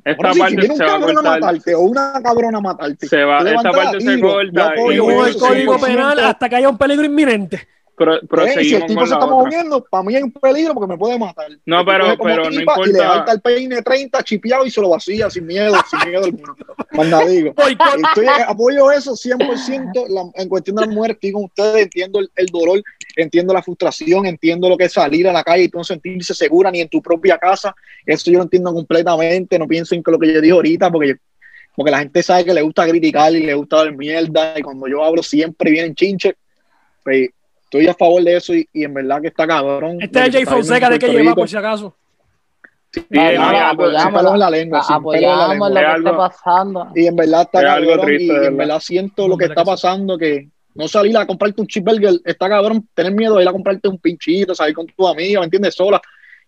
Esta 0.03 0.33
sí, 0.33 0.39
parte 0.39 0.49
si 0.55 0.55
viene 0.57 0.73
un 0.73 0.77
se 0.79 0.83
va 0.83 0.89
a 0.89 0.93
cabrón 0.99 1.11
a 1.11 1.13
cortar. 1.21 1.39
matarte 1.41 1.75
o 1.75 1.81
una 1.81 2.13
cabrona 2.23 2.57
a 2.57 2.61
matarte, 2.61 3.07
Se 3.07 3.23
va, 3.23 3.37
esta 3.49 3.71
parte 3.71 3.97
a 3.97 4.01
se 4.01 4.19
corta 4.19 4.51
yo 4.51 4.63
apoyo 4.65 5.11
y 5.25 5.29
el 5.29 5.37
código 5.37 5.77
100%. 5.77 5.85
penal, 5.85 6.19
hasta 6.19 6.49
que 6.49 6.55
haya 6.55 6.67
un 6.69 6.77
peligro 6.79 7.05
inminente. 7.05 7.67
Pro- 7.97 8.45
Eh, 8.45 8.61
y 8.61 8.65
si 8.69 8.75
el 8.75 8.85
tipo 8.85 9.01
se 9.03 9.09
la 9.09 9.15
está 9.15 9.25
otra. 9.25 9.27
moviendo, 9.35 9.83
para 9.83 10.03
mí 10.03 10.15
hay 10.15 10.21
un 10.23 10.31
peligro 10.31 10.73
porque 10.75 10.87
me 10.93 10.97
puede 10.97 11.17
matar. 11.17 11.47
No, 11.65 11.83
pero- 11.83 12.15
pero 12.23 12.43
no 12.45 12.49
tipa 12.51 12.73
Y 12.77 12.83
le 12.83 12.89
importa. 12.91 13.13
alta 13.13 13.31
el 13.31 13.41
peine 13.41 13.81
30 13.81 14.23
chipeado 14.23 14.65
y 14.65 14.69
se 14.71 14.79
lo 14.81 14.89
vacía 14.89 15.29
sin 15.29 15.45
miedo, 15.47 15.73
sin 15.89 16.09
miedo 16.09 16.23
alguno. 16.25 16.55
Más 16.91 17.07
nada 17.07 17.25
digo. 17.25 17.53
Estoy, 17.57 18.27
apoyo 18.47 18.91
eso 18.91 19.15
100% 19.15 20.05
la- 20.09 20.29
en 20.41 20.47
cuestión 20.47 20.75
de 20.75 20.85
las 20.85 20.93
mujeres. 20.95 21.15
Estoy 21.15 21.31
con 21.31 21.43
ustedes, 21.45 21.83
entiendo 21.83 22.19
el, 22.19 22.29
el 22.35 22.45
dolor, 22.47 22.81
entiendo 23.15 23.53
la 23.53 23.63
frustración, 23.63 24.25
entiendo 24.25 24.69
lo 24.69 24.77
que 24.77 24.85
es 24.85 24.93
salir 24.93 25.27
a 25.27 25.33
la 25.33 25.43
calle 25.43 25.63
y 25.63 25.69
tú 25.69 25.79
no 25.79 25.83
sentirse 25.83 26.33
segura 26.33 26.69
ni 26.71 26.81
en 26.81 26.89
tu 26.89 27.01
propia 27.01 27.37
casa. 27.37 27.75
Eso 28.05 28.29
yo 28.31 28.37
lo 28.37 28.43
entiendo 28.43 28.71
completamente. 28.73 29.57
No 29.57 29.67
piensen 29.67 30.03
que 30.03 30.11
lo 30.11 30.19
que 30.19 30.31
yo 30.33 30.39
dije 30.39 30.53
ahorita, 30.53 30.91
porque, 30.91 31.15
porque 31.75 31.91
la 31.91 31.99
gente 31.99 32.21
sabe 32.21 32.45
que 32.45 32.53
le 32.53 32.61
gusta 32.61 32.87
criticar 32.87 33.33
y 33.33 33.43
le 33.43 33.53
gusta 33.55 33.77
dar 33.77 33.91
mierda. 33.95 34.53
Y 34.57 34.61
cuando 34.61 34.87
yo 34.87 35.03
hablo, 35.03 35.23
siempre 35.23 35.71
vienen 35.71 35.95
chinches. 35.95 36.35
Pues, 37.03 37.29
estoy 37.67 37.87
a 37.87 37.93
favor 37.93 38.23
de 38.23 38.37
eso 38.37 38.55
y, 38.55 38.67
y 38.73 38.83
en 38.85 38.93
verdad 38.93 39.21
que 39.21 39.27
está 39.27 39.45
cabrón. 39.45 39.97
Este 40.01 40.25
es 40.25 40.31
Jay 40.31 40.45
Fonseca 40.45 40.89
de 40.89 40.97
que 40.99 41.07
lleva, 41.09 41.35
por 41.35 41.49
si 41.49 41.57
acaso. 41.57 41.95
Sí, 42.91 43.01
pelo 43.01 44.33
en 44.33 44.39
la 44.39 44.49
lengua, 44.49 44.83
sin 44.83 44.95
pelo 45.03 45.13
en 45.13 45.21
la 45.21 45.97
lo 45.97 46.11
que 46.11 46.17
pasando. 46.17 46.87
Y 46.95 47.05
en 47.05 47.15
verdad 47.15 47.41
está 47.41 47.59
Es 47.59 47.65
cabrón. 47.65 48.05
triste, 48.05 48.33
y 48.43 48.45
en 48.47 48.57
verdad. 48.57 48.79
siento 48.79 49.21
No, 49.23 49.27
lo 49.29 49.37
que 49.37 49.45
está 49.45 49.61
que 49.61 49.65
pasando, 49.65 50.17
que 50.17 50.47
no 50.75 50.87
salir 50.87 51.17
a 51.17 51.27
comprarte 51.27 51.59
un 51.61 51.67
cheeseburger 51.67 52.13
está 52.23 52.47
cabrón, 52.47 52.87
tener 52.93 53.11
miedo 53.13 53.35
de 53.35 53.43
ir 53.43 53.49
a 53.49 53.51
comprarte 53.51 53.87
un 53.89 53.97
pinchito, 53.99 54.55
salir 54.55 54.73
con 54.73 54.87
tu 54.87 55.07
amiga, 55.07 55.39
¿me 55.41 55.45
entiendes? 55.45 55.75
Sola. 55.75 56.01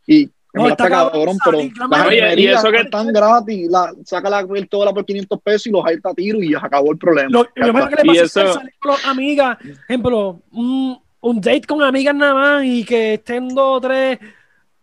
Y 0.08 0.30
No, 0.54 0.68
está 0.70 0.86
está 0.86 0.96
cabrón 0.96 1.38
pero 1.44 1.58
las 1.90 2.08
Oye, 2.08 2.16
y 2.18 2.20
armerías 2.22 2.64
eso 2.64 2.72
que- 2.72 2.78
están 2.82 3.08
gratis, 3.14 3.68
la, 3.70 3.94
saca 4.06 4.30
la 4.30 4.48
toda 4.70 4.94
por 4.94 5.06
500 5.06 5.40
pesos 5.42 5.68
y 5.68 5.72
los 5.72 5.86
alta 5.86 6.10
a 6.10 6.14
tiro 6.14 6.42
y 6.42 6.52
ya 6.54 6.60
se 6.62 6.66
acabó 6.66 6.92
el 6.92 6.98
problema. 6.98 7.30
Lo, 7.30 7.46
lo 7.54 7.74
mejor 7.74 7.90
está. 7.90 8.02
que 8.02 8.08
le 8.08 8.14
Y 8.14 8.22
pasa 8.22 8.26
es 8.26 8.36
eso- 8.48 8.54
salir 8.54 8.74
con 8.80 8.92
las 8.92 9.06
amigas, 9.06 9.58
ejemplo, 9.88 10.40
un, 10.52 11.00
un 11.22 11.42
date 11.42 11.62
con 11.68 11.82
amigas 11.84 12.16
nada 12.16 12.34
más 12.34 12.64
y 12.66 12.84
que 12.86 13.16
estén 13.16 13.50
dos 13.50 13.78
o 13.78 13.82
tres, 13.82 14.20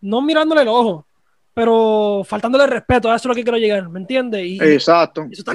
no 0.01 0.21
mirándole 0.21 0.61
el 0.61 0.67
ojo, 0.67 1.05
pero 1.53 2.21
faltándole 2.23 2.67
respeto, 2.67 3.09
a 3.11 3.15
eso 3.15 3.23
es 3.23 3.29
lo 3.29 3.35
que 3.35 3.43
quiero 3.43 3.57
llegar, 3.57 3.89
¿me 3.89 3.99
entiendes? 3.99 4.45
Y 4.45 4.61
Exacto. 4.61 5.23
Eso 5.31 5.41
está 5.41 5.53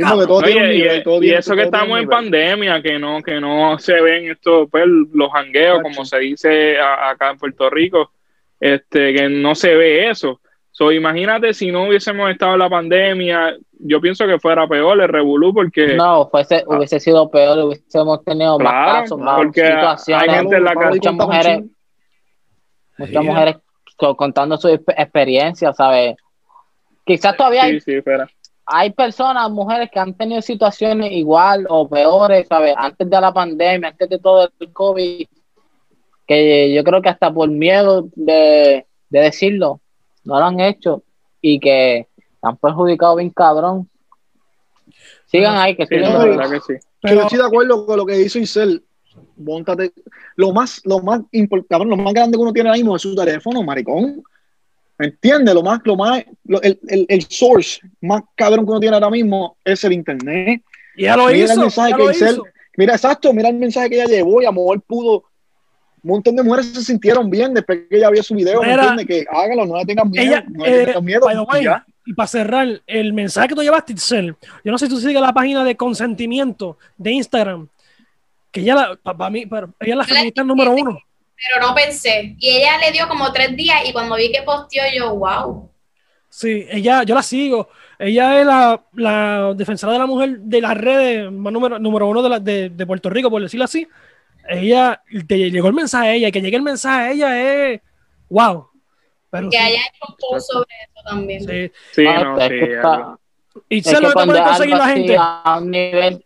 y, 0.72 0.78
nivel, 0.78 1.03
todo 1.05 1.18
y 1.18 1.20
tiene- 1.20 1.39
eso 1.39 1.53
que 1.55 1.62
todo 1.62 1.64
estamos 1.66 2.01
en 2.01 2.09
pandemia, 2.09 2.83
que 2.83 2.99
no, 2.99 3.22
que 3.22 3.41
no 3.41 3.78
se 3.78 4.01
ven 4.01 4.28
estos, 4.30 4.68
pues, 4.70 4.85
los 4.87 5.30
jangueos, 5.33 5.76
Exacto. 5.78 5.83
como 5.83 6.05
se 6.05 6.18
dice 6.18 6.78
a- 6.80 7.11
acá 7.11 7.30
en 7.30 7.39
Puerto 7.39 7.70
Rico, 7.70 8.11
este, 8.59 9.14
que 9.14 9.28
no 9.28 9.55
se 9.55 9.74
ve 9.76 10.11
eso. 10.11 10.41
So, 10.83 10.91
imagínate 10.91 11.55
si 11.55 11.70
no 11.70 11.85
hubiésemos 11.87 12.28
estado 12.28 12.55
en 12.55 12.59
la 12.59 12.68
pandemia, 12.68 13.57
yo 13.78 14.01
pienso 14.01 14.26
que 14.26 14.41
fuera 14.41 14.66
peor 14.66 15.01
el 15.01 15.07
revolú, 15.07 15.55
porque 15.55 15.95
No, 15.95 16.28
fuese, 16.28 16.64
hubiese 16.66 16.99
sido 16.99 17.30
peor, 17.30 17.57
hubiésemos 17.66 18.24
tenido 18.24 18.59
más 18.59 18.72
Claro, 18.72 19.01
casos, 19.03 19.18
más 19.20 19.37
porque 19.37 19.62
hay 19.62 19.74
situaciones. 19.76 20.30
gente 20.35 20.57
en 20.57 20.64
la 20.64 20.74
muchas 20.74 21.14
mujeres, 21.14 21.61
muchas 22.99 23.24
mujeres 23.24 23.57
co- 23.97 24.16
contando 24.16 24.57
su 24.57 24.70
exp- 24.70 24.93
experiencia, 24.99 25.72
¿sabes? 25.72 26.16
Quizás 27.05 27.37
todavía 27.37 27.62
hay, 27.62 27.74
sí, 27.74 27.80
sí, 27.80 27.93
espera. 27.99 28.28
hay 28.66 28.91
personas, 28.91 29.49
mujeres 29.53 29.89
que 29.89 30.01
han 30.01 30.14
tenido 30.14 30.43
situaciones 30.43 31.12
igual 31.12 31.64
o 31.68 31.89
peores, 31.89 32.49
¿sabes? 32.49 32.74
Antes 32.76 33.09
de 33.09 33.20
la 33.20 33.33
pandemia, 33.33 33.91
antes 33.91 34.09
de 34.09 34.18
todo 34.18 34.51
el 34.59 34.72
COVID, 34.72 35.28
que 36.26 36.74
yo 36.74 36.83
creo 36.83 37.01
que 37.01 37.09
hasta 37.09 37.33
por 37.33 37.49
miedo 37.49 38.09
de, 38.16 38.85
de 39.11 39.20
decirlo, 39.20 39.78
no 40.25 40.39
lo 40.39 40.45
han 40.45 40.61
hecho 40.61 41.03
y 41.41 41.59
que 41.61 42.07
han 42.43 42.57
perjudicado 42.57 43.16
bien 43.16 43.31
cabrón. 43.31 43.89
Sigan 45.27 45.57
ahí, 45.57 45.77
que 45.77 45.87
Sí, 45.87 45.95
sigan 45.95 46.12
la 46.12 46.18
no, 46.18 46.25
ahí. 46.25 46.31
verdad 46.37 46.51
que 46.51 46.61
sí. 46.61 46.87
Pero- 47.01 47.14
yo 47.16 47.23
estoy 47.23 47.39
de 47.39 47.45
acuerdo 47.47 47.87
con 47.87 47.97
lo 47.97 48.07
que 48.07 48.20
hizo 48.20 48.39
Isel. 48.39 48.83
Móntate. 49.37 49.93
Lo 50.37 50.53
más, 50.53 50.81
lo 50.85 51.01
más 51.01 51.20
importante, 51.33 51.87
lo 51.87 51.97
más 51.97 52.14
grande 52.14 52.37
que 52.37 52.43
uno 52.43 52.53
tiene 52.53 52.68
ahora 52.70 52.79
mismo 52.79 52.97
es 52.97 53.03
su 53.03 53.14
teléfono, 53.14 53.62
maricón. 53.62 54.23
¿Me 54.99 55.07
entiendes? 55.07 55.55
Lo 55.55 55.62
más, 55.62 55.81
lo 55.85 55.97
más, 55.97 56.25
lo- 56.45 56.62
el, 56.62 56.79
el, 56.89 57.07
el 57.09 57.23
source 57.29 57.81
más 58.01 58.23
cabrón 58.35 58.64
que 58.64 58.70
uno 58.70 58.81
tiene 58.81 58.95
ahora 58.97 59.11
mismo 59.11 59.57
es 59.64 59.83
el 59.85 59.93
internet. 59.93 60.62
y 60.97 61.03
ya 61.05 61.16
lo 61.16 61.27
Mira 61.27 61.53
el 61.53 61.59
mensaje 61.61 61.91
ya 61.91 61.97
que 61.97 62.03
lo 62.05 62.11
hizo. 62.11 62.45
Mira, 62.77 62.95
exacto, 62.95 63.33
mira 63.35 63.49
el 63.51 63.57
mensaje 63.57 63.91
que 63.91 63.97
ella 63.97 64.07
llevó 64.07 64.41
y 64.41 64.45
a 64.47 64.49
lo 64.51 64.55
mejor 64.55 64.81
pudo 64.83 65.25
un 66.03 66.11
montón 66.11 66.36
de 66.36 66.42
mujeres 66.42 66.72
se 66.72 66.82
sintieron 66.82 67.30
bien 67.30 67.55
después 67.55 67.80
que 67.88 67.96
ella 67.96 68.11
vio 68.11 68.22
su 68.22 68.34
video, 68.34 68.61
¿me 68.61 68.68
Mira? 68.68 68.96
Que 69.07 69.24
háganlo, 69.30 69.66
no 69.66 69.76
le 69.76 69.84
tengan 69.84 70.11
miedo, 70.11 70.26
Ella, 70.26 70.44
no 70.48 70.64
le 70.64 70.82
eh, 70.82 70.86
tengan 70.86 71.05
miedo. 71.05 71.26
by 71.26 71.34
the 71.34 71.40
way, 71.42 71.66
y 72.05 72.14
para 72.14 72.26
cerrar, 72.26 72.82
el 72.86 73.12
mensaje 73.12 73.48
que 73.48 73.55
tú 73.55 73.62
llevaste, 73.62 73.92
Itzel, 73.92 74.34
yo 74.64 74.72
no 74.72 74.78
sé 74.78 74.86
si 74.86 74.92
tú 74.92 74.98
sigues 74.98 75.20
la 75.20 75.32
página 75.32 75.62
de 75.62 75.76
consentimiento 75.76 76.76
de 76.96 77.12
Instagram, 77.12 77.68
que 78.50 78.61
ella, 78.61 78.98
para 79.03 79.30
mí, 79.30 79.46
pero 79.46 79.72
ella 79.78 79.92
es 79.92 79.96
la 79.96 80.03
la 80.03 80.05
feminista 80.05 80.42
número 80.42 80.72
uno. 80.72 80.98
Pero 81.36 81.66
no 81.66 81.74
pensé. 81.74 82.36
Y 82.38 82.50
ella 82.50 82.78
le 82.78 82.92
dio 82.92 83.09
como 83.09 83.32
tres 83.32 83.57
días 83.57 83.82
y 83.88 83.92
cuando 83.92 84.16
vi 84.16 84.30
que 84.30 84.42
posteó 84.42 84.82
yo, 84.94 85.14
wow. 85.16 85.70
Sí, 86.28 86.66
ella, 86.70 87.03
yo 87.05 87.14
la 87.14 87.22
sigo. 87.22 87.68
Ella 87.98 88.40
es 88.40 88.46
la, 88.46 88.82
la 88.94 89.55
defensora 89.55 89.92
de 89.92 89.98
la 89.98 90.07
mujer 90.07 90.38
de 90.40 90.61
las 90.61 90.76
redes 90.76 91.30
más 91.30 91.53
número, 91.53 91.78
número 91.78 92.09
uno 92.09 92.22
de, 92.22 92.28
la, 92.28 92.40
de, 92.40 92.70
de 92.70 92.86
Puerto 92.86 93.11
Rico, 93.11 93.30
por 93.30 93.42
decirlo 93.42 93.64
así. 93.64 93.86
Ella, 94.49 95.03
te 95.26 95.51
llegó 95.51 95.68
el 95.68 95.74
mensaje 95.74 96.09
a 96.09 96.14
ella, 96.14 96.28
y 96.28 96.32
que 96.32 96.40
llegue 96.40 96.57
el 96.57 96.62
mensaje 96.62 97.01
a 97.01 97.11
ella 97.12 97.40
es 97.72 97.80
wow. 98.28 98.68
Pero 99.30 99.49
Que 99.51 99.57
sí, 99.57 99.62
haya 99.62 99.80
hecho 99.80 100.05
un 100.09 100.14
post 100.18 100.51
sobre 100.53 100.68
eso 100.82 101.05
también. 101.09 101.40
sí. 101.40 101.72
Sí, 101.93 102.05
Ah, 102.07 102.24
no, 102.24 102.38
es 102.40 102.49
sí. 102.49 102.59
está-. 102.61 103.16
Y 103.68 103.78
es 103.78 103.84
sé 103.84 104.01
lo 104.01 104.09
que 104.12 104.14
te 104.20 104.24
puede 104.26 104.43
conseguir 104.43 104.76
la 104.76 104.88
gente. 104.88 105.16
a 105.18 105.59
un 105.61 105.70
nivel 105.70 106.24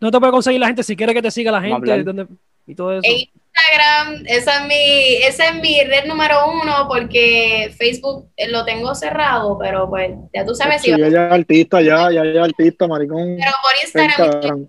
No 0.00 0.10
te 0.10 0.18
puede 0.18 0.32
conseguir 0.32 0.60
la 0.60 0.66
gente 0.68 0.82
si 0.82 0.94
quiere 0.96 1.12
que 1.14 1.22
te 1.22 1.30
siga 1.30 1.50
la 1.52 1.60
gente. 1.62 2.02
donde- 2.04 2.26
y 2.66 2.74
todo 2.74 2.92
eso. 2.92 3.02
En 3.04 3.16
Instagram, 3.16 4.24
esa 4.26 4.60
es 4.60 4.66
mi, 4.68 5.14
esa 5.26 5.48
es 5.48 5.54
mi 5.62 5.82
red 5.84 6.04
número 6.06 6.36
uno 6.52 6.86
porque 6.86 7.74
Facebook 7.76 8.28
eh, 8.36 8.48
lo 8.48 8.64
tengo 8.66 8.94
cerrado, 8.94 9.58
pero 9.58 9.88
pues 9.88 10.10
ya 10.34 10.44
tú 10.44 10.54
sabes 10.54 10.82
si 10.82 10.92
Sí, 10.92 11.00
ella 11.00 11.26
es 11.28 11.32
artista, 11.32 11.80
ya, 11.80 12.10
ya, 12.12 12.22
ya 12.24 12.30
es 12.30 12.38
artista, 12.38 12.86
maricón. 12.86 13.36
pero 13.38 13.52
por 13.62 13.72
Instagram 13.82 14.26
Instagram. 14.34 14.66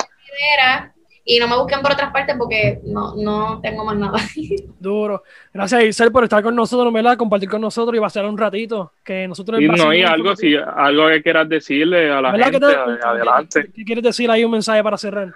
Y 1.32 1.38
no 1.38 1.48
me 1.48 1.56
busquen 1.58 1.82
por 1.84 1.92
otras 1.92 2.12
partes 2.12 2.36
porque 2.40 2.80
no, 2.86 3.14
no 3.16 3.60
tengo 3.62 3.86
más 3.86 3.96
nada. 3.96 4.18
Duro. 4.80 5.22
Gracias, 5.54 5.84
Isel, 5.84 6.12
por 6.12 6.24
estar 6.24 6.42
con 6.42 6.56
nosotros, 6.56 6.92
¿verdad? 6.92 7.18
Compartir 7.18 7.48
con 7.48 7.62
nosotros 7.62 7.96
y 7.96 8.00
vacilar 8.00 8.28
un 8.28 8.36
ratito. 8.38 8.94
Que 9.04 9.28
nosotros 9.28 9.62
Y 9.62 9.68
no, 9.68 9.94
y 9.94 10.02
algo, 10.02 10.36
si, 10.36 10.56
algo 10.56 11.08
que 11.10 11.22
quieras 11.22 11.48
decirle 11.48 12.12
a 12.12 12.20
la 12.20 12.32
¿Verdad 12.32 12.52
gente, 12.52 12.68
que 12.68 12.74
te- 12.74 13.06
adelante. 13.08 13.72
¿Qué 13.76 13.86
quieres 13.86 14.04
decir 14.04 14.32
ahí 14.32 14.44
un 14.44 14.50
mensaje 14.52 14.82
para 14.82 14.98
cerrar? 14.98 15.32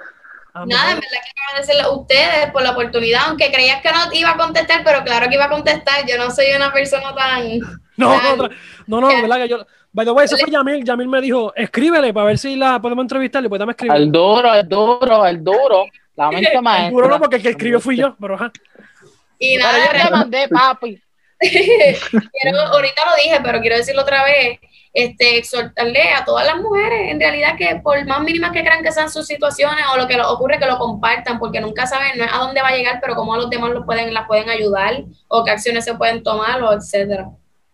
Ah, 0.56 0.66
Nada, 0.68 0.92
en 0.94 0.96
verdad 1.00 1.10
quiero 1.24 1.50
agradecerle 1.50 1.82
a 1.84 1.90
ustedes 1.92 2.52
por 2.52 2.62
la 2.64 2.72
oportunidad, 2.72 3.22
aunque 3.28 3.52
creías 3.52 3.82
que 3.84 3.90
no 3.92 4.14
iba 4.14 4.32
a 4.32 4.38
contestar, 4.38 4.82
pero 4.84 5.04
claro 5.04 5.28
que 5.30 5.36
iba 5.36 5.46
a 5.46 5.50
contestar. 5.50 6.06
Yo 6.08 6.18
no 6.18 6.32
soy 6.32 6.46
una 6.56 6.74
persona 6.74 7.14
tan. 7.14 7.44
No, 7.98 8.10
tan- 8.10 8.38
no, 8.88 9.00
no, 9.00 9.02
no, 9.02 9.22
¿verdad? 9.22 9.38
Que 9.44 9.50
yo. 9.50 9.68
By 9.94 10.06
the 10.06 10.12
way, 10.12 10.26
eso 10.26 10.38
fue 10.38 10.50
Yamil. 10.50 10.84
Yamil 10.84 11.08
me 11.08 11.22
dijo, 11.22 11.54
escríbele 11.56 12.14
para 12.14 12.26
ver 12.26 12.38
si 12.40 12.56
la 12.56 12.82
podemos 12.82 13.04
entrevistar. 13.04 13.48
Pues 13.48 13.60
dame 13.60 13.72
escribir. 13.74 13.96
el 13.96 14.12
duro, 14.12 14.54
el 14.54 14.68
duro, 14.68 15.26
el 15.26 15.44
duro, 15.44 15.86
la 16.16 16.32
mente 16.32 16.60
maestra. 16.62 16.92
Duro 16.92 17.08
no, 17.10 17.20
porque 17.20 17.36
el 17.38 17.44
que 17.44 17.50
escribió 17.50 17.80
fui 17.80 17.98
yo, 17.98 18.16
pero 18.20 18.36
ajá. 18.36 18.52
Y 19.38 19.56
Pero 19.58 19.68
nada, 19.68 19.78
yo 19.78 19.86
te 19.86 19.94
realmente- 19.94 20.18
mandé, 20.18 20.48
papi. 20.50 21.02
quiero, 21.40 22.60
ahorita 22.72 23.02
lo 23.06 23.16
dije, 23.24 23.40
pero 23.44 23.60
quiero 23.60 23.76
decirlo 23.76 24.02
otra 24.04 24.24
vez, 24.24 24.60
este, 24.94 25.38
exhortarle 25.38 26.12
a 26.14 26.24
todas 26.24 26.46
las 26.48 26.56
mujeres, 26.58 27.12
en 27.12 27.20
realidad 27.20 27.58
que 27.58 27.82
por 27.84 28.06
más 28.08 28.22
mínimas 28.22 28.52
que 28.52 28.62
crean 28.62 28.82
que 28.84 28.92
sean 28.92 29.10
sus 29.10 29.28
situaciones 29.28 29.84
o 29.94 29.98
lo 29.98 30.08
que 30.08 30.16
les 30.16 30.26
ocurre, 30.26 30.60
que 30.60 30.66
lo 30.66 30.78
compartan, 30.78 31.40
porque 31.40 31.60
nunca 31.60 31.86
saben 31.86 32.18
no 32.18 32.24
es 32.24 32.32
a 32.32 32.38
dónde 32.38 32.62
va 32.62 32.70
a 32.70 32.76
llegar, 32.76 33.00
pero 33.02 33.16
cómo 33.16 33.36
los 33.36 33.50
demás 33.50 33.72
los 33.72 33.86
pueden, 33.86 34.14
las 34.14 34.26
pueden 34.28 34.50
ayudar, 34.50 35.04
o 35.28 35.44
qué 35.44 35.52
acciones 35.52 35.84
se 35.84 35.96
pueden 35.96 36.24
tomar, 36.24 36.62
o 36.64 36.72
etcétera. 36.74 37.28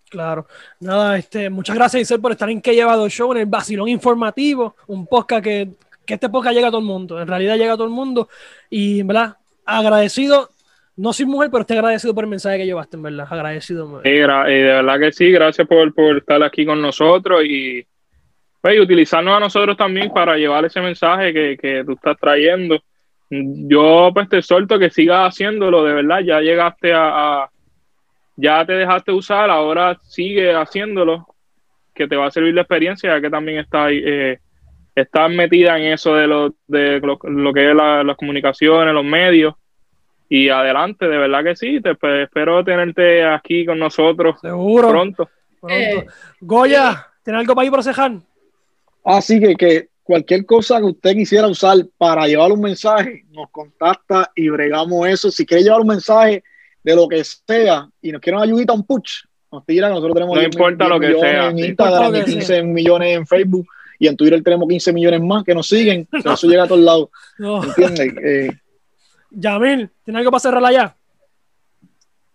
Claro. 0.09 0.47
Nada, 0.79 1.17
este, 1.17 1.49
muchas 1.49 1.75
gracias, 1.75 2.01
Isel, 2.01 2.19
por 2.19 2.31
estar 2.31 2.49
en 2.49 2.61
Que 2.61 2.73
Llevado 2.73 3.07
Show, 3.09 3.31
en 3.33 3.39
el 3.39 3.45
Basilón 3.45 3.87
Informativo, 3.89 4.75
un 4.87 5.05
podcast 5.05 5.43
que, 5.43 5.69
que 6.05 6.15
este 6.15 6.29
podcast 6.29 6.55
llega 6.55 6.67
a 6.67 6.71
todo 6.71 6.81
el 6.81 6.87
mundo. 6.87 7.21
En 7.21 7.27
realidad 7.27 7.57
llega 7.57 7.73
a 7.73 7.77
todo 7.77 7.85
el 7.87 7.93
mundo. 7.93 8.27
Y, 8.69 9.03
verdad, 9.03 9.37
agradecido. 9.65 10.49
No 10.95 11.13
soy 11.13 11.27
mujer, 11.27 11.49
pero 11.51 11.61
estoy 11.61 11.77
agradecido 11.77 12.13
por 12.13 12.23
el 12.25 12.29
mensaje 12.29 12.57
que 12.57 12.65
llevaste, 12.65 12.97
en 12.97 13.03
verdad. 13.03 13.27
Agradecido. 13.29 14.01
Sí, 14.03 14.09
eh, 14.09 14.21
de 14.21 14.63
verdad 14.63 14.99
que 14.99 15.11
sí, 15.13 15.31
gracias 15.31 15.65
por, 15.67 15.93
por 15.93 16.17
estar 16.17 16.41
aquí 16.43 16.65
con 16.65 16.81
nosotros 16.81 17.41
y, 17.45 17.85
pues, 18.59 18.75
y 18.75 18.79
utilizarnos 18.79 19.37
a 19.37 19.39
nosotros 19.39 19.77
también 19.77 20.11
para 20.11 20.35
llevar 20.35 20.65
ese 20.65 20.81
mensaje 20.81 21.31
que, 21.31 21.57
que 21.57 21.83
tú 21.85 21.93
estás 21.93 22.17
trayendo. 22.19 22.77
Yo 23.29 24.09
pues 24.11 24.27
te 24.27 24.39
exhorto 24.39 24.79
que 24.79 24.89
sigas 24.89 25.29
haciéndolo, 25.29 25.83
de 25.83 25.93
verdad, 25.93 26.19
ya 26.21 26.41
llegaste 26.41 26.91
a- 26.93 27.47
ya 28.41 28.65
te 28.65 28.73
dejaste 28.73 29.11
usar, 29.11 29.49
ahora 29.49 29.97
sigue 30.03 30.53
haciéndolo, 30.53 31.25
que 31.93 32.07
te 32.07 32.15
va 32.15 32.27
a 32.27 32.31
servir 32.31 32.53
la 32.53 32.61
experiencia, 32.61 33.13
ya 33.13 33.21
que 33.21 33.29
también 33.29 33.59
estás 33.59 33.91
eh, 33.91 34.39
estás 34.95 35.29
metida 35.31 35.77
en 35.77 35.93
eso 35.93 36.15
de 36.15 36.27
lo, 36.27 36.55
de 36.67 36.99
lo, 36.99 37.19
lo 37.23 37.53
que 37.53 37.69
es 37.69 37.75
la- 37.75 38.03
las 38.03 38.17
comunicaciones, 38.17 38.93
los 38.93 39.03
medios. 39.05 39.53
Y 40.29 40.49
adelante, 40.49 41.07
de 41.07 41.17
verdad 41.17 41.43
que 41.43 41.55
sí, 41.55 41.81
te 41.81 41.95
pues, 41.95 42.23
espero 42.25 42.63
tenerte 42.63 43.23
aquí 43.25 43.65
con 43.65 43.79
nosotros 43.79 44.39
Seguro. 44.41 44.89
pronto. 44.89 45.29
pronto. 45.59 45.75
Eh, 45.75 46.05
Goya, 46.39 47.07
¿tienes 47.23 47.39
algo 47.41 47.55
para 47.55 47.65
ir 47.65 47.71
para? 47.71 48.21
Así 49.03 49.39
que, 49.39 49.55
que 49.55 49.87
cualquier 50.03 50.45
cosa 50.45 50.77
que 50.79 50.85
usted 50.85 51.13
quisiera 51.13 51.47
usar 51.47 51.77
para 51.97 52.27
llevar 52.27 52.51
un 52.51 52.61
mensaje, 52.61 53.23
nos 53.31 53.49
contacta 53.49 54.31
y 54.35 54.49
bregamos 54.49 55.07
eso. 55.07 55.31
Si 55.31 55.45
quiere 55.45 55.63
llevar 55.63 55.81
un 55.81 55.87
mensaje 55.87 56.43
de 56.83 56.95
lo 56.95 57.07
que 57.07 57.23
sea 57.23 57.87
y 58.01 58.11
nos 58.11 58.21
quiere 58.21 58.37
una 58.37 58.45
ayudita, 58.45 58.73
un 58.73 58.85
push, 58.85 59.23
nos 59.51 59.65
tiran. 59.65 59.91
Nosotros 59.91 60.13
tenemos 60.13 60.35
No 60.35 60.41
10 60.41 60.53
importa 60.55 60.87
lo 60.87 60.99
que 60.99 61.07
millones 61.07 61.31
sea, 61.31 61.47
en. 61.49 61.59
Instagram 61.59 62.13
que 62.13 62.23
15 62.25 62.63
millones 62.63 63.17
en 63.17 63.27
Facebook 63.27 63.67
y 63.99 64.07
en 64.07 64.15
Twitter 64.15 64.41
tenemos 64.43 64.67
15 64.67 64.93
millones 64.93 65.21
más 65.21 65.43
que 65.43 65.53
nos 65.53 65.67
siguen. 65.67 66.07
Pero 66.09 66.33
Eso 66.33 66.47
llega 66.47 66.63
a 66.63 66.67
todos 66.67 66.81
lados, 66.81 67.09
No. 67.37 67.63
¿entiendes? 67.63 68.13
Eh, 68.23 68.49
Yamil, 69.31 69.89
¿tienes 70.03 70.19
algo 70.19 70.31
para 70.31 70.39
cerrar 70.39 70.65
allá? 70.65 70.95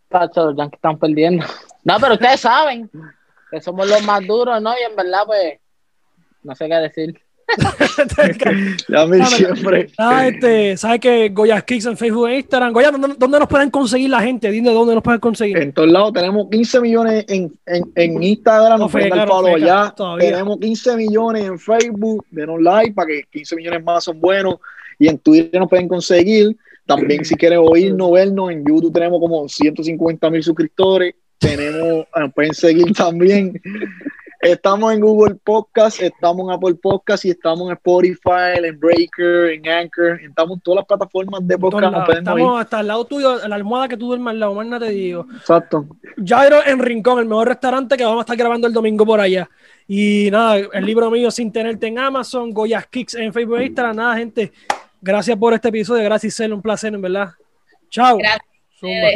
Tacho, 0.09 0.45
los 0.47 0.57
Yankees 0.57 0.79
están 0.79 0.99
perdiendo. 0.99 1.45
No, 1.83 1.97
pero 2.01 2.15
ustedes 2.15 2.41
saben 2.41 2.89
que 3.51 3.61
somos 3.61 3.89
los 3.89 4.03
más 4.05 4.25
duros, 4.27 4.61
¿no? 4.63 4.73
Y 4.73 4.91
en 4.91 4.95
verdad, 4.97 5.23
pues, 5.27 5.59
no 6.43 6.55
sé 6.55 6.69
qué 6.69 6.75
decir. 6.77 7.21
ya 8.89 9.07
me 9.07 9.25
siempre. 9.27 9.91
Ah, 9.99 10.27
este, 10.27 10.77
¿sabes 10.77 11.01
que 11.01 11.29
Goya 11.29 11.61
Kicks 11.61 11.87
en 11.87 11.97
Facebook 11.97 12.29
e 12.29 12.39
Instagram? 12.39 12.73
Goya, 12.73 12.91
¿dónde, 12.91 13.15
dónde 13.19 13.39
nos 13.39 13.49
pueden 13.49 13.71
conseguir 13.71 14.11
la 14.11 14.21
gente? 14.21 14.51
Dime 14.51 14.71
dónde 14.71 14.95
nos 14.95 15.03
pueden 15.03 15.21
conseguir. 15.21 15.59
En 15.59 15.73
todos 15.73 15.91
lados 15.91 16.13
tenemos 16.13 16.49
15 16.51 16.81
millones 16.81 17.25
en, 17.29 17.53
en, 17.67 17.93
en 17.95 18.23
Instagram, 18.23 18.81
No 18.81 18.89
feca, 18.89 19.27
no 19.27 19.45
feca, 19.45 19.95
todavía. 19.97 20.31
Tenemos 20.31 20.59
15 20.59 20.97
millones 20.97 21.45
en 21.45 21.59
Facebook, 21.59 22.25
denos 22.31 22.61
like 22.61 22.93
para 22.93 23.09
que 23.09 23.23
15 23.31 23.57
millones 23.57 23.85
más 23.85 24.05
son 24.05 24.21
buenos. 24.21 24.57
Y 24.99 25.09
en 25.09 25.19
Twitter 25.19 25.61
nos 25.61 25.69
pueden 25.69 25.89
conseguir. 25.89 26.57
También 26.87 27.25
si 27.25 27.35
quieren 27.35 27.61
oírnos, 27.63 28.13
vernos, 28.13 28.51
en 28.51 28.65
YouTube 28.65 28.93
tenemos 28.93 29.21
como 29.21 29.49
150 29.49 30.31
mil 30.31 30.43
suscriptores. 30.43 31.15
Tenemos, 31.39 32.07
nos 32.17 32.33
pueden 32.33 32.55
seguir 32.55 32.93
también. 32.93 33.61
Estamos 34.45 34.93
en 34.93 35.01
Google 35.01 35.37
Podcast, 35.43 36.03
estamos 36.03 36.47
en 36.47 36.51
Apple 36.51 36.75
Podcast 36.75 37.25
y 37.25 37.31
estamos 37.31 37.67
en 37.67 37.73
Spotify, 37.73 38.59
en 38.63 38.79
Breaker, 38.79 39.53
en 39.53 39.67
Anchor. 39.67 40.21
Estamos 40.21 40.59
en 40.59 40.61
todas 40.61 40.77
las 40.77 40.85
plataformas 40.85 41.49
de 41.49 41.57
podcast. 41.57 41.91
Nos. 41.91 42.09
Estamos 42.11 42.61
hasta 42.61 42.81
al 42.81 42.87
lado 42.87 43.07
tuyo, 43.07 43.49
la 43.49 43.57
almohada 43.57 43.89
que 43.89 43.97
tú 43.97 44.09
duermas 44.09 44.33
al 44.33 44.41
lado, 44.41 44.55
más 44.55 44.67
nada 44.67 44.87
te 44.87 44.93
digo. 44.93 45.27
Exacto. 45.35 45.87
Jairo 46.23 46.59
en 46.67 46.79
Rincón, 46.79 47.21
el 47.21 47.25
mejor 47.25 47.49
restaurante 47.49 47.97
que 47.97 48.05
vamos 48.05 48.19
a 48.19 48.21
estar 48.21 48.37
grabando 48.37 48.67
el 48.67 48.75
domingo 48.75 49.07
por 49.07 49.19
allá. 49.19 49.49
Y 49.89 50.29
nada, 50.31 50.59
el 50.59 50.85
libro 50.85 51.11
mío 51.11 51.31
sin 51.31 51.51
tenerte 51.51 51.87
en 51.87 51.99
Amazon, 51.99 52.51
Goyas 52.51 52.87
Kicks 52.89 53.15
en 53.15 53.33
Facebook 53.33 53.61
e 53.61 53.65
Instagram. 53.65 53.97
Nada, 53.97 54.17
gente, 54.19 54.53
gracias 55.01 55.39
por 55.39 55.55
este 55.55 55.69
episodio, 55.69 56.05
gracias, 56.05 56.37
Cel, 56.37 56.53
un 56.53 56.61
placer, 56.61 56.93
en 56.93 57.01
verdad. 57.01 57.31
Chao. 57.89 58.19
Gracias. 58.19 58.45
Zumba. 58.79 59.09